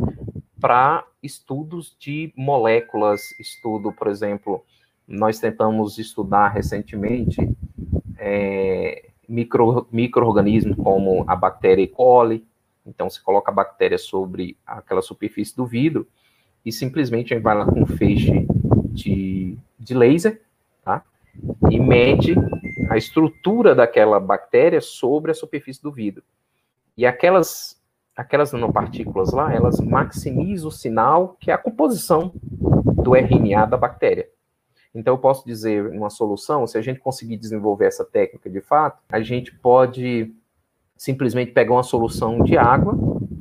para 0.60 1.06
estudos 1.22 1.96
de 1.98 2.32
moléculas, 2.36 3.22
estudo, 3.40 3.92
por 3.92 4.08
exemplo, 4.08 4.64
nós 5.08 5.38
tentamos 5.38 5.98
estudar 5.98 6.48
recentemente 6.48 7.48
é, 8.18 9.08
micro, 9.28 9.88
micro-organismos 9.90 10.76
como 10.76 11.24
a 11.26 11.34
bactéria 11.34 11.82
E. 11.82 11.88
coli, 11.88 12.46
então 12.86 13.08
você 13.08 13.20
coloca 13.20 13.50
a 13.50 13.54
bactéria 13.54 13.98
sobre 13.98 14.56
aquela 14.66 15.02
superfície 15.02 15.56
do 15.56 15.66
vidro 15.66 16.06
e 16.64 16.70
simplesmente 16.70 17.34
a 17.34 17.40
vai 17.40 17.56
lá 17.56 17.64
com 17.64 17.82
um 17.82 17.86
feixe 17.86 18.46
de, 18.92 19.56
de 19.78 19.94
laser, 19.94 20.42
tá? 20.84 21.02
E 21.70 21.78
mede 21.78 22.34
a 22.90 22.96
estrutura 22.96 23.74
daquela 23.74 24.20
bactéria 24.20 24.80
sobre 24.80 25.30
a 25.30 25.34
superfície 25.34 25.82
do 25.82 25.90
vidro. 25.90 26.22
E 26.96 27.06
aquelas 27.06 27.79
aquelas 28.16 28.52
nanopartículas 28.52 29.32
lá, 29.32 29.52
elas 29.52 29.80
maximizam 29.80 30.68
o 30.68 30.72
sinal 30.72 31.36
que 31.40 31.50
é 31.50 31.54
a 31.54 31.58
composição 31.58 32.32
do 33.02 33.14
RNA 33.14 33.66
da 33.66 33.76
bactéria. 33.76 34.28
Então, 34.94 35.14
eu 35.14 35.18
posso 35.18 35.46
dizer 35.46 35.86
uma 35.86 36.10
solução, 36.10 36.66
se 36.66 36.76
a 36.76 36.82
gente 36.82 36.98
conseguir 36.98 37.36
desenvolver 37.36 37.86
essa 37.86 38.04
técnica 38.04 38.50
de 38.50 38.60
fato, 38.60 39.00
a 39.08 39.20
gente 39.20 39.54
pode 39.54 40.34
simplesmente 40.96 41.52
pegar 41.52 41.74
uma 41.74 41.82
solução 41.82 42.42
de 42.42 42.58
água, 42.58 42.94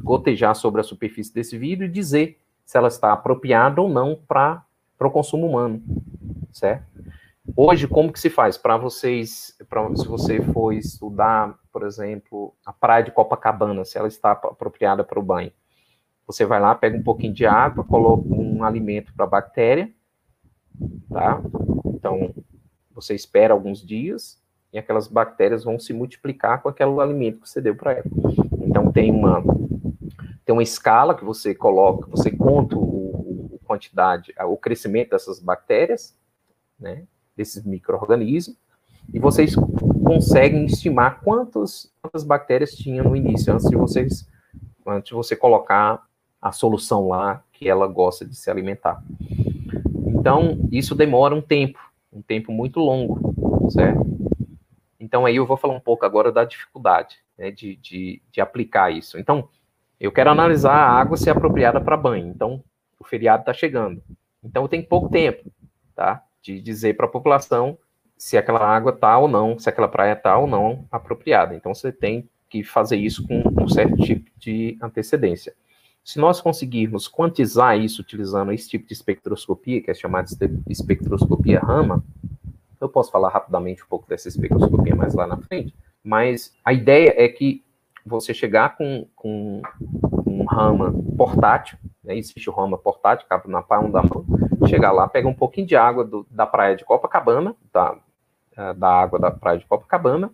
gotejar 0.04 0.56
sobre 0.56 0.80
a 0.80 0.84
superfície 0.84 1.34
desse 1.34 1.58
vidro 1.58 1.86
e 1.86 1.90
dizer 1.90 2.40
se 2.64 2.78
ela 2.78 2.88
está 2.88 3.12
apropriada 3.12 3.82
ou 3.82 3.90
não 3.90 4.16
para 4.28 4.64
o 5.02 5.10
consumo 5.10 5.48
humano, 5.48 5.82
certo? 6.52 6.86
Hoje, 7.56 7.88
como 7.88 8.14
que 8.14 8.20
se 8.20 8.30
faz? 8.30 8.58
Para 8.58 8.78
vocês, 8.78 9.58
pra, 9.68 9.84
se 9.96 10.08
você 10.08 10.40
for 10.40 10.72
estudar, 10.72 11.56
por 11.80 11.88
exemplo, 11.88 12.54
a 12.66 12.74
praia 12.74 13.06
de 13.06 13.12
Copacabana, 13.12 13.86
se 13.86 13.98
ela 13.98 14.10
está 14.10 14.32
apropriada 14.32 15.02
para 15.02 15.18
o 15.18 15.24
banho, 15.24 15.50
você 16.28 16.46
vai 16.46 16.60
lá, 16.60 16.76
pega 16.76 16.98
um 16.98 17.02
pouquinho 17.02 17.34
de 17.34 17.46
água, 17.46 17.86
coloca 17.86 18.28
um 18.28 18.66
alimento 18.66 19.14
para 19.14 19.24
a 19.24 19.30
bactéria, 19.30 19.90
tá? 21.10 21.42
Então, 21.86 22.36
você 22.92 23.16
espera 23.16 23.54
alguns 23.54 23.82
dias 23.82 24.44
e 24.74 24.78
aquelas 24.78 25.08
bactérias 25.08 25.64
vão 25.64 25.80
se 25.80 25.94
multiplicar 25.94 26.62
com 26.62 26.68
aquele 26.68 27.00
alimento 27.00 27.40
que 27.40 27.50
você 27.50 27.62
deu 27.62 27.74
para 27.74 27.94
ela. 27.94 28.12
Então, 28.62 28.92
tem 28.92 29.10
uma 29.10 29.42
tem 30.44 30.54
uma 30.54 30.64
escala 30.64 31.16
que 31.16 31.24
você 31.24 31.56
coloca, 31.56 32.10
você 32.10 32.30
conta 32.30 32.76
o, 32.76 33.56
o 33.56 33.60
quantidade, 33.64 34.34
o 34.38 34.58
crescimento 34.58 35.12
dessas 35.12 35.40
bactérias, 35.40 36.14
né? 36.78 37.06
Desses 37.38 37.64
micro-organismos, 37.64 38.58
e 39.14 39.20
vocês 39.20 39.56
conseguem 40.10 40.66
estimar 40.66 41.22
quantas, 41.22 41.94
quantas 42.02 42.24
bactérias 42.24 42.72
tinham 42.72 43.06
no 43.06 43.16
início, 43.16 43.54
antes 43.54 43.70
de 43.70 43.76
vocês, 43.76 44.28
antes 44.84 45.10
de 45.10 45.14
você 45.14 45.36
colocar 45.36 46.04
a 46.42 46.52
solução 46.52 47.10
lá 47.10 47.44
que 47.54 47.70
ela 47.70 47.86
gosta 47.86 48.26
de 48.26 48.36
se 48.36 48.50
alimentar. 48.50 49.04
Então, 50.08 50.68
isso 50.72 50.96
demora 50.96 51.36
um 51.36 51.42
tempo, 51.44 51.78
um 52.12 52.24
tempo 52.24 52.52
muito 52.52 52.80
longo, 52.80 53.70
certo? 53.70 54.04
Então, 55.00 55.28
aí 55.28 55.36
eu 55.36 55.46
vou 55.46 55.56
falar 55.56 55.76
um 55.76 55.80
pouco 55.80 56.04
agora 56.04 56.32
da 56.32 56.44
dificuldade 56.44 57.18
né, 57.38 57.52
de, 57.52 57.76
de, 57.76 58.20
de 58.32 58.42
aplicar 58.42 58.92
isso. 58.92 59.20
Então, 59.20 59.48
eu 60.00 60.12
quero 60.12 60.32
analisar 60.32 60.74
a 60.74 60.92
água 60.92 61.18
ser 61.18 61.30
apropriada 61.30 61.80
para 61.80 61.96
banho. 61.96 62.26
Então, 62.30 62.64
o 63.00 63.04
feriado 63.04 63.44
está 63.44 63.54
chegando. 63.54 64.02
Então, 64.44 64.64
eu 64.64 64.68
tenho 64.68 64.88
pouco 64.88 65.08
tempo, 65.08 65.52
tá? 65.94 66.24
De 66.42 66.60
dizer 66.60 66.98
para 66.98 67.06
a 67.06 67.10
população 67.10 67.78
se 68.20 68.38
aquela 68.38 68.60
água 68.60 68.92
está 68.92 69.18
ou 69.18 69.30
não, 69.30 69.58
se 69.58 69.70
aquela 69.70 69.88
praia 69.88 70.12
está 70.12 70.38
ou 70.38 70.46
não 70.46 70.86
apropriada. 70.92 71.56
Então, 71.56 71.74
você 71.74 71.90
tem 71.90 72.30
que 72.50 72.64
fazer 72.64 72.98
isso 72.98 73.26
com 73.26 73.42
um 73.64 73.70
certo 73.70 73.96
tipo 73.96 74.30
de 74.38 74.78
antecedência. 74.82 75.56
Se 76.04 76.20
nós 76.20 76.42
conseguirmos 76.42 77.08
quantizar 77.08 77.80
isso 77.80 78.02
utilizando 78.02 78.52
esse 78.52 78.68
tipo 78.70 78.86
de 78.86 78.94
espectroscopia, 78.94 79.82
que 79.82 79.90
é 79.90 79.94
chamada 79.94 80.28
de 80.28 80.62
espectroscopia 80.68 81.62
Rama, 81.62 82.04
eu 82.82 82.90
posso 82.90 83.10
falar 83.10 83.30
rapidamente 83.30 83.84
um 83.84 83.88
pouco 83.88 84.08
dessa 84.08 84.28
espectroscopia 84.28 84.96
mais 84.96 85.14
lá 85.14 85.26
na 85.26 85.38
frente, 85.38 85.74
mas 86.04 86.54
a 86.66 86.74
ideia 86.74 87.14
é 87.16 87.30
que 87.30 87.64
você 88.06 88.34
chegar 88.34 88.76
com, 88.76 89.08
com 89.16 89.62
um 90.26 90.44
Rama 90.46 90.94
portátil, 91.18 91.78
né, 92.04 92.18
existe 92.18 92.50
o 92.50 92.54
Rama 92.54 92.78
portátil, 92.78 93.28
cabe 93.30 93.50
na 93.50 93.62
palma 93.62 93.90
da 93.90 94.02
mão, 94.02 94.26
chegar 94.68 94.92
lá, 94.92 95.08
pegar 95.08 95.30
um 95.30 95.34
pouquinho 95.34 95.68
de 95.68 95.76
água 95.76 96.04
do, 96.04 96.26
da 96.30 96.46
praia 96.46 96.76
de 96.76 96.84
Copacabana, 96.84 97.56
da, 97.72 97.96
é, 97.96 98.09
da 98.74 98.90
água 98.90 99.20
da 99.20 99.32
praia 99.32 99.58
de 99.58 99.66
Copacabana, 99.66 100.32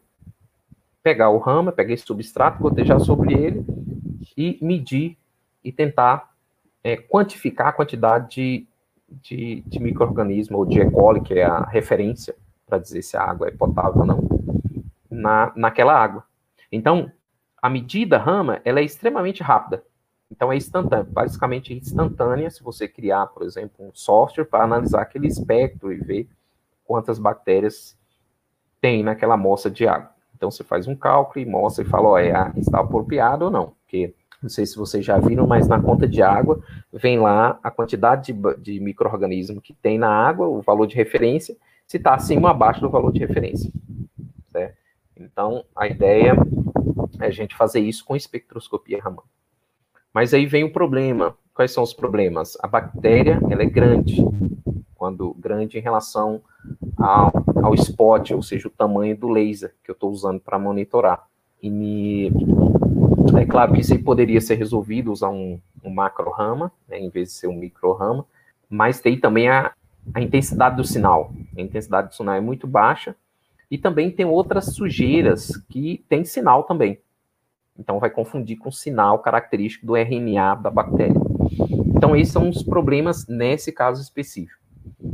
pegar 1.03 1.29
o 1.29 1.37
Rama, 1.37 1.71
pegar 1.71 1.93
esse 1.93 2.05
substrato, 2.05 2.61
gotejar 2.61 2.99
sobre 2.99 3.33
ele 3.33 3.65
e 4.35 4.57
medir 4.61 5.17
e 5.63 5.71
tentar 5.71 6.31
é, 6.83 6.97
quantificar 6.97 7.67
a 7.67 7.73
quantidade 7.73 8.27
de, 8.29 8.67
de, 9.21 9.63
de 9.67 9.79
micro-organismo 9.79 10.57
ou 10.57 10.65
de 10.65 10.79
E. 10.79 10.89
coli, 10.89 11.21
que 11.21 11.35
é 11.35 11.43
a 11.43 11.61
referência 11.61 12.35
para 12.65 12.79
dizer 12.79 13.01
se 13.03 13.15
a 13.15 13.21
água 13.21 13.47
é 13.47 13.51
potável 13.51 14.01
ou 14.01 14.05
não, 14.05 14.23
na, 15.09 15.53
naquela 15.55 15.93
água. 15.93 16.23
Então, 16.71 17.11
a 17.61 17.69
medida 17.69 18.17
rama 18.17 18.59
ela 18.65 18.79
é 18.79 18.83
extremamente 18.83 19.43
rápida. 19.43 19.83
Então, 20.31 20.51
é 20.51 20.55
instantânea, 20.55 21.05
basicamente 21.07 21.73
instantânea, 21.73 22.49
se 22.49 22.63
você 22.63 22.87
criar, 22.87 23.27
por 23.27 23.43
exemplo, 23.43 23.85
um 23.85 23.91
software 23.93 24.45
para 24.45 24.63
analisar 24.63 25.01
aquele 25.01 25.27
espectro 25.27 25.93
e 25.93 25.97
ver 25.97 26.29
quantas 26.83 27.19
bactérias 27.19 27.95
tem 28.85 29.01
naquela 29.01 29.33
amostra 29.33 29.71
de 29.71 29.87
água. 29.87 30.11
Então, 30.35 30.51
você 30.51 30.63
faz 30.63 30.87
um 30.87 30.95
cálculo 30.95 31.43
e 31.43 31.49
mostra 31.49 31.83
e 31.83 31.87
fala, 31.87 32.07
ó, 32.07 32.19
é, 32.19 32.31
está 32.55 32.81
apropriado 32.81 33.45
ou 33.45 33.51
não, 33.51 33.73
porque 33.81 34.13
não 34.43 34.47
sei 34.47 34.63
se 34.63 34.77
vocês 34.77 35.03
já 35.03 35.17
viram, 35.17 35.47
mas 35.47 35.67
na 35.67 35.81
conta 35.81 36.07
de 36.07 36.21
água 36.21 36.61
vem 36.93 37.19
lá 37.19 37.57
a 37.63 37.71
quantidade 37.71 38.31
de, 38.31 38.55
de 38.57 38.79
micro-organismo 38.79 39.59
que 39.59 39.73
tem 39.73 39.97
na 39.97 40.07
água, 40.07 40.47
o 40.47 40.61
valor 40.61 40.85
de 40.85 40.95
referência, 40.95 41.57
se 41.87 41.97
está 41.97 42.13
acima 42.13 42.43
ou 42.43 42.47
abaixo 42.49 42.79
do 42.79 42.91
valor 42.91 43.11
de 43.11 43.19
referência. 43.19 43.71
Certo? 44.51 44.77
Então, 45.17 45.65
a 45.75 45.87
ideia 45.87 46.35
é 47.19 47.25
a 47.25 47.31
gente 47.31 47.55
fazer 47.55 47.79
isso 47.79 48.05
com 48.05 48.15
espectroscopia 48.15 49.01
Raman. 49.01 49.23
Mas 50.13 50.31
aí 50.31 50.45
vem 50.45 50.63
o 50.63 50.71
problema. 50.71 51.35
Quais 51.55 51.71
são 51.71 51.81
os 51.81 51.93
problemas? 51.93 52.55
A 52.61 52.67
bactéria, 52.67 53.41
ela 53.49 53.63
é 53.63 53.65
grande, 53.65 54.23
quando 55.05 55.35
grande 55.35 55.77
em 55.77 55.81
relação 55.81 56.41
ao, 56.97 57.31
ao 57.63 57.75
spot, 57.75 58.31
ou 58.31 58.41
seja, 58.41 58.67
o 58.67 58.71
tamanho 58.71 59.15
do 59.15 59.29
laser 59.29 59.75
que 59.83 59.91
eu 59.91 59.93
estou 59.93 60.09
usando 60.09 60.39
para 60.39 60.57
monitorar. 60.57 61.27
E 61.61 62.31
é 63.39 63.45
claro 63.45 63.73
que 63.73 63.81
isso 63.81 63.93
aí 63.93 63.99
poderia 63.99 64.41
ser 64.41 64.55
resolvido 64.55 65.11
usar 65.11 65.29
um, 65.29 65.61
um 65.83 65.91
macro 65.91 66.31
rama, 66.31 66.71
né, 66.87 66.97
em 66.97 67.09
vez 67.09 67.27
de 67.29 67.33
ser 67.35 67.47
um 67.47 67.55
micro 67.55 67.93
rama, 67.93 68.25
mas 68.67 68.99
tem 68.99 69.19
também 69.19 69.47
a, 69.47 69.73
a 70.11 70.21
intensidade 70.21 70.75
do 70.75 70.83
sinal. 70.83 71.31
A 71.55 71.61
intensidade 71.61 72.07
do 72.07 72.15
sinal 72.15 72.33
é 72.33 72.41
muito 72.41 72.65
baixa 72.65 73.15
e 73.69 73.77
também 73.77 74.09
tem 74.09 74.25
outras 74.25 74.73
sujeiras 74.73 75.55
que 75.69 76.03
tem 76.09 76.25
sinal 76.25 76.63
também. 76.63 76.99
Então 77.77 77.99
vai 77.99 78.09
confundir 78.09 78.57
com 78.57 78.69
o 78.69 78.73
sinal 78.73 79.19
característico 79.19 79.85
do 79.85 79.95
RNA 79.95 80.55
da 80.55 80.71
bactéria. 80.71 81.21
Então 81.95 82.15
esses 82.15 82.33
são 82.33 82.49
os 82.49 82.63
problemas 82.63 83.27
nesse 83.27 83.71
caso 83.71 84.01
específico. 84.01 84.64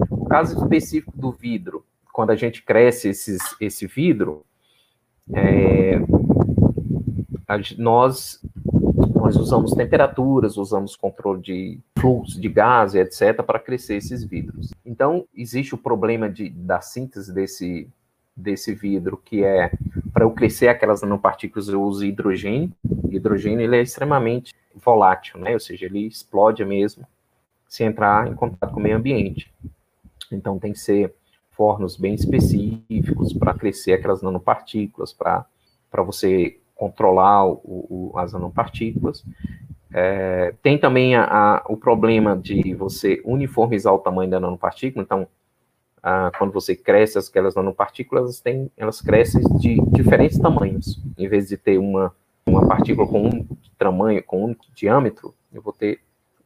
O 0.10 0.26
caso 0.26 0.58
específico 0.58 1.18
do 1.18 1.32
vidro, 1.32 1.86
quando 2.12 2.32
a 2.32 2.36
gente 2.36 2.64
cresce 2.64 3.10
esses, 3.10 3.40
esse 3.60 3.88
vidro, 3.88 4.46
é, 5.34 6.00
nós, 7.78 8.42
nós 9.16 9.36
usamos 9.36 9.74
temperaturas, 9.74 10.58
usamos 10.58 10.96
controle 10.96 11.42
de 11.42 11.80
fluxo 11.98 12.40
de 12.40 12.50
gás, 12.50 12.96
etc., 12.96 13.42
para 13.44 13.60
crescer 13.60 13.96
esses 13.96 14.24
vidros. 14.24 14.72
Então, 14.86 15.26
existe 15.36 15.76
o 15.76 15.78
problema 15.78 16.30
de, 16.30 16.50
da 16.50 16.82
síntese 16.82 17.34
desse, 17.34 17.88
desse 18.36 18.74
vidro, 18.74 19.18
que 19.18 19.44
é, 19.44 19.72
para 20.14 20.26
eu 20.26 20.32
crescer 20.32 20.68
aquelas 20.68 21.02
nanopartículas, 21.02 21.68
eu 21.68 21.82
uso 21.82 22.06
hidrogênio. 22.06 22.72
O 22.84 23.12
hidrogênio 23.12 23.62
ele 23.62 23.78
é 23.78 23.82
extremamente 23.82 24.54
volátil, 24.76 25.40
né? 25.40 25.54
ou 25.54 25.60
seja, 25.60 25.86
ele 25.86 26.08
explode 26.08 26.64
mesmo 26.66 27.06
se 27.72 27.86
entrar 27.86 28.28
em 28.28 28.36
contato 28.36 28.74
com 28.74 28.82
o 28.82 28.84
meio 28.84 28.98
ambiente. 28.98 29.50
Então, 30.30 30.60
tem 30.60 30.74
que 30.74 30.80
ser 30.80 31.16
fornos 31.52 31.96
bem 31.96 32.14
específicos 32.14 33.32
para 33.32 33.54
crescer 33.54 33.94
aquelas 33.94 34.22
nanopartículas, 34.22 35.14
para 35.14 35.46
você 36.04 36.60
controlar 36.76 37.46
o, 37.46 37.62
o, 37.64 38.12
as 38.18 38.34
nanopartículas. 38.34 39.24
É, 39.90 40.54
tem 40.62 40.78
também 40.78 41.16
a, 41.16 41.24
a, 41.24 41.66
o 41.70 41.78
problema 41.78 42.36
de 42.36 42.74
você 42.74 43.22
uniformizar 43.24 43.94
o 43.94 44.00
tamanho 44.00 44.30
da 44.30 44.40
nanopartícula, 44.42 45.06
então, 45.06 45.26
a, 46.04 46.30
quando 46.38 46.52
você 46.52 46.76
cresce 46.76 47.18
aquelas 47.18 47.56
nanopartículas, 47.56 48.42
tem, 48.42 48.70
elas 48.76 49.00
crescem 49.00 49.44
de 49.60 49.80
diferentes 49.92 50.38
tamanhos. 50.38 51.02
Em 51.18 51.30
vez 51.30 51.48
de 51.48 51.56
ter 51.56 51.78
uma, 51.78 52.14
uma 52.46 52.68
partícula 52.68 53.08
com 53.08 53.28
um 53.28 53.48
tamanho, 53.78 54.22
com 54.24 54.48
um 54.48 54.56
diâmetro, 54.76 55.34
eu 55.54 55.62
vou 55.62 55.72
ter 55.72 56.02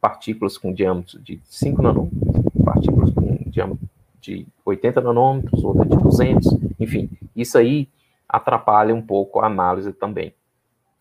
partículas 0.06 0.56
com 0.56 0.72
diâmetro 0.72 1.20
de 1.20 1.40
5 1.42 1.82
nanômetros, 1.82 2.22
partículas 2.64 3.10
com 3.10 3.38
diâmetro 3.50 3.88
de 4.20 4.46
80 4.64 5.00
nanômetros, 5.00 5.64
outra 5.64 5.84
de 5.84 5.96
200, 5.96 6.46
enfim, 6.78 7.10
isso 7.34 7.58
aí 7.58 7.88
atrapalha 8.28 8.94
um 8.94 9.02
pouco 9.02 9.40
a 9.40 9.46
análise 9.46 9.92
também. 9.92 10.32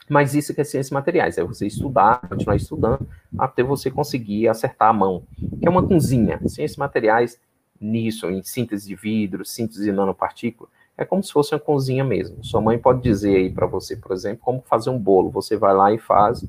Mas 0.09 0.33
isso 0.33 0.55
que 0.55 0.61
é 0.61 0.63
ciências 0.63 0.89
materiais, 0.89 1.37
é 1.37 1.43
você 1.43 1.67
estudar, 1.67 2.27
continuar 2.27 2.55
estudando, 2.55 3.07
até 3.37 3.61
você 3.61 3.91
conseguir 3.91 4.47
acertar 4.47 4.89
a 4.89 4.93
mão, 4.93 5.21
que 5.59 5.67
é 5.67 5.69
uma 5.69 5.85
cozinha. 5.85 6.39
Ciências 6.47 6.77
materiais, 6.77 7.39
nisso, 7.79 8.27
em 8.31 8.41
síntese 8.41 8.87
de 8.87 8.95
vidro, 8.95 9.45
síntese 9.45 9.83
de 9.83 9.91
nanopartícula, 9.91 10.67
é 10.97 11.05
como 11.05 11.23
se 11.23 11.31
fosse 11.31 11.53
uma 11.53 11.59
cozinha 11.59 12.03
mesmo. 12.03 12.43
Sua 12.43 12.59
mãe 12.59 12.79
pode 12.79 13.03
dizer 13.03 13.35
aí 13.35 13.51
para 13.51 13.67
você, 13.67 13.95
por 13.95 14.13
exemplo, 14.13 14.39
como 14.43 14.63
fazer 14.65 14.89
um 14.89 14.97
bolo. 14.97 15.29
Você 15.29 15.55
vai 15.55 15.75
lá 15.75 15.93
e 15.93 15.99
faz, 15.99 16.43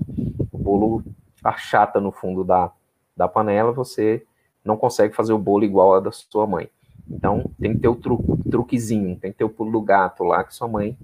o 0.52 0.58
bolo 0.58 1.04
achata 1.48 2.00
no 2.00 2.12
fundo 2.12 2.44
da, 2.44 2.70
da 3.16 3.28
panela, 3.28 3.72
você 3.72 4.24
não 4.64 4.76
consegue 4.76 5.14
fazer 5.14 5.32
o 5.32 5.38
bolo 5.38 5.64
igual 5.64 5.94
a 5.94 6.00
da 6.00 6.12
sua 6.12 6.46
mãe. 6.46 6.68
Então, 7.08 7.50
tem 7.60 7.74
que 7.74 7.80
ter 7.80 7.88
o 7.88 7.94
tru, 7.94 8.18
truquezinho, 8.50 9.16
tem 9.16 9.30
que 9.30 9.38
ter 9.38 9.44
o 9.44 9.48
pulo 9.48 9.70
do 9.70 9.80
gato 9.80 10.24
lá 10.24 10.42
que 10.42 10.54
sua 10.54 10.66
mãe 10.66 10.96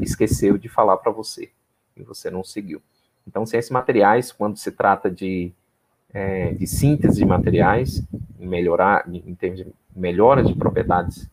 esqueceu 0.00 0.58
de 0.58 0.68
falar 0.68 0.98
para 0.98 1.10
você 1.10 1.50
e 1.96 2.02
você 2.02 2.30
não 2.30 2.44
seguiu. 2.44 2.82
Então, 3.26 3.46
ciências 3.46 3.70
materiais, 3.70 4.30
quando 4.30 4.56
se 4.56 4.70
trata 4.70 5.10
de, 5.10 5.52
é, 6.12 6.52
de 6.52 6.66
síntese 6.66 7.18
de 7.18 7.24
materiais, 7.24 8.02
melhorar, 8.38 9.04
em 9.12 9.34
termos 9.34 9.58
de 9.58 9.66
melhora 9.94 10.42
de 10.44 10.54
propriedades, 10.54 11.28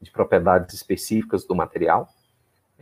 de 0.00 0.10
propriedades 0.10 0.74
específicas 0.74 1.44
do 1.44 1.54
material, 1.54 2.08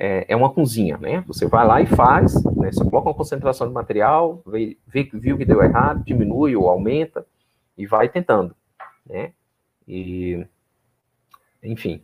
é, 0.01 0.25
é 0.29 0.35
uma 0.35 0.51
cozinha, 0.51 0.97
né? 0.97 1.23
Você 1.27 1.47
vai 1.47 1.67
lá 1.67 1.83
e 1.83 1.87
faz, 1.87 2.35
né? 2.57 2.73
Você 2.73 2.83
coloca 2.83 3.11
uma 3.11 3.15
concentração 3.15 3.69
de 3.69 3.75
material, 3.75 4.43
vê, 4.47 4.79
vê, 4.87 5.09
viu 5.13 5.37
que 5.37 5.45
deu 5.45 5.63
errado, 5.63 6.03
diminui 6.03 6.57
ou 6.57 6.69
aumenta, 6.69 7.27
e 7.77 7.87
vai 7.87 8.09
tentando, 8.09 8.57
né? 9.07 9.33
E, 9.87 10.47
enfim, 11.63 12.03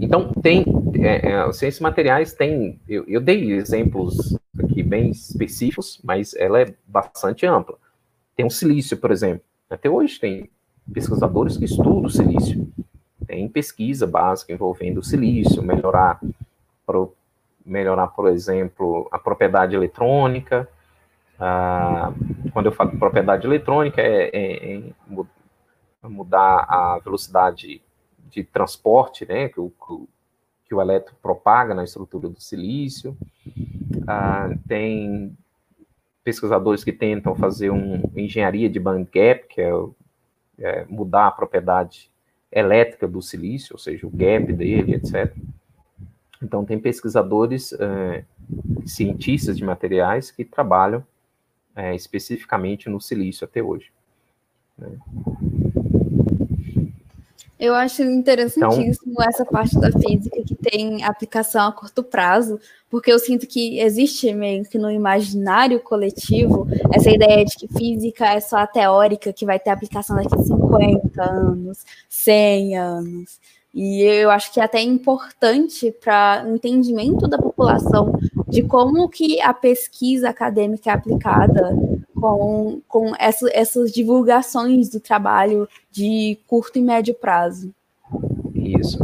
então, 0.00 0.32
tem, 0.32 0.64
é, 0.98 1.32
é, 1.32 1.52
ciências 1.52 1.80
materiais 1.80 2.32
tem, 2.32 2.80
eu, 2.88 3.04
eu, 3.06 3.20
dei 3.20 3.52
exemplos 3.52 4.36
aqui 4.58 4.82
bem 4.82 5.10
específicos, 5.10 6.00
mas 6.02 6.34
ela 6.34 6.60
é 6.60 6.74
bastante 6.86 7.44
ampla. 7.44 7.76
Tem 8.34 8.46
o 8.46 8.50
silício, 8.50 8.96
por 8.96 9.10
exemplo. 9.10 9.42
Até 9.68 9.90
hoje 9.90 10.18
tem 10.18 10.50
pesquisadores 10.92 11.56
que 11.56 11.66
estudam 11.66 12.04
o 12.04 12.10
silício. 12.10 12.66
Tem 13.26 13.48
pesquisa 13.48 14.06
básica 14.06 14.52
envolvendo 14.52 14.98
o 14.98 15.04
silício, 15.04 15.62
melhorar, 15.62 16.20
melhorar 17.64 18.08
por 18.08 18.28
exemplo, 18.28 19.08
a 19.10 19.18
propriedade 19.18 19.74
eletrônica. 19.74 20.68
Ah, 21.38 22.12
quando 22.52 22.66
eu 22.66 22.72
falo 22.72 22.98
propriedade 22.98 23.46
eletrônica, 23.46 24.00
é, 24.00 24.30
é, 24.32 24.76
é 24.76 24.82
mudar 26.02 26.66
a 26.68 27.00
velocidade 27.02 27.82
de 28.30 28.44
transporte, 28.44 29.26
né, 29.26 29.48
que 29.48 29.60
o, 29.60 29.72
que 30.66 30.74
o 30.74 30.80
elétron 30.80 31.14
propaga 31.22 31.74
na 31.74 31.84
estrutura 31.84 32.28
do 32.28 32.40
silício. 32.40 33.16
Ah, 34.06 34.50
tem 34.68 35.36
pesquisadores 36.22 36.82
que 36.82 36.92
tentam 36.92 37.34
fazer 37.34 37.70
uma 37.70 38.00
engenharia 38.16 38.68
de 38.68 38.80
band 38.80 39.04
gap, 39.12 39.46
que 39.48 39.60
é, 39.60 39.70
é, 40.58 40.84
mudar 40.88 41.26
a 41.26 41.32
propriedade 41.32 42.10
elétrica 42.50 43.06
do 43.06 43.20
silício, 43.20 43.74
ou 43.74 43.78
seja, 43.78 44.06
o 44.06 44.10
gap 44.10 44.52
dele, 44.52 44.94
etc. 44.94 45.34
Então, 46.44 46.64
tem 46.64 46.78
pesquisadores, 46.78 47.72
é, 47.72 48.24
cientistas 48.86 49.56
de 49.56 49.64
materiais 49.64 50.30
que 50.30 50.44
trabalham 50.44 51.04
é, 51.74 51.94
especificamente 51.94 52.88
no 52.88 53.00
silício 53.00 53.44
até 53.44 53.62
hoje. 53.62 53.90
Né? 54.78 54.98
Eu 57.58 57.74
acho 57.74 58.02
interessantíssimo 58.02 59.12
então, 59.12 59.26
essa 59.26 59.44
parte 59.44 59.78
da 59.80 59.90
física 59.90 60.42
que 60.42 60.54
tem 60.54 61.02
aplicação 61.04 61.66
a 61.66 61.72
curto 61.72 62.02
prazo, 62.02 62.60
porque 62.90 63.10
eu 63.10 63.18
sinto 63.18 63.46
que 63.46 63.78
existe 63.80 64.34
meio 64.34 64.64
que 64.64 64.76
no 64.76 64.90
imaginário 64.90 65.80
coletivo 65.80 66.66
essa 66.92 67.10
ideia 67.10 67.44
de 67.44 67.56
que 67.56 67.68
física 67.68 68.26
é 68.26 68.40
só 68.40 68.58
a 68.58 68.66
teórica 68.66 69.32
que 69.32 69.46
vai 69.46 69.58
ter 69.58 69.70
aplicação 69.70 70.16
daqui 70.16 70.34
a 70.34 70.38
50 70.38 71.22
anos, 71.22 71.78
100 72.08 72.76
anos. 72.76 73.40
E 73.74 74.02
eu 74.02 74.30
acho 74.30 74.52
que 74.52 74.60
é 74.60 74.62
até 74.62 74.80
importante 74.80 75.90
para 75.90 76.44
o 76.46 76.54
entendimento 76.54 77.26
da 77.26 77.36
população 77.36 78.12
de 78.48 78.62
como 78.62 79.08
que 79.08 79.40
a 79.40 79.52
pesquisa 79.52 80.28
acadêmica 80.28 80.90
é 80.90 80.92
aplicada 80.92 81.76
com, 82.14 82.80
com 82.86 83.12
essa, 83.18 83.50
essas 83.52 83.92
divulgações 83.92 84.88
do 84.88 85.00
trabalho 85.00 85.68
de 85.90 86.38
curto 86.46 86.78
e 86.78 86.82
médio 86.82 87.14
prazo. 87.14 87.74
Isso. 88.54 88.98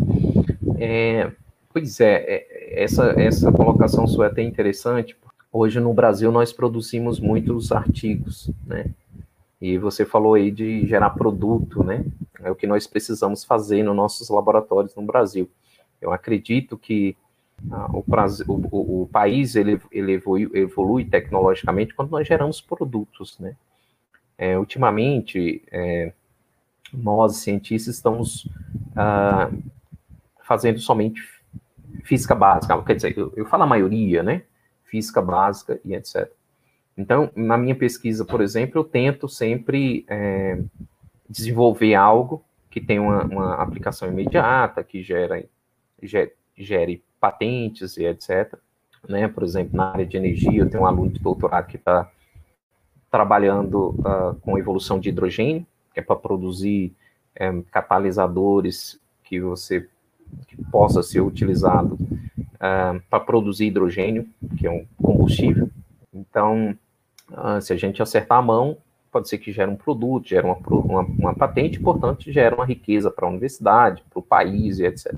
É, 0.79 1.33
pois 1.73 1.99
é, 1.99 2.25
é, 2.29 2.85
essa, 2.85 3.13
essa 3.21 3.51
colocação 3.51 4.07
sua 4.07 4.27
é 4.27 4.29
até 4.29 4.43
interessante. 4.43 5.17
Hoje 5.53 5.81
no 5.81 5.93
Brasil 5.93 6.31
nós 6.31 6.53
produzimos 6.53 7.19
muitos 7.19 7.73
artigos, 7.73 8.49
né? 8.65 8.87
E 9.61 9.77
você 9.77 10.07
falou 10.07 10.35
aí 10.35 10.51
de 10.51 10.87
gerar 10.87 11.11
produto, 11.11 11.85
né? 11.85 12.05
É 12.41 12.51
o 12.51 12.55
que 12.55 12.67
nós 12.67 12.87
precisamos 12.87 13.45
fazer 13.45 13.83
nos 13.83 13.95
nossos 13.95 14.31
laboratórios 14.31 14.95
no 14.95 15.03
Brasil. 15.03 15.51
Eu 16.01 16.13
acredito 16.13 16.79
que 16.79 17.15
ah, 17.71 17.91
o, 17.93 18.03
o, 18.49 19.03
o, 19.03 19.07
país 19.09 19.55
ele, 19.55 19.79
ele 19.93 20.13
evolui, 20.13 20.51
evolui, 20.55 21.05
tecnologicamente 21.05 21.95
quando 21.95 22.11
nós 22.11 22.27
geramos 22.27 22.61
produtos, 22.61 23.39
né? 23.39 23.55
É, 24.39 24.59
ultimamente, 24.59 25.63
é, 25.71 26.15
nós 26.91 27.37
cientistas 27.37 27.97
estamos 27.97 28.49
ah, 28.97 29.51
fazendo 30.43 30.79
somente 30.79 31.21
física 32.03 32.35
básica, 32.35 32.83
quer 32.83 32.95
dizer, 32.95 33.19
eu, 33.19 33.31
eu 33.37 33.45
falo 33.45 33.65
a 33.65 33.67
maioria, 33.67 34.23
né? 34.23 34.45
Física 34.85 35.21
básica 35.21 35.79
e 35.85 35.95
etc. 35.95 36.33
Então, 36.97 37.31
na 37.35 37.57
minha 37.57 37.75
pesquisa, 37.75 38.25
por 38.25 38.41
exemplo, 38.41 38.81
eu 38.81 38.85
tento 38.85 39.29
sempre 39.29 40.05
é, 40.09 40.61
desenvolver 41.29 41.95
algo 41.95 42.45
que 42.71 42.81
tenha 42.81 43.03
uma, 43.03 43.25
uma, 43.25 43.55
aplicação 43.55 44.09
imediata, 44.09 44.85
que 44.85 45.03
gera, 45.03 45.45
gere, 46.03 46.33
gere 46.57 47.03
patentes 47.19 47.97
e 47.97 48.05
etc. 48.05 48.55
Né? 49.09 49.27
Por 49.29 49.43
exemplo, 49.43 49.77
na 49.77 49.93
área 49.93 50.07
de 50.07 50.17
energia, 50.17 50.61
eu 50.61 50.71
tenho 50.71 50.83
um 50.83 50.87
aluno 50.87 51.11
de 51.11 51.21
doutorado 51.21 51.67
que 51.67 51.77
está 51.77 52.11
trabalhando 53.11 53.91
uh, 54.01 54.35
com 54.41 54.59
evolução 54.59 55.01
de 55.01 55.09
hidrogênio, 55.09 55.67
que 55.93 56.01
é 56.01 56.03
para 56.03 56.15
produzir 56.15 56.95
é, 57.35 57.51
catalisadores 57.71 59.01
que 59.25 59.41
você 59.41 59.89
que 60.47 60.57
possa 60.71 61.03
ser 61.03 61.21
utilizado 61.21 61.95
uh, 61.95 63.01
para 63.11 63.21
produzir 63.21 63.67
hidrogênio, 63.67 64.29
que 64.57 64.67
é 64.67 64.71
um 64.71 64.87
combustível. 65.03 65.69
Então, 66.13 66.77
ah, 67.33 67.61
se 67.61 67.73
a 67.73 67.77
gente 67.77 68.03
acertar 68.03 68.39
a 68.39 68.43
mão, 68.43 68.79
pode 69.11 69.29
ser 69.29 69.39
que 69.39 69.53
gere 69.53 69.71
um 69.71 69.77
produto, 69.77 70.29
gere 70.29 70.47
uma, 70.47 70.57
uma, 70.57 71.01
uma 71.03 71.35
patente, 71.35 71.81
portanto, 71.81 72.31
gera 72.31 72.55
uma 72.55 72.65
riqueza 72.65 73.11
para 73.11 73.27
a 73.27 73.29
universidade, 73.29 74.05
para 74.09 74.19
o 74.19 74.23
país 74.23 74.79
e 74.79 74.87
etc. 74.87 75.15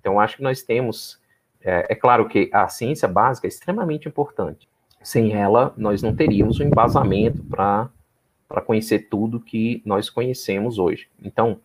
Então, 0.00 0.18
acho 0.18 0.36
que 0.36 0.42
nós 0.42 0.62
temos. 0.62 1.20
É, 1.64 1.92
é, 1.92 1.94
claro 1.94 2.28
que 2.28 2.50
a 2.52 2.68
ciência 2.68 3.06
básica 3.06 3.46
é 3.46 3.48
extremamente 3.48 4.08
importante. 4.08 4.68
Sem 5.02 5.32
ela, 5.32 5.72
nós 5.76 6.02
não 6.02 6.14
teríamos 6.14 6.58
um 6.58 6.64
embasamento 6.64 7.42
para 7.44 7.90
conhecer 8.66 9.08
tudo 9.08 9.40
que 9.40 9.82
nós 9.84 10.10
conhecemos 10.10 10.78
hoje. 10.78 11.08
Então, 11.22 11.60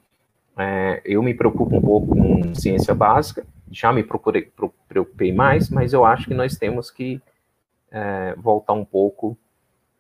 é, 0.58 1.02
eu 1.06 1.22
me 1.24 1.34
preocupo 1.34 1.76
um 1.76 1.82
pouco 1.82 2.16
com 2.16 2.56
ciência 2.56 2.94
básica, 2.94 3.46
já 3.72 3.92
me 3.92 4.04
procurei, 4.04 4.52
preocupei 4.88 5.32
mais, 5.32 5.70
mas 5.70 5.94
eu 5.94 6.06
acho 6.06 6.28
que 6.28 6.34
nós 6.34 6.58
temos 6.58 6.90
que 6.90 7.22
é, 7.92 8.36
voltar 8.36 8.74
um 8.74 8.86
pouco 8.86 9.38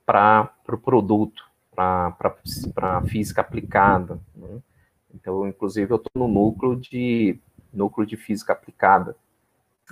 para 0.05 0.51
o 0.63 0.65
pro 0.65 0.77
produto, 0.77 1.43
para 1.75 2.15
a 2.77 3.01
física 3.01 3.41
aplicada. 3.41 4.19
Né? 4.35 4.59
Então, 5.13 5.47
inclusive, 5.47 5.91
eu 5.91 5.97
estou 5.97 6.11
no 6.15 6.27
núcleo 6.27 6.75
de, 6.75 7.39
núcleo 7.73 8.07
de 8.07 8.17
física 8.17 8.53
aplicada. 8.53 9.15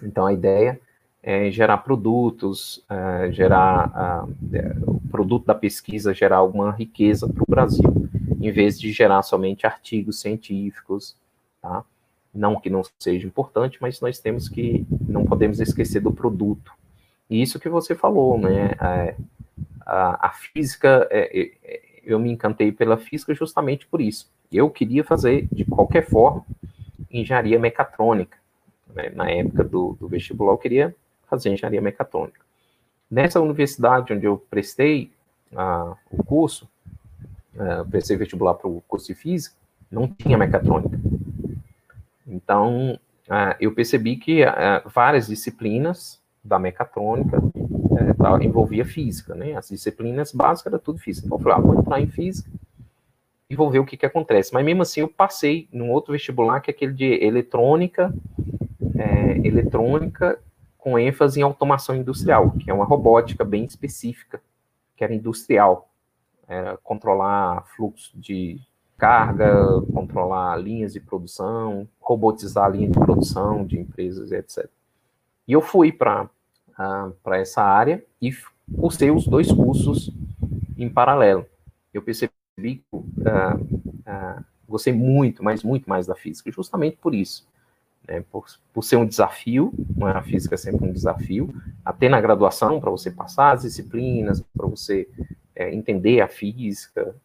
Então, 0.02 0.26
a 0.26 0.34
ideia 0.34 0.80
é 1.22 1.50
gerar 1.50 1.80
produtos, 1.80 2.84
é, 2.89 3.32
gerar 3.32 4.28
é, 4.54 4.76
o 4.86 5.00
produto 5.10 5.46
da 5.46 5.56
pesquisa, 5.56 6.14
gerar 6.14 6.38
alguma 6.38 6.72
riqueza 6.72 7.28
para 7.28 7.43
o 7.43 7.50
Brasil, 7.50 8.10
em 8.39 8.52
vez 8.52 8.80
de 8.80 8.91
gerar 8.91 9.24
somente 9.24 9.66
artigos 9.66 10.20
científicos, 10.20 11.16
tá? 11.62 11.84
Não 12.34 12.60
que 12.60 12.70
não 12.70 12.84
seja 13.00 13.26
importante, 13.26 13.78
mas 13.82 14.02
nós 14.02 14.20
temos 14.20 14.48
que, 14.48 14.86
não 15.08 15.26
podemos 15.26 15.60
esquecer 15.60 16.02
do 16.02 16.12
produto. 16.12 16.72
E 17.30 17.42
isso 17.42 17.60
que 17.60 17.70
você 17.70 17.96
falou, 17.96 18.38
né? 18.38 18.72
É, 18.80 19.16
a, 19.86 20.28
a 20.28 20.30
física, 20.32 21.08
é, 21.10 21.52
é, 21.64 21.82
eu 22.04 22.20
me 22.20 22.32
encantei 22.32 22.72
pela 22.72 22.98
física 22.98 23.34
justamente 23.34 23.86
por 23.88 24.02
isso. 24.02 24.30
Eu 24.52 24.70
queria 24.70 25.04
fazer, 25.04 25.48
de 25.52 25.66
qualquer 25.66 26.08
forma, 26.08 26.46
engenharia 27.12 27.60
mecatrônica. 27.60 28.38
Né? 28.94 29.10
Na 29.10 29.30
época 29.30 29.64
do, 29.64 29.98
do 30.00 30.08
vestibular, 30.08 30.54
eu 30.54 30.58
queria 30.58 30.96
fazer 31.28 31.50
engenharia 31.50 31.82
mecatrônica. 31.82 32.40
Nessa 33.10 33.40
universidade 33.40 34.14
onde 34.14 34.26
eu 34.26 34.38
prestei 34.50 35.12
uh, 35.52 35.96
o 36.12 36.24
curso, 36.24 36.68
uh, 37.56 37.88
prestei 37.90 38.18
vestibular 38.18 38.56
para 38.56 38.68
o 38.68 38.82
curso 38.88 39.08
de 39.08 39.16
física, 39.16 39.56
não 39.92 40.08
tinha 40.08 40.38
mecatrônica. 40.38 41.00
Então, 42.28 43.00
eu 43.60 43.72
percebi 43.72 44.18
que 44.18 44.42
várias 44.94 45.28
disciplinas 45.28 46.20
da 46.46 46.60
mecatrônica 46.60 47.39
uh, 47.39 48.41
envolvia 48.41 48.86
física, 48.86 49.34
né? 49.34 49.56
As 49.56 49.70
disciplinas 49.70 50.32
básicas 50.32 50.74
era 50.74 50.82
tudo 50.82 51.00
física. 51.00 51.26
Então, 51.26 51.38
eu 51.38 51.43
falei, 51.43 51.58
ah, 51.58 51.62
vou 51.62 51.80
entrar 51.80 52.00
em 52.00 52.08
física 52.08 52.50
e 53.50 53.56
vou 53.56 53.70
ver 53.70 53.80
o 53.80 53.86
que, 53.86 53.98
que 53.98 54.06
acontece. 54.06 54.54
Mas 54.54 54.66
mesmo 54.66 54.82
assim, 54.82 55.02
eu 55.02 55.08
passei 55.08 55.68
num 55.72 55.91
outro 55.91 56.14
vestibular, 56.14 56.60
que 56.62 56.70
é 56.70 56.74
aquele 56.74 56.93
de 56.93 57.24
eletrônica, 57.24 58.14
é, 58.96 59.38
eletrônica 59.46 60.39
com 60.78 61.00
ênfase 61.00 61.39
em 61.39 61.43
automação 61.43 61.96
industrial, 61.96 62.52
que 62.52 62.70
é 62.70 62.74
uma 62.74 62.86
robótica 62.86 63.43
bem 63.43 63.66
específica, 63.66 64.41
que 64.96 65.04
era 65.04 65.14
industrial. 65.14 65.89
Era 66.48 66.78
controlar 66.78 67.66
fluxo 67.76 68.12
de 68.16 68.60
carga, 68.98 69.82
controlar 69.93 70.56
linhas 70.58 70.93
de 70.93 71.00
produção, 71.00 71.88
robotizar 72.00 72.66
a 72.66 72.70
linha 72.70 72.89
de 72.89 73.00
produção 73.00 73.66
de 73.66 73.80
empresas, 73.80 74.32
etc. 74.32 74.70
E 75.48 75.54
eu 75.54 75.62
fui 75.62 75.91
para 75.91 76.30
para 77.24 77.38
essa 77.38 77.62
área 77.62 78.04
e 78.22 78.36
cursei 78.76 79.10
os 79.10 79.26
dois 79.26 79.50
cursos 79.50 80.12
em 80.78 80.89
paralelo. 80.89 81.46
Eu 81.93 82.02
percebi 82.02 82.34
que 82.58 82.82
uh, 82.93 83.00
uh, 83.00 84.43
gostei 84.68 84.91
muito, 84.91 85.43
mas 85.43 85.64
muito 85.64 85.89
mais 85.89 86.06
da 86.06 86.16
física, 86.16 86.52
justamente 86.52 86.98
por 86.98 87.16
isso. 87.16 87.48
Né, 88.08 88.24
por, 88.32 88.46
por 88.74 88.84
ser 88.84 88.98
um 88.98 89.06
desafio, 89.06 89.74
é? 90.02 90.06
a 90.06 90.22
física 90.22 90.54
é 90.54 90.58
sempre 90.58 90.88
um 90.88 90.91
desafio, 90.91 91.56
até 91.84 92.08
na 92.08 92.22
graduação, 92.22 92.80
para 92.80 92.91
você 92.91 93.10
passar 93.10 93.54
as 93.54 93.64
disciplinas, 93.64 94.43
para 94.56 94.68
você 94.68 95.08
é, 95.56 95.74
entender 95.74 96.22
a 96.22 96.28
física, 96.28 97.16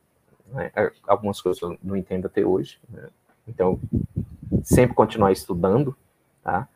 né, 0.47 0.71
é, 0.75 0.91
algumas 1.07 1.39
coisas 1.41 1.61
eu 1.61 1.77
não 1.83 1.97
entendo 1.97 2.27
até 2.27 2.47
hoje, 2.47 2.79
né, 2.89 3.09
então 3.47 3.79
sempre 4.63 4.95
continuar 4.95 5.33
estudando, 5.33 5.95
tá? 6.43 6.67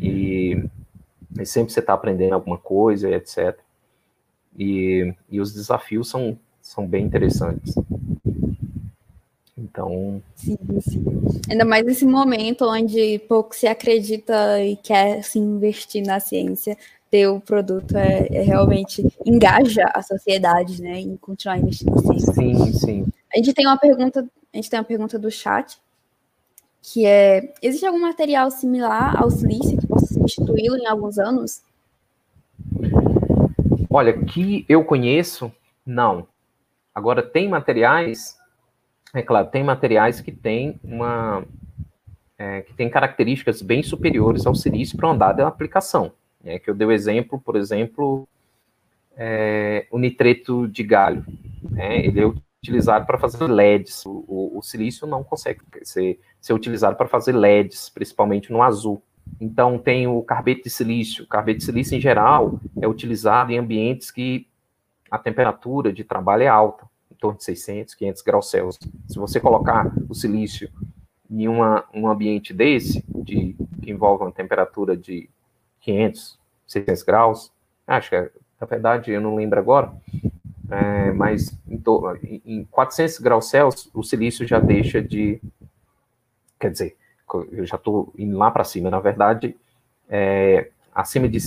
E, 0.00 0.64
e 1.38 1.46
sempre 1.46 1.72
você 1.72 1.80
está 1.80 1.94
aprendendo 1.94 2.34
alguma 2.34 2.58
coisa, 2.58 3.10
etc. 3.10 3.58
E, 4.58 5.14
e 5.28 5.40
os 5.40 5.52
desafios 5.52 6.08
são, 6.08 6.38
são 6.60 6.86
bem 6.86 7.04
interessantes. 7.04 7.74
Então. 9.56 10.22
Sim, 10.34 10.58
sim. 10.80 11.04
Ainda 11.50 11.64
mais 11.64 11.84
nesse 11.84 12.04
momento 12.04 12.66
onde 12.66 13.18
pouco 13.20 13.54
se 13.54 13.66
acredita 13.66 14.62
e 14.62 14.76
quer 14.76 15.22
se 15.22 15.38
investir 15.38 16.04
na 16.04 16.20
ciência, 16.20 16.76
ter 17.10 17.26
o 17.28 17.40
produto 17.40 17.96
é, 17.96 18.26
é, 18.30 18.42
realmente 18.42 19.06
engaja 19.24 19.90
a 19.94 20.02
sociedade, 20.02 20.82
né, 20.82 21.00
em 21.00 21.16
continuar 21.16 21.58
investindo 21.58 21.94
na 21.94 22.02
ciência. 22.02 22.34
Sim, 22.34 22.72
sim. 22.72 23.06
A 23.34 23.38
gente 23.38 23.54
tem 23.54 23.66
uma 23.66 23.78
pergunta, 23.78 24.26
a 24.52 24.56
gente 24.56 24.68
tem 24.68 24.78
uma 24.78 24.84
pergunta 24.84 25.18
do 25.18 25.30
chat, 25.30 25.78
que 26.92 27.04
é: 27.04 27.52
existe 27.60 27.84
algum 27.84 28.00
material 28.00 28.50
similar 28.50 29.20
ao 29.20 29.30
silício 29.30 29.78
que 29.78 29.86
possa 29.86 30.14
substituí-lo 30.14 30.76
em 30.76 30.86
alguns 30.86 31.18
anos? 31.18 31.62
Olha, 33.90 34.12
que 34.24 34.64
eu 34.68 34.84
conheço, 34.84 35.50
não. 35.84 36.26
Agora 36.94 37.22
tem 37.22 37.48
materiais 37.48 38.36
é 39.16 39.22
claro, 39.22 39.48
tem 39.48 39.64
materiais 39.64 40.20
que 40.20 40.30
têm 40.30 40.78
uma 40.84 41.42
é, 42.38 42.60
que 42.60 42.74
tem 42.74 42.90
características 42.90 43.62
bem 43.62 43.82
superiores 43.82 44.46
ao 44.46 44.54
silício 44.54 44.94
para 44.96 45.08
uma 45.08 45.16
dada 45.16 45.46
aplicação. 45.46 46.12
Né? 46.44 46.58
Que 46.58 46.68
eu 46.68 46.74
dei 46.74 46.86
o 46.86 46.92
exemplo, 46.92 47.40
por 47.40 47.56
exemplo, 47.56 48.28
é, 49.16 49.86
o 49.90 49.98
nitreto 49.98 50.68
de 50.68 50.82
galho. 50.82 51.24
Né? 51.70 52.04
Ele 52.04 52.20
é 52.20 52.32
utilizado 52.66 53.06
para 53.06 53.18
fazer 53.18 53.46
LEDs. 53.46 54.04
O, 54.04 54.24
o, 54.26 54.58
o 54.58 54.62
silício 54.62 55.06
não 55.06 55.22
consegue 55.22 55.60
ser, 55.82 56.18
ser 56.40 56.52
utilizado 56.52 56.96
para 56.96 57.06
fazer 57.06 57.32
LEDs, 57.32 57.88
principalmente 57.88 58.52
no 58.52 58.62
azul. 58.62 59.02
Então, 59.40 59.78
tem 59.78 60.06
o 60.06 60.22
carbeto 60.22 60.64
de 60.64 60.70
silício. 60.70 61.24
O 61.24 61.28
carbeto 61.28 61.58
de 61.58 61.64
silício, 61.64 61.96
em 61.96 62.00
geral, 62.00 62.60
é 62.80 62.86
utilizado 62.86 63.52
em 63.52 63.58
ambientes 63.58 64.10
que 64.10 64.46
a 65.10 65.18
temperatura 65.18 65.92
de 65.92 66.04
trabalho 66.04 66.42
é 66.42 66.48
alta 66.48 66.84
em 67.10 67.14
torno 67.14 67.38
de 67.38 67.44
600, 67.44 67.94
500 67.94 68.22
graus 68.22 68.50
Celsius. 68.50 68.92
Se 69.08 69.18
você 69.18 69.40
colocar 69.40 69.92
o 70.08 70.14
silício 70.14 70.70
em 71.30 71.48
uma, 71.48 71.84
um 71.94 72.08
ambiente 72.08 72.52
desse, 72.52 73.04
de, 73.08 73.56
que 73.82 73.90
envolve 73.90 74.24
uma 74.24 74.32
temperatura 74.32 74.96
de 74.96 75.28
500, 75.80 76.38
600 76.66 77.02
graus, 77.02 77.52
acho 77.86 78.10
que, 78.10 78.30
na 78.60 78.66
verdade, 78.66 79.10
eu 79.12 79.20
não 79.20 79.34
lembro 79.36 79.58
agora, 79.58 79.92
é, 80.70 81.12
mas 81.12 81.56
em, 81.68 81.78
to, 81.78 82.18
em 82.22 82.64
400 82.64 83.18
graus 83.18 83.48
Celsius, 83.48 83.90
o 83.94 84.02
silício 84.02 84.46
já 84.46 84.58
deixa 84.58 85.00
de. 85.02 85.40
Quer 86.58 86.70
dizer, 86.70 86.96
eu 87.52 87.66
já 87.66 87.76
estou 87.76 88.12
indo 88.16 88.36
lá 88.36 88.50
para 88.50 88.64
cima, 88.64 88.90
na 88.90 89.00
verdade, 89.00 89.56
é, 90.08 90.70
acima 90.94 91.28
de, 91.28 91.38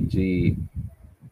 de, 0.00 0.56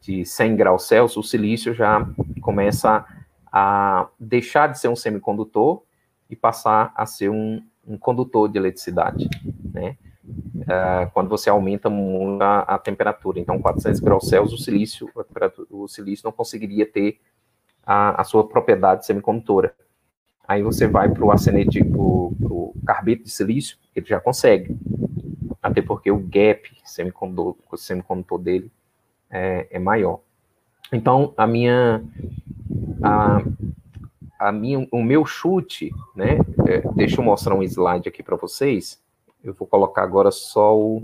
de 0.01 0.24
100 0.24 0.57
graus 0.57 0.87
Celsius, 0.87 1.24
o 1.24 1.28
silício 1.28 1.74
já 1.74 2.07
começa 2.41 3.05
a 3.51 4.09
deixar 4.18 4.66
de 4.66 4.78
ser 4.78 4.89
um 4.89 4.97
semicondutor 4.97 5.82
e 6.28 6.37
passar 6.37 6.93
a 6.95 7.07
ser 7.07 7.30
um, 7.30 7.62
um 7.87 7.97
condutor 7.97 8.49
de 8.49 8.59
eletricidade, 8.59 9.28
né? 9.72 9.97
Uh, 10.27 11.11
quando 11.12 11.29
você 11.29 11.51
aumenta 11.51 11.91
muito 11.91 12.41
a, 12.41 12.61
a, 12.61 12.79
temperatura. 12.79 13.39
Então, 13.39 13.61
400 13.61 14.01
graus 14.01 14.29
Celsius, 14.29 14.61
o 14.61 14.64
silício, 14.64 15.11
o 15.70 15.87
silício 15.87 16.25
não 16.25 16.33
conseguiria 16.33 16.87
ter 16.87 17.20
a, 17.85 18.20
a 18.20 18.25
sua 18.25 18.49
propriedade 18.49 19.05
semicondutora. 19.05 19.75
Aí 20.49 20.62
você 20.62 20.87
vai 20.87 21.09
para 21.11 21.25
o 21.25 21.31
arsenete, 21.31 21.83
para 21.85 21.99
o 21.99 22.75
carbeto 22.87 23.25
de 23.25 23.31
silício, 23.31 23.77
ele 23.95 24.07
já 24.07 24.20
consegue. 24.20 24.77
Até 25.62 25.83
porque 25.83 26.11
o 26.11 26.18
gap 26.18 26.70
semicondutor, 26.85 27.57
semicondutor 27.77 28.39
dele 28.39 28.70
é, 29.31 29.66
é 29.70 29.79
maior. 29.79 30.20
Então, 30.93 31.33
a 31.37 31.47
minha, 31.47 32.05
a, 33.03 33.43
a 34.39 34.53
minha, 34.53 34.87
o 34.93 35.03
meu 35.03 35.25
chute, 35.25 35.91
né? 36.14 36.39
É, 36.66 36.81
deixa 36.95 37.20
eu 37.20 37.25
mostrar 37.25 37.55
um 37.55 37.62
slide 37.62 38.09
aqui 38.09 38.22
para 38.22 38.37
vocês. 38.37 39.03
Eu 39.45 39.53
vou 39.53 39.68
colocar 39.68 40.03
agora 40.03 40.30
só 40.30 40.76
o 40.76 41.03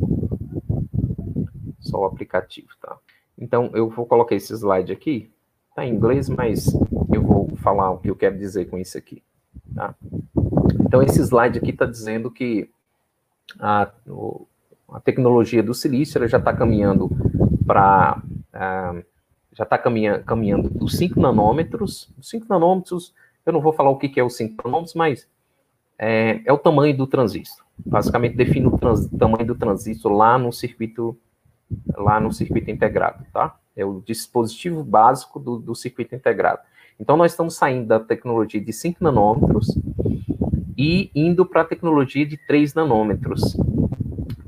só 1.79 1.99
o 1.99 2.05
aplicativo, 2.07 2.69
tá? 2.81 2.97
Então 3.39 3.71
eu 3.75 3.89
vou 3.89 4.07
colocar 4.07 4.35
esse 4.35 4.53
slide 4.55 4.93
aqui. 4.93 5.31
Tá 5.75 5.85
em 5.85 5.95
inglês, 5.95 6.29
mas 6.29 6.73
eu 7.13 7.23
vou 7.23 7.55
falar 7.57 7.91
o 7.91 7.99
que 7.99 8.11
eu 8.11 8.17
quero 8.17 8.37
dizer 8.37 8.71
com 8.71 8.79
isso 8.79 8.97
aqui, 8.97 9.23
tá? 9.75 9.95
Então 10.85 11.03
esse 11.03 11.21
slide 11.21 11.59
aqui 11.59 11.71
está 11.71 11.85
dizendo 11.85 12.31
que 12.31 12.71
a, 13.59 13.91
a 14.89 15.01
tecnologia 15.01 15.63
do 15.63 15.75
silício 15.75 16.27
já 16.27 16.39
está 16.39 16.53
caminhando 16.53 17.11
para 17.67 18.23
já 19.53 19.65
está 19.65 19.77
caminha, 19.77 20.21
caminhando 20.21 20.71
dos 20.71 20.97
5 20.97 21.21
nanômetros. 21.21 22.11
5 22.23 22.47
nanômetros, 22.49 23.15
eu 23.45 23.53
não 23.53 23.61
vou 23.61 23.73
falar 23.73 23.91
o 23.91 23.99
que, 23.99 24.09
que 24.09 24.19
é 24.19 24.25
os 24.25 24.37
5 24.37 24.57
nanômetros, 24.65 24.95
mas 24.95 25.29
é, 26.03 26.41
é, 26.47 26.53
o 26.53 26.57
tamanho 26.57 26.97
do 26.97 27.07
transistor. 27.07 27.63
Basicamente 27.85 28.35
define 28.35 28.67
o 28.67 28.79
trans, 28.79 29.07
tamanho 29.11 29.45
do 29.45 29.55
transistor 29.55 30.11
lá 30.11 30.39
no 30.39 30.51
circuito 30.51 31.15
lá 31.97 32.19
no 32.19 32.33
circuito 32.33 32.71
integrado, 32.71 33.25
tá? 33.33 33.55
É 33.77 33.85
o 33.85 34.01
dispositivo 34.01 34.83
básico 34.83 35.39
do, 35.39 35.59
do 35.59 35.75
circuito 35.75 36.15
integrado. 36.15 36.63
Então 36.99 37.17
nós 37.17 37.33
estamos 37.33 37.55
saindo 37.55 37.87
da 37.87 38.01
tecnologia 38.01 38.61
de 38.61 38.73
5 38.73 39.05
nanômetros 39.05 39.79
e 40.77 41.11
indo 41.15 41.45
para 41.45 41.61
a 41.61 41.65
tecnologia 41.67 42.27
de 42.27 42.37
3 42.39 42.75
nanômetros, 42.75 43.57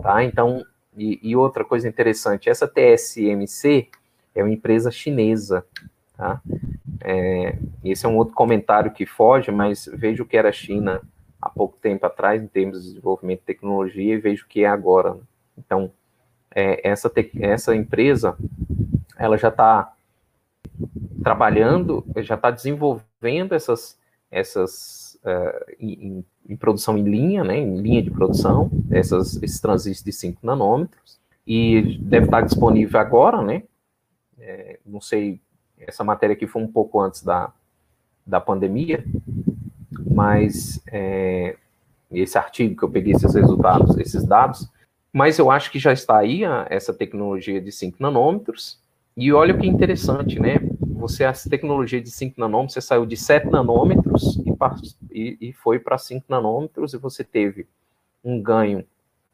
tá? 0.03 0.25
Então, 0.25 0.65
e, 0.97 1.21
e 1.23 1.37
outra 1.37 1.65
coisa 1.65 1.87
interessante, 1.87 2.49
essa 2.49 2.67
TSMC, 2.67 3.89
é 4.35 4.43
uma 4.43 4.53
empresa 4.53 4.91
chinesa, 4.91 5.65
tá? 6.17 6.41
É, 7.05 7.59
esse 7.85 8.07
é 8.07 8.09
um 8.09 8.17
outro 8.17 8.35
comentário 8.35 8.91
que 8.91 9.05
foge, 9.05 9.51
mas 9.51 9.89
vejo 9.93 10.25
que 10.25 10.37
era 10.37 10.49
a 10.49 10.53
China 10.53 11.03
há 11.43 11.51
pouco 11.51 11.77
tempo 11.83 12.07
atrás, 12.07 12.41
em 12.41 12.47
termos 12.47 12.81
de 12.81 12.91
desenvolvimento 12.91 13.41
de 13.41 13.47
tecnologia, 13.47 14.15
e 14.15 14.19
vejo 14.19 14.47
que 14.47 14.63
é 14.63 14.69
agora. 14.69 15.19
Então, 15.59 15.91
é, 16.55 16.89
essa, 16.89 17.11
te, 17.11 17.31
essa 17.41 17.75
empresa, 17.75 18.37
ela 19.19 19.37
já 19.37 19.49
está 19.49 19.93
trabalhando, 21.23 22.05
já 22.19 22.37
está 22.37 22.51
desenvolvendo 22.51 23.55
essas, 23.55 23.99
essas 24.31 25.19
uh, 25.25 25.75
em, 25.81 26.25
em, 26.49 26.57
produção 26.57 26.97
em 26.97 27.03
linha, 27.03 27.43
né, 27.43 27.59
em 27.59 27.77
linha 27.81 28.03
de 28.03 28.11
produção, 28.11 28.71
essas, 28.91 29.43
esses 29.43 29.61
transistores 29.61 30.05
de 30.05 30.13
5 30.13 30.47
nanômetros, 30.47 31.21
e 31.47 31.99
deve 32.01 32.27
estar 32.27 32.41
disponível 32.43 33.01
agora, 33.01 33.43
né, 33.43 33.65
é, 34.39 34.79
não 34.85 35.01
sei, 35.01 35.41
essa 35.79 36.05
matéria 36.05 36.35
aqui 36.35 36.47
foi 36.47 36.63
um 36.63 36.69
pouco 36.69 37.01
antes 37.01 37.23
da, 37.23 37.53
da 38.27 38.41
pandemia, 38.41 39.05
mas 40.11 40.83
é, 40.89 41.57
esse 42.11 42.37
artigo 42.37 42.77
que 42.77 42.83
eu 42.83 42.91
peguei 42.91 43.15
esses 43.15 43.35
resultados, 43.35 43.97
esses 43.99 44.25
dados, 44.25 44.69
mas 45.13 45.39
eu 45.39 45.51
acho 45.51 45.71
que 45.71 45.79
já 45.79 45.93
está 45.93 46.19
aí 46.19 46.45
a, 46.45 46.67
essa 46.71 46.93
tecnologia 46.93 47.61
de 47.61 47.71
5 47.71 47.97
nanômetros, 48.01 48.81
e 49.17 49.33
olha 49.33 49.55
o 49.55 49.59
que 49.59 49.67
interessante, 49.67 50.41
né? 50.41 50.59
Você, 50.81 51.25
essa 51.25 51.51
tecnologia 51.51 52.01
de 52.01 52.11
5 52.11 52.41
nanômetros, 52.41 52.75
você 52.75 52.81
saiu 52.81 53.05
de 53.05 53.17
7 53.17 53.51
nanômetros 53.51 54.39
e, 55.11 55.37
e, 55.41 55.49
e 55.49 55.53
foi 55.53 55.79
para 55.79 55.99
5 55.99 56.25
nanômetros, 56.29 56.95
e 56.95 56.97
você 56.97 57.23
teve 57.23 57.67
um 58.25 58.41
ganho. 58.41 58.85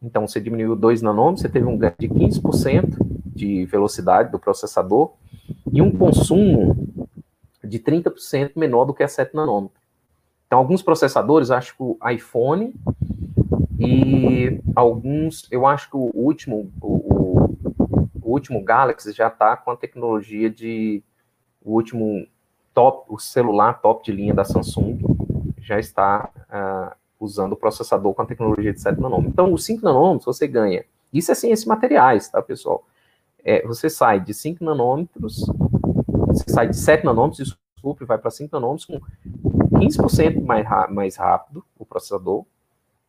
Então, 0.02 0.26
você 0.26 0.40
diminuiu 0.40 0.74
2 0.74 1.02
nanômetros, 1.02 1.42
você 1.42 1.48
teve 1.48 1.66
um 1.66 1.76
ganho 1.76 1.94
de 1.98 2.08
15% 2.08 2.96
de 3.26 3.64
velocidade 3.66 4.32
do 4.32 4.38
processador 4.38 5.12
e 5.72 5.80
um 5.80 5.90
consumo 5.90 6.88
de 7.62 7.78
30% 7.78 8.52
menor 8.56 8.84
do 8.84 8.94
que 8.94 9.02
a 9.02 9.08
7 9.08 9.34
nanômetros. 9.34 9.77
Então, 10.48 10.58
alguns 10.58 10.82
processadores, 10.82 11.50
acho 11.50 11.76
que 11.76 11.82
o 11.82 11.98
iPhone 12.10 12.74
e 13.78 14.58
alguns, 14.74 15.46
eu 15.50 15.66
acho 15.66 15.90
que 15.90 15.96
o 15.96 16.10
último, 16.14 16.72
o, 16.80 17.54
o 18.22 18.32
último 18.32 18.64
Galaxy 18.64 19.12
já 19.12 19.28
está 19.28 19.58
com 19.58 19.70
a 19.70 19.76
tecnologia 19.76 20.48
de, 20.48 21.02
o 21.62 21.74
último 21.74 22.26
top, 22.72 23.04
o 23.12 23.18
celular 23.18 23.74
top 23.74 24.02
de 24.02 24.10
linha 24.10 24.32
da 24.32 24.42
Samsung 24.42 24.98
já 25.60 25.78
está 25.78 26.30
uh, 26.48 26.96
usando 27.20 27.52
o 27.52 27.56
processador 27.56 28.14
com 28.14 28.22
a 28.22 28.26
tecnologia 28.26 28.72
de 28.72 28.80
7 28.80 28.98
nanômetros. 28.98 29.32
Então, 29.34 29.52
os 29.52 29.62
5 29.66 29.84
nanômetros 29.84 30.24
você 30.24 30.48
ganha. 30.48 30.82
Isso 31.12 31.30
é 31.30 31.34
ciência 31.34 31.64
de 31.64 31.68
materiais, 31.68 32.30
tá, 32.30 32.40
pessoal? 32.40 32.86
É, 33.44 33.66
você 33.66 33.90
sai 33.90 34.18
de 34.18 34.32
5 34.32 34.64
nanômetros, 34.64 35.44
você 36.26 36.44
sai 36.48 36.68
de 36.68 36.76
7 36.76 37.04
nanômetros, 37.04 37.54
desculpe, 37.74 38.06
vai 38.06 38.16
para 38.16 38.30
5 38.30 38.48
nanômetros 38.50 38.86
com 38.86 38.98
15% 39.78 40.42
mais, 40.42 40.66
mais 40.90 41.16
rápido 41.16 41.64
o 41.78 41.84
processador, 41.84 42.44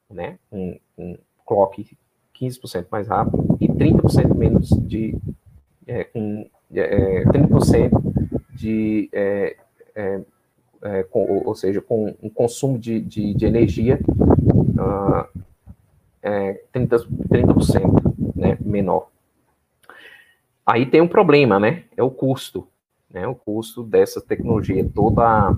né? 0.10 0.38
Um, 0.52 0.80
um 0.98 1.18
clock 1.46 1.98
15% 2.40 2.88
mais 2.92 3.08
rápido 3.08 3.58
e 3.60 3.68
30% 3.68 4.34
menos 4.36 4.70
de. 4.70 5.18
É, 5.86 6.04
com, 6.04 6.50
é, 6.74 7.24
30% 7.26 7.92
de. 8.54 9.10
É, 9.12 9.58
é, 9.96 10.22
é, 10.82 11.04
com, 11.04 11.42
ou 11.46 11.56
seja, 11.56 11.82
com 11.82 12.16
um 12.22 12.30
consumo 12.30 12.80
de, 12.80 13.02
de, 13.02 13.34
de 13.34 13.46
energia 13.46 14.00
uh, 14.08 15.42
é, 16.22 16.62
30%, 16.74 17.08
30% 17.30 18.36
né, 18.36 18.58
menor. 18.62 19.10
Aí 20.66 20.86
tem 20.86 21.02
um 21.02 21.08
problema, 21.08 21.60
né? 21.60 21.84
É 21.98 22.04
o 22.04 22.12
custo. 22.12 22.68
Né, 23.12 23.28
o 23.28 23.34
custo 23.34 23.82
dessa 23.82 24.22
tecnologia, 24.22 24.88
toda 24.94 25.58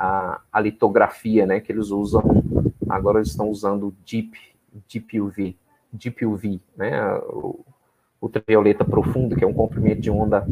a, 0.00 0.40
a, 0.50 0.60
litografia 0.60 1.44
né, 1.44 1.60
que 1.60 1.70
eles 1.70 1.90
usam, 1.90 2.22
agora 2.88 3.18
eles 3.18 3.28
estão 3.28 3.50
usando 3.50 3.94
Deep, 4.10 4.32
Deep 4.90 5.20
UV, 5.20 5.54
Deep 5.92 6.24
UV, 6.24 6.58
né, 6.74 7.14
o 7.28 7.60
ultravioleta 8.18 8.82
profundo, 8.82 9.36
que 9.36 9.44
é 9.44 9.46
um 9.46 9.52
comprimento 9.52 10.00
de 10.00 10.10
onda 10.10 10.48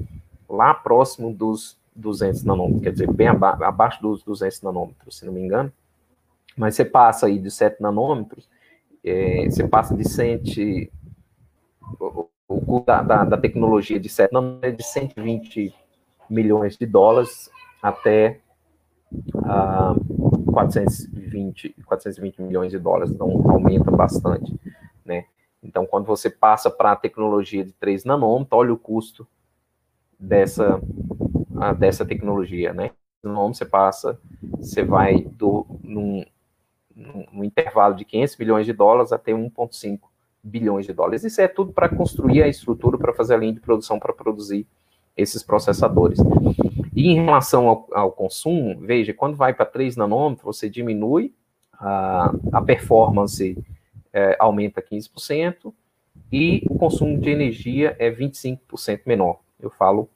lá 0.46 0.74
próximo 0.74 1.32
dos 1.32 1.78
200 1.96 2.44
nanômetros, 2.44 2.82
quer 2.82 2.92
dizer, 2.92 3.10
bem 3.10 3.28
aba 3.28 3.58
abaixo 3.66 4.02
dos 4.02 4.22
200 4.22 4.60
nanômetros, 4.60 5.18
se 5.18 5.24
não 5.24 5.32
me 5.32 5.40
engano. 5.40 5.72
Mas 6.54 6.74
você 6.74 6.84
passa 6.84 7.26
aí 7.26 7.38
de 7.38 7.50
7 7.50 7.80
nanômetros, 7.80 8.48
é, 9.02 9.46
você 9.48 9.66
passa 9.66 9.96
de 9.96 10.06
100, 10.06 10.90
o, 11.98 12.28
o 12.48 12.80
da, 12.80 13.02
da, 13.02 13.24
da, 13.24 13.36
tecnologia 13.38 13.98
de 13.98 14.08
7 14.08 14.32
nanômetros 14.32 14.72
é 14.72 14.76
de 14.76 14.82
120 14.82 15.74
milhões 16.28 16.76
de 16.76 16.84
dólares 16.84 17.50
até 17.82 18.40
a 19.44 19.94
420, 20.52 21.74
420 21.84 22.42
milhões 22.42 22.70
de 22.70 22.78
dólares, 22.78 23.10
então 23.10 23.28
aumenta 23.50 23.90
bastante, 23.90 24.54
né? 25.04 25.24
Então, 25.62 25.86
quando 25.86 26.06
você 26.06 26.30
passa 26.30 26.70
para 26.70 26.92
a 26.92 26.96
tecnologia 26.96 27.64
de 27.64 27.72
3 27.72 28.04
nanômetros, 28.04 28.58
olha 28.58 28.72
o 28.72 28.78
custo 28.78 29.26
dessa, 30.18 30.80
dessa 31.78 32.04
tecnologia, 32.04 32.72
né? 32.72 32.90
Nanômetros 33.22 33.58
você 33.58 33.64
passa, 33.64 34.20
você 34.56 34.82
vai 34.82 35.22
do, 35.22 35.66
num, 35.82 36.24
num 36.94 37.44
intervalo 37.44 37.94
de 37.94 38.04
500 38.04 38.36
milhões 38.36 38.66
de 38.66 38.72
dólares 38.72 39.12
até 39.12 39.32
1,5 39.32 39.98
bilhões 40.42 40.86
de 40.86 40.92
dólares. 40.92 41.24
Isso 41.24 41.40
é 41.40 41.48
tudo 41.48 41.72
para 41.72 41.88
construir 41.88 42.42
a 42.42 42.48
estrutura, 42.48 42.96
para 42.96 43.12
fazer 43.12 43.34
a 43.34 43.38
linha 43.38 43.52
de 43.52 43.60
produção, 43.60 43.98
para 43.98 44.12
produzir 44.12 44.66
esses 45.16 45.42
processadores. 45.42 46.18
E 46.98 47.12
em 47.12 47.14
relação 47.14 47.68
ao, 47.68 47.86
ao 47.92 48.10
consumo, 48.10 48.76
veja, 48.80 49.14
quando 49.14 49.36
vai 49.36 49.54
para 49.54 49.64
3 49.64 49.94
nanômetros, 49.94 50.44
você 50.44 50.68
diminui 50.68 51.32
a, 51.72 52.34
a 52.52 52.60
performance, 52.60 53.56
é, 54.12 54.34
aumenta 54.36 54.82
15%, 54.82 55.72
e 56.32 56.66
o 56.68 56.76
consumo 56.76 57.16
de 57.16 57.30
energia 57.30 57.94
é 58.00 58.10
25% 58.10 59.02
menor. 59.06 59.38
Eu 59.60 59.70
falo 59.70 60.10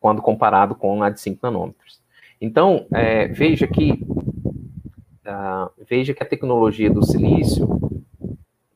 quando 0.00 0.20
comparado 0.20 0.74
com 0.74 1.04
a 1.04 1.08
de 1.08 1.20
5 1.20 1.38
nanômetros. 1.40 2.02
Então, 2.40 2.88
é, 2.92 3.28
veja 3.28 3.68
que 3.68 3.92
uh, 3.92 5.70
veja 5.88 6.12
que 6.12 6.22
a 6.24 6.26
tecnologia 6.26 6.90
do 6.90 7.06
silício, 7.06 7.68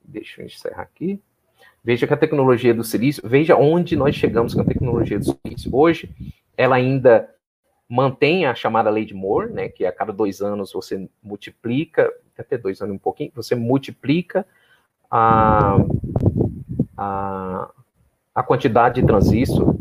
deixa 0.05 0.43
eu 0.43 0.47
encerrar 0.47 0.83
aqui, 0.83 1.21
Veja 1.83 2.07
que 2.07 2.13
a 2.13 2.19
tecnologia 2.19 2.75
do 2.75 2.85
silício, 2.85 3.23
veja 3.27 3.57
onde 3.57 3.97
nós 3.97 4.15
chegamos 4.15 4.53
com 4.53 4.61
a 4.61 4.65
tecnologia 4.65 5.19
do 5.19 5.25
silício. 5.25 5.71
Hoje, 5.73 6.11
ela 6.57 6.77
ainda 6.77 7.31
mantém 7.89 8.47
a 8.47 8.55
chamada 8.55 8.91
lei 8.91 9.05
de 9.05 9.15
Moore, 9.15 9.53
né, 9.53 9.69
que 9.69 9.87
a 9.87 9.93
cada 9.93 10.13
dois 10.13 10.41
anos 10.41 10.73
você 10.73 11.09
multiplica, 11.23 12.13
até 12.39 12.57
dois 12.59 12.81
anos 12.81 12.95
um 12.95 12.99
pouquinho, 12.99 13.33
você 13.35 13.55
multiplica 13.55 14.47
a, 15.11 15.77
a, 16.97 17.71
a 18.35 18.43
quantidade 18.43 19.01
de 19.01 19.07
transistor 19.07 19.75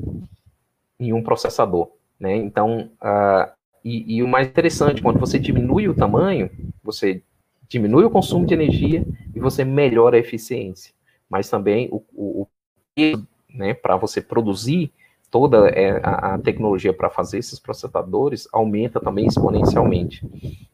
em 1.00 1.14
um 1.14 1.22
processador. 1.22 1.92
Né? 2.20 2.36
Então, 2.36 2.90
uh, 3.02 3.52
e, 3.84 4.18
e, 4.18 4.24
o 4.24 4.28
mais 4.28 4.48
interessante, 4.48 5.02
quando 5.02 5.20
você 5.20 5.38
diminui 5.38 5.88
o 5.88 5.94
tamanho, 5.94 6.50
você 6.84 7.22
diminui 7.70 8.06
o 8.06 8.10
consumo 8.10 8.46
de 8.46 8.54
energia 8.54 9.06
e 9.36 9.40
você 9.40 9.64
melhora 9.64 10.18
a 10.18 10.20
eficiência 10.20 10.98
mas 11.30 11.50
também 11.50 11.90
o, 11.92 12.04
o, 12.14 12.48
peso 12.96 13.28
né, 13.50 13.74
para 13.74 13.96
você 13.96 14.22
produzir 14.22 14.92
toda 15.30 15.70
é, 15.70 16.00
a, 16.04 16.36
a, 16.36 16.38
tecnologia 16.40 16.94
para 16.94 17.10
fazer 17.10 17.38
esses 17.38 17.60
processadores 17.60 18.48
aumenta 18.52 19.00
também 19.00 19.26
exponencialmente. 19.26 20.26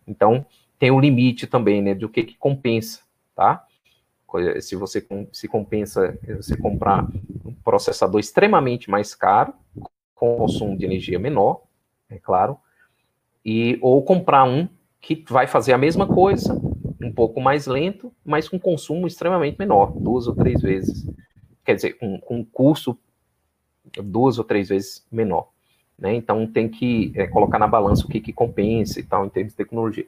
Então, 0.07 0.45
tem 0.77 0.91
um 0.91 0.99
limite 0.99 1.47
também, 1.47 1.81
né, 1.81 1.95
do 1.95 2.09
que, 2.09 2.23
que 2.23 2.37
compensa, 2.37 3.01
tá? 3.35 3.65
Se 4.61 4.75
você 4.75 5.05
se 5.31 5.47
compensa 5.47 6.17
você 6.37 6.57
comprar 6.57 7.07
um 7.45 7.53
processador 7.63 8.19
extremamente 8.19 8.89
mais 8.89 9.13
caro, 9.13 9.53
com 10.15 10.35
consumo 10.37 10.75
de 10.75 10.85
energia 10.85 11.19
menor, 11.19 11.61
é 12.09 12.17
claro, 12.17 12.57
e 13.45 13.77
ou 13.79 14.01
comprar 14.03 14.43
um 14.43 14.67
que 14.99 15.23
vai 15.29 15.45
fazer 15.45 15.73
a 15.73 15.77
mesma 15.77 16.07
coisa, 16.07 16.59
um 17.01 17.11
pouco 17.11 17.41
mais 17.41 17.67
lento, 17.67 18.11
mas 18.25 18.49
com 18.49 18.57
consumo 18.57 19.05
extremamente 19.05 19.59
menor, 19.59 19.91
duas 19.91 20.27
ou 20.27 20.33
três 20.35 20.61
vezes. 20.61 21.07
Quer 21.63 21.75
dizer, 21.75 21.93
com, 21.93 22.19
com 22.19 22.43
custo 22.43 22.97
duas 24.01 24.37
ou 24.37 24.43
três 24.43 24.69
vezes 24.69 25.05
menor. 25.11 25.49
Né? 25.97 26.15
Então 26.15 26.47
tem 26.47 26.67
que 26.67 27.11
é, 27.15 27.27
colocar 27.27 27.59
na 27.59 27.67
balança 27.67 28.05
o 28.05 28.09
que, 28.09 28.19
que 28.19 28.33
compensa 28.33 28.99
e 28.99 29.03
tal 29.03 29.25
em 29.25 29.29
termos 29.29 29.53
de 29.53 29.57
tecnologia. 29.57 30.05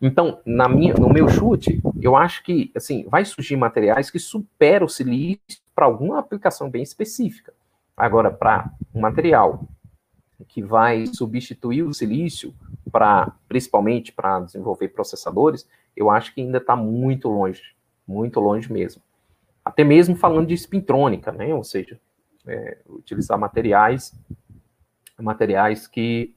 Então, 0.00 0.40
na 0.44 0.68
minha, 0.68 0.94
no 0.94 1.08
meu 1.08 1.28
chute, 1.28 1.80
eu 2.00 2.16
acho 2.16 2.42
que 2.42 2.70
assim 2.74 3.06
vai 3.08 3.24
surgir 3.24 3.56
materiais 3.56 4.10
que 4.10 4.18
superam 4.18 4.86
o 4.86 4.88
silício 4.88 5.62
para 5.74 5.86
alguma 5.86 6.18
aplicação 6.18 6.68
bem 6.68 6.82
específica. 6.82 7.52
Agora, 7.96 8.30
para 8.30 8.70
um 8.94 9.00
material 9.00 9.64
que 10.48 10.62
vai 10.62 11.06
substituir 11.06 11.82
o 11.82 11.94
silício 11.94 12.52
para, 12.90 13.32
principalmente 13.48 14.12
para 14.12 14.40
desenvolver 14.40 14.88
processadores, 14.88 15.66
eu 15.96 16.10
acho 16.10 16.34
que 16.34 16.40
ainda 16.40 16.58
está 16.58 16.74
muito 16.76 17.28
longe, 17.28 17.62
muito 18.06 18.40
longe 18.40 18.72
mesmo. 18.72 19.00
Até 19.64 19.84
mesmo 19.84 20.16
falando 20.16 20.48
de 20.48 20.54
espintrônica, 20.54 21.32
né? 21.32 21.54
Ou 21.54 21.64
seja, 21.64 21.98
é, 22.46 22.78
utilizar 22.88 23.38
materiais, 23.38 24.12
materiais 25.18 25.86
que 25.86 26.34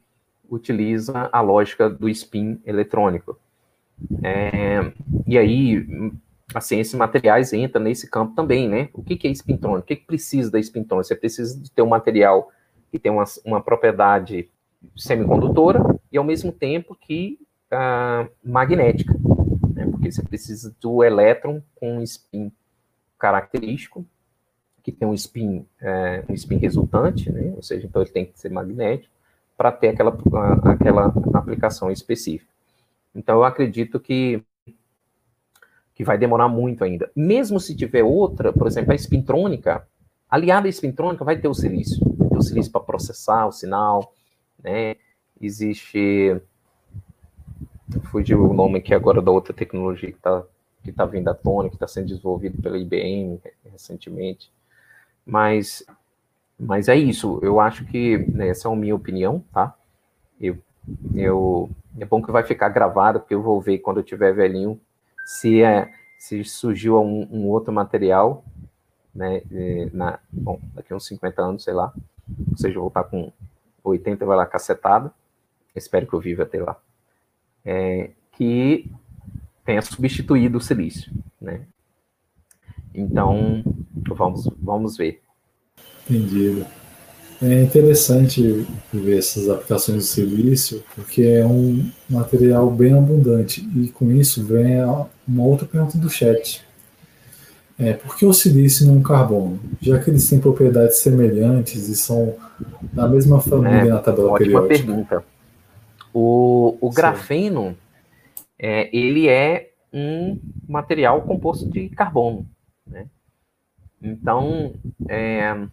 utiliza 0.50 1.30
a 1.32 1.42
lógica 1.42 1.90
do 1.90 2.08
spin 2.10 2.62
eletrônico. 2.66 3.38
É, 4.24 4.92
e 5.26 5.38
aí, 5.38 5.86
a 6.54 6.62
ciência 6.62 6.92
de 6.92 6.98
materiais 6.98 7.52
entra 7.52 7.82
nesse 7.82 8.10
campo 8.10 8.36
também, 8.36 8.70
né? 8.70 8.90
O 8.94 9.04
que, 9.04 9.18
que 9.18 9.28
é 9.28 9.32
espintrônica? 9.32 9.84
O 9.84 9.88
que, 9.88 9.96
que 9.98 10.06
precisa 10.06 10.52
da 10.52 10.60
espintrônica? 10.60 11.08
Você 11.08 11.16
precisa 11.16 11.60
de 11.60 11.72
ter 11.72 11.82
um 11.82 11.88
material 11.88 12.52
que 12.92 13.00
tem 13.00 13.12
uma, 13.12 13.26
uma 13.44 13.62
propriedade 13.62 14.50
semicondutora 14.96 16.00
e, 16.12 16.18
ao 16.18 16.24
mesmo 16.24 16.52
tempo, 16.52 16.96
que 16.96 17.40
uh, 17.72 18.30
magnética 18.44 19.14
porque 20.08 20.12
você 20.12 20.24
precisa 20.24 20.76
do 20.80 21.04
elétron 21.04 21.62
com 21.76 21.98
um 21.98 22.02
spin 22.04 22.52
característico, 23.20 24.06
que 24.88 24.92
tem 24.94 25.06
um 25.06 25.14
spin, 25.14 25.66
é, 25.82 26.24
um 26.30 26.34
spin 26.34 26.56
resultante, 26.60 27.30
né? 27.30 27.52
ou 27.58 27.62
seja, 27.62 27.86
então 27.86 28.02
ele 28.02 28.10
tem 28.10 28.26
que 28.26 28.40
ser 28.40 28.50
magnético, 28.50 29.14
para 29.58 29.70
ter 29.70 29.90
aquela, 29.90 30.18
aquela 30.64 31.14
aplicação 31.34 31.92
específica. 31.92 32.50
Então 33.14 33.36
eu 33.36 33.44
acredito 33.44 34.00
que, 34.00 34.42
que 35.94 36.06
vai 36.06 36.18
demorar 36.18 36.48
muito 36.48 36.86
ainda. 36.86 37.12
Mesmo 37.14 37.60
se 37.60 37.76
tiver 37.76 38.02
outra, 38.02 38.54
por 38.54 38.66
exemplo, 38.66 38.94
a 38.94 38.96
espintrônica, 38.96 39.86
aliada 40.30 40.68
à 40.68 40.70
espintrônica 40.70 41.26
vai 41.26 41.38
ter 41.38 41.50
o 41.50 41.54
silício, 41.54 42.00
vai 42.18 42.30
ter 42.30 42.38
o 42.38 42.42
silício 42.42 42.72
para 42.72 42.80
processar 42.80 43.46
o 43.46 43.52
sinal, 43.52 44.14
né? 44.64 44.96
Existe 45.42 46.42
fugiu 48.04 48.50
o 48.50 48.54
nome 48.54 48.80
aqui 48.80 48.94
agora 48.94 49.22
da 49.22 49.32
outra 49.32 49.54
tecnologia 49.54 50.12
que 50.12 50.18
está 50.18 50.46
que 50.82 50.92
está 50.92 51.06
vindo 51.06 51.28
à 51.28 51.34
tona, 51.34 51.68
que 51.68 51.76
está 51.76 51.88
sendo 51.88 52.08
desenvolvido 52.08 52.62
pela 52.62 52.78
IBM 52.78 53.42
recentemente. 53.66 54.50
Mas, 55.28 55.84
mas 56.58 56.88
é 56.88 56.96
isso. 56.96 57.40
Eu 57.44 57.60
acho 57.60 57.86
que 57.86 58.18
né, 58.32 58.48
essa 58.48 58.70
é 58.70 58.72
a 58.72 58.76
minha 58.76 58.96
opinião, 58.96 59.44
tá? 59.52 59.76
Eu, 60.40 60.58
eu, 61.14 61.70
é 62.00 62.06
bom 62.06 62.22
que 62.22 62.32
vai 62.32 62.44
ficar 62.44 62.70
gravado, 62.70 63.20
porque 63.20 63.36
eu 63.36 63.42
vou 63.42 63.60
ver 63.60 63.80
quando 63.80 63.98
eu 63.98 64.04
tiver 64.04 64.32
velhinho 64.34 64.80
se 65.26 65.62
é 65.62 65.92
se 66.18 66.44
surgiu 66.44 67.00
um, 67.00 67.28
um 67.30 67.48
outro 67.48 67.72
material, 67.72 68.44
né? 69.14 69.42
Na, 69.94 70.20
bom, 70.32 70.60
daqui 70.74 70.94
uns 70.94 71.06
50 71.06 71.42
anos, 71.42 71.64
sei 71.64 71.74
lá. 71.74 71.94
Ou 72.50 72.58
seja, 72.58 72.80
voltar 72.80 73.04
com 73.04 73.32
80 73.84 74.26
vai 74.26 74.38
lá 74.38 74.46
cacetada. 74.46 75.14
Espero 75.76 76.08
que 76.08 76.14
eu 76.14 76.20
viva 76.20 76.44
até 76.44 76.62
lá. 76.62 76.78
É, 77.64 78.12
que 78.32 78.90
tenha 79.64 79.82
substituído 79.82 80.58
o 80.58 80.62
silício, 80.62 81.12
né? 81.40 81.68
Então, 82.94 83.64
vamos, 84.10 84.50
vamos 84.62 84.98
ver. 84.98 85.22
Entendido. 86.10 86.66
É 87.42 87.62
interessante 87.62 88.66
ver 88.92 89.20
essas 89.20 89.48
aplicações 89.48 89.98
do 89.98 90.04
silício, 90.04 90.84
porque 90.96 91.22
é 91.22 91.46
um 91.46 91.88
material 92.10 92.70
bem 92.72 92.94
abundante. 92.94 93.62
E 93.76 93.90
com 93.90 94.12
isso 94.12 94.44
vem 94.44 94.84
uma 95.28 95.44
outra 95.44 95.68
pergunta 95.68 95.98
do 95.98 96.10
chat. 96.10 96.66
É, 97.80 97.94
por 97.94 98.18
que 98.18 98.26
o 98.26 98.34
silício 98.34 98.88
não 98.88 99.04
carbono? 99.04 99.60
Já 99.80 100.00
que 100.00 100.10
eles 100.10 100.28
têm 100.28 100.40
propriedades 100.40 100.98
semelhantes 100.98 101.88
e 101.88 101.96
são 101.96 102.36
da 102.92 103.08
mesma 103.08 103.40
família 103.40 103.82
é, 103.82 103.90
na 103.90 104.00
tabela 104.00 104.32
ótima 104.32 104.62
periódica. 104.64 104.86
pergunta. 104.86 105.24
O, 106.12 106.76
o 106.82 106.90
grafeno, 106.90 107.78
é, 108.58 108.90
ele 108.98 109.28
é 109.28 109.70
um 109.94 110.40
material 110.68 111.22
composto 111.22 111.70
de 111.70 111.90
carbono. 111.90 112.48
Né? 112.88 113.06
Então, 114.02 114.74
é, 115.10 115.68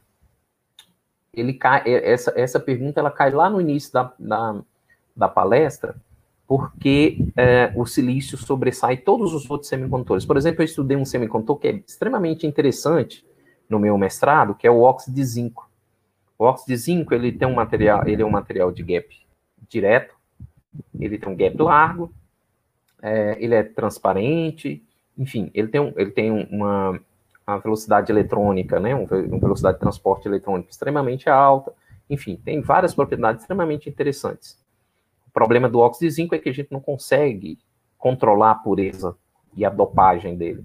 ele 1.33 1.55
cai, 1.55 1.83
é, 1.87 2.13
essa, 2.13 2.33
essa 2.37 2.61
pergunta 2.61 3.01
ela 3.01 3.11
cai 3.11 3.31
lá 3.31 3.51
no 3.51 3.61
início 3.61 3.93
da, 3.93 4.13
da, 4.19 4.63
da 5.17 5.29
palestra, 5.29 5.97
porque 6.47 7.19
é, 7.37 7.73
o 7.75 7.87
silício 7.87 8.37
sobressai 8.37 8.97
todos 8.97 9.35
os 9.35 9.49
outros 9.51 9.69
semicondutores. 9.69 10.25
Por 10.25 10.37
exemplo, 10.37 10.63
eu 10.63 10.67
estudei 10.67 10.97
um 10.97 11.05
semicondutor 11.05 11.57
que 11.57 11.69
é 11.69 11.83
extremamente 11.87 12.47
interessante 12.47 13.25
no 13.69 13.79
meu 13.79 13.97
mestrado, 13.97 14.55
que 14.55 14.67
é 14.67 14.71
o 14.71 14.83
óxido 14.83 15.17
de 15.17 15.25
zinco. 15.25 15.71
O 16.39 16.45
óxido 16.45 16.69
de 16.69 16.77
zinco 16.77 17.15
ele 17.15 17.33
tem 17.33 17.49
um 17.49 17.55
material, 17.55 18.07
ele 18.07 18.23
é 18.23 18.27
um 18.27 18.31
material 18.31 18.71
de 18.71 18.83
gap 18.83 19.09
direto, 19.69 20.15
ele 20.99 21.19
tem 21.19 21.29
um 21.29 21.37
gap 21.37 21.57
largo, 21.61 22.13
é, 23.03 23.37
ele 23.39 23.55
é 23.55 23.63
transparente, 23.63 24.83
enfim, 25.17 25.51
ele 25.55 25.69
tem, 25.69 25.81
um, 25.81 25.93
ele 25.97 26.11
tem 26.11 26.31
uma, 26.31 27.01
uma 27.47 27.59
velocidade 27.59 28.11
eletrônica, 28.11 28.81
né, 28.81 28.95
uma 28.95 29.07
velocidade 29.07 29.77
de 29.77 29.81
transporte 29.81 30.27
eletrônico 30.27 30.71
extremamente 30.71 31.29
alta, 31.29 31.73
enfim, 32.09 32.37
tem 32.37 32.61
várias 32.61 32.95
propriedades 32.95 33.43
extremamente 33.43 33.89
interessantes. 33.89 34.59
O 35.27 35.31
problema 35.31 35.69
do 35.69 35.81
óxido 35.81 36.09
de 36.09 36.15
zinco 36.15 36.35
é 36.35 36.39
que 36.39 36.49
a 36.49 36.53
gente 36.53 36.73
não 36.73 36.81
consegue 36.81 37.59
controlar 37.99 38.53
a 38.53 38.55
pureza 38.55 39.17
e 39.57 39.65
a 39.65 39.71
dopagem 39.71 40.37
dele. 40.37 40.65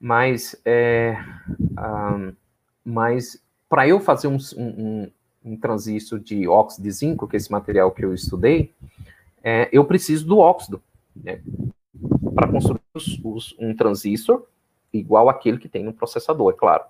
Mas, 0.00 0.60
é, 0.64 1.18
um, 1.60 2.32
mas 2.84 3.42
para 3.68 3.88
eu 3.88 4.00
fazer 4.00 4.28
um, 4.28 4.38
um, 4.56 5.10
um 5.44 5.56
transistor 5.56 6.18
de 6.18 6.46
óxido 6.46 6.84
de 6.84 6.90
zinco, 6.90 7.26
que 7.26 7.36
é 7.36 7.38
esse 7.38 7.50
material 7.50 7.90
que 7.90 8.04
eu 8.04 8.14
estudei, 8.14 8.72
é, 9.42 9.68
eu 9.72 9.84
preciso 9.84 10.26
do 10.26 10.38
óxido, 10.38 10.82
né, 11.14 11.40
para 12.34 12.48
construir 12.48 12.80
os, 12.94 13.20
os, 13.24 13.56
um 13.58 13.74
transistor 13.74 14.46
igual 14.98 15.28
aquele 15.28 15.58
que 15.58 15.68
tem 15.68 15.84
no 15.84 15.92
processador, 15.92 16.52
é 16.52 16.56
claro. 16.56 16.84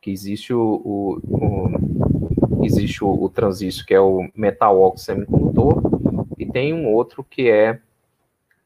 Que 0.00 0.10
existe 0.10 0.54
o, 0.54 0.60
o, 0.84 1.20
o 1.24 2.64
existe 2.64 3.02
o, 3.04 3.10
o, 3.10 3.28
transistor 3.28 3.86
que 3.86 3.94
é 3.94 4.00
o 4.00 4.28
metal 4.34 4.80
óxido 4.80 5.00
semicondutor 5.00 5.82
e 6.38 6.46
tem 6.46 6.72
um 6.72 6.92
outro 6.92 7.24
que 7.24 7.50
é 7.50 7.80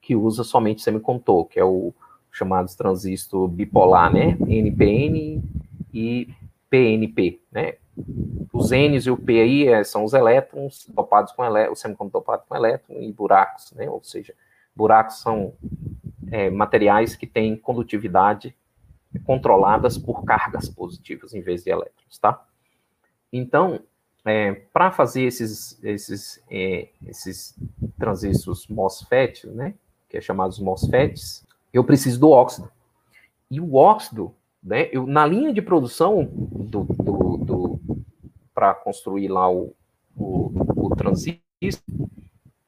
que 0.01 0.17
usa 0.17 0.43
somente 0.43 0.83
semicondutor, 0.83 1.47
que 1.47 1.61
é 1.61 1.65
o 1.65 1.95
chamado 2.31 2.75
transistor 2.77 3.47
bipolar, 3.47 4.13
né? 4.13 4.37
NPN 4.49 5.43
e 5.93 6.29
PNP, 6.69 7.41
né? 7.51 7.75
Os 8.53 8.71
N's 8.71 9.07
e 9.07 9.11
o 9.11 9.17
P 9.17 9.41
aí 9.41 9.69
é, 9.69 9.85
são 9.85 10.05
os 10.05 10.15
elétrons 10.15 10.87
dopados 10.89 11.33
com 11.33 11.45
elétrons, 11.45 11.79
o 11.79 11.81
semicondutor 11.81 12.23
dopado 12.23 12.43
com 12.49 12.57
elétron 12.57 12.95
e 13.01 13.13
buracos, 13.13 13.73
né? 13.73 13.89
Ou 13.89 14.03
seja, 14.03 14.35
buracos 14.75 15.21
são 15.21 15.53
é, 16.31 16.51
materiais 16.51 17.15
que 17.15 17.27
têm 17.27 17.55
condutividade 17.57 18.57
controladas 19.21 19.99
por 19.99 20.25
cargas 20.25 20.69
positivas 20.69 21.35
em 21.35 21.41
vez 21.41 21.63
de 21.65 21.71
elétrons, 21.71 22.19
tá? 22.19 22.45
Então, 23.33 23.81
é, 24.25 24.53
para 24.53 24.93
fazer 24.93 25.23
esses, 25.23 25.83
esses, 25.83 26.43
é, 26.51 26.89
esses 27.07 27.57
transistores 27.99 28.67
MOSFET, 28.69 29.47
né, 29.49 29.75
que 30.09 30.17
é 30.17 30.21
chamados 30.21 30.59
MOSFETs, 30.59 31.45
eu 31.73 31.83
preciso 31.83 32.21
do 32.21 32.31
óxido. 32.31 32.71
E 33.51 33.61
o 33.61 33.75
óxido, 33.75 34.35
né, 34.63 34.89
eu, 34.93 35.07
na 35.07 35.27
linha 35.27 35.53
de 35.53 35.61
produção 35.61 36.25
do, 36.25 36.85
do, 36.85 37.37
do 37.39 37.81
para 38.55 38.75
construir 38.75 39.29
lá 39.29 39.51
o, 39.51 39.75
o, 40.17 40.53
o 40.77 40.97
transistor 40.97 41.41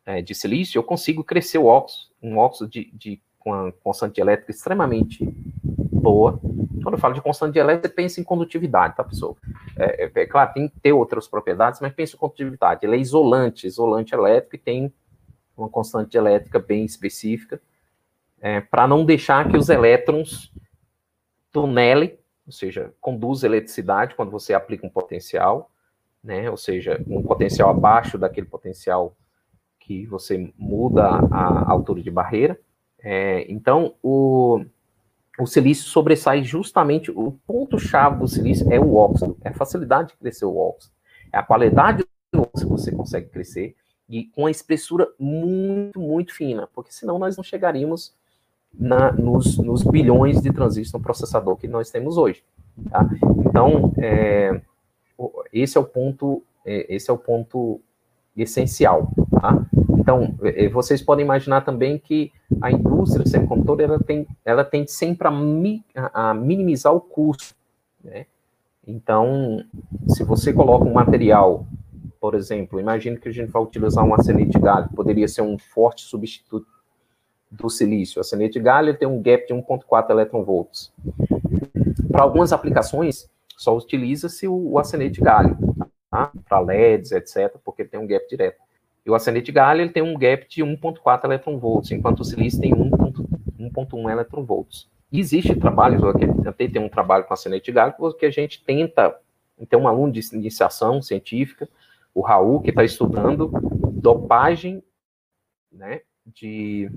é, 0.06 0.20
de 0.20 0.34
silício, 0.34 0.78
eu 0.78 0.82
consigo 0.82 1.22
crescer 1.22 1.58
o 1.58 1.66
óxido, 1.66 2.12
um 2.22 2.36
óxido 2.36 2.68
de, 2.68 2.90
de, 2.92 3.20
com 3.38 3.52
a 3.52 3.72
constante 3.72 4.20
elétrica 4.20 4.50
extremamente 4.50 5.24
boa. 6.04 6.38
Quando 6.82 6.94
eu 6.94 6.98
falo 6.98 7.14
de 7.14 7.22
constante 7.22 7.58
elétrica, 7.58 7.88
você 7.88 7.94
pensa 7.94 8.20
em 8.20 8.24
condutividade, 8.24 8.94
tá, 8.94 9.02
pessoal? 9.02 9.36
É, 9.78 10.04
é, 10.04 10.12
é, 10.14 10.26
claro, 10.26 10.52
tem 10.52 10.68
que 10.68 10.78
ter 10.78 10.92
outras 10.92 11.26
propriedades, 11.26 11.80
mas 11.80 11.92
pensa 11.94 12.14
em 12.14 12.18
condutividade. 12.18 12.84
Ele 12.84 12.96
é 12.96 12.98
isolante, 12.98 13.66
isolante 13.66 14.14
elétrico 14.14 14.56
e 14.56 14.58
tem 14.58 14.92
uma 15.56 15.68
constante 15.68 16.16
elétrica 16.16 16.58
bem 16.58 16.84
específica, 16.84 17.60
é, 18.40 18.60
para 18.60 18.86
não 18.86 19.04
deixar 19.04 19.48
que 19.48 19.56
os 19.56 19.70
elétrons 19.70 20.52
tunelem, 21.50 22.18
ou 22.46 22.52
seja, 22.52 22.92
conduz 23.00 23.42
eletricidade 23.42 24.14
quando 24.14 24.30
você 24.30 24.52
aplica 24.52 24.86
um 24.86 24.90
potencial, 24.90 25.70
né? 26.22 26.50
Ou 26.50 26.56
seja, 26.56 27.02
um 27.06 27.22
potencial 27.22 27.70
abaixo 27.70 28.18
daquele 28.18 28.46
potencial 28.46 29.16
que 29.78 30.04
você 30.06 30.52
muda 30.58 31.04
a 31.30 31.70
altura 31.70 32.02
de 32.02 32.10
barreira. 32.10 32.58
É, 32.98 33.46
então, 33.50 33.94
o, 34.02 34.64
o 35.38 35.46
silício 35.46 35.84
sobressai 35.84 36.44
justamente, 36.44 37.10
o 37.10 37.32
ponto-chave 37.46 38.20
do 38.20 38.28
silício 38.28 38.70
é 38.72 38.78
o 38.78 38.94
óxido, 38.94 39.36
é 39.42 39.48
a 39.48 39.54
facilidade 39.54 40.10
de 40.10 40.16
crescer 40.16 40.44
o 40.44 40.56
óxido, 40.56 40.94
é 41.32 41.38
a 41.38 41.42
qualidade 41.42 42.04
do 42.32 42.42
óxido 42.42 42.66
que 42.66 42.82
você 42.82 42.92
consegue 42.92 43.28
crescer, 43.28 43.74
e 44.08 44.24
com 44.26 44.46
a 44.46 44.50
espessura 44.50 45.08
muito, 45.18 45.98
muito 45.98 46.34
fina, 46.34 46.68
porque 46.74 46.92
senão 46.92 47.18
nós 47.18 47.36
não 47.36 47.42
chegaríamos 47.42 48.14
na, 48.72 49.12
nos, 49.12 49.56
nos, 49.58 49.82
bilhões 49.82 50.40
de 50.42 50.52
transistores 50.52 50.92
no 50.92 51.00
processador 51.00 51.56
que 51.56 51.66
nós 51.66 51.90
temos 51.90 52.16
hoje. 52.16 52.44
Tá? 52.90 53.08
Então, 53.46 53.92
é, 53.98 54.60
esse 55.52 55.78
é 55.78 55.80
o 55.80 55.84
ponto, 55.84 56.42
é, 56.66 56.94
esse 56.94 57.10
é 57.10 57.12
o 57.12 57.18
ponto 57.18 57.80
essencial. 58.36 59.10
Tá? 59.40 59.64
Então, 60.04 60.34
é, 60.42 60.66
é, 60.66 60.68
vocês 60.68 61.00
podem 61.00 61.24
imaginar 61.24 61.62
também 61.62 61.98
que 61.98 62.30
a 62.60 62.70
indústria 62.70 63.24
semicondutor 63.24 63.80
ela 63.80 63.98
tem, 63.98 64.26
ela 64.44 64.62
tende 64.62 64.92
sempre 64.92 65.26
a, 65.26 65.30
mi, 65.30 65.82
a 65.94 66.34
minimizar 66.34 66.94
o 66.94 67.00
custo. 67.00 67.54
Né? 68.04 68.26
Então, 68.86 69.64
se 70.08 70.22
você 70.22 70.52
coloca 70.52 70.84
um 70.84 70.92
material, 70.92 71.66
por 72.20 72.34
exemplo, 72.34 72.78
imagine 72.78 73.16
que 73.16 73.30
a 73.30 73.32
gente 73.32 73.50
vai 73.50 73.62
utilizar 73.62 74.04
um 74.04 74.12
arsenete 74.12 74.50
de 74.50 74.58
galho, 74.58 74.90
poderia 74.94 75.26
ser 75.26 75.40
um 75.40 75.56
forte 75.56 76.02
substituto 76.02 76.66
do 77.50 77.70
silício. 77.70 78.18
O 78.18 78.20
arsenete 78.20 78.58
de 78.58 78.60
galho 78.60 78.98
tem 78.98 79.08
um 79.08 79.22
gap 79.22 79.46
de 79.46 79.54
1.4 79.54 80.10
eletronvolts. 80.10 80.92
Para 82.12 82.24
algumas 82.24 82.52
aplicações, 82.52 83.26
só 83.56 83.74
utiliza-se 83.74 84.46
o, 84.46 84.72
o 84.72 84.78
arsenete 84.78 85.14
de 85.14 85.22
galho, 85.22 85.56
tá? 86.10 86.30
para 86.46 86.60
LEDs, 86.60 87.10
etc., 87.12 87.56
porque 87.64 87.86
tem 87.86 87.98
um 87.98 88.06
gap 88.06 88.28
direto. 88.28 88.63
E 89.04 89.10
o 89.10 89.16
de 89.18 89.52
galho 89.52 89.82
ele 89.82 89.90
tem 89.90 90.02
um 90.02 90.16
gap 90.16 90.48
de 90.48 90.62
1.4 90.62 91.24
eletronvolts, 91.24 91.90
enquanto 91.90 92.20
o 92.20 92.24
silício 92.24 92.60
tem 92.60 92.72
1.1 92.72 94.10
eletronvolts. 94.10 94.88
E 95.12 95.20
existe 95.20 95.54
trabalhos, 95.54 96.02
eu 96.02 96.48
até 96.48 96.66
tem 96.66 96.82
um 96.82 96.88
trabalho 96.88 97.24
com 97.24 97.34
arsenete 97.34 97.66
de 97.66 97.72
galho, 97.72 97.94
que 98.18 98.26
a 98.26 98.30
gente 98.30 98.64
tenta, 98.64 99.14
tem 99.68 99.78
um 99.78 99.86
aluno 99.86 100.12
de 100.12 100.20
iniciação 100.32 101.02
científica, 101.02 101.68
o 102.14 102.22
Raul, 102.22 102.60
que 102.60 102.70
está 102.70 102.82
estudando 102.82 103.50
dopagem, 103.92 104.82
né, 105.70 106.00
de 106.26 106.88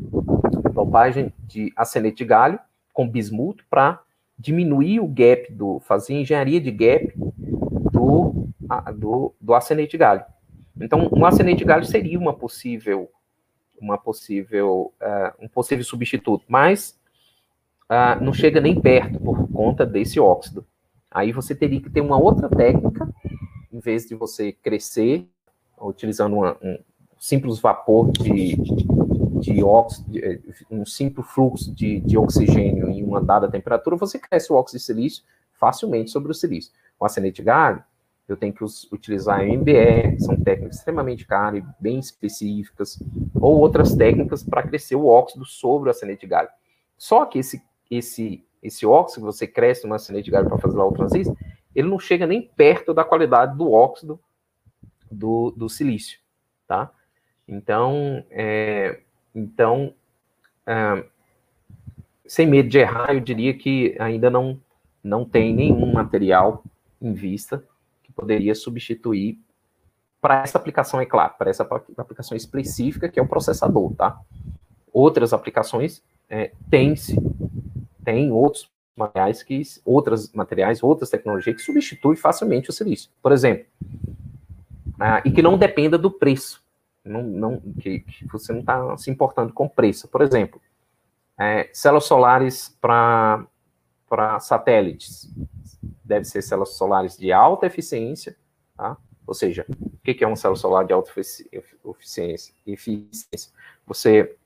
dopagem 0.74 1.34
de 1.40 1.74
arsenete 1.76 2.18
de 2.18 2.26
galho 2.26 2.60
com 2.94 3.08
bismuto 3.08 3.66
para 3.70 4.02
diminuir 4.40 5.00
o 5.00 5.08
gap 5.08 5.52
do, 5.52 5.80
fazer 5.82 6.14
engenharia 6.14 6.62
de 6.62 6.72
gap 6.72 7.14
do, 7.92 8.48
do, 8.96 9.36
do 9.40 9.54
arsenete 9.54 9.92
de 9.92 9.98
galho. 9.98 10.26
Então, 10.82 11.10
um 11.12 11.26
arsenete 11.26 11.60
de 11.60 11.66
galho 11.66 11.86
seria 11.86 12.20
uma 12.20 12.34
possível 12.34 13.10
uma 13.80 13.98
possível, 13.98 14.94
uh, 15.02 15.46
um 15.46 15.48
possível 15.48 15.84
substituto, 15.86 16.44
mas 16.48 17.00
uh, 17.90 18.24
não 18.24 18.34
chega 18.34 18.60
nem 18.60 18.80
perto 18.80 19.20
por 19.20 19.48
conta 19.52 19.86
desse 19.86 20.20
óxido. 20.20 20.66
Aí 21.12 21.32
você 21.32 21.56
teria 21.56 21.80
que 21.80 21.90
ter 21.90 22.02
uma 22.02 22.20
outra 22.20 22.50
técnica, 22.50 23.08
em 23.72 23.80
vez 23.80 24.08
de 24.08 24.16
você 24.16 24.52
crescer 24.52 25.28
utilizando 25.80 26.36
uma, 26.36 26.58
um 26.62 26.80
simples 27.20 27.60
vapor 27.60 28.12
de, 28.12 28.56
de 29.40 29.64
óxido, 29.64 30.12
de, 30.12 30.42
um 30.70 30.86
simples 30.86 31.28
fluxo 31.28 31.74
de, 31.74 32.00
de 32.02 32.18
oxigênio 32.18 32.90
em 32.90 33.04
uma 33.04 33.22
dada 33.22 33.50
temperatura, 33.50 33.96
você 33.96 34.18
cresce 34.18 34.52
o 34.52 34.56
óxido 34.56 34.80
de 34.80 34.86
silício 34.86 35.24
facilmente 35.54 36.10
sobre 36.12 36.32
o 36.32 36.36
silício. 36.36 36.72
O 37.00 37.06
acenete 37.06 37.38
de 37.38 37.44
galho, 37.44 37.84
eu 38.28 38.36
tenho 38.36 38.54
que 38.54 38.64
utilizar 38.92 39.46
MBE, 39.46 40.20
são 40.20 40.36
técnicas 40.36 40.78
extremamente 40.78 41.26
caras 41.26 41.64
e 41.64 41.82
bem 41.82 41.98
específicas, 41.98 43.00
ou 43.34 43.58
outras 43.58 43.96
técnicas 43.96 44.44
para 44.44 44.64
crescer 44.64 44.96
o 44.96 45.08
óxido 45.08 45.46
sobre 45.46 45.88
o 45.88 45.92
acenete 45.92 46.22
de 46.22 46.28
galho. 46.28 46.50
Só 46.98 47.26
que 47.26 47.40
esse, 47.40 47.64
esse, 47.90 48.46
esse 48.62 48.86
óxido 48.86 49.26
que 49.26 49.34
você 49.34 49.48
cresce 49.48 49.88
no 49.88 49.94
acenete 49.94 50.26
de 50.26 50.32
galho 50.32 50.50
para 50.50 50.58
fazer 50.58 50.76
lá 50.76 50.86
o 50.86 50.92
transistor, 50.92 51.38
ele 51.74 51.88
não 51.88 52.00
chega 52.00 52.28
nem 52.28 52.42
perto 52.42 52.94
da 52.94 53.04
qualidade 53.04 53.56
do 53.58 53.72
óxido 53.72 54.20
do, 55.10 55.52
do 55.52 55.70
silício, 55.70 56.20
tá? 56.68 56.92
Então, 57.48 58.26
é, 58.30 59.00
então 59.34 59.94
é, 60.66 61.06
sem 62.26 62.46
medo 62.46 62.68
de 62.68 62.78
errar, 62.78 63.14
eu 63.14 63.22
diria 63.22 63.54
que 63.54 63.96
ainda 64.00 64.30
não, 64.30 64.60
não 65.02 65.24
tem 65.24 65.54
nenhum 65.54 65.94
material 65.94 66.62
em 67.02 67.14
vista 67.14 67.64
poderia 68.18 68.56
substituir 68.56 69.40
para 70.20 70.42
essa 70.42 70.58
aplicação, 70.58 71.00
é 71.00 71.06
claro, 71.06 71.36
para 71.38 71.50
essa 71.50 71.64
aplicação 71.98 72.36
específica 72.36 73.08
que 73.08 73.20
é 73.20 73.24
o 73.24 73.28
processador, 73.28 73.94
tá? 73.94 74.20
Outras 74.92 75.32
aplicações 75.32 76.04
é, 76.28 76.52
tem-se, 76.70 77.16
tem 78.04 78.32
outros 78.32 78.70
materiais 78.96 79.44
que, 79.44 79.62
outras 79.86 80.32
materiais, 80.34 80.82
outras 80.82 81.12
tecnologias 81.12 81.56
que 81.56 81.62
substituem 81.62 82.18
facilmente 82.18 82.72
o 82.72 82.74
silício. 82.74 83.12
Por 83.22 83.32
exemplo, 83.32 83.68
ah, 85.00 85.22
e 85.24 85.32
que 85.32 85.44
não 85.44 85.56
dependa 85.56 86.00
do 86.00 86.10
preço, 86.10 86.64
não, 87.06 87.22
não, 87.22 87.62
que, 87.80 88.00
que 88.00 88.28
você 88.28 88.52
não 88.52 88.62
está 88.62 88.98
se 88.98 89.12
importando 89.12 89.54
com 89.54 89.70
preço. 89.70 90.08
Por 90.08 90.22
exemplo, 90.22 90.60
é, 91.40 91.70
células 91.72 92.06
solares 92.06 92.76
para 92.82 93.46
satélites, 94.40 95.32
deve 96.04 96.26
ser 96.26 96.42
células 96.42 96.76
solares 96.76 97.18
de 97.18 97.32
alta 97.32 97.66
eficiência, 97.66 98.36
tá? 98.76 98.98
Ou 99.26 99.34
seja, 99.34 99.66
o 99.70 99.98
que 100.00 100.24
é 100.24 100.28
uma 100.28 100.38
célula 100.38 100.58
solar 100.58 100.86
de 100.86 100.94
alta 100.94 101.10
eficiência? 101.10 102.54
eficiência? 102.66 103.52
Você, 103.86 104.38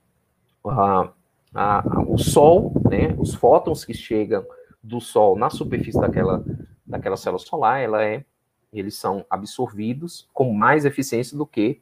uh, 0.65 1.03
uh, 1.03 2.11
o 2.13 2.17
Sol, 2.17 2.73
né, 2.89 3.15
os 3.19 3.35
fótons 3.35 3.85
que 3.85 3.93
chegam 3.93 4.43
do 4.81 4.99
Sol 4.99 5.37
na 5.37 5.51
superfície 5.51 6.01
daquela, 6.01 6.43
daquela 6.85 7.15
célula 7.15 7.37
solar, 7.37 7.79
ela 7.79 8.03
é 8.03 8.25
eles 8.73 8.95
são 8.95 9.25
absorvidos 9.29 10.29
com 10.33 10.53
mais 10.53 10.85
eficiência 10.85 11.37
do 11.37 11.45
que, 11.45 11.81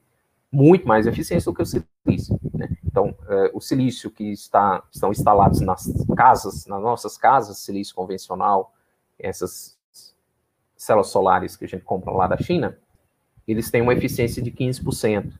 muito 0.52 0.88
mais 0.88 1.06
eficiência 1.06 1.52
do 1.52 1.56
que 1.56 1.62
o 1.62 1.66
silício. 1.66 2.40
Então, 3.00 3.16
é, 3.30 3.52
o 3.54 3.62
silício 3.62 4.12
que 4.12 4.26
está, 4.26 4.84
estão 4.92 5.12
instalados 5.12 5.62
nas 5.62 5.90
casas, 6.18 6.66
nas 6.66 6.82
nossas 6.82 7.18
casas, 7.18 7.60
silício 7.60 7.96
convencional, 7.96 8.74
essas 9.18 9.80
células 10.76 11.08
solares 11.08 11.56
que 11.56 11.64
a 11.64 11.68
gente 11.68 11.86
compra 11.86 12.12
lá 12.12 12.28
da 12.28 12.38
China, 12.38 12.78
eles 13.48 13.72
têm 13.72 13.82
uma 13.82 13.94
eficiência 13.94 14.44
de 14.44 14.52
15%, 14.52 15.32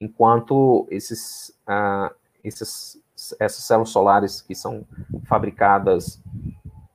enquanto 0.00 0.88
esses, 0.90 1.56
uh, 1.68 2.12
esses, 2.42 3.00
essas 3.38 3.64
células 3.64 3.90
solares 3.90 4.40
que 4.40 4.54
são 4.54 4.84
fabricadas 5.26 6.20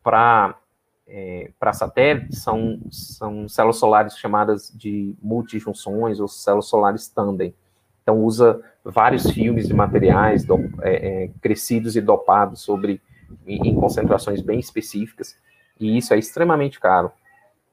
para 0.04 0.60
é, 1.08 1.52
para 1.60 1.72
satélites 1.72 2.42
são, 2.42 2.80
são 2.90 3.48
células 3.48 3.78
solares 3.78 4.18
chamadas 4.18 4.74
de 4.76 5.16
multijunções 5.22 6.20
ou 6.20 6.28
células 6.28 6.66
solares 6.66 7.08
tandem. 7.08 7.54
Então, 8.02 8.24
usa 8.24 8.60
vários 8.86 9.30
filmes 9.32 9.68
de 9.68 9.74
materiais 9.74 10.46
do, 10.46 10.58
é, 10.82 11.24
é, 11.24 11.32
crescidos 11.42 11.96
e 11.96 12.02
dopados 12.02 12.62
sobre, 12.62 13.02
em, 13.48 13.70
em, 13.70 13.76
concentrações 13.76 14.42
bem 14.42 14.60
específicas, 14.60 15.36
e 15.80 15.98
isso 15.98 16.14
é 16.14 16.20
extremamente 16.20 16.80
caro. 16.80 17.12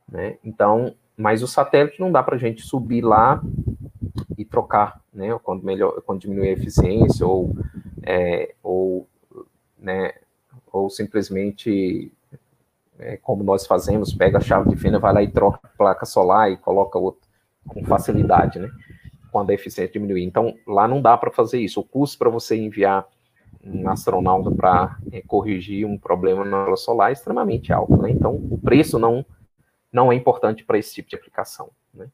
Né? 0.08 0.38
Então, 0.42 0.94
mas 1.16 1.42
o 1.42 1.46
satélite 1.46 2.00
não 2.00 2.10
dá 2.10 2.22
para 2.22 2.36
a 2.36 2.38
gente 2.38 2.62
subir 2.62 3.02
lá 3.02 3.42
e 4.36 4.44
trocar, 4.44 5.00
né? 5.12 5.38
Quando, 5.42 5.62
melhor, 5.62 6.00
quando 6.02 6.20
diminuir 6.20 6.48
a 6.48 6.52
eficiência, 6.52 7.26
ou, 7.26 7.54
é, 8.02 8.54
ou, 8.62 9.06
né, 9.78 10.14
ou 10.72 10.88
simplesmente 10.88 12.10
é, 12.98 13.16
como 13.18 13.44
nós 13.44 13.66
fazemos, 13.66 14.14
pega 14.14 14.38
a 14.38 14.40
chave 14.40 14.70
de 14.70 14.76
fenda, 14.76 14.98
vai 14.98 15.12
lá 15.12 15.22
e 15.22 15.28
troca 15.30 15.60
a 15.62 15.76
placa 15.76 16.06
solar 16.06 16.50
e 16.50 16.56
coloca 16.56 16.98
outro 16.98 17.28
com 17.68 17.84
facilidade, 17.84 18.58
né? 18.58 18.70
Quando 19.32 19.50
a 19.50 19.54
eficiência 19.54 19.92
diminuir. 19.92 20.22
Então, 20.22 20.56
lá 20.66 20.86
não 20.86 21.02
dá 21.02 21.16
para 21.16 21.32
fazer 21.32 21.58
isso. 21.58 21.80
O 21.80 21.84
custo 21.84 22.18
para 22.18 22.30
você 22.30 22.56
enviar 22.56 23.08
um 23.64 23.88
astronauta 23.88 24.50
para 24.50 24.98
é, 25.10 25.22
corrigir 25.22 25.86
um 25.86 25.96
problema 25.96 26.44
na 26.44 26.58
célula 26.58 26.76
solar 26.76 27.10
é 27.10 27.12
extremamente 27.12 27.72
alto, 27.72 27.96
né? 27.96 28.10
Então, 28.10 28.34
o 28.34 28.58
preço 28.58 28.98
não, 28.98 29.24
não 29.92 30.12
é 30.12 30.14
importante 30.14 30.64
para 30.64 30.78
esse 30.78 30.94
tipo 30.94 31.08
de 31.08 31.16
aplicação, 31.16 31.70
né? 31.94 32.08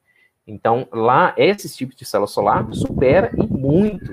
Então, 0.46 0.86
lá, 0.92 1.34
esse 1.36 1.74
tipo 1.76 1.94
de 1.94 2.04
célula 2.04 2.26
solar 2.26 2.72
supera 2.72 3.30
e 3.36 3.46
muito 3.46 4.12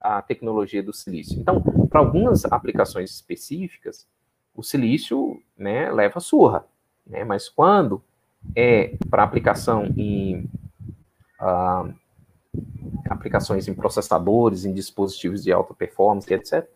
a 0.00 0.22
tecnologia 0.22 0.82
do 0.82 0.92
silício. 0.92 1.38
Então, 1.38 1.60
para 1.60 2.00
algumas 2.00 2.44
aplicações 2.44 3.10
específicas, 3.10 4.06
o 4.54 4.62
silício 4.62 5.40
né, 5.56 5.90
leva 5.90 6.20
surra. 6.20 6.64
Né? 7.06 7.24
Mas 7.24 7.48
quando 7.48 8.02
é 8.54 8.96
para 9.10 9.22
aplicação 9.22 9.86
em 9.96 10.48
uh, 11.40 11.94
aplicações 13.08 13.68
em 13.68 13.74
processadores, 13.74 14.64
em 14.64 14.72
dispositivos 14.72 15.42
de 15.42 15.52
alta 15.52 15.74
performance, 15.74 16.32
etc., 16.32 16.66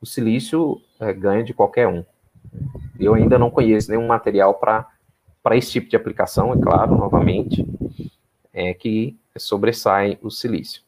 o 0.00 0.06
silício 0.06 0.80
é, 0.98 1.12
ganha 1.12 1.44
de 1.44 1.54
qualquer 1.54 1.86
um. 1.86 2.04
Eu 2.98 3.14
ainda 3.14 3.38
não 3.38 3.50
conheço 3.50 3.90
nenhum 3.90 4.06
material 4.06 4.54
para 4.54 5.56
esse 5.56 5.70
tipo 5.70 5.88
de 5.88 5.96
aplicação, 5.96 6.52
é 6.52 6.58
claro, 6.58 6.96
novamente, 6.96 7.66
é 8.52 8.74
que 8.74 9.16
sobressai 9.36 10.18
o 10.20 10.30
silício. 10.30 10.82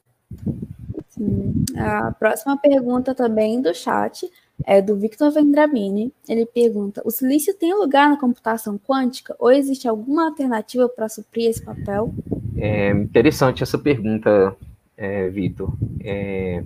Sim. 1.08 1.64
A 1.76 2.12
próxima 2.12 2.56
pergunta 2.56 3.14
também 3.14 3.62
do 3.62 3.72
chat 3.72 4.28
é 4.64 4.82
do 4.82 4.96
Victor 4.96 5.30
Vendramini. 5.30 6.12
Ele 6.28 6.44
pergunta: 6.44 7.02
o 7.04 7.10
silício 7.10 7.54
tem 7.54 7.72
lugar 7.72 8.10
na 8.10 8.18
computação 8.18 8.78
quântica 8.78 9.34
ou 9.38 9.50
existe 9.50 9.88
alguma 9.88 10.26
alternativa 10.26 10.88
para 10.88 11.08
suprir 11.08 11.50
esse 11.50 11.64
papel? 11.64 12.12
É 12.56 12.90
interessante 12.90 13.62
essa 13.62 13.78
pergunta, 13.78 14.56
é, 14.96 15.28
Vitor. 15.28 15.72
É, 16.00 16.62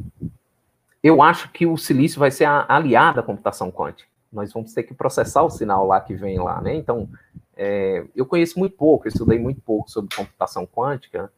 eu 1.03 1.23
acho 1.23 1.51
que 1.53 1.67
o 1.67 1.77
silício 1.77 2.19
vai 2.19 2.31
ser 2.31 2.47
aliado 2.47 3.21
à 3.21 3.23
computação 3.23 3.71
quântica. 3.71 4.09
Nós 4.33 4.53
vamos 4.53 4.73
ter 4.75 4.83
que 4.83 4.95
processar 4.95 5.43
o 5.43 5.51
sinal 5.51 5.87
lá 5.87 6.01
que 6.01 6.15
vem 6.15 6.39
lá, 6.39 6.61
né? 6.61 6.75
Então, 6.75 7.09
é, 7.57 8.05
eu 8.15 8.27
conheço 8.27 8.59
muito 8.59 8.77
pouco, 8.77 9.07
eu 9.07 9.11
estudei 9.11 9.39
muito 9.39 9.61
pouco 9.61 9.91
sobre 9.91 10.15
computação 10.15 10.67
quântica, 10.67 11.33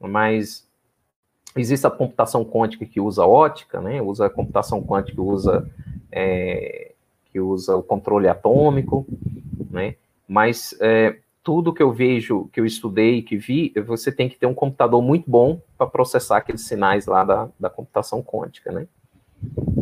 mas 0.00 0.66
existe 1.56 1.86
a 1.86 1.90
computação 1.90 2.44
quântica 2.44 2.84
que 2.84 3.00
usa 3.00 3.24
ótica, 3.24 3.80
né? 3.80 4.02
Usa 4.02 4.26
a 4.26 4.30
computação 4.30 4.82
quântica 4.82 5.14
que 5.14 5.20
usa 5.20 5.70
é, 6.10 6.92
que 7.32 7.40
usa 7.40 7.76
o 7.76 7.82
controle 7.82 8.28
atômico, 8.28 9.06
né? 9.70 9.96
Mas 10.26 10.76
é, 10.80 11.18
tudo 11.44 11.72
que 11.72 11.82
eu 11.82 11.92
vejo, 11.92 12.48
que 12.52 12.58
eu 12.58 12.66
estudei, 12.66 13.22
que 13.22 13.36
vi, 13.36 13.72
você 13.86 14.10
tem 14.10 14.28
que 14.28 14.36
ter 14.36 14.46
um 14.46 14.54
computador 14.54 15.00
muito 15.00 15.30
bom 15.30 15.60
para 15.78 15.86
processar 15.86 16.38
aqueles 16.38 16.62
sinais 16.62 17.06
lá 17.06 17.22
da, 17.22 17.48
da 17.60 17.70
computação 17.70 18.22
quântica, 18.22 18.72
né? 18.72 18.88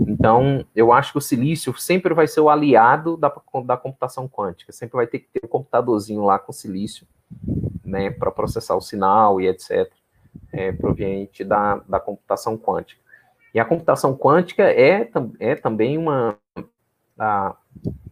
Então, 0.07 0.67
eu 0.75 0.93
acho 0.93 1.13
que 1.13 1.19
o 1.19 1.23
silício 1.23 1.73
sempre 1.79 2.13
vai 2.13 2.27
ser 2.27 2.41
o 2.41 2.51
aliado 2.51 3.17
da, 3.17 3.33
da 3.65 3.77
computação 3.77 4.29
quântica, 4.29 4.73
sempre 4.73 4.97
vai 4.97 5.07
ter 5.07 5.21
que 5.21 5.29
ter 5.29 5.41
um 5.45 5.49
computadorzinho 5.49 6.25
lá 6.25 6.39
com 6.39 6.53
silício, 6.53 7.07
né, 7.85 8.11
para 8.11 8.31
processar 8.31 8.77
o 8.77 8.81
sinal 8.81 9.41
e 9.41 9.47
etc 9.47 9.91
é, 10.53 10.73
proveniente 10.73 11.45
da, 11.45 11.77
da 11.89 12.01
computação 12.01 12.57
quântica. 12.57 13.01
E 13.55 13.61
a 13.61 13.65
computação 13.65 14.17
quântica 14.17 14.65
é, 14.65 15.11
é 15.39 15.55
também 15.55 15.99
uma. 15.99 16.39
A, 17.19 17.55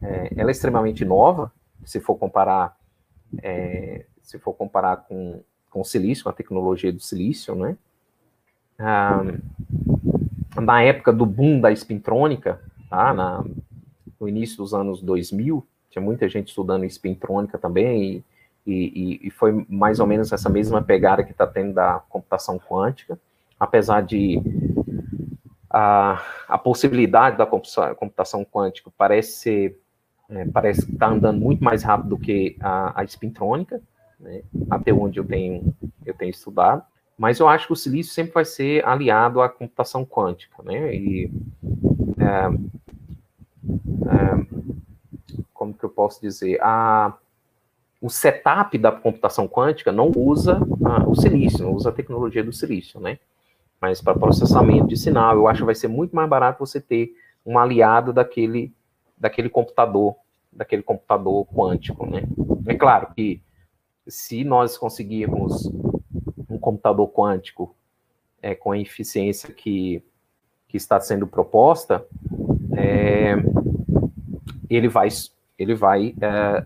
é, 0.03 0.33
ela 0.37 0.51
é 0.51 0.53
extremamente 0.53 1.05
nova, 1.05 1.53
se 1.85 2.01
for 2.01 2.17
comparar, 2.17 2.77
é, 3.43 4.05
se 4.23 4.39
for 4.39 4.53
comparar 4.55 4.97
com, 4.97 5.41
com 5.71 5.81
o 5.81 5.85
silício, 5.85 6.29
a 6.29 6.33
tecnologia 6.33 6.93
do 6.93 7.01
silício, 7.01 7.55
né? 7.55 7.77
Ah, 8.79 9.23
na 10.61 10.83
época 10.83 11.13
do 11.13 11.27
boom 11.27 11.61
da 11.61 11.71
espintrônica, 11.71 12.61
tá? 12.89 13.13
Na, 13.15 13.45
no 14.19 14.29
início 14.29 14.57
dos 14.59 14.75
anos 14.75 15.01
2000, 15.03 15.67
tinha 15.91 16.03
muita 16.03 16.29
gente 16.29 16.49
estudando 16.49 16.85
espintrônica 16.85 17.59
também, 17.59 18.03
e 18.03 18.25
e, 18.67 19.21
e, 19.27 19.31
foi 19.31 19.67
mais 19.69 20.01
ou 20.01 20.07
menos 20.07 20.33
essa 20.33 20.49
mesma 20.49 20.83
pegada 20.83 21.25
que 21.25 21.33
está 21.33 21.47
tendo 21.47 21.75
da 21.75 22.03
computação 22.09 22.59
quântica, 22.59 23.19
apesar 23.59 24.03
de 24.03 24.41
a, 25.69 26.23
a 26.49 26.59
possibilidade 26.59 27.37
da 27.39 27.47
computação 27.47 28.45
quântica 28.45 28.91
parece 28.97 29.33
ser 29.33 29.80
é, 30.31 30.45
parece 30.47 30.87
que 30.87 30.93
está 30.93 31.09
andando 31.09 31.41
muito 31.41 31.63
mais 31.63 31.83
rápido 31.83 32.11
do 32.11 32.19
que 32.19 32.57
a, 32.61 33.01
a 33.01 33.05
espintrônica, 33.05 33.81
né, 34.19 34.43
até 34.71 34.93
onde 34.93 35.19
eu 35.19 35.25
tenho, 35.25 35.75
eu 36.05 36.15
tenho 36.15 36.31
estudado, 36.31 36.83
mas 37.19 37.39
eu 37.39 37.49
acho 37.49 37.67
que 37.67 37.73
o 37.73 37.77
silício 37.77 38.13
sempre 38.13 38.33
vai 38.33 38.45
ser 38.45 38.87
aliado 38.87 39.41
à 39.43 39.49
computação 39.49 40.05
quântica, 40.05 40.63
né, 40.63 40.95
e 40.95 41.31
é, 42.19 42.51
é, 44.09 44.47
como 45.53 45.75
que 45.75 45.85
eu 45.85 45.91
posso 45.91 46.21
dizer, 46.21 46.59
a, 46.63 47.15
o 48.01 48.09
setup 48.09 48.79
da 48.79 48.93
computação 48.93 49.49
quântica 49.49 49.93
não 49.93 50.13
usa 50.15 50.61
a, 50.85 51.09
o 51.09 51.15
silício, 51.15 51.65
não 51.65 51.75
usa 51.75 51.91
a 51.91 51.93
tecnologia 51.93 52.45
do 52.45 52.53
silício, 52.53 53.01
né, 53.01 53.19
mas 53.81 54.01
para 54.01 54.19
processamento 54.19 54.87
de 54.87 54.97
sinal, 54.97 55.35
eu 55.35 55.49
acho 55.49 55.61
que 55.61 55.67
vai 55.67 55.75
ser 55.75 55.89
muito 55.89 56.15
mais 56.15 56.29
barato 56.29 56.65
você 56.65 56.81
ter 56.81 57.15
um 57.45 57.59
aliado 57.59 58.13
daquele, 58.13 58.73
daquele 59.21 59.51
computador, 59.51 60.17
daquele 60.51 60.83
computador 60.83 61.47
quântico, 61.47 62.07
né? 62.07 62.23
É 62.67 62.75
claro 62.75 63.13
que 63.15 63.43
se 64.09 64.43
nós 64.43 64.79
conseguirmos 64.79 65.71
um 66.49 66.59
computador 66.59 67.07
quântico 67.09 67.77
é, 68.43 68.55
com 68.55 68.73
a 68.73 68.79
eficiência 68.79 69.53
que, 69.53 70.03
que 70.67 70.79
está 70.79 70.99
sendo 70.99 71.27
proposta, 71.27 72.05
é, 72.77 73.35
ele 74.71 74.89
vai, 74.89 75.09
ele 75.59 75.75
vai 75.75 76.15
é, 76.21 76.27
é 76.27 76.65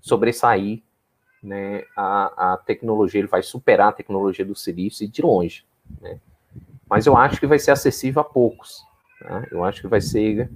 sobressair 0.00 0.82
né, 1.42 1.84
a, 1.96 2.54
a 2.54 2.56
tecnologia, 2.56 3.20
ele 3.20 3.28
vai 3.28 3.42
superar 3.42 3.88
a 3.88 3.92
tecnologia 3.92 4.44
do 4.44 4.56
silício 4.56 5.08
de 5.08 5.22
longe. 5.22 5.64
Né? 6.00 6.18
mas 6.88 7.06
eu 7.06 7.16
acho 7.16 7.40
que 7.40 7.46
vai 7.46 7.58
ser 7.58 7.70
acessível 7.72 8.20
a 8.22 8.24
poucos. 8.24 8.84
Tá? 9.20 9.46
Eu 9.50 9.64
acho 9.64 9.80
que 9.80 9.88
vai 9.88 10.00
ser 10.00 10.50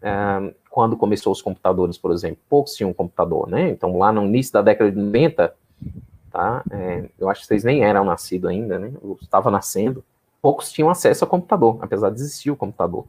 é, 0.00 0.54
quando 0.72 0.96
começou 0.96 1.32
os 1.32 1.42
computadores, 1.42 1.98
por 1.98 2.10
exemplo, 2.10 2.38
poucos 2.48 2.74
tinham 2.74 2.90
um 2.90 2.94
computador, 2.94 3.48
né? 3.48 3.70
Então 3.70 3.98
lá 3.98 4.10
no 4.10 4.24
início 4.24 4.52
da 4.52 4.62
década 4.62 4.90
de 4.90 4.98
90, 4.98 5.54
tá? 6.30 6.64
É, 6.70 7.08
eu 7.18 7.28
acho 7.28 7.42
que 7.42 7.46
vocês 7.46 7.62
nem 7.62 7.84
eram 7.84 8.04
nascidos 8.04 8.50
ainda, 8.50 8.78
né? 8.78 8.90
Eu 9.02 9.18
estava 9.20 9.50
nascendo. 9.50 10.02
Poucos 10.40 10.72
tinham 10.72 10.90
acesso 10.90 11.24
ao 11.24 11.30
computador, 11.30 11.78
apesar 11.80 12.10
de 12.10 12.16
existir 12.16 12.50
o 12.50 12.56
computador. 12.56 13.04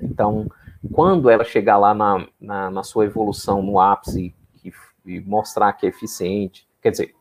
Então, 0.00 0.46
quando 0.92 1.28
ela 1.28 1.44
chegar 1.44 1.76
lá 1.76 1.92
na, 1.92 2.26
na, 2.40 2.70
na 2.70 2.82
sua 2.82 3.04
evolução 3.04 3.60
no 3.60 3.78
ápice 3.78 4.34
e, 4.64 4.72
e 5.04 5.20
mostrar 5.20 5.72
que 5.72 5.84
é 5.84 5.88
eficiente, 5.88 6.66
quer 6.80 6.92
dizer, 6.92 7.14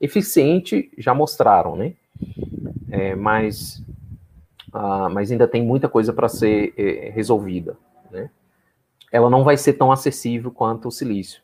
eficiente 0.00 0.90
já 0.96 1.14
mostraram, 1.14 1.76
né? 1.76 1.94
é, 2.90 3.14
mas, 3.14 3.82
uh, 4.74 5.10
mas 5.12 5.30
ainda 5.30 5.46
tem 5.46 5.62
muita 5.62 5.88
coisa 5.88 6.12
para 6.12 6.28
ser 6.28 6.72
é, 6.76 7.10
resolvida. 7.10 7.76
Né? 8.10 8.30
Ela 9.10 9.30
não 9.30 9.44
vai 9.44 9.56
ser 9.56 9.74
tão 9.74 9.90
acessível 9.90 10.50
quanto 10.50 10.88
o 10.88 10.92
silício. 10.92 11.40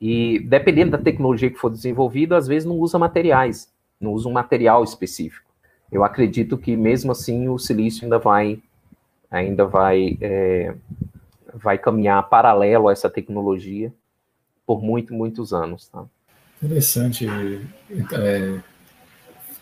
E 0.00 0.38
dependendo 0.40 0.92
da 0.92 0.98
tecnologia 0.98 1.50
que 1.50 1.58
for 1.58 1.70
desenvolvida, 1.70 2.36
às 2.36 2.46
vezes 2.46 2.66
não 2.66 2.76
usa 2.76 2.98
materiais, 2.98 3.70
não 4.00 4.12
usa 4.12 4.28
um 4.28 4.32
material 4.32 4.84
específico. 4.84 5.46
Eu 5.90 6.04
acredito 6.04 6.56
que 6.56 6.76
mesmo 6.76 7.12
assim 7.12 7.48
o 7.48 7.58
silício 7.58 8.04
ainda 8.04 8.18
vai 8.18 8.62
ainda 9.30 9.66
vai 9.66 10.16
é, 10.20 10.74
vai 11.54 11.78
caminhar 11.78 12.28
paralelo 12.28 12.88
a 12.88 12.92
essa 12.92 13.10
tecnologia 13.10 13.92
por 14.66 14.82
muito 14.82 15.14
muitos 15.14 15.52
anos, 15.52 15.88
tá? 15.88 16.04
Interessante. 16.62 17.26
É, 18.12 18.60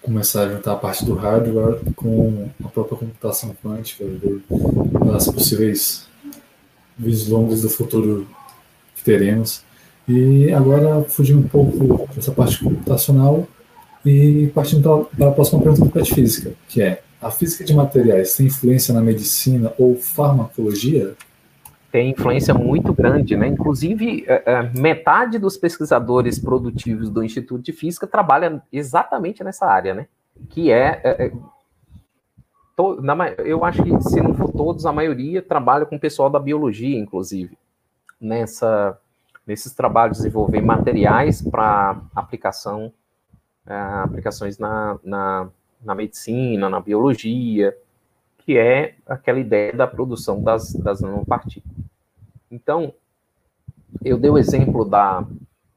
começar 0.03 0.43
a 0.43 0.49
juntar 0.49 0.73
a 0.73 0.77
parte 0.77 1.05
do 1.05 1.15
hardware 1.15 1.81
com 1.95 2.49
a 2.65 2.69
própria 2.69 2.99
computação 2.99 3.55
quântica, 3.63 4.05
as 5.15 5.31
possíveis 5.31 6.09
vislumbres 6.99 7.63
do 7.63 7.69
futuro 7.69 8.27
que 8.95 9.05
teremos. 9.05 9.63
E 10.09 10.53
agora, 10.53 11.03
fugindo 11.03 11.41
um 11.41 11.49
pouco 11.49 12.09
dessa 12.15 12.33
parte 12.33 12.63
computacional 12.63 13.47
e 14.05 14.51
partindo 14.55 15.09
para 15.17 15.29
a 15.29 15.33
próxima 15.33 15.61
pergunta 15.61 15.85
do 15.85 15.91
PET 15.91 16.15
Física, 16.15 16.53
que 16.69 16.81
é: 16.81 17.03
a 17.21 17.31
física 17.31 17.65
de 17.65 17.75
materiais 17.75 18.37
tem 18.37 18.47
influência 18.47 18.95
na 18.95 19.01
medicina 19.01 19.73
ou 19.79 19.97
farmacologia? 19.97 21.15
tem 21.97 22.11
influência 22.11 22.53
muito 22.53 22.93
grande, 22.93 23.35
né? 23.37 23.47
Inclusive, 23.47 24.27
é, 24.29 24.43
é, 24.45 24.63
metade 24.79 25.39
dos 25.39 25.57
pesquisadores 25.57 26.39
produtivos 26.39 27.09
do 27.09 27.25
Instituto 27.25 27.63
de 27.63 27.73
Física 27.73 28.07
trabalha 28.07 28.63
exatamente 28.71 29.43
nessa 29.43 29.65
área, 29.65 29.95
né? 29.95 30.07
Que 30.51 30.71
é, 30.71 31.01
é 31.03 31.33
to, 32.77 33.01
na, 33.01 33.31
eu 33.39 33.65
acho 33.65 33.83
que 33.83 34.01
se 34.03 34.21
não 34.21 34.35
for 34.35 34.53
todos, 34.53 34.87
a 34.87 34.93
maioria 34.93 35.43
trabalha 35.43 35.87
com 35.87 35.97
o 35.97 36.01
pessoal 36.01 36.31
da 36.31 36.39
biologia, 36.39 36.99
inclusive, 36.99 37.59
nessa 38.21 38.99
nesses 39.47 39.73
trabalhos 39.73 40.19
desenvolver 40.19 40.61
materiais 40.61 41.41
para 41.41 42.03
aplicação, 42.15 42.93
é, 43.65 43.75
aplicações 44.03 44.59
na, 44.59 44.99
na, 45.05 45.49
na 45.85 45.95
medicina, 45.95 46.69
na 46.69 46.81
biologia, 46.81 47.77
que 48.39 48.59
é 48.59 48.97
aquela 49.07 49.39
ideia 49.39 49.73
da 49.73 49.87
produção 49.87 50.43
das, 50.43 50.73
das 50.73 51.01
nanopartículas. 51.01 51.77
Então, 52.51 52.93
eu 54.05 54.19
dei 54.19 54.31
o 54.31 54.39
exemplo 54.39 54.85
da, 54.85 55.25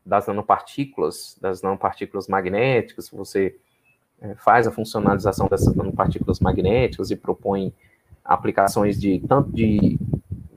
das 0.03 0.25
nanopartículas, 0.25 1.37
das 1.39 1.61
nanopartículas 1.61 2.27
magnéticas, 2.27 3.09
você 3.09 3.55
faz 4.37 4.67
a 4.67 4.71
funcionalização 4.71 5.47
dessas 5.47 5.73
nanopartículas 5.75 6.39
magnéticas 6.39 7.09
e 7.11 7.15
propõe 7.15 7.73
aplicações 8.23 8.99
de 8.99 9.19
tanto 9.27 9.51
de, 9.51 9.97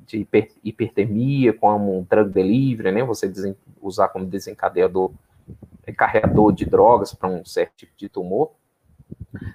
de 0.06 0.18
hiper, 0.18 0.51
hipertermia 0.64 1.52
como 1.52 2.06
drug 2.10 2.30
delivery, 2.30 2.93
né? 2.93 3.05
Você 3.05 3.28
desen, 3.28 3.56
usar 3.80 4.09
como 4.09 4.26
desencadeador, 4.26 5.12
é, 5.86 5.93
carregador 5.93 6.52
de 6.52 6.64
drogas 6.64 7.14
para 7.14 7.28
um 7.28 7.44
certo 7.44 7.76
tipo 7.76 7.93
de 7.97 8.09
tumor. 8.09 8.51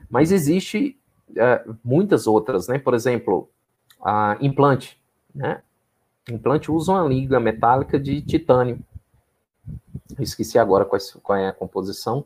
Mas 0.09 0.31
existe 0.31 0.97
uh, 1.31 1.77
muitas 1.84 2.27
outras, 2.27 2.67
né? 2.67 2.79
Por 2.79 2.93
exemplo, 2.93 3.49
implante, 4.39 4.99
né? 5.35 5.61
Implante 6.29 6.71
usa 6.71 6.93
uma 6.93 7.07
liga 7.07 7.39
metálica 7.39 7.99
de 7.99 8.21
titânio. 8.21 8.79
esqueci 10.19 10.57
agora 10.57 10.85
qual 10.85 11.38
é 11.38 11.47
a 11.47 11.53
composição 11.53 12.25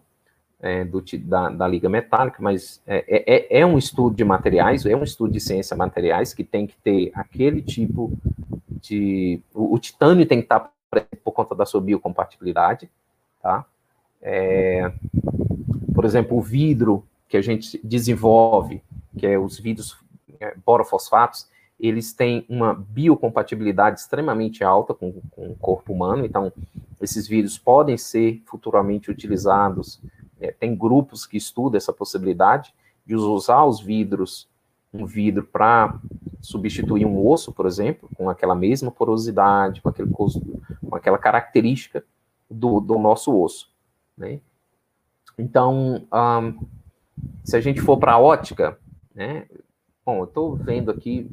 é, 0.62 0.86
do, 0.86 1.04
da, 1.20 1.50
da, 1.50 1.68
liga 1.68 1.90
metálica, 1.90 2.38
mas 2.40 2.82
é, 2.86 3.04
é, 3.08 3.36
é, 3.36 3.62
é, 3.62 3.66
um 3.66 3.78
estudo 3.78 4.16
de 4.16 4.24
materiais, 4.24 4.86
é 4.86 4.96
um 4.96 5.04
estudo 5.04 5.34
de 5.34 5.40
ciência 5.40 5.76
materiais 5.76 6.34
que 6.34 6.44
tem 6.44 6.68
que 6.68 6.76
ter 6.78 7.12
aquele 7.16 7.62
tipo 7.62 8.12
de. 8.70 9.42
O, 9.54 9.76
o 9.76 9.80
titânio 9.80 10.26
tem 10.26 10.40
que 10.40 10.46
estar 10.46 10.72
por 11.24 11.32
conta 11.32 11.56
da 11.56 11.66
sua 11.66 11.82
biocompatibilidade, 11.82 12.90
tá? 13.42 13.66
É, 14.22 14.92
por 15.96 16.06
exemplo, 16.06 16.38
o 16.38 16.42
vidro 16.42 17.04
que 17.28 17.38
a 17.38 17.42
gente 17.42 17.80
desenvolve, 17.84 18.84
que 19.18 19.26
é 19.26 19.40
os 19.40 19.60
vidros 19.60 19.98
é, 20.40 20.54
borofosfatos, 20.66 21.50
eles 21.80 22.14
têm 22.14 22.46
uma 22.48 22.76
biocompatibilidade 22.76 24.00
extremamente 24.00 24.64
alta 24.64 24.94
com, 24.94 25.14
com 25.32 25.48
o 25.48 25.56
corpo 25.56 25.92
humano, 25.92 26.24
então 26.24 26.54
esses 27.02 27.28
vidros 27.28 27.58
podem 27.58 27.98
ser 27.98 28.42
futuramente 28.46 29.10
utilizados. 29.10 30.00
É, 30.42 30.52
tem 30.52 30.76
grupos 30.76 31.26
que 31.26 31.38
estudam 31.38 31.78
essa 31.78 31.94
possibilidade 31.94 32.74
de 33.06 33.16
usar 33.16 33.64
os 33.64 33.80
vidros, 33.80 34.50
um 34.94 35.06
vidro 35.06 35.44
para 35.44 35.98
substituir 36.42 37.06
um 37.06 37.26
osso, 37.26 37.54
por 37.54 37.66
exemplo, 37.66 38.10
com 38.16 38.30
aquela 38.30 38.56
mesma 38.56 38.92
porosidade, 38.92 39.82
com, 39.82 39.90
aquele, 39.90 40.10
com 40.12 40.96
aquela 40.96 41.18
característica 41.18 42.04
do, 42.50 42.80
do 42.80 42.98
nosso 42.98 43.34
osso. 43.40 43.72
Né? 44.18 44.40
Então, 45.38 46.08
um, 46.12 46.66
se 47.44 47.56
a 47.56 47.62
gente 47.62 47.80
for 47.82 47.98
para 47.98 48.14
a 48.14 48.20
ótica, 48.20 48.78
né? 49.14 49.46
Bom, 50.06 50.20
eu 50.20 50.24
estou 50.24 50.56
vendo 50.56 50.90
aqui 50.90 51.30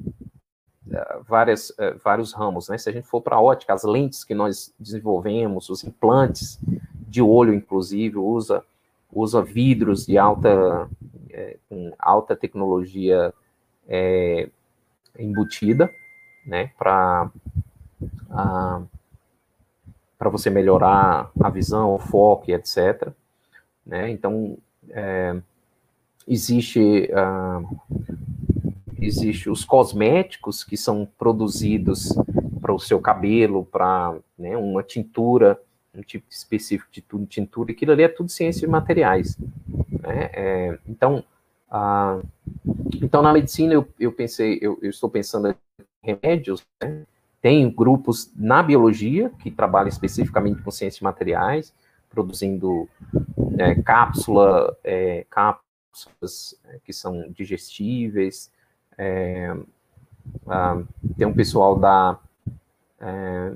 uh, 0.87 1.23
várias, 1.27 1.71
uh, 1.71 1.99
vários 2.05 2.33
ramos, 2.33 2.69
né? 2.69 2.79
Se 2.79 2.89
a 2.89 2.93
gente 2.93 3.07
for 3.07 3.21
para 3.23 3.37
a 3.37 3.41
ótica, 3.41 3.73
as 3.73 3.85
lentes 3.85 4.25
que 4.25 4.35
nós 4.35 4.75
desenvolvemos, 4.79 5.69
os 5.71 5.85
implantes 5.85 6.61
de 7.07 7.23
olho, 7.23 7.55
inclusive, 7.55 8.19
usa, 8.19 8.65
usa 9.13 9.43
vidros 9.43 10.07
de 10.07 10.19
alta, 10.19 10.89
é, 11.31 11.57
com 11.69 11.93
alta 11.99 12.37
tecnologia 12.37 13.33
é, 13.89 14.49
embutida, 15.19 15.91
né? 16.47 16.71
Para 16.79 17.31
para 20.19 20.29
você 20.31 20.51
melhorar 20.51 21.31
a 21.41 21.49
visão, 21.49 21.95
o 21.95 21.99
foco 21.99 22.51
etc. 22.51 23.13
Né? 23.87 24.11
Então, 24.11 24.59
é, 24.91 25.41
existe, 26.27 27.11
uh, 27.11 27.81
existe 29.01 29.49
os 29.49 29.65
cosméticos 29.65 30.63
que 30.63 30.77
são 30.77 31.09
produzidos 31.19 32.09
para 32.61 32.75
o 32.75 32.79
seu 32.79 33.01
cabelo, 33.01 33.65
para 33.65 34.15
né, 34.39 34.57
uma 34.57 34.83
tintura, 34.83 35.59
um 35.99 36.03
tipo 36.03 36.27
específico 36.31 36.91
de 36.93 37.03
tintura, 37.27 37.73
aquilo 37.73 37.93
ali 37.93 38.03
é 38.03 38.09
tudo 38.09 38.31
ciência 38.31 38.61
de 38.61 38.71
materiais. 38.71 39.37
Né? 40.03 40.31
É, 40.33 40.79
então, 40.87 41.25
Ah, 41.71 42.21
então, 43.03 43.21
na 43.23 43.33
medicina, 43.33 43.75
eu, 43.75 43.87
eu 44.01 44.11
pensei, 44.11 44.59
eu, 44.63 44.79
eu, 44.81 44.91
estou 44.91 45.11
pensando 45.11 45.49
em 45.49 45.55
remédios, 46.03 46.65
né? 46.83 47.05
Tem 47.41 47.71
grupos 47.71 48.33
na 48.35 48.63
biologia 48.63 49.31
que 49.41 49.51
trabalham 49.51 49.89
especificamente 49.89 50.63
com 50.63 50.71
ciências 50.71 51.01
materiais, 51.01 51.73
produzindo 52.11 52.89
é, 53.59 53.75
cápsula, 53.77 54.77
é, 54.83 55.25
cápsulas 55.31 56.59
é, 56.65 56.81
que 56.85 56.93
são 56.93 57.31
digestíveis. 57.31 58.51
É, 58.97 59.55
ah, 60.49 60.83
tem 61.17 61.27
um 61.27 61.35
pessoal 61.35 61.79
da 61.79 62.19
é, 63.01 63.53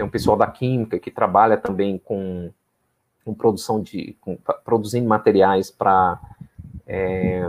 tem 0.00 0.06
um 0.06 0.10
pessoal 0.10 0.34
da 0.34 0.46
química 0.46 0.98
que 0.98 1.10
trabalha 1.10 1.58
também 1.58 1.98
com, 1.98 2.50
com 3.22 3.34
produção 3.34 3.82
de 3.82 4.16
com, 4.18 4.38
produzindo 4.64 5.06
materiais 5.06 5.70
para 5.70 6.18
é, 6.86 7.46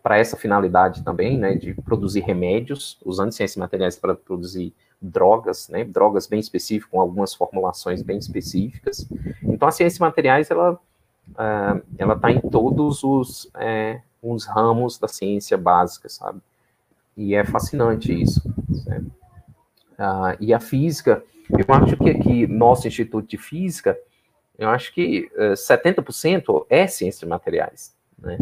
para 0.00 0.18
essa 0.18 0.36
finalidade 0.36 1.02
também, 1.02 1.36
né, 1.38 1.54
de 1.54 1.74
produzir 1.74 2.20
remédios, 2.20 2.98
usando 3.04 3.32
ciências 3.32 3.56
materiais 3.56 3.96
para 3.96 4.14
produzir 4.14 4.72
drogas, 5.00 5.68
né, 5.68 5.84
drogas 5.84 6.26
bem 6.26 6.40
específicas, 6.40 6.90
com 6.90 7.00
algumas 7.00 7.34
formulações 7.34 8.02
bem 8.02 8.18
específicas. 8.18 9.06
Então, 9.42 9.68
a 9.68 9.72
ciência 9.72 10.04
materiais, 10.04 10.50
ela 10.50 10.72
uh, 10.72 11.82
ela 11.98 12.14
está 12.14 12.30
em 12.30 12.40
todos 12.40 13.04
os, 13.04 13.50
é, 13.54 14.00
os 14.22 14.44
ramos 14.44 14.98
da 14.98 15.08
ciência 15.08 15.58
básica, 15.58 16.08
sabe? 16.08 16.40
E 17.16 17.34
é 17.34 17.44
fascinante 17.44 18.12
isso. 18.12 18.42
Né? 18.86 19.04
Uh, 20.02 20.36
e 20.40 20.52
a 20.52 20.58
física, 20.58 21.22
eu 21.48 21.72
acho 21.72 21.96
que 21.96 22.10
aqui, 22.10 22.46
nosso 22.48 22.88
Instituto 22.88 23.28
de 23.28 23.38
Física, 23.38 23.96
eu 24.58 24.68
acho 24.68 24.92
que 24.92 25.30
uh, 25.36 25.52
eh, 25.52 25.54
70% 25.54 26.66
é 26.68 26.88
ciência 26.88 27.26
materiais, 27.26 27.94
né? 28.18 28.36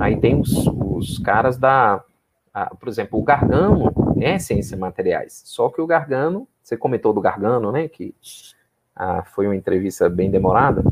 Aí 0.00 0.18
tem 0.18 0.40
os, 0.40 0.66
os 0.66 1.18
caras 1.20 1.56
da, 1.56 2.02
a, 2.52 2.74
por 2.74 2.88
exemplo, 2.88 3.20
o 3.20 3.22
Gargano 3.22 3.92
é 4.20 4.36
ciência 4.38 4.76
materiais, 4.76 5.42
só 5.44 5.68
que 5.68 5.80
o 5.80 5.86
Gargano, 5.86 6.48
você 6.60 6.76
comentou 6.76 7.12
do 7.12 7.20
Gargano, 7.20 7.70
né, 7.70 7.86
que 7.86 8.12
ah, 8.94 9.22
foi 9.22 9.46
uma 9.46 9.54
entrevista 9.54 10.08
bem 10.08 10.30
demorada, 10.30 10.82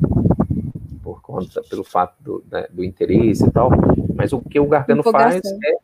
por 1.02 1.20
conta, 1.22 1.60
pelo 1.68 1.82
fato 1.82 2.14
do, 2.22 2.44
né, 2.50 2.66
do 2.70 2.84
interesse 2.84 3.46
e 3.46 3.50
tal, 3.50 3.70
mas 4.14 4.32
o 4.32 4.40
que 4.40 4.60
o 4.60 4.66
Gargano 4.66 5.02
faz 5.02 5.42
é, 5.42 5.78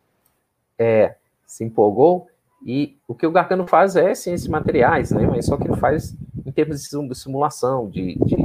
é, 0.78 1.16
se 1.44 1.64
empolgou, 1.64 2.28
e 2.64 2.98
o 3.08 3.14
que 3.14 3.26
o 3.26 3.32
Gargano 3.32 3.66
faz 3.66 3.96
é 3.96 4.14
ciências 4.14 4.48
materiais, 4.48 5.10
né, 5.10 5.26
mas 5.26 5.46
só 5.46 5.56
que 5.56 5.64
ele 5.64 5.76
faz 5.76 6.16
em 6.44 6.52
termos 6.52 6.82
de 6.82 7.14
simulação, 7.14 7.88
de, 7.88 8.16
de, 8.24 8.36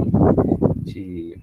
de 0.84 1.42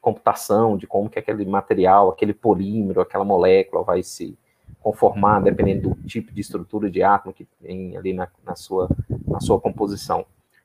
computação, 0.00 0.76
de 0.76 0.86
como 0.86 1.08
que 1.08 1.18
aquele 1.18 1.44
material, 1.44 2.08
aquele 2.08 2.32
polímero, 2.32 3.00
aquela 3.00 3.24
molécula 3.24 3.84
vai 3.84 4.02
se 4.02 4.36
conformar, 4.80 5.40
dependendo 5.40 5.90
do 5.90 6.02
tipo 6.06 6.32
de 6.32 6.40
estrutura 6.40 6.90
de 6.90 7.02
átomo 7.02 7.34
que 7.34 7.46
tem 7.62 7.96
ali 7.96 8.12
na, 8.12 8.26
na 8.44 8.56
sua, 8.56 8.88
na 9.26 9.40
sua 9.40 9.60
composição. 9.60 10.24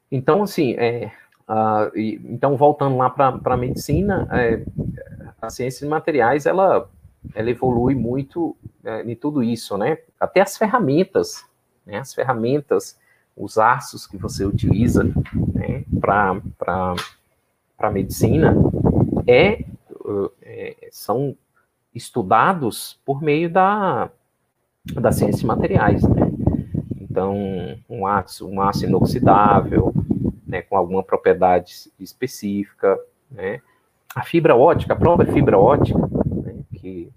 Então, 0.09 0.43
assim, 0.43 0.73
é, 0.75 1.11
uh, 1.49 1.97
e, 1.97 2.21
então, 2.25 2.55
voltando 2.55 2.95
lá 2.95 3.09
para 3.09 3.39
a 3.43 3.57
medicina, 3.57 4.27
é, 4.31 4.63
a 5.41 5.49
ciência 5.49 5.85
de 5.85 5.89
materiais, 5.89 6.45
ela, 6.45 6.89
ela 7.33 7.49
evolui 7.49 7.95
muito 7.95 8.55
é, 8.83 9.01
em 9.03 9.15
tudo 9.15 9.41
isso, 9.41 9.77
né? 9.77 9.97
Até 10.19 10.41
as 10.41 10.57
ferramentas, 10.57 11.45
né? 11.85 11.97
As 11.97 12.13
ferramentas, 12.13 12.97
os 13.35 13.57
aços 13.57 14.07
que 14.07 14.17
você 14.17 14.45
utiliza 14.45 15.03
né, 15.53 15.83
para 15.99 16.95
a 17.79 17.91
medicina, 17.91 18.55
é, 19.27 19.65
é, 20.41 20.75
são 20.91 21.35
estudados 21.93 22.99
por 23.05 23.21
meio 23.21 23.49
da, 23.49 24.09
da 24.93 25.11
ciência 25.11 25.41
de 25.41 25.45
materiais, 25.45 26.03
né? 26.03 26.31
Então, 26.99 27.35
um 27.89 28.05
aço, 28.05 28.47
um 28.47 28.61
aço 28.61 28.85
inoxidável, 28.85 29.93
né, 30.45 30.61
com 30.61 30.75
alguma 30.75 31.01
propriedade 31.01 31.91
específica, 31.99 32.99
né? 33.31 33.61
A 34.13 34.23
fibra 34.23 34.55
ótica, 34.55 34.93
a 34.93 34.95
própria 34.95 35.31
fibra 35.31 35.57
ótica, 35.59 35.99
que 36.85 37.11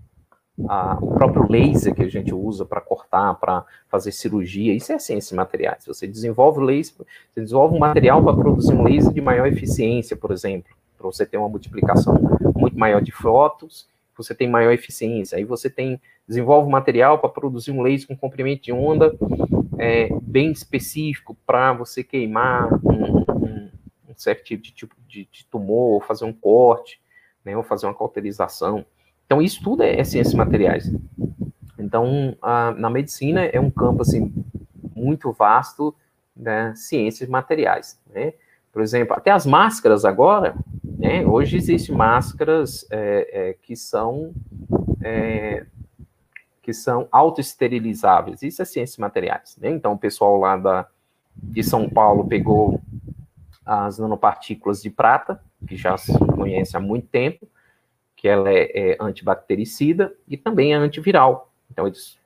a, 0.68 0.98
o 1.00 1.14
próprio 1.14 1.46
laser 1.50 1.94
que 1.94 2.02
a 2.02 2.08
gente 2.08 2.34
usa 2.34 2.64
para 2.64 2.80
cortar, 2.80 3.34
para 3.34 3.64
fazer 3.88 4.12
cirurgia, 4.12 4.74
isso 4.74 4.92
é 4.92 4.98
ciência 4.98 5.30
de 5.30 5.36
materiais. 5.36 5.84
Você 5.86 6.06
desenvolve 6.06 6.60
laser, 6.60 6.94
você 7.32 7.40
desenvolve 7.40 7.76
um 7.76 7.78
material 7.78 8.22
para 8.22 8.34
produzir 8.34 8.72
um 8.72 8.82
laser 8.82 9.12
de 9.12 9.20
maior 9.20 9.46
eficiência, 9.46 10.16
por 10.16 10.32
exemplo 10.32 10.78
para 10.98 11.06
você 11.06 11.24
ter 11.24 11.38
uma 11.38 11.48
multiplicação 11.48 12.14
muito 12.56 12.76
maior 12.76 13.00
de 13.00 13.12
fotos, 13.12 13.88
você 14.16 14.34
tem 14.34 14.48
maior 14.48 14.72
eficiência. 14.72 15.38
Aí 15.38 15.44
você 15.44 15.70
tem 15.70 16.00
desenvolve 16.26 16.68
material 16.70 17.18
para 17.18 17.30
produzir 17.30 17.70
um 17.70 17.80
laser 17.80 18.08
com 18.08 18.16
comprimento 18.16 18.64
de 18.64 18.72
onda 18.72 19.16
é, 19.78 20.10
bem 20.20 20.50
específico 20.50 21.34
para 21.46 21.72
você 21.72 22.02
queimar 22.02 22.68
um, 22.84 23.20
um, 23.20 23.70
um, 24.08 24.14
certo 24.16 24.44
tipo 24.44 24.62
de, 24.62 24.72
tipo 24.72 24.94
de, 25.06 25.26
de 25.32 25.46
tumor, 25.46 25.94
ou 25.94 26.00
fazer 26.00 26.26
um 26.26 26.32
corte, 26.32 27.00
né, 27.42 27.56
ou 27.56 27.62
fazer 27.62 27.86
uma 27.86 27.94
cauterização. 27.94 28.84
Então, 29.28 29.42
isso 29.42 29.62
tudo 29.62 29.82
é, 29.82 30.00
é 30.00 30.04
ciências 30.04 30.32
materiais. 30.32 30.90
Então, 31.78 32.34
a, 32.40 32.70
na 32.70 32.88
medicina 32.88 33.44
é 33.44 33.60
um 33.60 33.70
campo 33.70 34.00
assim 34.00 34.32
muito 34.96 35.30
vasto, 35.32 35.94
né, 36.34 36.72
ciências 36.74 37.28
materiais. 37.28 38.00
Né? 38.10 38.32
Por 38.72 38.80
exemplo, 38.80 39.14
até 39.14 39.30
as 39.30 39.44
máscaras 39.44 40.06
agora, 40.06 40.56
né? 40.98 41.26
Hoje 41.26 41.58
existem 41.58 41.94
máscaras 41.94 42.86
é, 42.90 43.50
é, 43.50 43.52
que 43.52 43.76
são 43.76 44.32
é, 45.02 45.66
que 46.62 46.72
são 46.72 47.06
autoesterilizáveis. 47.12 48.42
Isso 48.42 48.62
é 48.62 48.64
ciências 48.64 48.96
materiais. 48.96 49.58
Né? 49.60 49.70
Então, 49.70 49.92
o 49.92 49.98
pessoal 49.98 50.38
lá 50.38 50.56
da, 50.56 50.86
de 51.36 51.62
São 51.62 51.88
Paulo 51.88 52.26
pegou 52.26 52.80
as 53.64 53.98
nanopartículas 53.98 54.82
de 54.82 54.88
prata, 54.88 55.38
que 55.66 55.76
já 55.76 55.96
se 55.98 56.16
conhece 56.18 56.76
há 56.76 56.80
muito 56.80 57.06
tempo, 57.08 57.46
que 58.18 58.26
ela 58.26 58.50
é, 58.50 58.64
é 58.74 58.96
antibactericida 59.00 60.12
e 60.26 60.36
também 60.36 60.74
é 60.74 60.76
antiviral. 60.76 61.52
Então, 61.70 61.86
eles 61.86 62.18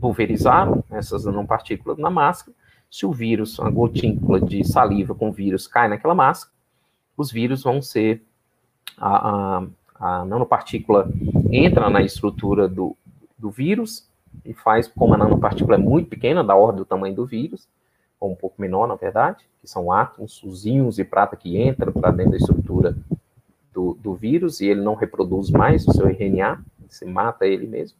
pulverizaram 0.00 0.82
essas 0.90 1.26
nanopartículas 1.26 1.98
na 1.98 2.08
máscara. 2.08 2.56
Se 2.90 3.04
o 3.04 3.12
vírus, 3.12 3.58
uma 3.58 3.70
gotícula 3.70 4.40
de 4.40 4.64
saliva 4.64 5.14
com 5.14 5.30
vírus 5.30 5.66
cai 5.66 5.86
naquela 5.86 6.14
máscara, 6.14 6.50
os 7.14 7.30
vírus 7.30 7.62
vão 7.62 7.82
ser 7.82 8.22
a, 8.96 9.58
a, 9.58 9.66
a 9.96 10.24
nanopartícula 10.24 11.10
entra 11.52 11.90
na 11.90 12.00
estrutura 12.00 12.66
do, 12.66 12.96
do 13.36 13.50
vírus 13.50 14.08
e 14.46 14.54
faz, 14.54 14.88
como 14.88 15.12
a 15.12 15.18
nanopartícula 15.18 15.76
é 15.76 15.78
muito 15.78 16.08
pequena, 16.08 16.42
da 16.42 16.56
ordem 16.56 16.78
do 16.78 16.86
tamanho 16.86 17.14
do 17.14 17.26
vírus, 17.26 17.68
ou 18.18 18.32
um 18.32 18.34
pouco 18.34 18.60
menor, 18.62 18.88
na 18.88 18.94
verdade, 18.94 19.44
que 19.60 19.68
são 19.68 19.92
átomos, 19.92 20.42
os 20.42 20.64
íons 20.64 20.96
prata 21.10 21.36
que 21.36 21.62
entram 21.62 21.92
para 21.92 22.10
dentro 22.10 22.32
da 22.32 22.38
estrutura 22.38 22.96
do, 23.74 23.94
do 24.00 24.14
vírus 24.14 24.60
e 24.60 24.66
ele 24.66 24.80
não 24.80 24.94
reproduz 24.94 25.50
mais 25.50 25.86
o 25.86 25.92
seu 25.92 26.06
RNA, 26.06 26.62
você 26.88 27.04
mata 27.04 27.46
ele 27.46 27.66
mesmo. 27.66 27.98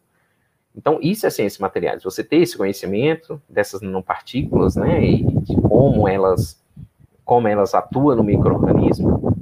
Então, 0.75 0.99
isso 1.01 1.25
é 1.25 1.29
ciência 1.29 1.61
materiais. 1.61 2.03
Você 2.03 2.23
ter 2.23 2.37
esse 2.37 2.57
conhecimento 2.57 3.41
dessas 3.47 3.81
nanopartículas, 3.81 4.75
né, 4.75 5.03
e 5.03 5.23
de 5.41 5.55
como 5.61 6.07
elas 6.07 6.63
como 7.23 7.47
elas 7.47 7.73
atuam 7.73 8.15
no 8.15 8.23
microorganismo. 8.23 9.35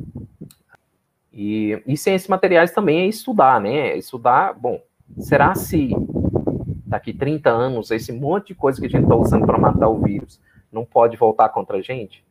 E, 1.33 1.81
e 1.85 1.97
ciências 1.97 2.29
materiais 2.29 2.71
também 2.71 3.01
é 3.01 3.07
estudar, 3.07 3.59
né? 3.59 3.97
Estudar, 3.97 4.53
bom, 4.53 4.81
será 5.19 5.53
se 5.53 5.89
daqui 6.85 7.11
30 7.11 7.49
anos 7.49 7.91
esse 7.91 8.13
monte 8.13 8.47
de 8.47 8.55
coisa 8.55 8.79
que 8.79 8.85
a 8.85 8.89
gente 8.89 9.03
está 9.03 9.15
usando 9.15 9.45
para 9.45 9.57
matar 9.57 9.89
o 9.89 9.99
vírus 9.99 10.39
não 10.71 10.85
pode 10.85 11.17
voltar 11.17 11.49
contra 11.49 11.77
a 11.77 11.81
gente? 11.81 12.23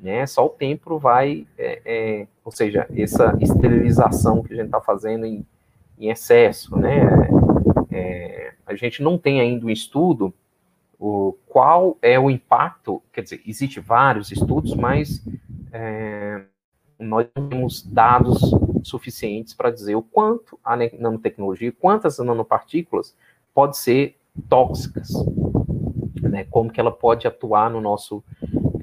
Né? 0.00 0.26
Só 0.26 0.46
o 0.46 0.50
tempo 0.50 0.98
vai, 0.98 1.46
é, 1.56 1.82
é, 1.84 2.26
ou 2.44 2.52
seja, 2.52 2.86
essa 2.96 3.36
esterilização 3.40 4.42
que 4.42 4.52
a 4.52 4.56
gente 4.56 4.66
está 4.66 4.80
fazendo 4.80 5.26
em, 5.26 5.44
em, 5.98 6.08
excesso, 6.08 6.76
né? 6.78 7.00
É, 7.90 8.52
a 8.64 8.74
gente 8.74 9.02
não 9.02 9.18
tem 9.18 9.40
ainda 9.40 9.66
um 9.66 9.70
estudo 9.70 10.32
o, 10.98 11.36
qual 11.46 11.96
é 12.02 12.18
o 12.18 12.30
impacto, 12.30 13.02
quer 13.12 13.22
dizer, 13.22 13.42
existe 13.46 13.80
vários 13.80 14.30
estudos, 14.30 14.74
mas 14.74 15.24
é, 15.72 16.42
nós 16.98 17.26
temos 17.34 17.82
dados 17.82 18.38
suficientes 18.82 19.54
para 19.54 19.70
dizer 19.70 19.94
o 19.94 20.02
quanto 20.02 20.58
a 20.64 20.76
nanotecnologia, 20.76 21.72
quantas 21.72 22.18
nanopartículas 22.18 23.16
pode 23.54 23.76
ser 23.76 24.16
tóxicas, 24.48 25.08
né, 26.22 26.44
como 26.44 26.70
que 26.70 26.80
ela 26.80 26.92
pode 26.92 27.26
atuar 27.26 27.70
no 27.70 27.80
nosso, 27.80 28.22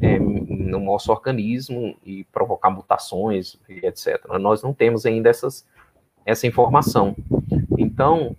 é, 0.01 0.17
no 0.65 0.79
nosso 0.79 1.11
organismo 1.11 1.95
e 2.03 2.23
provocar 2.25 2.69
mutações, 2.69 3.57
etc. 3.69 4.21
Nós 4.39 4.61
não 4.61 4.73
temos 4.73 5.05
ainda 5.05 5.29
essas, 5.29 5.65
essa 6.25 6.47
informação. 6.47 7.15
Então, 7.77 8.35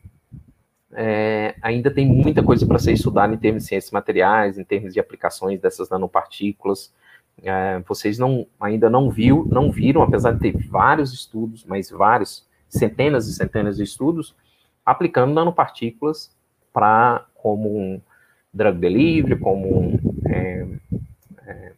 é, 0.93 1.55
ainda 1.63 1.91
tem 1.91 2.07
muita 2.07 2.43
coisa 2.43 2.67
para 2.67 2.79
ser 2.79 2.93
estudada 2.93 3.35
em 3.35 3.39
termos 3.39 3.63
de 3.63 3.69
ciências 3.69 3.91
materiais, 3.91 4.59
em 4.59 4.65
termos 4.65 4.93
de 4.93 5.01
aplicações 5.01 5.61
dessas 5.61 5.89
nanopartículas. 5.89 6.93
É, 7.43 7.81
vocês 7.87 8.19
não, 8.19 8.47
ainda 8.59 8.89
não 8.89 9.11
viu, 9.11 9.47
não 9.51 9.71
viram, 9.71 10.03
apesar 10.03 10.33
de 10.33 10.41
ter 10.41 10.57
vários 10.69 11.13
estudos, 11.13 11.65
mas 11.65 11.91
vários 11.91 12.47
centenas 12.69 13.29
e 13.29 13.35
centenas 13.35 13.77
de 13.77 13.83
estudos 13.83 14.35
aplicando 14.87 15.35
nanopartículas 15.35 16.35
para 16.73 17.27
como 17.35 17.77
um 17.77 18.01
drug 18.55 18.79
delivery, 18.79 19.39
como 19.39 19.81
um, 19.81 19.99
é, 20.27 20.67
é, 21.47 21.73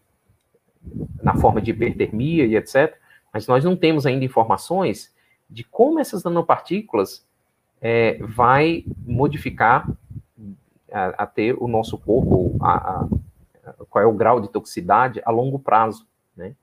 na 1.23 1.35
forma 1.35 1.61
de 1.61 1.71
hipertermia 1.71 2.47
e 2.47 2.57
etc. 2.57 2.97
Mas 3.33 3.47
nós 3.47 3.65
não 3.65 3.77
temos 3.77 4.07
ainda 4.07 4.25
informações 4.25 5.15
de 5.49 5.65
como 5.65 5.99
essas 5.99 6.23
nanopartículas 6.25 7.27
é, 7.81 8.19
vai 8.21 8.85
modificar 9.07 9.89
a, 10.93 11.27
ter 11.27 11.55
o 11.59 11.69
nosso 11.69 11.99
corpo, 11.99 12.57
a, 12.61 13.03
a, 13.03 13.73
qual 13.89 14.03
é 14.03 14.07
o 14.07 14.13
grau 14.13 14.41
de 14.41 14.49
toxicidade 14.49 15.21
a 15.25 15.31
longo 15.31 15.59
prazo, 15.59 16.07
né, 16.37 16.55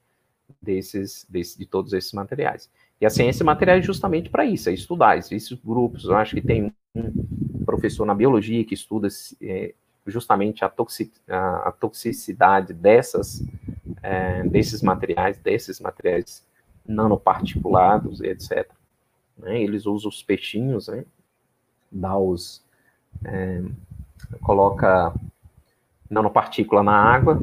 desses, 0.61 1.25
desse, 1.29 1.57
de 1.57 1.65
todos 1.65 1.93
esses 1.93 2.11
materiais. 2.11 2.69
E 2.99 3.05
a 3.05 3.09
ciência 3.09 3.43
material 3.43 3.77
é 3.77 3.81
justamente 3.81 4.29
para 4.29 4.45
isso, 4.45 4.69
é 4.69 4.73
estudar 4.73 5.17
esses 5.17 5.51
grupos. 5.51 6.05
Eu 6.05 6.15
acho 6.15 6.35
que 6.35 6.41
tem 6.41 6.73
um 6.95 7.63
professor 7.65 8.05
na 8.05 8.15
biologia 8.15 8.63
que 8.63 8.73
estuda 8.73 9.07
é, 9.41 9.73
justamente 10.05 10.63
a, 10.63 10.71
a, 11.29 11.69
a, 11.69 11.71
toxicidade 11.71 12.73
dessas, 12.73 13.43
é, 14.03 14.43
desses 14.43 14.81
materiais, 14.81 15.37
desses 15.39 15.79
materiais 15.79 16.45
nanoparticulados, 16.85 18.21
etc. 18.21 18.69
Né? 19.37 19.61
Eles 19.61 19.85
usam 19.85 20.09
os 20.09 20.21
peixinhos, 20.21 20.87
né? 20.87 21.05
dá 21.91 22.17
os, 22.17 22.63
é, 23.23 23.63
coloca 24.41 25.13
nanopartícula 26.09 26.83
na 26.83 26.95
água 26.95 27.41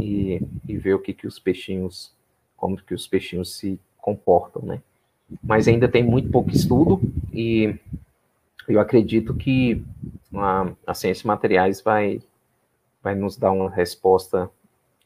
e, 0.00 0.40
e 0.68 0.76
vê 0.76 0.94
o 0.94 1.00
que, 1.00 1.12
que 1.12 1.26
os 1.26 1.38
peixinhos, 1.38 2.12
como 2.56 2.76
que 2.76 2.94
os 2.94 3.06
peixinhos 3.06 3.56
se 3.56 3.80
comportam, 3.98 4.62
né? 4.62 4.80
Mas 5.42 5.66
ainda 5.66 5.88
tem 5.88 6.02
muito 6.02 6.30
pouco 6.30 6.50
estudo 6.50 7.00
e 7.32 7.78
eu 8.68 8.80
acredito 8.80 9.34
que 9.34 9.84
a, 10.34 10.72
a 10.86 10.94
ciência 10.94 11.26
materiais 11.26 11.80
vai, 11.80 12.20
vai 13.02 13.14
nos 13.14 13.36
dar 13.36 13.52
uma 13.52 13.70
resposta 13.70 14.50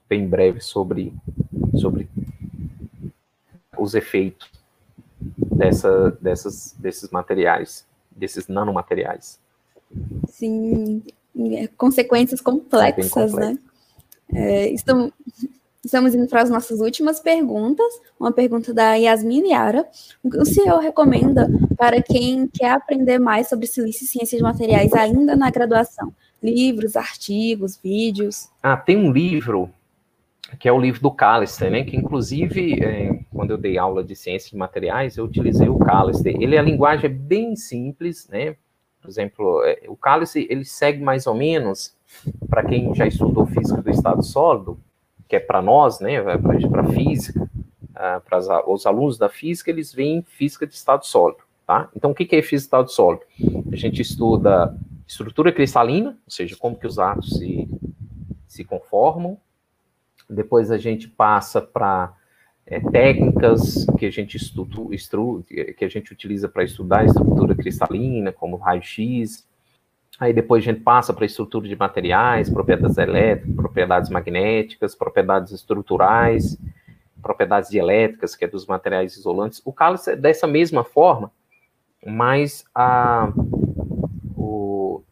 bem 0.09 0.27
breve 0.27 0.61
sobre, 0.61 1.13
sobre 1.79 2.09
os 3.77 3.95
efeitos 3.95 4.51
dessa, 5.37 6.11
dessas, 6.21 6.75
desses 6.79 7.11
materiais, 7.11 7.87
desses 8.11 8.49
nanomateriais. 8.49 9.39
Sim, 10.29 11.03
é, 11.37 11.67
consequências 11.69 12.41
complexas, 12.41 13.33
né? 13.33 13.59
É, 14.33 14.69
estamos, 14.71 15.13
estamos 15.85 16.15
indo 16.15 16.27
para 16.27 16.43
as 16.43 16.51
nossas 16.51 16.81
últimas 16.81 17.21
perguntas. 17.21 17.87
Uma 18.19 18.33
pergunta 18.33 18.73
da 18.73 18.95
Yasmin 18.95 19.51
Yara. 19.51 19.87
O 20.23 20.31
que 20.31 20.39
o 20.39 20.45
senhor 20.45 20.79
recomenda 20.79 21.49
para 21.77 22.03
quem 22.03 22.47
quer 22.47 22.71
aprender 22.71 23.19
mais 23.19 23.49
sobre 23.49 23.67
silício 23.67 24.05
e 24.05 24.09
ciências 24.09 24.39
de 24.39 24.43
materiais 24.43 24.93
ainda 24.93 25.37
na 25.37 25.51
graduação? 25.51 26.13
Livros, 26.43 26.97
artigos, 26.97 27.79
vídeos? 27.83 28.49
Ah, 28.63 28.77
tem 28.77 28.97
um 28.97 29.13
livro 29.13 29.71
que 30.59 30.67
é 30.67 30.73
o 30.73 30.81
livro 30.81 31.03
do 31.03 31.11
Callister, 31.11 31.71
né? 31.71 31.85
Que 31.85 31.97
inclusive, 31.97 32.83
é, 32.83 33.21
quando 33.35 33.51
eu 33.51 33.59
dei 33.59 33.77
aula 33.77 34.03
de 34.03 34.17
ciências 34.17 34.51
de 34.51 34.57
materiais, 34.57 35.17
eu 35.17 35.25
utilizei 35.25 35.69
o 35.69 35.79
Callister. 35.79 36.35
Ele 36.41 36.57
a 36.57 36.63
linguagem 36.63 37.07
é 37.07 37.13
bem 37.13 37.55
simples, 37.55 38.27
né? 38.29 38.57
Por 39.01 39.09
exemplo, 39.09 39.63
é, 39.65 39.83
o 39.89 39.97
cálice, 39.97 40.47
ele 40.51 40.65
segue 40.65 41.03
mais 41.03 41.27
ou 41.27 41.35
menos, 41.35 41.95
para 42.49 42.65
quem 42.65 42.95
já 42.95 43.07
estudou 43.07 43.47
física 43.47 43.81
do 43.81 43.91
estado 43.91 44.23
sólido, 44.23 44.79
que 45.29 45.37
é 45.37 45.41
para 45.41 45.61
nós, 45.61 46.01
né, 46.01 46.21
para 46.23 46.85
física, 46.85 47.43
uh, 47.43 48.21
para 48.25 48.71
os 48.71 48.87
alunos 48.87 49.19
da 49.19 49.29
física, 49.29 49.71
eles 49.71 49.93
veem 49.93 50.23
física 50.23 50.67
de 50.67 50.75
estado 50.75 51.05
sólido, 51.05 51.43
tá? 51.67 51.89
Então, 51.95 52.13
o 52.13 52.15
que, 52.15 52.25
que 52.25 52.37
é 52.37 52.43
física 52.43 52.57
de 52.57 52.65
estado 52.65 52.91
sólido? 52.91 53.23
A 53.71 53.77
gente 53.77 54.01
estuda 54.01 54.75
estrutura 55.07 55.53
cristalina, 55.53 56.11
ou 56.11 56.31
seja, 56.31 56.57
como 56.57 56.79
que 56.79 56.87
os 56.87 56.99
átomos 56.99 57.39
se, 57.39 57.69
se 58.47 58.65
conformam, 58.65 59.39
depois 60.29 60.71
a 60.71 60.77
gente 60.77 61.09
passa 61.09 61.61
para 61.61 62.15
é, 62.67 62.81
técnicas 62.81 63.87
que 63.99 64.05
a 64.05 64.11
gente 64.11 64.37
estuda, 64.37 64.77
que 65.77 65.85
a 65.85 65.89
gente 65.89 66.13
utiliza 66.13 66.49
para 66.49 66.63
estudar 66.63 67.07
estrutura 67.07 67.55
cristalina, 67.55 68.31
como 68.31 68.57
raio-x. 68.57 69.48
Aí 70.19 70.33
depois 70.33 70.65
a 70.65 70.73
gente 70.73 70.81
passa 70.81 71.13
para 71.13 71.25
estrutura 71.25 71.69
de 71.69 71.77
materiais, 71.77 72.51
propriedades 72.51 72.99
elétricas, 72.99 73.55
propriedades 73.55 74.11
magnéticas, 74.11 74.95
propriedades 74.95 75.53
estruturais, 75.53 76.59
propriedades 77.23 77.71
dielétricas, 77.71 78.35
que 78.35 78.45
é 78.45 78.49
dos 78.49 78.67
materiais 78.67 79.17
isolantes. 79.17 79.63
O 79.65 79.73
cálice 79.73 80.13
é 80.13 80.17
dessa 80.17 80.47
mesma 80.47 80.83
forma, 80.83 81.31
mas 82.05 82.65
a, 82.75 83.33
o, 84.37 85.03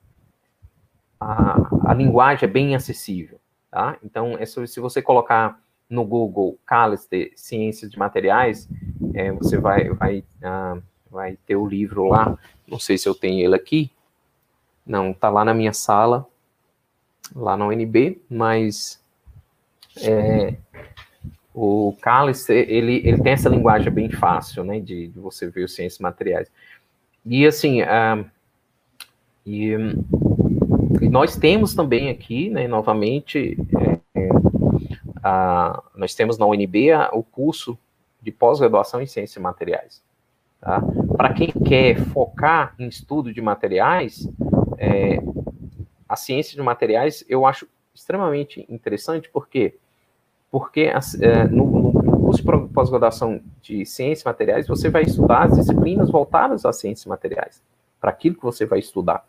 a, 1.21 1.91
a 1.91 1.95
linguagem 1.95 2.49
é 2.49 2.53
bem 2.53 2.75
acessível. 2.75 3.39
Tá? 3.71 3.97
Então, 4.03 4.37
é 4.39 4.47
se 4.47 4.81
você 4.81 5.01
colocar 5.01 5.61
no 5.89 6.05
Google 6.05 6.59
Callister 6.67 7.31
Ciências 7.37 7.91
de 7.91 7.99
Materiais, 7.99 8.69
é, 9.15 9.31
você 9.31 9.57
vai, 9.59 9.89
vai, 9.91 10.25
ah, 10.43 10.79
vai 11.11 11.39
ter 11.47 11.55
o 11.55 11.67
livro 11.67 12.05
lá. 12.07 12.37
Não 12.67 12.79
sei 12.79 12.99
se 12.99 13.09
eu 13.09 13.15
tenho 13.15 13.45
ele 13.45 13.55
aqui. 13.55 13.93
Não, 14.87 15.13
tá 15.13 15.29
lá 15.29 15.45
na 15.45 15.53
minha 15.53 15.73
sala, 15.73 16.27
lá 17.35 17.57
na 17.57 17.67
UNB, 17.67 18.21
mas 18.31 19.03
é, 20.01 20.55
o 21.53 21.97
Callister, 22.01 22.69
ele, 22.69 23.03
ele 23.05 23.21
tem 23.21 23.33
essa 23.33 23.49
linguagem 23.49 23.93
bem 23.93 24.11
fácil, 24.11 24.63
né, 24.63 24.79
de, 24.79 25.09
de 25.09 25.19
você 25.19 25.49
ver 25.49 25.65
os 25.65 25.75
ciências 25.75 26.01
materiais. 26.01 26.51
E 27.25 27.47
assim, 27.47 27.83
ah, 27.83 28.25
e, 29.45 29.73
e, 31.01 31.09
nós 31.09 31.37
temos 31.37 31.75
também 31.75 32.11
aqui, 32.11 32.49
né, 32.51 32.69
novamente, 32.69 33.59
é 33.75 33.97
nós 35.95 36.15
temos 36.15 36.39
na 36.39 36.47
UNB 36.47 36.93
a, 36.93 37.11
o 37.13 37.23
curso 37.23 37.79
de 38.23 38.31
pós-graduação 38.31 39.01
em 39.01 39.07
ciências 39.07 39.43
materiais. 39.43 40.03
Tá? 40.61 40.81
Para 41.17 41.33
quem 41.33 41.49
quer 41.49 41.99
focar 42.07 42.75
em 42.79 42.89
estudo 42.89 43.33
de 43.33 43.41
materiais, 43.41 44.29
é, 44.79 45.19
a 46.09 46.17
ciência 46.17 46.57
de 46.57 46.63
materiais 46.63 47.25
eu 47.29 47.47
acho 47.47 47.67
extremamente 47.95 48.67
interessante, 48.69 49.29
porque 49.31 49.75
porque 50.51 50.83
é, 51.21 51.45
no, 51.49 51.93
no, 51.93 52.21
curso 52.21 52.43
de 52.43 52.69
pós-graduação 52.73 53.41
de 53.61 53.85
ciências 53.85 54.25
materiais 54.25 54.67
você 54.67 54.89
vai 54.89 55.03
estudar 55.03 55.45
as 55.45 55.57
disciplinas 55.57 56.11
voltadas 56.11 56.65
às 56.65 56.79
ciências 56.79 57.07
materiais, 57.07 57.63
para 58.01 58.11
aquilo 58.11 58.37
que 58.37 58.43
você 58.43 58.65
vai 58.65 58.79
estudar. 58.79 59.27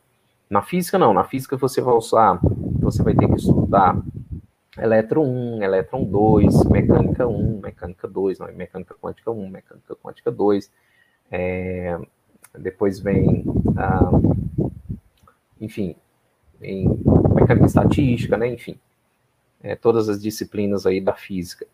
Na 0.50 0.62
física 0.62 0.98
não, 0.98 1.14
na 1.14 1.24
física 1.24 1.58
você 1.58 1.82
vai 1.82 1.96
usar, 1.96 2.40
você 2.80 3.04
vai 3.04 3.14
ter 3.14 3.28
que 3.28 3.36
estudar 3.36 4.00
elétron 4.78 5.26
1, 5.26 5.64
elétron 5.64 6.04
2, 6.06 6.66
mecânica 6.66 7.28
1, 7.28 7.60
mecânica 7.62 8.08
2, 8.08 8.40
não, 8.40 8.48
mecânica 8.54 8.96
quântica 8.96 9.32
1, 9.32 9.50
mecânica 9.50 9.96
quântica 9.96 10.32
2. 10.32 10.72
É, 11.32 12.00
depois 12.58 13.00
vem, 13.00 13.44
ah, 13.76 14.10
enfim, 15.60 15.96
em 16.62 16.88
mecânica 17.34 17.66
estatística, 17.66 18.38
né, 18.38 18.48
enfim, 18.48 18.80
é, 19.62 19.76
todas 19.76 20.10
as 20.10 20.22
disciplinas 20.22 20.86
aí 20.86 21.00
da 21.02 21.14
física. 21.14 21.66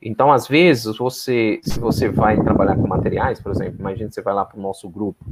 Então, 0.00 0.30
às 0.30 0.46
vezes, 0.46 0.96
você, 0.96 1.60
se 1.62 1.78
você 1.80 2.08
vai 2.08 2.40
trabalhar 2.40 2.76
com 2.76 2.86
materiais, 2.86 3.40
por 3.40 3.50
exemplo, 3.50 3.80
imagine 3.80 4.12
você 4.12 4.22
vai 4.22 4.32
lá 4.32 4.44
para 4.44 4.58
o 4.58 4.62
nosso 4.62 4.88
grupo 4.88 5.24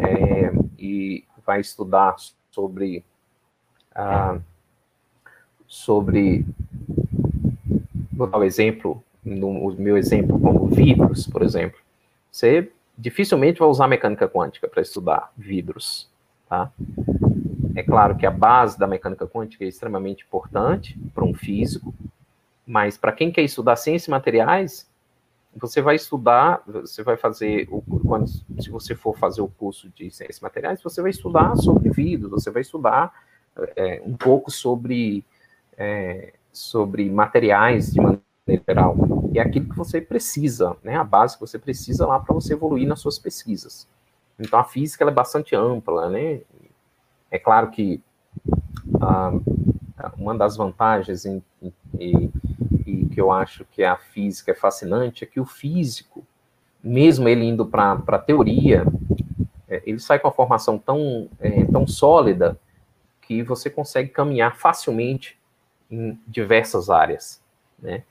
é, 0.00 0.52
e 0.78 1.24
vai 1.44 1.60
estudar 1.60 2.14
sobre 2.52 3.04
ah, 3.94 4.38
sobre, 5.66 6.44
vou 8.12 8.26
dar 8.26 8.38
o 8.38 8.40
um 8.40 8.44
exemplo, 8.44 9.02
no 9.24 9.72
meu 9.72 9.96
exemplo 9.96 10.38
como 10.38 10.66
vidros, 10.66 11.26
por 11.26 11.42
exemplo. 11.42 11.78
Você 12.30 12.70
dificilmente 12.96 13.58
vai 13.58 13.68
usar 13.68 13.88
mecânica 13.88 14.28
quântica 14.28 14.68
para 14.68 14.82
estudar 14.82 15.32
vidros, 15.36 16.08
tá? 16.48 16.70
É 17.74 17.82
claro 17.82 18.16
que 18.16 18.26
a 18.26 18.30
base 18.30 18.78
da 18.78 18.86
mecânica 18.86 19.26
quântica 19.26 19.64
é 19.64 19.68
extremamente 19.68 20.24
importante 20.24 20.98
para 21.14 21.24
um 21.24 21.34
físico, 21.34 21.94
mas 22.66 22.96
para 22.96 23.12
quem 23.12 23.30
quer 23.30 23.42
estudar 23.42 23.76
ciências 23.76 24.08
materiais, 24.08 24.88
você 25.56 25.80
vai 25.80 25.94
estudar, 25.94 26.62
você 26.66 27.02
vai 27.02 27.16
fazer, 27.16 27.68
o, 27.70 27.82
quando, 27.82 28.28
se 28.28 28.70
você 28.70 28.94
for 28.94 29.16
fazer 29.16 29.40
o 29.40 29.48
curso 29.48 29.88
de 29.90 30.10
ciências 30.10 30.40
materiais, 30.40 30.82
você 30.82 31.00
vai 31.00 31.10
estudar 31.10 31.54
sobre 31.56 31.90
vidros, 31.90 32.30
você 32.30 32.50
vai 32.50 32.62
estudar 32.62 33.12
é, 33.76 34.02
um 34.04 34.16
pouco 34.16 34.50
sobre 34.50 35.24
é, 35.76 36.32
sobre 36.52 37.10
materiais 37.10 37.92
de 37.92 38.00
maneira 38.00 38.22
geral. 38.68 38.96
É 39.34 39.40
aquilo 39.40 39.68
que 39.68 39.76
você 39.76 40.00
precisa, 40.00 40.76
né? 40.82 40.96
A 40.96 41.04
base 41.04 41.34
que 41.34 41.40
você 41.40 41.58
precisa 41.58 42.06
lá 42.06 42.20
para 42.20 42.34
você 42.34 42.52
evoluir 42.52 42.86
nas 42.86 43.00
suas 43.00 43.18
pesquisas. 43.18 43.88
Então 44.38 44.58
a 44.58 44.64
física 44.64 45.04
é 45.04 45.10
bastante 45.10 45.56
ampla, 45.56 46.08
né? 46.08 46.40
É 47.34 47.38
claro 47.40 47.68
que 47.72 48.00
ah, 49.00 49.32
uma 50.16 50.36
das 50.36 50.56
vantagens 50.56 51.26
em, 51.26 51.42
em, 51.98 52.32
e 52.86 53.06
que 53.06 53.20
eu 53.20 53.32
acho 53.32 53.64
que 53.72 53.82
a 53.82 53.96
física 53.96 54.52
é 54.52 54.54
fascinante 54.54 55.24
é 55.24 55.26
que 55.26 55.40
o 55.40 55.44
físico 55.44 56.24
mesmo 56.80 57.28
ele 57.28 57.44
indo 57.44 57.66
para 57.66 58.00
a 58.06 58.18
teoria, 58.18 58.84
é, 59.68 59.82
ele 59.84 59.98
sai 59.98 60.20
com 60.20 60.28
uma 60.28 60.34
formação 60.34 60.78
tão, 60.78 61.28
é, 61.40 61.64
tão 61.64 61.88
sólida 61.88 62.56
que 63.20 63.42
você 63.42 63.68
consegue 63.68 64.10
caminhar 64.10 64.54
facilmente 64.56 65.36
em 65.90 66.16
diversas 66.28 66.88
áreas, 66.88 67.42
né? 67.80 68.04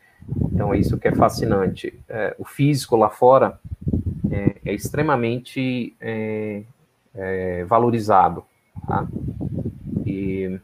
Então, 0.52 0.74
é 0.74 0.78
isso 0.78 0.98
que 0.98 1.08
é 1.08 1.16
fascinante. 1.16 1.98
É, 2.10 2.36
o 2.38 2.44
físico 2.44 2.98
lá 2.98 3.10
fora 3.10 3.58
é, 4.30 4.56
é 4.66 4.74
extremamente 4.74 5.96
é, 6.02 6.64
é, 7.16 7.64
valorizado, 7.64 8.44
tá? 8.88 9.08
E, 10.06 10.60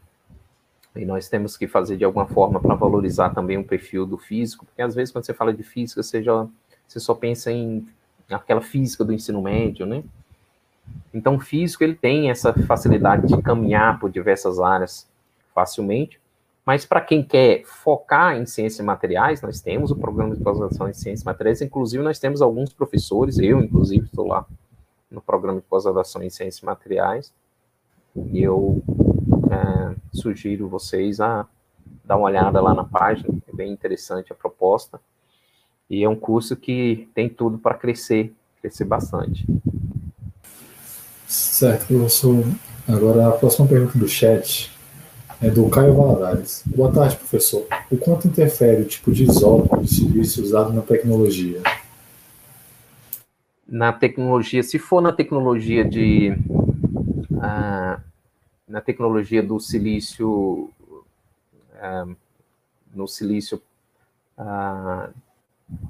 e, 0.96 1.04
nós 1.04 1.28
temos 1.28 1.56
que 1.56 1.66
fazer 1.66 1.96
de 1.96 2.04
alguma 2.04 2.26
forma 2.26 2.60
para 2.60 2.74
valorizar 2.74 3.30
também 3.30 3.56
o 3.56 3.64
perfil 3.64 4.06
do 4.06 4.18
físico, 4.18 4.66
porque 4.66 4.82
às 4.82 4.94
vezes 4.94 5.12
quando 5.12 5.24
você 5.24 5.34
fala 5.34 5.52
de 5.52 5.62
física, 5.62 6.02
você, 6.02 6.22
já, 6.22 6.46
você 6.86 7.00
só 7.00 7.14
pensa 7.14 7.50
em 7.50 7.86
aquela 8.30 8.60
física 8.60 9.04
do 9.04 9.12
ensino 9.12 9.42
médio, 9.42 9.86
né? 9.86 10.02
Então, 11.12 11.36
o 11.36 11.40
físico 11.40 11.82
ele 11.82 11.94
tem 11.94 12.30
essa 12.30 12.52
facilidade 12.52 13.26
de 13.26 13.42
caminhar 13.42 13.98
por 13.98 14.10
diversas 14.10 14.60
áreas 14.60 15.08
facilmente, 15.54 16.20
mas 16.64 16.84
para 16.84 17.00
quem 17.00 17.22
quer 17.22 17.64
focar 17.64 18.36
em 18.36 18.46
ciências 18.46 18.84
materiais, 18.84 19.42
nós 19.42 19.60
temos 19.60 19.90
o 19.90 19.96
programa 19.96 20.36
de 20.36 20.42
pós-graduação 20.42 20.88
em 20.88 20.92
ciências 20.92 21.24
materiais, 21.24 21.60
inclusive 21.62 22.02
nós 22.02 22.18
temos 22.18 22.40
alguns 22.40 22.72
professores, 22.72 23.38
eu 23.38 23.60
inclusive 23.60 24.04
estou 24.04 24.26
lá 24.26 24.46
no 25.10 25.20
programa 25.20 25.60
de 25.60 25.66
pós-graduação 25.66 26.22
em 26.22 26.30
ciências 26.30 26.62
materiais, 26.62 27.32
e 28.32 28.42
eu 28.42 28.82
é, 29.50 29.94
sugiro 30.12 30.68
vocês 30.68 31.20
a 31.20 31.46
dar 32.04 32.16
uma 32.16 32.26
olhada 32.26 32.60
lá 32.60 32.74
na 32.74 32.84
página, 32.84 33.38
é 33.48 33.54
bem 33.54 33.72
interessante 33.72 34.32
a 34.32 34.34
proposta, 34.34 35.00
e 35.88 36.04
é 36.04 36.08
um 36.08 36.16
curso 36.16 36.56
que 36.56 37.08
tem 37.14 37.28
tudo 37.28 37.58
para 37.58 37.74
crescer, 37.74 38.32
crescer 38.60 38.84
bastante. 38.84 39.46
Certo, 41.26 41.86
professor. 41.86 42.44
Agora 42.88 43.28
a 43.28 43.32
próxima 43.32 43.68
pergunta 43.68 43.96
do 43.98 44.08
chat 44.08 44.70
é 45.40 45.48
do 45.48 45.68
Caio 45.68 45.94
Valadares. 45.94 46.62
Boa 46.66 46.92
tarde, 46.92 47.16
professor. 47.16 47.66
O 47.90 47.96
quanto 47.96 48.26
interfere 48.26 48.82
o 48.82 48.84
tipo 48.84 49.12
de 49.12 49.24
isótopo 49.24 49.80
de 49.80 49.88
silício 49.88 50.42
usado 50.42 50.72
na 50.72 50.82
tecnologia? 50.82 51.62
Na 53.66 53.92
tecnologia, 53.92 54.62
se 54.62 54.78
for 54.78 55.00
na 55.00 55.12
tecnologia 55.12 55.84
de 55.84 56.36
uh, 57.30 58.00
na 58.70 58.80
tecnologia 58.80 59.42
do 59.42 59.58
silício 59.58 60.70
uh, 61.74 62.16
no 62.94 63.06
silício 63.06 63.60
uh, 64.38 65.12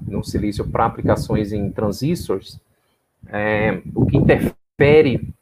no 0.07 0.23
silício 0.23 0.67
para 0.67 0.85
aplicações 0.85 1.51
em 1.51 1.71
transistores, 1.71 2.59
é, 3.27 3.81
o 3.95 4.05
que 4.05 4.17
interfere 4.17 5.33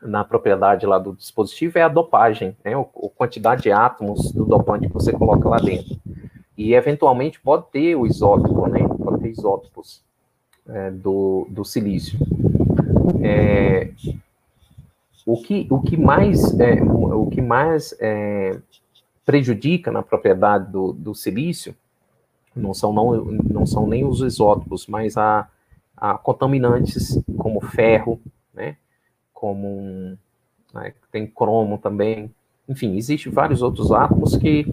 na 0.00 0.22
propriedade 0.22 0.86
lá 0.86 0.98
do 0.98 1.14
dispositivo 1.14 1.78
é 1.78 1.82
a 1.82 1.88
dopagem, 1.88 2.56
né, 2.64 2.74
a 2.74 3.08
quantidade 3.16 3.62
de 3.62 3.72
átomos 3.72 4.30
do 4.30 4.44
dopante 4.44 4.86
que 4.86 4.94
você 4.94 5.12
coloca 5.12 5.48
lá 5.48 5.56
dentro. 5.56 5.96
E, 6.56 6.74
eventualmente, 6.74 7.40
pode 7.40 7.66
ter 7.70 7.96
o 7.96 8.06
isótopo, 8.06 8.66
né, 8.68 8.86
pode 9.02 9.20
ter 9.20 9.30
isótopos 9.30 10.02
é, 10.68 10.90
do, 10.90 11.46
do 11.50 11.64
silício. 11.64 12.18
É, 13.20 13.90
o, 15.26 15.42
que, 15.42 15.66
o 15.68 15.80
que 15.80 15.96
mais, 15.96 16.58
é, 16.58 16.80
o 16.80 17.26
que 17.26 17.42
mais 17.42 17.94
é, 17.98 18.58
prejudica 19.24 19.90
na 19.90 20.00
propriedade 20.00 20.70
do, 20.70 20.92
do 20.92 21.14
silício 21.16 21.74
não 22.54 22.72
são, 22.72 22.92
não, 22.92 23.24
não 23.24 23.66
são 23.66 23.88
nem 23.88 24.04
os 24.06 24.20
isótopos, 24.20 24.86
mas 24.86 25.16
a, 25.16 25.48
contaminantes 26.22 27.20
como 27.36 27.60
ferro, 27.60 28.20
né? 28.54 28.76
Como 29.34 30.16
né? 30.72 30.94
tem 31.10 31.26
cromo 31.26 31.76
também. 31.76 32.30
Enfim, 32.68 32.96
existem 32.96 33.32
vários 33.32 33.62
outros 33.62 33.90
átomos 33.92 34.36
que 34.36 34.64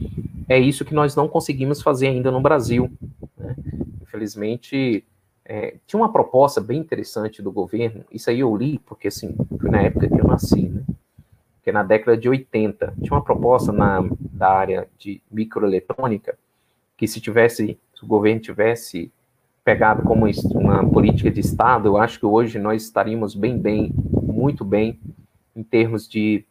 é 0.47 0.59
isso 0.59 0.85
que 0.85 0.93
nós 0.93 1.15
não 1.15 1.27
conseguimos 1.27 1.81
fazer 1.81 2.07
ainda 2.07 2.31
no 2.31 2.41
Brasil. 2.41 2.91
Né? 3.37 3.55
Infelizmente, 4.01 5.03
é, 5.45 5.75
tinha 5.85 5.99
uma 6.01 6.11
proposta 6.11 6.61
bem 6.61 6.79
interessante 6.79 7.41
do 7.41 7.51
governo, 7.51 8.05
isso 8.11 8.29
aí 8.29 8.39
eu 8.39 8.55
li, 8.55 8.79
porque 8.79 9.07
assim, 9.07 9.35
foi 9.59 9.69
na 9.69 9.81
época 9.81 10.07
que 10.07 10.19
eu 10.19 10.27
nasci, 10.27 10.69
né? 10.69 10.83
que 11.63 11.69
é 11.69 11.73
na 11.73 11.83
década 11.83 12.17
de 12.17 12.27
80, 12.27 12.93
tinha 13.01 13.13
uma 13.13 13.23
proposta 13.23 13.71
na, 13.71 14.01
da 14.31 14.49
área 14.49 14.87
de 14.97 15.21
microeletrônica, 15.31 16.37
que 16.97 17.07
se 17.07 17.21
tivesse, 17.21 17.79
se 17.95 18.03
o 18.03 18.07
governo 18.07 18.41
tivesse 18.41 19.11
pegado 19.63 20.03
como 20.03 20.25
uma 20.55 20.85
política 20.89 21.31
de 21.31 21.39
Estado, 21.39 21.87
eu 21.87 21.97
acho 21.97 22.19
que 22.19 22.25
hoje 22.25 22.59
nós 22.59 22.83
estaríamos 22.83 23.33
bem, 23.33 23.57
bem, 23.57 23.93
muito 24.11 24.65
bem, 24.65 24.99
em 25.55 25.63
termos 25.63 26.07
de, 26.07 26.45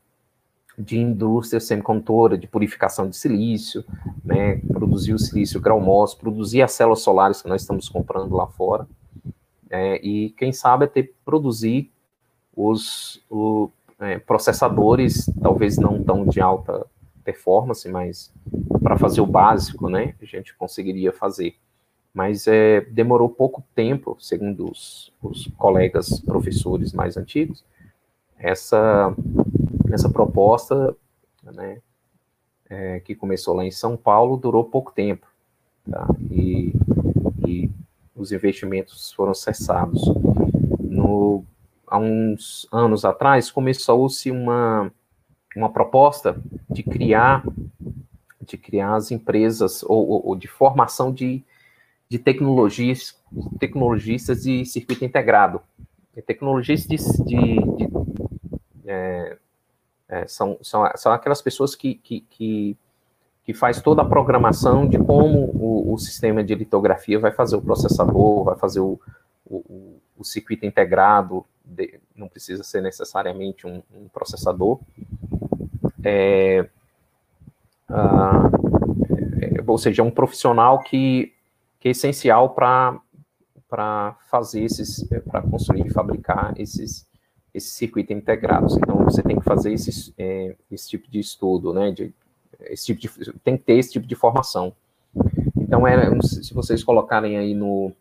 de 0.79 0.99
indústria 0.99 1.61
semicondutora, 1.61 2.37
de 2.37 2.47
purificação 2.47 3.09
de 3.09 3.17
silício, 3.17 3.85
né, 4.25 4.57
produzir 4.73 5.13
o 5.13 5.19
silício 5.19 5.61
grão-mosso, 5.61 6.19
produzir 6.19 6.63
as 6.63 6.73
células 6.73 7.01
solares 7.01 7.43
que 7.43 7.49
nós 7.49 7.63
estamos 7.63 7.89
comprando 7.89 8.35
lá 8.35 8.47
fora, 8.47 8.87
é, 9.71 9.97
e 10.07 10.31
quem 10.31 10.53
sabe 10.53 10.85
até 10.85 11.09
produzir 11.25 11.91
os 12.55 13.23
o, 13.31 13.71
é, 13.99 14.19
processadores, 14.19 15.31
talvez 15.43 15.79
não 15.79 16.03
tão 16.03 16.27
de 16.27 16.41
alta 16.41 16.87
performance, 17.25 17.89
mas 17.89 18.33
para 18.83 18.99
fazer 18.99 19.21
o 19.21 19.27
básico, 19.27 19.89
né, 19.89 20.15
a 20.21 20.25
gente 20.25 20.55
conseguiria 20.55 21.13
fazer. 21.13 21.55
Mas 22.13 22.47
é, 22.47 22.83
demorou 22.83 23.29
pouco 23.29 23.63
tempo, 23.75 24.17
segundo 24.21 24.71
os, 24.71 25.11
os, 25.23 25.47
colegas 25.57 26.21
professores 26.21 26.93
mais 26.93 27.17
antigos, 27.17 27.65
essa, 28.43 29.15
essa 29.93 30.11
proposta, 30.11 30.95
né, 31.43 31.79
é, 32.69 33.01
que 33.01 33.15
começou 33.15 33.55
lá 33.55 33.65
em 33.65 33.71
São 33.71 33.97
Paulo, 33.97 34.37
durou 34.37 34.65
pouco 34.65 34.93
tempo, 34.93 35.27
tá? 35.89 36.07
e, 36.31 36.73
e 37.47 37.71
os 38.15 38.33
investimentos 38.33 39.13
foram 39.13 39.33
cessados. 39.33 40.03
No, 40.81 41.45
há 41.87 41.99
uns 41.99 42.67
anos 42.73 43.05
atrás, 43.05 43.51
começou-se 43.51 44.31
uma, 44.31 44.93
uma 45.57 45.71
proposta 45.71 46.37
de 46.69 46.83
criar 46.83 47.45
de 48.45 48.59
criar 48.59 48.97
as 48.97 49.13
empresas, 49.13 49.85
ou, 49.85 50.07
ou, 50.07 50.27
ou 50.27 50.37
de 50.37 50.49
formação 50.49 51.13
de 51.13 51.43
de 52.13 52.19
tecnologias, 52.19 53.19
tecnologistas 53.59 54.43
de 54.43 54.67
circuito 54.67 55.03
integrado. 55.03 55.63
Tecnologistas 56.27 57.07
de, 57.25 57.57
de, 57.57 57.87
de 57.87 58.02
é, 58.93 59.39
é, 60.09 60.27
são, 60.27 60.59
são, 60.63 60.89
são 60.97 61.13
aquelas 61.13 61.41
pessoas 61.41 61.75
que, 61.75 61.95
que, 61.95 62.21
que, 62.31 62.77
que, 63.45 63.55
faz 63.55 63.81
toda 63.81 64.03
a 64.03 64.05
programação 64.05 64.87
de 64.89 64.99
como 64.99 65.51
o, 65.55 65.93
o, 65.93 65.99
sistema 65.99 66.43
de 66.45 66.55
litografia 66.55 67.19
vai 67.19 67.33
fazer 67.33 67.57
o 67.57 67.63
processador, 67.63 68.45
vai 68.45 68.57
fazer 68.57 68.81
o, 68.81 69.01
o, 69.47 69.99
o 70.19 70.25
circuito 70.25 70.67
integrado, 70.67 71.45
de, 71.65 72.01
não 72.15 72.29
precisa 72.29 72.63
ser 72.63 72.83
necessariamente 72.83 73.67
um, 73.67 73.83
um 73.95 74.09
processador. 74.09 74.81
É, 76.05 76.69
ah, 77.89 78.51
é, 79.41 79.63
ou 79.67 79.79
seja, 79.79 80.03
é 80.03 80.05
um 80.05 80.11
profissional 80.11 80.81
que 80.81 81.33
que 81.83 81.89
é 81.89 81.91
essencial 81.91 82.51
para 82.51 84.17
fazer 84.31 84.63
esses, 84.63 85.05
para 85.29 85.43
construir 85.43 85.85
e 85.85 85.91
fabricar 85.91 86.55
esses, 86.57 87.05
esses 87.55 87.73
circuitos 87.73 88.17
integrados. 88.17 88.77
Então, 88.77 89.05
você 89.05 89.23
tem 89.23 89.39
que 89.39 89.45
fazer 89.45 89.73
esse, 89.73 90.15
é, 90.19 90.55
esse 90.71 90.89
tipo 90.89 91.11
de 91.11 91.21
estudo, 91.21 91.73
né? 91.73 91.91
De, 91.91 92.13
esse 92.63 92.95
tipo 92.95 93.19
de, 93.19 93.33
tem 93.45 93.57
que 93.57 93.65
ter 93.65 93.75
esse 93.75 93.93
tipo 93.93 94.07
de 94.07 94.15
formação. 94.15 94.75
Então, 95.57 95.87
é, 95.87 96.21
se 96.23 96.55
vocês 96.55 96.83
colocarem 96.83 97.37
aí 97.37 97.55
no, 97.55 97.93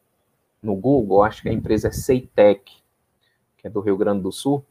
no 0.61 0.75
Google, 0.75 1.23
acho 1.23 1.41
que 1.41 1.49
a 1.49 1.53
empresa 1.53 1.89
é 1.89 1.91
Ceitec, 1.91 2.71
que 3.57 3.67
é 3.67 3.69
do 3.69 3.79
Rio 3.79 3.97
Grande 3.97 4.23
do 4.23 4.31
Sul. 4.31 4.63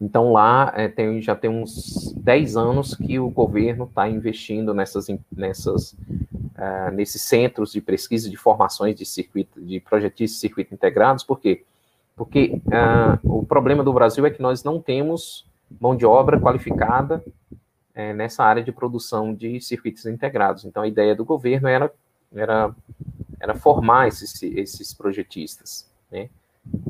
Então, 0.00 0.32
lá 0.32 0.72
é, 0.74 0.88
tem, 0.88 1.22
já 1.22 1.36
tem 1.36 1.50
uns 1.50 2.12
10 2.16 2.56
anos 2.56 2.94
que 2.94 3.18
o 3.18 3.30
governo 3.30 3.84
está 3.84 4.08
investindo 4.08 4.74
nessas, 4.74 5.06
nessas 5.30 5.96
uh, 6.54 6.90
nesses 6.92 7.22
centros 7.22 7.72
de 7.72 7.80
pesquisa 7.80 8.30
de 8.30 8.36
formações 8.36 8.94
de 8.94 9.04
circuito, 9.04 9.60
de 9.60 9.80
projetistas 9.80 10.36
de 10.36 10.40
circuito 10.40 10.74
integrados, 10.74 11.24
por 11.24 11.40
quê? 11.40 11.64
Porque 12.16 12.60
uh, 12.66 13.38
o 13.38 13.44
problema 13.44 13.82
do 13.82 13.92
Brasil 13.92 14.24
é 14.24 14.30
que 14.30 14.40
nós 14.40 14.62
não 14.62 14.80
temos 14.80 15.46
mão 15.80 15.96
de 15.96 16.06
obra 16.06 16.40
qualificada 16.40 17.24
uh, 17.52 18.14
nessa 18.14 18.44
área 18.44 18.62
de 18.62 18.70
produção 18.70 19.34
de 19.34 19.60
circuitos 19.60 20.06
integrados. 20.06 20.64
Então, 20.64 20.82
a 20.82 20.88
ideia 20.88 21.14
do 21.14 21.24
governo 21.24 21.68
era, 21.68 21.92
era, 22.32 22.74
era 23.40 23.54
formar 23.54 24.08
esses, 24.08 24.42
esses 24.42 24.94
projetistas, 24.94 25.90
né? 26.10 26.28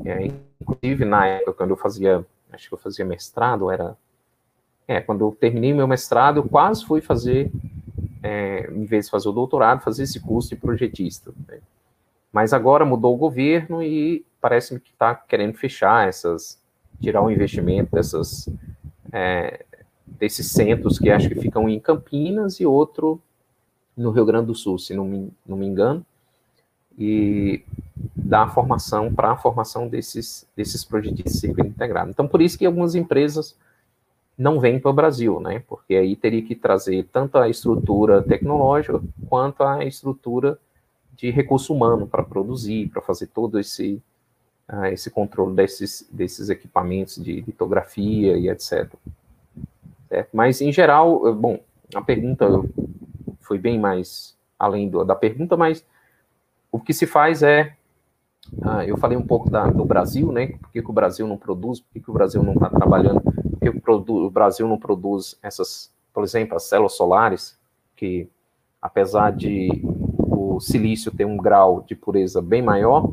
É, 0.05 0.31
inclusive, 0.61 1.03
na 1.03 1.27
época, 1.27 1.53
quando 1.53 1.71
eu 1.71 1.77
fazia, 1.77 2.25
acho 2.51 2.69
que 2.69 2.73
eu 2.73 2.77
fazia 2.77 3.03
mestrado, 3.03 3.69
era... 3.69 3.97
É, 4.87 5.01
quando 5.01 5.25
eu 5.25 5.31
terminei 5.37 5.73
meu 5.73 5.87
mestrado, 5.87 6.37
eu 6.37 6.47
quase 6.47 6.85
fui 6.85 7.01
fazer 7.01 7.51
é, 8.25 8.71
em 8.71 8.85
vez 8.85 9.05
de 9.05 9.11
fazer 9.11 9.29
o 9.29 9.31
doutorado, 9.31 9.81
fazer 9.81 10.03
esse 10.03 10.19
curso 10.19 10.49
de 10.49 10.55
projetista. 10.55 11.31
Né? 11.47 11.59
Mas 12.35 12.51
agora 12.51 12.83
mudou 12.83 13.15
o 13.15 13.17
governo 13.17 13.81
e 13.81 14.25
parece-me 14.41 14.77
que 14.77 14.91
está 14.91 15.15
querendo 15.15 15.53
fechar 15.53 16.05
essas, 16.05 16.61
tirar 16.99 17.21
o 17.21 17.31
investimento 17.31 17.95
dessas, 17.95 18.49
é, 19.09 19.63
desses 20.05 20.51
centros 20.51 20.99
que 20.99 21.09
acho 21.09 21.29
que 21.29 21.35
ficam 21.35 21.69
em 21.69 21.79
Campinas 21.79 22.59
e 22.59 22.65
outro 22.65 23.21
no 23.95 24.11
Rio 24.11 24.25
Grande 24.25 24.47
do 24.47 24.53
Sul, 24.53 24.77
se 24.77 24.93
não 24.93 25.05
me, 25.05 25.31
não 25.47 25.55
me 25.55 25.65
engano, 25.65 26.05
e 26.99 27.63
dar 28.13 28.53
formação 28.53 29.13
para 29.13 29.31
a 29.31 29.37
formação 29.37 29.87
desses, 29.87 30.45
desses 30.57 30.83
projetistas 30.83 31.35
de 31.35 31.39
circuito 31.39 31.69
integrado. 31.69 32.09
Então, 32.09 32.27
por 32.27 32.41
isso 32.41 32.57
que 32.57 32.65
algumas 32.65 32.95
empresas 32.95 33.57
não 34.37 34.59
vêm 34.59 34.77
para 34.77 34.91
o 34.91 34.93
Brasil, 34.93 35.39
né? 35.39 35.63
Porque 35.69 35.95
aí 35.95 36.17
teria 36.17 36.41
que 36.41 36.53
trazer 36.53 37.07
tanto 37.13 37.37
a 37.37 37.47
estrutura 37.47 38.21
tecnológica 38.21 39.01
quanto 39.29 39.63
a 39.63 39.85
estrutura 39.85 40.59
de 41.15 41.31
recurso 41.31 41.73
humano 41.73 42.07
para 42.07 42.23
produzir, 42.23 42.89
para 42.89 43.01
fazer 43.01 43.27
todo 43.27 43.59
esse, 43.59 44.01
uh, 44.71 44.85
esse 44.85 45.09
controle 45.09 45.55
desses, 45.55 46.07
desses 46.11 46.49
equipamentos 46.49 47.15
de 47.15 47.41
litografia 47.41 48.37
e 48.37 48.49
etc. 48.49 48.91
Certo? 50.09 50.29
Mas, 50.33 50.61
em 50.61 50.71
geral, 50.71 51.33
bom, 51.33 51.59
a 51.93 52.01
pergunta 52.01 52.47
foi 53.39 53.57
bem 53.57 53.79
mais 53.79 54.35
além 54.57 54.89
do, 54.89 55.03
da 55.03 55.15
pergunta, 55.15 55.55
mas 55.55 55.85
o 56.71 56.79
que 56.79 56.93
se 56.93 57.05
faz 57.05 57.43
é, 57.43 57.75
uh, 58.57 58.81
eu 58.85 58.97
falei 58.97 59.17
um 59.17 59.25
pouco 59.25 59.49
da, 59.49 59.67
do 59.67 59.85
Brasil, 59.85 60.31
né? 60.31 60.47
Por 60.47 60.71
que, 60.71 60.81
que 60.81 60.89
o 60.89 60.93
Brasil 60.93 61.27
não 61.27 61.37
produz, 61.37 61.79
por 61.79 61.91
que, 61.93 61.99
que 61.99 62.09
o 62.09 62.13
Brasil 62.13 62.43
não 62.43 62.53
está 62.53 62.69
trabalhando, 62.69 63.21
por 63.21 63.59
que 63.59 63.69
o, 63.69 64.25
o 64.25 64.29
Brasil 64.29 64.67
não 64.67 64.77
produz 64.77 65.37
essas, 65.41 65.93
por 66.13 66.23
exemplo, 66.23 66.55
as 66.55 66.63
células 66.63 66.93
solares, 66.93 67.57
que 67.95 68.29
apesar 68.81 69.31
de 69.31 69.69
o 70.55 70.59
silício 70.61 71.11
ter 71.11 71.25
um 71.25 71.35
grau 71.35 71.81
de 71.81 71.95
pureza 71.95 72.41
bem 72.41 72.61
maior, 72.61 73.11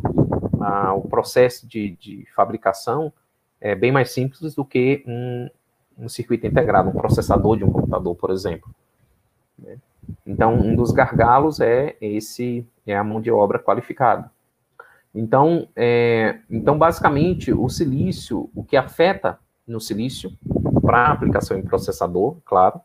o 0.94 1.09
processo 1.09 1.66
de, 1.66 1.97
de, 1.97 2.24
fabricação 2.36 3.12
é 3.60 3.74
bem 3.74 3.90
mais 3.90 4.12
simples 4.12 4.55
do 4.55 4.64
que 4.64 5.02
um, 5.05 5.51
um, 5.98 6.09
circuito 6.09 6.47
integrado, 6.47 6.89
um 6.89 6.93
processador 6.93 7.56
de 7.56 7.64
um 7.64 7.73
computador, 7.73 8.14
por 8.14 8.31
exemplo. 8.31 8.73
Então, 10.24 10.55
um 10.55 10.77
dos 10.77 10.93
gargalos 10.93 11.59
é 11.60 11.97
esse 12.01 12.64
é 12.86 12.97
a 12.97 13.02
mão 13.02 13.20
de 13.20 13.31
obra 13.31 13.59
qualificada. 13.59 14.31
Então, 15.12 15.69
é, 15.74 16.39
então 16.48 16.78
basicamente, 16.78 17.52
o 17.52 17.69
silício, 17.69 18.48
o 18.55 18.62
que 18.62 18.77
afeta 18.77 19.39
no 19.66 19.81
silício, 19.81 20.32
para 20.81 21.06
aplicação 21.06 21.59
em 21.59 21.62
processador, 21.62 22.36
claro, 22.44 22.81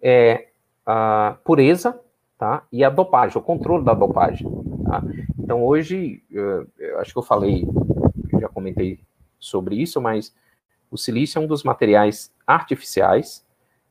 é 0.00 0.48
a 0.86 1.36
pureza 1.44 2.00
tá? 2.40 2.62
E 2.72 2.82
a 2.82 2.88
dopagem, 2.88 3.36
o 3.36 3.42
controle 3.42 3.84
da 3.84 3.92
dopagem. 3.92 4.50
Tá? 4.86 5.02
Então, 5.38 5.62
hoje, 5.62 6.22
eu 6.30 6.98
acho 6.98 7.12
que 7.12 7.18
eu 7.18 7.22
falei, 7.22 7.68
já 8.40 8.48
comentei 8.48 8.98
sobre 9.38 9.76
isso, 9.76 10.00
mas 10.00 10.34
o 10.90 10.96
silício 10.96 11.38
é 11.38 11.42
um 11.42 11.46
dos 11.46 11.62
materiais 11.62 12.32
artificiais 12.46 13.44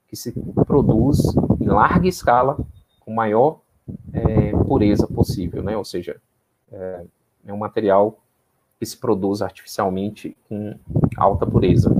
que 0.07 0.15
se 0.15 0.33
produz 0.65 1.19
em 1.61 1.67
larga 1.67 2.07
escala, 2.07 2.57
com 2.99 3.13
maior 3.13 3.59
é, 4.11 4.51
pureza 4.65 5.05
possível, 5.05 5.61
né? 5.61 5.77
Ou 5.77 5.85
seja, 5.85 6.19
é, 6.71 7.05
é 7.45 7.53
um 7.53 7.57
material 7.57 8.19
que 8.79 8.85
se 8.85 8.97
produz 8.97 9.43
artificialmente 9.43 10.35
com 10.47 10.73
alta 11.17 11.45
pureza. 11.45 11.95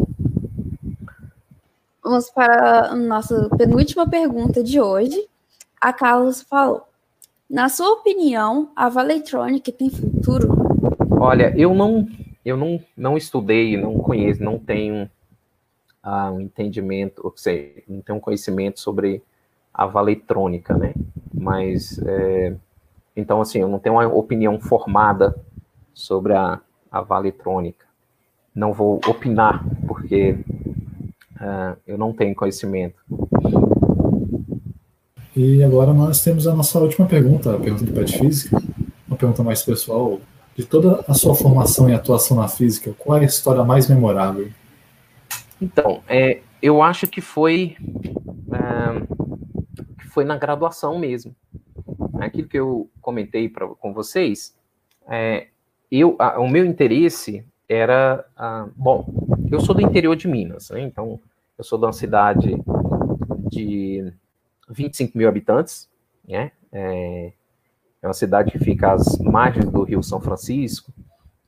Vamos 2.03 2.31
para 2.31 2.87
a 2.87 2.95
nossa 2.95 3.47
penúltima 3.55 4.09
pergunta 4.09 4.63
de 4.63 4.81
hoje, 4.81 5.28
a 5.79 5.93
Carlos 5.93 6.41
falou. 6.41 6.83
Na 7.49 7.67
sua 7.67 7.89
opinião, 7.93 8.71
a 8.75 8.89
Valetronic 8.89 9.71
tem 9.71 9.89
futuro? 9.89 10.49
Olha, 11.19 11.53
eu 11.57 11.73
não, 11.73 12.07
eu 12.45 12.55
não, 12.55 12.79
não 12.95 13.17
estudei, 13.17 13.75
não 13.75 13.97
conheço, 13.97 14.43
não 14.43 14.59
tenho 14.59 15.09
ah, 16.03 16.31
um 16.31 16.41
entendimento, 16.41 17.21
ou 17.23 17.33
seja, 17.35 17.81
não 17.87 18.01
tenho 18.01 18.17
um 18.17 18.21
conhecimento 18.21 18.79
sobre 18.79 19.23
a 19.73 19.85
Valetrônica, 19.85 20.77
né? 20.77 20.93
Mas, 21.33 21.99
é, 22.05 22.55
então, 23.15 23.41
assim, 23.41 23.59
eu 23.59 23.67
não 23.67 23.79
tenho 23.79 23.95
uma 23.95 24.07
opinião 24.07 24.59
formada 24.59 25.35
sobre 25.93 26.33
a, 26.33 26.59
a 26.91 27.01
Valetrônica. 27.01 27.85
Não 28.53 28.73
vou 28.73 28.99
opinar, 29.07 29.63
porque 29.87 30.31
uh, 31.35 31.77
eu 31.87 31.97
não 31.97 32.13
tenho 32.13 32.35
conhecimento. 32.35 32.99
E 35.41 35.63
agora 35.63 35.93
nós 35.93 36.21
temos 36.21 36.45
a 36.49 36.53
nossa 36.53 36.77
última 36.79 37.07
pergunta, 37.07 37.55
a 37.55 37.57
pergunta 37.57 37.85
do 37.85 37.93
PET 37.93 38.19
Física, 38.19 38.61
uma 39.07 39.15
pergunta 39.15 39.41
mais 39.41 39.63
pessoal. 39.63 40.19
De 40.53 40.65
toda 40.65 41.05
a 41.07 41.13
sua 41.13 41.33
formação 41.33 41.89
e 41.89 41.93
atuação 41.93 42.35
na 42.35 42.49
física, 42.49 42.93
qual 42.99 43.17
é 43.17 43.21
a 43.21 43.23
história 43.23 43.63
mais 43.63 43.87
memorável? 43.87 44.49
Então, 45.61 46.03
é, 46.09 46.41
eu 46.61 46.81
acho 46.81 47.07
que 47.07 47.21
foi, 47.21 47.77
é, 48.51 50.07
foi 50.09 50.25
na 50.25 50.37
graduação 50.37 50.99
mesmo. 50.99 51.33
Aquilo 52.19 52.49
que 52.49 52.59
eu 52.59 52.89
comentei 52.99 53.47
pra, 53.47 53.65
com 53.65 53.93
vocês, 53.93 54.53
é, 55.07 55.47
eu, 55.89 56.17
a, 56.19 56.37
o 56.41 56.49
meu 56.49 56.65
interesse 56.65 57.45
era, 57.69 58.25
a, 58.35 58.67
bom, 58.75 59.07
eu 59.49 59.61
sou 59.61 59.73
do 59.73 59.81
interior 59.81 60.17
de 60.17 60.27
Minas, 60.27 60.69
né, 60.71 60.81
então 60.81 61.17
eu 61.57 61.63
sou 61.63 61.79
de 61.79 61.85
uma 61.85 61.93
cidade 61.93 62.61
de 63.49 64.11
25 64.69 65.17
mil 65.17 65.27
habitantes, 65.27 65.89
né? 66.27 66.51
É, 66.71 67.33
é 68.01 68.07
uma 68.07 68.13
cidade 68.13 68.51
que 68.51 68.59
fica 68.59 68.93
às 68.93 69.17
margens 69.19 69.69
do 69.69 69.83
Rio 69.83 70.01
São 70.01 70.21
Francisco. 70.21 70.91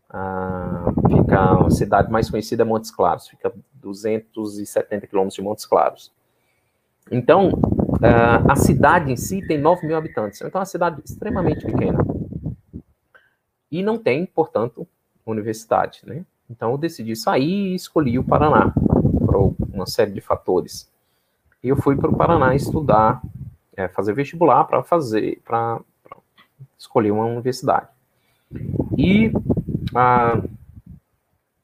Ah, 0.10 0.92
fica 1.08 1.66
a 1.66 1.70
cidade 1.70 2.12
mais 2.12 2.30
conhecida 2.30 2.64
é 2.64 2.66
Montes 2.66 2.92
Claros, 2.92 3.30
fica 3.30 3.54
270 3.76 5.08
quilômetros 5.08 5.36
de 5.36 5.42
Montes 5.42 5.66
Claros. 5.66 6.12
Então, 7.10 7.52
ah, 8.04 8.52
a 8.52 8.56
cidade 8.56 9.12
em 9.12 9.16
si 9.16 9.46
tem 9.48 9.58
9 9.58 9.88
mil 9.88 9.96
habitantes, 9.96 10.42
então 10.42 10.60
é 10.60 10.62
uma 10.62 10.66
cidade 10.66 11.02
extremamente 11.06 11.66
pequena. 11.66 12.00
E 13.72 13.82
não 13.82 13.98
tem, 13.98 14.26
portanto, 14.26 14.86
universidade, 15.26 16.02
né? 16.06 16.26
Então 16.50 16.72
eu 16.72 16.78
decidi 16.78 17.16
sair 17.16 17.72
e 17.72 17.76
escolhi 17.76 18.20
o 18.20 18.24
Paraná, 18.24 18.74
por 19.26 19.56
uma 19.74 19.86
série 19.86 20.12
de 20.12 20.20
fatores. 20.20 20.92
E 21.64 21.70
eu 21.70 21.76
fui 21.76 21.96
para 21.96 22.10
o 22.10 22.16
Paraná 22.16 22.56
estudar, 22.56 23.22
é, 23.76 23.88
fazer 23.88 24.14
vestibular 24.14 24.66
para 24.66 24.84
fazer, 24.84 25.42
para 25.46 25.80
escolher 26.78 27.12
uma 27.12 27.26
universidade. 27.26 27.88
E, 28.98 29.32
ah, 29.96 30.42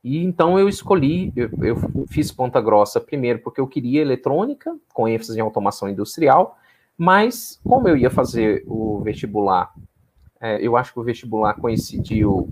e 0.03 0.23
então 0.23 0.57
eu 0.57 0.69
escolhi, 0.69 1.33
eu, 1.35 1.49
eu, 1.61 2.07
fiz 2.07 2.31
Ponta 2.31 2.61
Grossa 2.61 3.01
primeiro 3.01 3.39
porque 3.39 3.59
eu 3.59 3.67
queria 3.67 4.01
eletrônica, 4.01 4.77
com 4.93 5.07
ênfase 5.07 5.37
em 5.37 5.41
automação 5.41 5.89
industrial, 5.89 6.57
mas 6.97 7.59
como 7.63 7.87
eu 7.87 7.97
ia 7.97 8.09
fazer 8.09 8.63
o 8.67 9.01
vestibular, 9.01 9.73
é, 10.39 10.61
eu 10.61 10.77
acho 10.77 10.93
que 10.93 10.99
o 10.99 11.03
vestibular 11.03 11.55
coincidiu, 11.55 12.49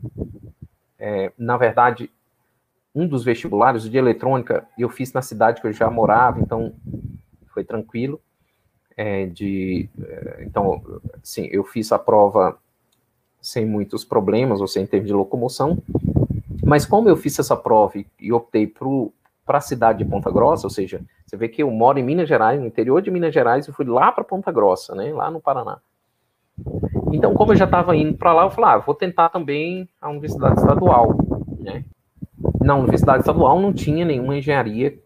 é, 0.99 1.31
na 1.38 1.55
verdade, 1.57 2.09
um 2.93 3.07
dos 3.07 3.23
vestibulares, 3.23 3.84
de 3.84 3.97
eletrônica, 3.97 4.67
eu 4.77 4.89
fiz 4.89 5.13
na 5.13 5.22
cidade 5.22 5.61
que 5.61 5.67
eu 5.67 5.73
já 5.73 5.89
morava, 5.89 6.39
então 6.39 6.73
foi 7.56 7.64
tranquilo. 7.64 8.22
É, 8.98 9.26
de, 9.26 9.90
é, 9.99 10.44
então, 10.45 10.82
sim, 11.23 11.48
eu 11.52 11.64
fiz 11.64 11.91
a 11.91 11.98
prova 11.98 12.57
sem 13.41 13.65
muitos 13.65 14.06
problemas, 14.06 14.61
ou 14.61 14.68
sem 14.68 14.86
termos 14.86 15.07
de 15.07 15.14
locomoção, 15.14 15.77
mas 16.64 16.86
como 16.86 17.07
eu 17.07 17.15
fiz 17.15 17.38
essa 17.38 17.56
prova 17.56 17.98
e, 17.98 18.07
e 18.19 18.34
optei 18.34 18.65
para 19.45 19.57
a 19.57 19.61
cidade 19.61 20.03
de 20.03 20.10
Ponta 20.10 20.32
Grossa, 20.32 20.65
ou 20.65 20.72
seja, 20.72 21.02
você 21.26 21.38
vê 21.38 21.48
que 21.48 21.61
eu 21.61 21.69
moro 21.69 21.99
em 21.99 22.03
Minas 22.03 22.27
Gerais, 22.27 22.60
no 22.60 22.65
interior 22.65 23.02
de 23.02 23.11
Minas 23.11 23.34
Gerais, 23.34 23.68
e 23.68 23.72
fui 23.72 23.86
lá 23.86 24.11
para 24.11 24.23
Ponta 24.23 24.52
Grossa, 24.52 24.95
né, 24.95 25.14
lá 25.14 25.30
no 25.30 25.40
Paraná. 25.40 25.80
Então, 27.11 27.34
como 27.34 27.52
eu 27.52 27.56
já 27.56 27.65
estava 27.65 27.95
indo 27.95 28.18
para 28.18 28.34
lá, 28.34 28.44
eu 28.45 28.52
falei, 28.52 28.72
ah, 28.72 28.77
vou 28.77 28.95
tentar 28.95 29.30
também 29.30 29.88
a 30.02 30.10
Universidade 30.10 30.60
Estadual, 30.60 31.15
né? 31.60 31.86
Na 32.61 32.76
Universidade 32.76 33.19
Estadual 33.19 33.60
não 33.60 33.73
tinha 33.73 34.06
nenhuma 34.06 34.38
engenharia 34.38 34.98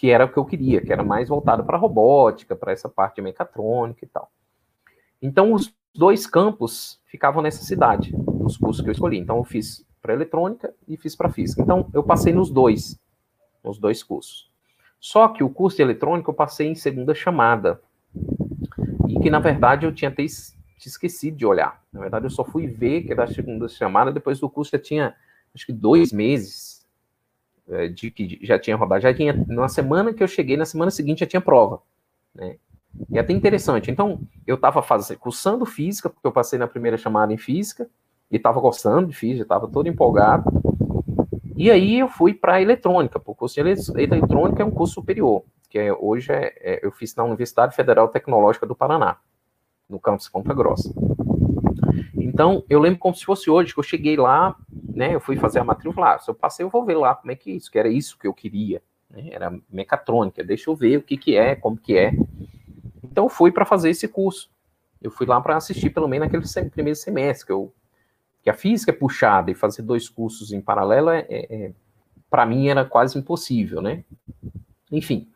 que 0.00 0.10
era 0.10 0.24
o 0.24 0.32
que 0.32 0.38
eu 0.38 0.46
queria, 0.46 0.80
que 0.80 0.90
era 0.90 1.04
mais 1.04 1.28
voltado 1.28 1.62
para 1.62 1.76
robótica, 1.76 2.56
para 2.56 2.72
essa 2.72 2.88
parte 2.88 3.16
de 3.16 3.20
mecatrônica 3.20 4.02
e 4.02 4.08
tal. 4.08 4.32
Então, 5.20 5.52
os 5.52 5.74
dois 5.94 6.26
campos 6.26 6.98
ficavam 7.04 7.42
nessa 7.42 7.62
cidade, 7.62 8.16
nos 8.16 8.56
cursos 8.56 8.82
que 8.82 8.88
eu 8.88 8.92
escolhi. 8.92 9.18
Então, 9.18 9.36
eu 9.36 9.44
fiz 9.44 9.86
para 10.00 10.14
eletrônica 10.14 10.74
e 10.88 10.96
fiz 10.96 11.14
para 11.14 11.28
física. 11.28 11.60
Então, 11.60 11.90
eu 11.92 12.02
passei 12.02 12.32
nos 12.32 12.50
dois, 12.50 12.98
nos 13.62 13.78
dois 13.78 14.02
cursos. 14.02 14.50
Só 14.98 15.28
que 15.28 15.44
o 15.44 15.50
curso 15.50 15.76
de 15.76 15.82
eletrônica 15.82 16.30
eu 16.30 16.34
passei 16.34 16.68
em 16.68 16.74
segunda 16.74 17.14
chamada. 17.14 17.82
E 19.06 19.20
que, 19.20 19.28
na 19.28 19.38
verdade, 19.38 19.84
eu 19.84 19.92
tinha 19.92 20.08
até 20.08 20.22
esquecido 20.22 21.36
de 21.36 21.44
olhar. 21.44 21.84
Na 21.92 22.00
verdade, 22.00 22.24
eu 22.24 22.30
só 22.30 22.42
fui 22.42 22.66
ver 22.66 23.02
que 23.02 23.12
era 23.12 23.24
a 23.24 23.28
segunda 23.30 23.68
chamada, 23.68 24.10
depois 24.10 24.40
do 24.40 24.48
curso 24.48 24.70
já 24.72 24.78
tinha, 24.78 25.14
acho 25.54 25.66
que 25.66 25.74
dois 25.74 26.10
meses 26.10 26.79
de 27.94 28.10
que 28.10 28.38
já 28.42 28.58
tinha 28.58 28.76
rodado, 28.76 29.02
já 29.02 29.14
tinha, 29.14 29.32
na 29.46 29.68
semana 29.68 30.12
que 30.12 30.22
eu 30.22 30.28
cheguei, 30.28 30.56
na 30.56 30.64
semana 30.64 30.90
seguinte 30.90 31.20
já 31.20 31.26
tinha 31.26 31.40
prova, 31.40 31.80
né? 32.34 32.56
E 33.08 33.18
é 33.18 33.20
até 33.20 33.32
interessante. 33.32 33.90
Então, 33.90 34.20
eu 34.46 34.56
estava 34.56 34.82
cursando 35.18 35.64
física, 35.64 36.10
porque 36.10 36.26
eu 36.26 36.32
passei 36.32 36.58
na 36.58 36.66
primeira 36.66 36.96
chamada 36.96 37.32
em 37.32 37.38
física, 37.38 37.88
e 38.30 38.36
estava 38.36 38.60
gostando 38.60 39.08
de 39.08 39.14
física, 39.14 39.42
estava 39.42 39.68
todo 39.68 39.88
empolgado. 39.88 40.44
E 41.56 41.70
aí 41.70 41.98
eu 41.98 42.08
fui 42.08 42.32
para 42.32 42.62
eletrônica, 42.62 43.18
porque 43.18 43.32
o 43.32 43.34
curso 43.34 43.54
de 43.54 43.60
eletrônica 44.00 44.62
é 44.62 44.64
um 44.64 44.70
curso 44.70 44.94
superior, 44.94 45.42
que 45.68 45.78
é, 45.78 45.92
hoje 45.92 46.32
é, 46.32 46.54
é, 46.60 46.80
eu 46.82 46.90
fiz 46.90 47.14
na 47.14 47.24
Universidade 47.24 47.74
Federal 47.74 48.08
Tecnológica 48.08 48.66
do 48.66 48.74
Paraná, 48.74 49.16
no 49.88 50.00
campus 50.00 50.28
Ponta 50.28 50.54
Grossa. 50.54 50.90
Então, 52.40 52.64
eu 52.70 52.80
lembro 52.80 52.98
como 52.98 53.14
se 53.14 53.22
fosse 53.22 53.50
hoje, 53.50 53.74
que 53.74 53.78
eu 53.78 53.84
cheguei 53.84 54.16
lá, 54.16 54.56
né, 54.94 55.14
eu 55.14 55.20
fui 55.20 55.36
fazer 55.36 55.58
a 55.58 55.64
matrícula, 55.64 56.14
ah, 56.14 56.18
se 56.18 56.30
eu 56.30 56.34
passei, 56.34 56.64
eu 56.64 56.70
vou 56.70 56.82
ver 56.86 56.96
lá 56.96 57.14
como 57.14 57.30
é 57.30 57.36
que 57.36 57.50
é 57.50 57.54
isso, 57.54 57.70
que 57.70 57.78
era 57.78 57.90
isso 57.90 58.16
que 58.18 58.26
eu 58.26 58.32
queria, 58.32 58.80
né, 59.10 59.28
era 59.30 59.54
mecatrônica, 59.70 60.42
deixa 60.42 60.70
eu 60.70 60.74
ver 60.74 60.96
o 60.96 61.02
que 61.02 61.18
que 61.18 61.36
é, 61.36 61.54
como 61.54 61.76
que 61.76 61.98
é. 61.98 62.14
Então, 63.04 63.26
eu 63.26 63.28
fui 63.28 63.52
para 63.52 63.66
fazer 63.66 63.90
esse 63.90 64.08
curso. 64.08 64.50
Eu 65.02 65.10
fui 65.10 65.26
lá 65.26 65.38
para 65.38 65.54
assistir, 65.54 65.90
pelo 65.90 66.08
menos, 66.08 66.32
naquele 66.32 66.70
primeiro 66.70 66.96
semestre, 66.96 67.44
que, 67.44 67.52
eu, 67.52 67.70
que 68.42 68.48
a 68.48 68.54
física 68.54 68.90
é 68.90 68.94
puxada, 68.94 69.50
e 69.50 69.54
fazer 69.54 69.82
dois 69.82 70.08
cursos 70.08 70.50
em 70.50 70.62
paralelo, 70.62 71.10
é, 71.10 71.26
é, 71.28 71.54
é 71.54 71.72
para 72.30 72.46
mim, 72.46 72.68
era 72.68 72.86
quase 72.86 73.18
impossível, 73.18 73.82
né? 73.82 74.02
Enfim, 74.90 75.28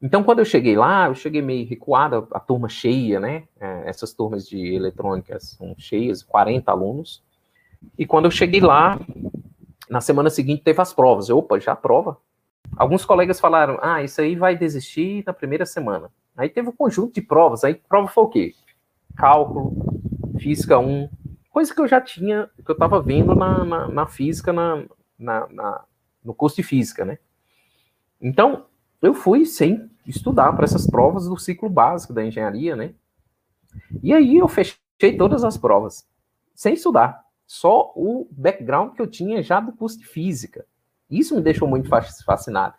então, 0.00 0.22
quando 0.22 0.40
eu 0.40 0.44
cheguei 0.44 0.76
lá, 0.76 1.06
eu 1.06 1.14
cheguei 1.14 1.40
meio 1.40 1.66
recuado, 1.66 2.28
a 2.32 2.38
turma 2.38 2.68
cheia, 2.68 3.18
né? 3.18 3.44
É, 3.58 3.88
essas 3.88 4.12
turmas 4.12 4.46
de 4.46 4.74
eletrônicas 4.74 5.56
são 5.56 5.74
cheias, 5.78 6.22
40 6.22 6.70
alunos. 6.70 7.24
E 7.98 8.04
quando 8.04 8.26
eu 8.26 8.30
cheguei 8.30 8.60
lá, 8.60 9.00
na 9.88 10.00
semana 10.00 10.28
seguinte 10.28 10.62
teve 10.62 10.80
as 10.80 10.92
provas. 10.92 11.28
Eu, 11.28 11.38
opa, 11.38 11.58
já 11.58 11.74
prova? 11.74 12.18
Alguns 12.76 13.04
colegas 13.04 13.40
falaram, 13.40 13.78
ah, 13.80 14.02
isso 14.02 14.20
aí 14.20 14.36
vai 14.36 14.56
desistir 14.56 15.22
na 15.26 15.32
primeira 15.32 15.64
semana. 15.64 16.10
Aí 16.36 16.48
teve 16.48 16.68
um 16.68 16.72
conjunto 16.72 17.14
de 17.14 17.22
provas. 17.22 17.64
Aí 17.64 17.74
prova 17.74 18.08
foi 18.08 18.24
o 18.24 18.28
quê? 18.28 18.54
Cálculo, 19.16 19.72
física 20.38 20.78
1, 20.78 21.08
coisa 21.48 21.74
que 21.74 21.80
eu 21.80 21.88
já 21.88 22.02
tinha, 22.02 22.50
que 22.62 22.70
eu 22.70 22.74
estava 22.74 23.00
vendo 23.00 23.34
na, 23.34 23.64
na, 23.64 23.88
na 23.88 24.06
física, 24.06 24.52
na, 24.52 24.84
na, 25.18 25.48
na, 25.48 25.84
no 26.22 26.34
curso 26.34 26.56
de 26.56 26.62
física, 26.62 27.02
né? 27.02 27.18
Então, 28.20 28.66
eu 29.02 29.14
fui 29.14 29.44
sem 29.44 29.90
estudar 30.06 30.52
para 30.52 30.64
essas 30.64 30.86
provas 30.86 31.28
do 31.28 31.36
ciclo 31.38 31.68
básico 31.68 32.12
da 32.12 32.24
engenharia, 32.24 32.76
né? 32.76 32.94
E 34.02 34.12
aí 34.12 34.36
eu 34.36 34.48
fechei 34.48 35.16
todas 35.18 35.44
as 35.44 35.56
provas, 35.56 36.06
sem 36.54 36.74
estudar. 36.74 37.24
Só 37.46 37.92
o 37.94 38.26
background 38.30 38.94
que 38.94 39.02
eu 39.02 39.06
tinha 39.06 39.42
já 39.42 39.60
do 39.60 39.72
curso 39.72 39.98
de 39.98 40.06
física. 40.06 40.64
Isso 41.08 41.34
me 41.34 41.40
deixou 41.40 41.68
muito 41.68 41.88
fascinado. 42.24 42.74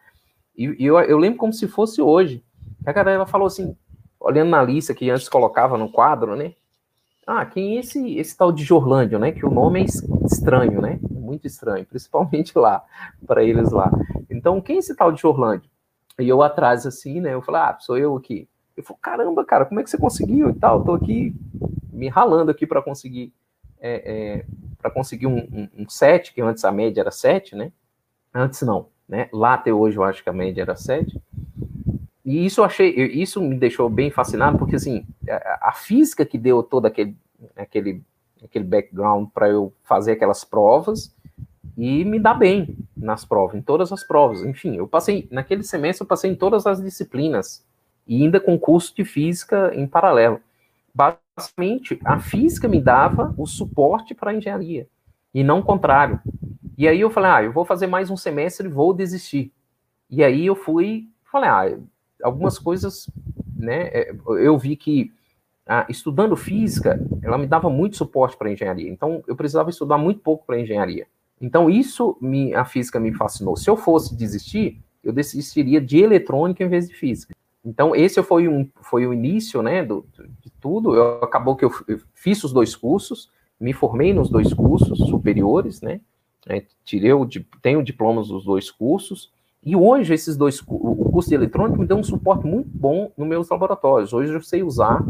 E, 0.58 0.76
eu, 0.80 1.00
eu 1.00 1.18
lembro 1.18 1.38
como 1.38 1.54
se 1.54 1.68
fosse 1.68 2.02
hoje. 2.02 2.44
A 2.86 2.92
galera 2.92 3.26
falou 3.26 3.48
assim, 3.48 3.78
olhando 4.20 4.50
na 4.50 4.62
lista 4.62 4.94
que 4.94 5.10
antes 5.10 5.30
colocava 5.30 5.78
no 5.78 5.92
quadro, 5.92 6.36
né? 6.36 6.54
Ah, 7.26 7.46
quem 7.46 7.76
é 7.76 7.80
esse, 7.82 8.18
esse 8.18 8.36
tal 8.36 8.52
de 8.52 8.64
Jorlândia, 8.64 9.20
né? 9.20 9.32
Que 9.32 9.46
o 9.46 9.52
nome 9.52 9.82
é 9.82 9.86
estranho, 10.26 10.82
né? 10.82 11.00
Muito 11.10 11.46
estranho, 11.46 11.86
principalmente 11.88 12.58
lá, 12.58 12.84
para 13.26 13.44
eles 13.44 13.72
lá. 13.72 13.92
Então, 14.30 14.62
quem 14.62 14.78
é 14.78 14.80
esse 14.80 14.96
tal 14.96 15.12
de 15.12 15.22
Jorlândia? 15.22 15.70
E 16.20 16.28
eu 16.28 16.42
atrás, 16.42 16.86
assim, 16.86 17.22
né? 17.22 17.34
Eu 17.34 17.42
falei, 17.42 17.62
ah, 17.62 17.78
sou 17.80 17.98
eu 17.98 18.16
aqui. 18.16 18.48
Eu 18.76 18.84
falei, 18.84 19.00
caramba, 19.02 19.46
cara, 19.46 19.66
como 19.66 19.80
é 19.80 19.84
que 19.84 19.90
você 19.90 19.98
conseguiu 19.98 20.50
e 20.50 20.54
tal? 20.54 20.84
Tô 20.84 20.94
aqui 20.94 21.36
me 21.92 22.08
ralando 22.08 22.52
aqui 22.52 22.66
para 22.66 22.82
conseguir 22.82 23.34
é, 23.80 24.02
é, 24.06 24.46
para 24.80 24.92
conseguir 24.92 25.28
um, 25.28 25.38
um, 25.38 25.70
um 25.80 25.90
7, 25.90 26.34
que 26.34 26.42
antes 26.42 26.64
a 26.66 26.72
média 26.72 27.02
era 27.02 27.12
7, 27.12 27.56
né? 27.56 27.72
Antes 28.34 28.62
não, 28.62 28.88
né? 29.08 29.30
Lá 29.32 29.54
até 29.54 29.72
hoje 29.72 29.98
eu 29.98 30.04
acho 30.04 30.24
que 30.24 30.30
a 30.30 30.34
média 30.34 30.62
era 30.62 30.76
7. 30.76 31.20
E 32.26 32.46
isso 32.46 32.62
eu 32.62 32.66
achei, 32.66 32.90
isso 32.90 33.42
me 33.42 33.56
deixou 33.56 33.90
bem 33.90 34.12
fascinado, 34.12 34.58
porque 34.58 34.76
assim, 34.76 35.06
a, 35.30 35.70
a 35.70 35.72
física 35.72 36.26
que 36.26 36.38
deu 36.38 36.62
todo 36.62 36.86
aquele, 36.86 37.16
aquele, 37.56 38.04
aquele 38.44 38.66
background 38.66 39.30
para 39.34 39.50
eu 39.50 39.74
fazer 39.84 40.14
aquelas 40.14 40.44
provas 40.44 41.16
e 41.76 42.06
me 42.06 42.20
dar 42.20 42.36
bem 42.36 42.78
nas 42.96 43.26
provas, 43.26 43.56
em 43.56 43.62
todas 43.62 43.92
as 43.92 44.06
provas. 44.06 44.44
Enfim, 44.44 44.76
eu 44.76 44.88
passei, 44.88 45.28
naquele 45.32 45.64
semestre, 45.64 46.04
eu 46.04 46.08
passei 46.08 46.32
em 46.32 46.36
todas 46.36 46.66
as 46.66 46.82
disciplinas, 46.82 47.66
e 48.08 48.24
ainda 48.24 48.40
com 48.40 48.58
curso 48.58 48.96
de 48.96 49.04
física 49.04 49.72
em 49.74 49.88
paralelo. 49.88 50.40
Basicamente, 50.94 52.00
a 52.04 52.20
física 52.20 52.68
me 52.68 52.82
dava 52.82 53.34
o 53.38 53.46
suporte 53.46 54.16
para 54.16 54.32
a 54.32 54.34
engenharia, 54.34 54.88
e 55.34 55.44
não 55.44 55.60
o 55.60 55.64
contrário. 55.64 56.20
E 56.78 56.88
aí 56.88 57.02
eu 57.02 57.10
falei, 57.10 57.32
ah, 57.32 57.44
eu 57.44 57.52
vou 57.52 57.66
fazer 57.66 57.88
mais 57.88 58.10
um 58.10 58.18
semestre 58.18 58.68
e 58.68 58.72
vou 58.72 58.94
desistir. 58.94 59.52
E 60.10 60.24
aí 60.24 60.46
eu 60.46 60.56
fui, 60.56 61.08
falei, 61.32 61.50
ah, 61.50 61.78
algumas 62.24 62.58
coisas, 62.58 63.10
né, 63.56 63.88
é, 63.88 64.16
eu 64.40 64.58
vi 64.58 64.76
que 64.76 65.12
ah, 65.68 65.86
estudando 65.90 66.36
física, 66.36 67.00
ela 67.22 67.38
me 67.38 67.46
dava 67.46 67.70
muito 67.70 67.98
suporte 67.98 68.38
para 68.38 68.52
engenharia. 68.52 68.90
Então, 68.90 69.22
eu 69.28 69.36
precisava 69.36 69.70
estudar 69.70 69.98
muito 69.98 70.22
pouco 70.22 70.46
para 70.46 70.60
engenharia. 70.60 71.08
Então, 71.40 71.70
isso 71.70 72.18
me, 72.20 72.54
a 72.54 72.66
física 72.66 73.00
me 73.00 73.14
fascinou. 73.14 73.56
Se 73.56 73.70
eu 73.70 73.78
fosse 73.78 74.16
desistir, 74.16 74.82
eu 75.04 75.14
desistiria 75.14 75.80
de 75.80 76.00
eletrônica 76.00 76.64
em 76.64 76.70
vez 76.70 76.88
de 76.88 76.96
física. 76.96 77.36
Então, 77.64 77.96
esse 77.96 78.22
foi, 78.24 78.48
um, 78.48 78.70
foi 78.82 79.06
o 79.06 79.14
início 79.14 79.62
né, 79.62 79.84
do, 79.84 80.06
de 80.42 80.50
tudo. 80.60 80.96
Eu, 80.96 81.24
acabou 81.24 81.56
que 81.56 81.66
eu, 81.66 81.72
eu 81.88 82.00
fiz 82.14 82.44
os 82.44 82.54
dois 82.54 82.76
cursos, 82.76 83.30
me 83.60 83.74
formei 83.74 84.14
nos 84.14 84.30
dois 84.30 84.54
cursos 84.54 84.98
superiores, 85.00 85.82
né? 85.82 86.00
É, 86.48 86.64
tirei 86.86 87.12
o, 87.12 87.28
tenho 87.62 87.84
diplomas 87.84 88.30
dos 88.30 88.46
dois 88.46 88.72
cursos, 88.72 89.34
e 89.62 89.76
hoje 89.76 90.14
esses 90.14 90.38
dois, 90.38 90.62
o 90.66 91.10
curso 91.12 91.28
de 91.28 91.36
eletrônica 91.36 91.78
me 91.78 91.86
deu 91.86 91.98
um 91.98 92.04
suporte 92.04 92.48
muito 92.48 92.70
bom 92.70 93.12
nos 93.18 93.28
meus 93.28 93.50
laboratórios. 93.50 94.14
Hoje 94.14 94.32
eu 94.32 94.42
sei 94.42 94.64
usar, 94.64 95.04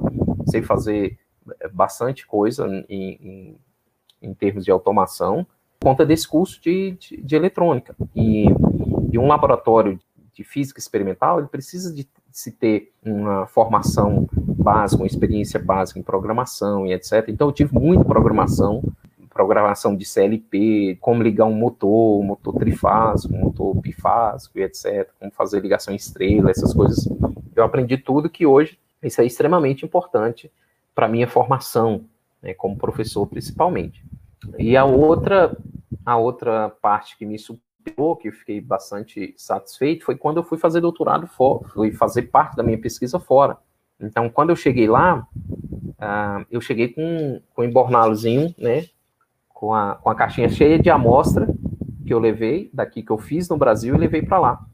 sei 0.47 0.63
fazer 0.63 1.19
é, 1.59 1.67
bastante 1.67 2.25
coisa 2.25 2.65
em, 2.89 3.19
em, 3.21 3.55
em 4.19 4.33
termos 4.33 4.65
de 4.65 4.71
automação, 4.71 5.45
conta 5.87 6.05
desse 6.05 6.27
curso 6.27 6.61
de, 6.61 6.97
de, 6.99 7.21
de 7.21 7.35
eletrônica. 7.37 7.95
E, 8.13 8.47
e, 9.09 9.17
um 9.17 9.25
laboratório 9.25 9.97
de 10.33 10.43
física 10.43 10.79
experimental, 10.81 11.39
ele 11.39 11.47
precisa 11.47 11.95
de, 11.95 12.05
se 12.29 12.51
ter 12.51 12.91
uma 13.01 13.47
formação 13.47 14.27
básica, 14.33 15.01
uma 15.01 15.07
experiência 15.07 15.57
básica 15.57 15.97
em 15.97 16.03
programação 16.03 16.85
e 16.85 16.91
etc. 16.91 17.29
Então, 17.29 17.47
eu 17.47 17.53
tive 17.53 17.73
muita 17.73 18.03
programação, 18.03 18.83
programação 19.29 19.95
de 19.95 20.03
CLP, 20.03 20.97
como 20.99 21.23
ligar 21.23 21.45
um 21.45 21.53
motor, 21.53 22.19
um 22.19 22.23
motor 22.23 22.55
trifásico, 22.55 23.33
um 23.33 23.39
motor 23.39 23.73
bifásico 23.75 24.59
e 24.59 24.63
etc., 24.63 25.07
como 25.17 25.31
fazer 25.31 25.61
ligação 25.61 25.95
estrela, 25.95 26.51
essas 26.51 26.73
coisas. 26.73 27.07
Eu 27.55 27.63
aprendi 27.63 27.97
tudo 27.97 28.29
que 28.29 28.45
hoje, 28.45 28.77
isso 29.01 29.21
é 29.21 29.25
extremamente 29.25 29.85
importante 29.85 30.51
para 30.93 31.07
minha 31.07 31.29
formação, 31.29 32.03
né, 32.41 32.53
como 32.53 32.75
professor 32.75 33.25
principalmente. 33.25 34.03
E 34.57 34.77
a 34.77 34.85
outra, 34.85 35.55
a 36.05 36.17
outra 36.17 36.69
parte 36.81 37.17
que 37.17 37.25
me 37.25 37.37
superou, 37.37 38.15
que 38.15 38.27
eu 38.27 38.33
fiquei 38.33 38.59
bastante 38.59 39.33
satisfeito, 39.37 40.05
foi 40.05 40.15
quando 40.15 40.37
eu 40.37 40.43
fui 40.43 40.57
fazer 40.57 40.81
doutorado 40.81 41.27
fora, 41.27 41.67
fui 41.69 41.91
fazer 41.91 42.23
parte 42.23 42.55
da 42.55 42.63
minha 42.63 42.79
pesquisa 42.79 43.19
fora. 43.19 43.57
Então, 43.99 44.29
quando 44.29 44.49
eu 44.49 44.55
cheguei 44.55 44.87
lá, 44.87 45.27
uh, 45.35 46.45
eu 46.51 46.61
cheguei 46.61 46.89
com, 46.89 47.41
com 47.53 47.61
um 47.61 47.65
embornalozinho, 47.65 48.53
né, 48.57 48.85
com 49.49 49.73
a, 49.73 49.95
com 49.95 50.09
a 50.09 50.15
caixinha 50.15 50.49
cheia 50.49 50.77
de 50.77 50.89
amostra 50.89 51.47
que 52.05 52.13
eu 52.13 52.19
levei, 52.19 52.69
daqui 52.73 53.01
que 53.01 53.11
eu 53.11 53.17
fiz 53.17 53.49
no 53.49 53.57
Brasil, 53.57 53.95
e 53.95 53.97
levei 53.97 54.21
para 54.21 54.39
lá, 54.39 54.65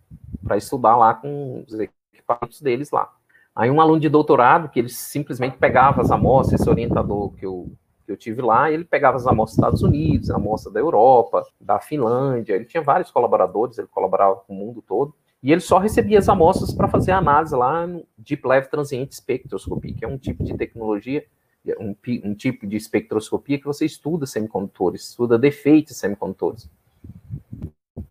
para 0.43 0.57
estudar 0.57 0.95
lá 0.95 1.13
com 1.13 1.63
os 1.67 1.79
equipamentos 1.79 2.61
deles 2.61 2.91
lá. 2.91 3.09
Aí 3.55 3.69
um 3.71 3.79
aluno 3.79 3.99
de 3.99 4.09
doutorado, 4.09 4.69
que 4.69 4.79
ele 4.79 4.89
simplesmente 4.89 5.57
pegava 5.57 6.01
as 6.01 6.11
amostras, 6.11 6.59
esse 6.59 6.69
orientador 6.69 7.33
que 7.33 7.45
eu 7.45 7.71
que 8.05 8.11
eu 8.11 8.17
tive 8.17 8.41
lá, 8.41 8.71
ele 8.71 8.83
pegava 8.83 9.17
as 9.17 9.25
amostras 9.25 9.55
dos 9.55 9.63
Estados 9.63 9.83
Unidos, 9.83 10.29
amostras 10.29 10.73
da 10.73 10.79
Europa, 10.79 11.45
da 11.59 11.79
Finlândia, 11.79 12.53
ele 12.53 12.65
tinha 12.65 12.83
vários 12.83 13.11
colaboradores, 13.11 13.77
ele 13.77 13.87
colaborava 13.87 14.35
com 14.35 14.53
o 14.53 14.55
mundo 14.55 14.81
todo, 14.81 15.13
e 15.41 15.51
ele 15.51 15.61
só 15.61 15.77
recebia 15.77 16.19
as 16.19 16.29
amostras 16.29 16.73
para 16.73 16.87
fazer 16.87 17.11
a 17.11 17.17
análise 17.17 17.55
lá 17.55 17.85
no 17.85 18.05
Deep 18.17 18.47
Level 18.47 18.69
Transient 18.69 19.11
Spectroscopy, 19.11 19.93
que 19.93 20.05
é 20.05 20.07
um 20.07 20.17
tipo 20.17 20.43
de 20.43 20.55
tecnologia, 20.55 21.25
um, 21.79 21.95
um 22.23 22.33
tipo 22.33 22.67
de 22.67 22.75
espectroscopia 22.75 23.57
que 23.57 23.65
você 23.65 23.85
estuda 23.85 24.25
semicondutores, 24.25 25.09
estuda 25.09 25.37
defeitos 25.37 25.93
de 25.93 25.99
semicondutores. 25.99 26.69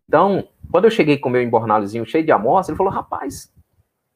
Então, 0.09 0.48
quando 0.70 0.85
eu 0.85 0.90
cheguei 0.90 1.19
com 1.19 1.28
o 1.28 1.32
meu 1.32 1.43
embornalhozinho 1.43 2.06
cheio 2.06 2.24
de 2.24 2.32
amostras, 2.32 2.69
ele 2.69 2.77
falou, 2.77 2.93
rapaz, 2.93 3.52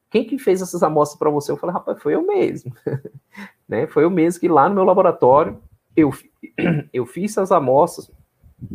quem 0.09 0.23
que 0.23 0.37
fez 0.37 0.61
essas 0.61 0.83
amostras 0.83 1.19
para 1.19 1.29
você? 1.29 1.51
Eu 1.51 1.57
falei, 1.57 1.73
rapaz, 1.73 2.01
foi 2.01 2.15
eu 2.15 2.25
mesmo. 2.25 2.73
né? 3.67 3.87
Foi 3.87 4.03
eu 4.03 4.09
mesmo 4.09 4.39
que 4.39 4.47
lá 4.47 4.69
no 4.69 4.75
meu 4.75 4.83
laboratório 4.83 5.61
eu, 5.97 6.11
eu 6.93 7.05
fiz 7.07 7.35
as 7.39 7.51
amostras, 7.51 8.11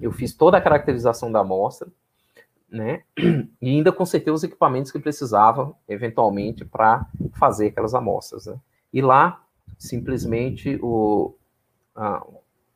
eu 0.01 0.11
fiz 0.11 0.35
toda 0.35 0.59
a 0.59 0.61
caracterização 0.61 1.31
da 1.31 1.41
amostra, 1.41 1.89
né? 2.69 3.05
E 3.63 3.69
ainda 3.69 3.93
consertei 3.93 4.33
os 4.33 4.43
equipamentos 4.43 4.91
que 4.91 4.99
precisava, 4.99 5.73
eventualmente, 5.89 6.65
para 6.65 7.07
fazer 7.39 7.69
aquelas 7.69 7.95
amostras. 7.95 8.47
Né? 8.47 8.57
E 8.93 9.01
lá, 9.01 9.41
simplesmente, 9.79 10.79
o, 10.83 11.37
a, 11.95 12.27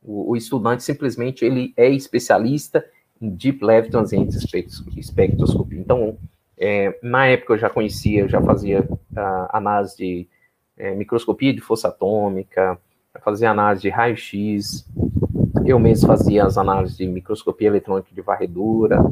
o, 0.00 0.30
o, 0.30 0.36
estudante, 0.36 0.84
simplesmente, 0.84 1.44
ele 1.44 1.74
é 1.76 1.88
especialista 1.88 2.88
em 3.20 3.30
Deep 3.30 3.64
Level 3.64 3.90
Transient 3.90 4.30
Spectroscopy. 4.30 5.76
Então, 5.76 6.16
é, 6.56 6.96
na 7.02 7.26
época 7.26 7.54
eu 7.54 7.58
já 7.58 7.68
conhecia, 7.68 8.20
eu 8.20 8.28
já 8.28 8.40
fazia 8.40 8.88
a, 9.16 9.58
análise 9.58 9.96
de 9.96 10.28
é, 10.76 10.94
microscopia 10.94 11.52
de 11.52 11.60
força 11.60 11.88
atômica, 11.88 12.78
fazer 13.22 13.46
análise 13.46 13.82
de 13.82 13.88
raio-x, 13.88 14.86
eu 15.64 15.78
mesmo 15.78 16.06
fazia 16.06 16.44
as 16.44 16.56
análises 16.56 16.96
de 16.96 17.06
microscopia 17.06 17.68
eletrônica 17.68 18.14
de 18.14 18.20
varredura, 18.20 19.02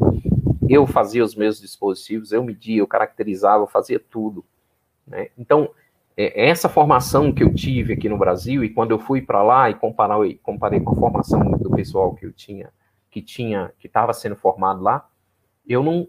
eu 0.69 0.87
fazia 0.87 1.23
os 1.23 1.35
meus 1.35 1.59
dispositivos, 1.59 2.31
eu 2.31 2.43
media, 2.43 2.79
eu 2.79 2.87
caracterizava, 2.87 3.63
eu 3.63 3.67
fazia 3.67 3.99
tudo. 3.99 4.43
Né? 5.05 5.29
Então, 5.37 5.69
é, 6.17 6.47
essa 6.47 6.69
formação 6.69 7.31
que 7.31 7.43
eu 7.43 7.53
tive 7.53 7.93
aqui 7.93 8.07
no 8.09 8.17
Brasil, 8.17 8.63
e 8.63 8.69
quando 8.69 8.91
eu 8.91 8.99
fui 8.99 9.21
para 9.21 9.43
lá 9.43 9.69
e 9.69 9.75
comparei, 9.75 10.39
comparei 10.41 10.79
com 10.79 10.91
a 10.91 10.95
formação 10.95 11.39
do 11.51 11.69
pessoal 11.71 12.15
que 12.15 12.25
eu 12.25 12.31
tinha, 12.31 12.69
que 13.11 13.21
tinha, 13.21 13.71
que 13.79 13.87
estava 13.87 14.13
sendo 14.13 14.35
formado 14.35 14.81
lá, 14.81 15.07
eu 15.67 15.83
não, 15.83 16.07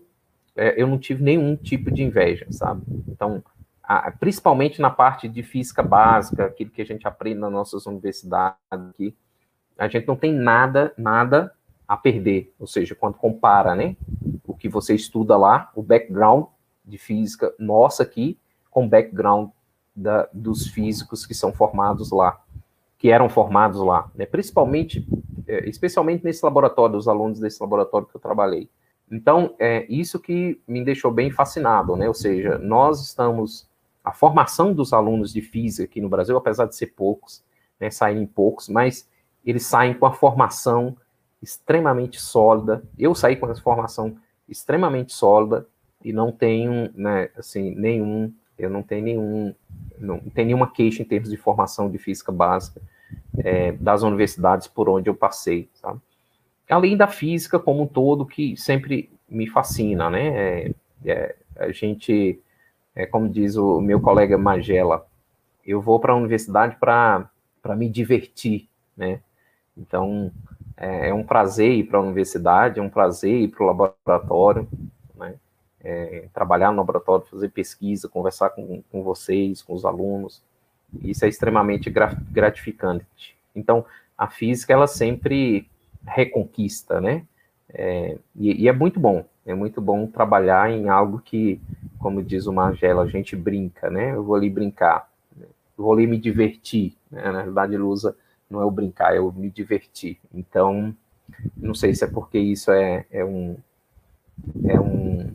é, 0.54 0.80
eu 0.80 0.86
não 0.86 0.98
tive 0.98 1.22
nenhum 1.22 1.56
tipo 1.56 1.90
de 1.90 2.02
inveja, 2.02 2.46
sabe? 2.50 2.82
Então, 3.08 3.42
principalmente 4.18 4.80
na 4.80 4.90
parte 4.90 5.28
de 5.28 5.42
física 5.42 5.82
básica, 5.82 6.46
aquilo 6.46 6.70
que 6.70 6.82
a 6.82 6.86
gente 6.86 7.06
aprende 7.06 7.38
nas 7.38 7.52
nossas 7.52 7.86
universidades 7.86 8.58
aqui, 8.70 9.16
a 9.78 9.86
gente 9.88 10.08
não 10.08 10.16
tem 10.16 10.32
nada, 10.32 10.92
nada 10.96 11.52
a 11.86 11.96
perder. 11.96 12.52
Ou 12.58 12.66
seja, 12.66 12.94
quando 12.94 13.14
compara, 13.14 13.74
né, 13.74 13.96
o 14.44 14.54
que 14.54 14.68
você 14.68 14.94
estuda 14.94 15.36
lá, 15.36 15.70
o 15.74 15.82
background 15.82 16.46
de 16.84 16.98
física 16.98 17.54
nossa 17.58 18.02
aqui, 18.02 18.38
com 18.70 18.86
o 18.86 18.88
background 18.88 19.50
da, 19.94 20.28
dos 20.32 20.66
físicos 20.66 21.24
que 21.24 21.34
são 21.34 21.52
formados 21.52 22.10
lá, 22.10 22.40
que 22.98 23.10
eram 23.10 23.28
formados 23.28 23.80
lá, 23.80 24.10
né, 24.14 24.26
principalmente, 24.26 25.06
é, 25.46 25.68
especialmente 25.68 26.24
nesse 26.24 26.44
laboratório, 26.44 26.96
os 26.96 27.06
alunos 27.06 27.38
desse 27.38 27.62
laboratório 27.62 28.08
que 28.08 28.16
eu 28.16 28.20
trabalhei. 28.20 28.68
Então, 29.10 29.54
é 29.58 29.86
isso 29.88 30.18
que 30.18 30.60
me 30.66 30.84
deixou 30.84 31.12
bem 31.12 31.30
fascinado, 31.30 31.94
né? 31.94 32.08
Ou 32.08 32.14
seja, 32.14 32.58
nós 32.58 33.00
estamos 33.00 33.68
a 34.06 34.12
formação 34.12 34.72
dos 34.72 34.92
alunos 34.92 35.32
de 35.32 35.42
física 35.42 35.82
aqui 35.82 36.00
no 36.00 36.08
Brasil, 36.08 36.36
apesar 36.36 36.66
de 36.66 36.76
ser 36.76 36.86
poucos, 36.94 37.42
né, 37.80 37.90
saírem 37.90 38.24
poucos, 38.24 38.68
mas 38.68 39.10
eles 39.44 39.66
saem 39.66 39.94
com 39.94 40.06
a 40.06 40.12
formação 40.12 40.96
extremamente 41.42 42.20
sólida. 42.20 42.84
Eu 42.96 43.16
saí 43.16 43.34
com 43.34 43.50
essa 43.50 43.60
formação 43.60 44.16
extremamente 44.48 45.12
sólida 45.12 45.66
e 46.04 46.12
não 46.12 46.30
tenho, 46.30 46.88
né, 46.94 47.30
assim, 47.36 47.74
nenhum, 47.74 48.32
eu 48.56 48.70
não 48.70 48.80
tenho 48.80 49.02
nenhum, 49.02 49.54
não 49.98 50.20
tenho 50.20 50.46
nenhuma 50.46 50.70
queixa 50.70 51.02
em 51.02 51.04
termos 51.04 51.28
de 51.28 51.36
formação 51.36 51.90
de 51.90 51.98
física 51.98 52.30
básica 52.30 52.80
é, 53.38 53.72
das 53.72 54.04
universidades 54.04 54.68
por 54.68 54.88
onde 54.88 55.10
eu 55.10 55.16
passei, 55.16 55.68
sabe? 55.74 56.00
Além 56.70 56.96
da 56.96 57.08
física 57.08 57.58
como 57.58 57.82
um 57.82 57.86
todo, 57.88 58.24
que 58.24 58.56
sempre 58.56 59.10
me 59.28 59.48
fascina, 59.48 60.08
né? 60.08 60.28
É, 60.28 60.70
é, 61.04 61.36
a 61.56 61.72
gente, 61.72 62.40
é, 62.96 63.04
como 63.04 63.28
diz 63.28 63.56
o 63.56 63.78
meu 63.80 64.00
colega 64.00 64.38
Magela, 64.38 65.06
eu 65.64 65.82
vou 65.82 66.00
para 66.00 66.14
a 66.14 66.16
universidade 66.16 66.76
para 66.76 67.28
me 67.76 67.90
divertir, 67.90 68.68
né? 68.96 69.20
Então, 69.76 70.32
é, 70.78 71.10
é 71.10 71.14
um 71.14 71.22
prazer 71.22 71.70
ir 71.70 71.84
para 71.84 71.98
a 71.98 72.02
universidade, 72.02 72.80
é 72.80 72.82
um 72.82 72.88
prazer 72.88 73.42
ir 73.42 73.48
para 73.48 73.62
o 73.62 73.66
laboratório, 73.66 74.66
né? 75.14 75.34
É, 75.84 76.28
trabalhar 76.32 76.70
no 76.70 76.78
laboratório, 76.78 77.26
fazer 77.26 77.50
pesquisa, 77.50 78.08
conversar 78.08 78.50
com, 78.50 78.82
com 78.90 79.02
vocês, 79.02 79.60
com 79.62 79.74
os 79.74 79.84
alunos. 79.84 80.42
Isso 81.02 81.24
é 81.26 81.28
extremamente 81.28 81.90
gratificante. 81.90 83.36
Então, 83.54 83.84
a 84.16 84.28
física, 84.28 84.72
ela 84.72 84.86
sempre 84.86 85.68
reconquista, 86.06 87.00
né? 87.00 87.26
É, 87.68 88.16
e, 88.34 88.64
e, 88.64 88.68
é 88.68 88.72
muito 88.72 89.00
bom, 89.00 89.24
é 89.44 89.54
muito 89.54 89.80
bom 89.80 90.06
trabalhar 90.06 90.70
em 90.70 90.88
algo 90.88 91.20
que, 91.24 91.60
como 91.98 92.22
diz 92.22 92.46
o 92.46 92.52
Magela, 92.52 93.02
a 93.02 93.06
gente 93.06 93.34
brinca, 93.34 93.90
né? 93.90 94.14
Eu 94.14 94.22
vou 94.22 94.34
ali 94.34 94.48
brincar, 94.48 95.10
eu 95.38 95.48
vou 95.76 95.92
ali 95.92 96.06
me 96.06 96.18
divertir, 96.18 96.96
né? 97.10 97.30
Na 97.30 97.42
verdade, 97.42 97.74
ele 97.74 97.82
usa 97.82 98.16
não 98.48 98.60
é 98.60 98.64
o 98.64 98.70
brincar, 98.70 99.14
é 99.14 99.20
o 99.20 99.32
me 99.32 99.50
divertir. 99.50 100.18
Então, 100.32 100.94
não 101.56 101.74
sei 101.74 101.94
se 101.94 102.04
é 102.04 102.06
porque 102.06 102.38
isso 102.38 102.70
é, 102.70 103.04
é 103.10 103.24
um. 103.24 103.56
É 104.64 104.78
um 104.78 105.34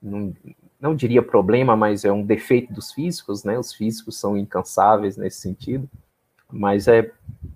não, 0.00 0.34
não 0.80 0.94
diria 0.94 1.22
problema, 1.22 1.74
mas 1.74 2.04
é 2.04 2.12
um 2.12 2.24
defeito 2.24 2.72
dos 2.72 2.92
físicos, 2.92 3.44
né? 3.44 3.58
Os 3.58 3.72
físicos 3.74 4.18
são 4.18 4.36
incansáveis 4.36 5.16
nesse 5.16 5.40
sentido. 5.40 5.88
Mas 6.50 6.88
é 6.88 7.10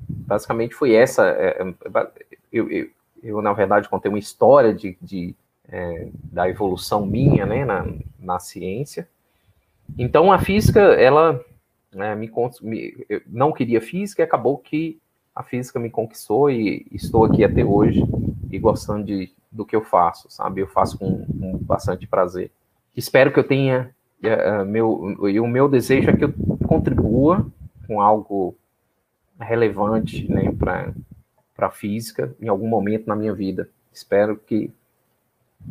basicamente 0.09 0.75
foi 0.75 0.95
essa. 0.95 1.27
É, 1.27 1.63
é 1.63 2.11
eu, 2.53 2.71
eu, 2.71 2.91
eu, 3.23 3.41
na 3.41 3.53
verdade, 3.53 3.89
contei 3.89 4.09
uma 4.09 4.19
história 4.19 4.75
de, 4.75 4.97
de 5.01 5.35
é, 5.69 6.09
da 6.25 6.49
evolução 6.49 7.07
minha 7.07 7.47
né, 7.47 7.65
na, 7.65 7.87
na 8.19 8.39
ciência. 8.39 9.09
Então, 9.97 10.33
a 10.33 10.39
física, 10.39 10.81
ela 10.81 11.41
né, 11.93 12.15
me, 12.15 12.31
me, 12.63 13.07
eu 13.09 13.23
não 13.27 13.53
queria 13.53 13.81
física 13.81 14.23
e 14.23 14.25
acabou 14.25 14.59
que 14.59 14.99
a 15.35 15.43
física 15.43 15.79
me 15.79 15.91
conquistou 15.91 16.51
e 16.51 16.87
estou 16.93 17.25
aqui 17.25 17.45
até 17.45 17.65
hoje 17.65 18.03
e 18.51 18.59
gostando 18.59 19.05
de, 19.05 19.33
do 19.51 19.65
que 19.65 19.75
eu 19.75 19.83
faço, 19.83 20.31
sabe? 20.31 20.61
Eu 20.61 20.67
faço 20.67 20.99
com, 20.99 21.25
com 21.27 21.59
bastante 21.59 22.07
prazer. 22.07 22.51
Espero 22.95 23.33
que 23.33 23.39
eu 23.39 23.45
tenha 23.45 23.95
uh, 24.23 24.65
meu 24.65 25.29
e 25.29 25.41
o 25.41 25.47
meu 25.47 25.69
desejo 25.69 26.11
é 26.11 26.17
que 26.17 26.25
eu 26.25 26.35
contribua 26.67 27.47
com 27.87 28.01
algo 28.01 28.55
relevante, 29.41 30.31
né, 30.31 30.53
para 30.53 30.93
para 31.63 31.71
física 31.71 32.35
em 32.41 32.49
algum 32.49 32.67
momento 32.67 33.07
na 33.07 33.15
minha 33.15 33.33
vida. 33.33 33.69
Espero 33.93 34.37
que 34.37 34.73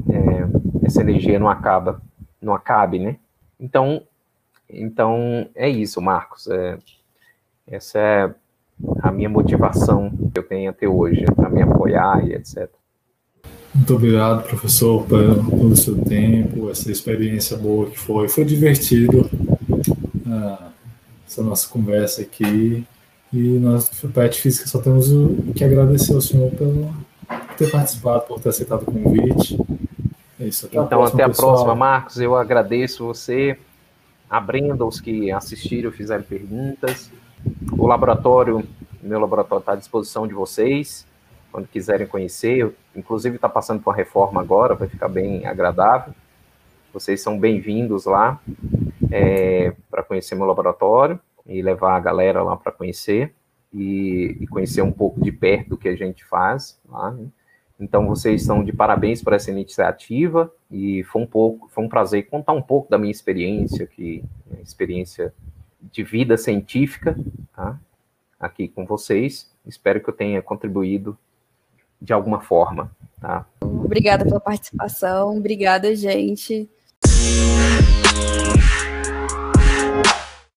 é, 0.09 0.85
essa 0.85 1.01
energia 1.01 1.37
não 1.37 1.49
acaba, 1.49 2.01
não 2.41 2.53
acabe, 2.53 2.97
né? 2.97 3.17
Então 3.59 4.03
então, 4.73 5.49
é 5.53 5.69
isso, 5.69 6.01
Marcos. 6.01 6.47
É, 6.47 6.77
essa 7.67 7.99
é 7.99 8.33
a 9.01 9.11
minha 9.11 9.29
motivação 9.29 10.11
que 10.33 10.39
eu 10.39 10.43
tenho 10.43 10.69
até 10.69 10.87
hoje, 10.87 11.25
para 11.35 11.49
me 11.49 11.61
apoiar 11.61 12.25
e 12.25 12.33
etc. 12.33 12.69
Muito 13.73 13.95
obrigado, 13.95 14.47
professor, 14.47 15.05
pelo, 15.05 15.75
seu 15.75 15.97
tempo, 16.03 16.69
essa 16.69 16.91
experiência 16.91 17.57
boa 17.57 17.89
que 17.89 17.99
foi. 17.99 18.27
Foi 18.27 18.43
divertido 18.43 19.29
ah, 20.25 20.69
essa 21.27 21.43
nossa 21.43 21.67
conversa 21.67 22.21
aqui. 22.21 22.85
E 23.33 23.59
nós, 23.59 23.87
do 23.87 24.09
PET 24.09 24.41
Física, 24.41 24.67
só 24.67 24.81
temos 24.81 25.07
que 25.55 25.63
agradecer 25.63 26.13
ao 26.13 26.19
senhor 26.19 26.51
pelo, 26.51 26.93
por 27.25 27.55
ter 27.57 27.71
participado, 27.71 28.25
por 28.25 28.41
ter 28.41 28.49
aceitado 28.49 28.83
o 28.83 28.85
convite. 28.85 29.57
É 30.37 30.47
isso, 30.47 30.65
até 30.65 30.75
então, 30.75 30.83
a 30.83 30.87
próxima, 30.87 31.15
até 31.15 31.23
a 31.23 31.27
pessoal. 31.29 31.53
próxima, 31.53 31.75
Marcos. 31.75 32.19
Eu 32.19 32.35
agradeço 32.35 33.05
você 33.05 33.57
abrindo 34.29 34.83
aos 34.83 34.99
que 34.99 35.31
assistiram, 35.31 35.91
fizeram 35.91 36.23
perguntas. 36.23 37.09
O 37.71 37.87
laboratório, 37.87 38.67
meu 39.01 39.19
laboratório 39.19 39.61
está 39.61 39.73
à 39.73 39.77
disposição 39.77 40.27
de 40.27 40.33
vocês, 40.33 41.07
quando 41.53 41.67
quiserem 41.67 42.07
conhecer. 42.07 42.69
Inclusive 42.93 43.37
está 43.37 43.47
passando 43.47 43.81
por 43.81 43.91
uma 43.91 43.95
reforma 43.95 44.41
agora, 44.41 44.75
vai 44.75 44.89
ficar 44.89 45.07
bem 45.07 45.45
agradável. 45.45 46.13
Vocês 46.93 47.21
são 47.21 47.39
bem-vindos 47.39 48.03
lá 48.03 48.41
é, 49.09 49.73
para 49.89 50.03
conhecer 50.03 50.35
meu 50.35 50.45
laboratório 50.45 51.17
e 51.45 51.61
levar 51.61 51.95
a 51.95 51.99
galera 51.99 52.43
lá 52.43 52.55
para 52.55 52.71
conhecer 52.71 53.33
e, 53.73 54.37
e, 54.39 54.47
conhecer 54.47 54.81
um 54.81 54.91
pouco 54.91 55.21
de 55.21 55.31
perto 55.31 55.69
do 55.69 55.77
que 55.77 55.87
a 55.87 55.95
gente 55.95 56.25
faz 56.25 56.79
lá. 56.89 57.11
Né? 57.11 57.27
Então, 57.79 58.07
vocês 58.07 58.41
estão 58.41 58.63
de 58.63 58.71
parabéns 58.71 59.23
por 59.23 59.33
essa 59.33 59.49
iniciativa 59.49 60.53
e 60.69 61.03
foi 61.05 61.21
um 61.21 61.27
pouco, 61.27 61.67
foi 61.69 61.83
um 61.83 61.89
prazer 61.89 62.27
contar 62.27 62.53
um 62.53 62.61
pouco 62.61 62.89
da 62.89 62.97
minha 62.97 63.11
experiência, 63.11 63.87
que 63.87 64.23
experiência 64.61 65.33
de 65.81 66.03
vida 66.03 66.37
científica, 66.37 67.17
tá? 67.55 67.79
aqui 68.39 68.67
com 68.67 68.85
vocês. 68.85 69.49
Espero 69.65 70.01
que 70.01 70.09
eu 70.09 70.13
tenha 70.13 70.41
contribuído 70.41 71.17
de 72.01 72.13
alguma 72.13 72.41
forma, 72.41 72.91
tá? 73.19 73.45
Obrigada 73.61 74.25
pela 74.25 74.39
participação, 74.39 75.37
obrigada, 75.37 75.95
gente. 75.95 76.67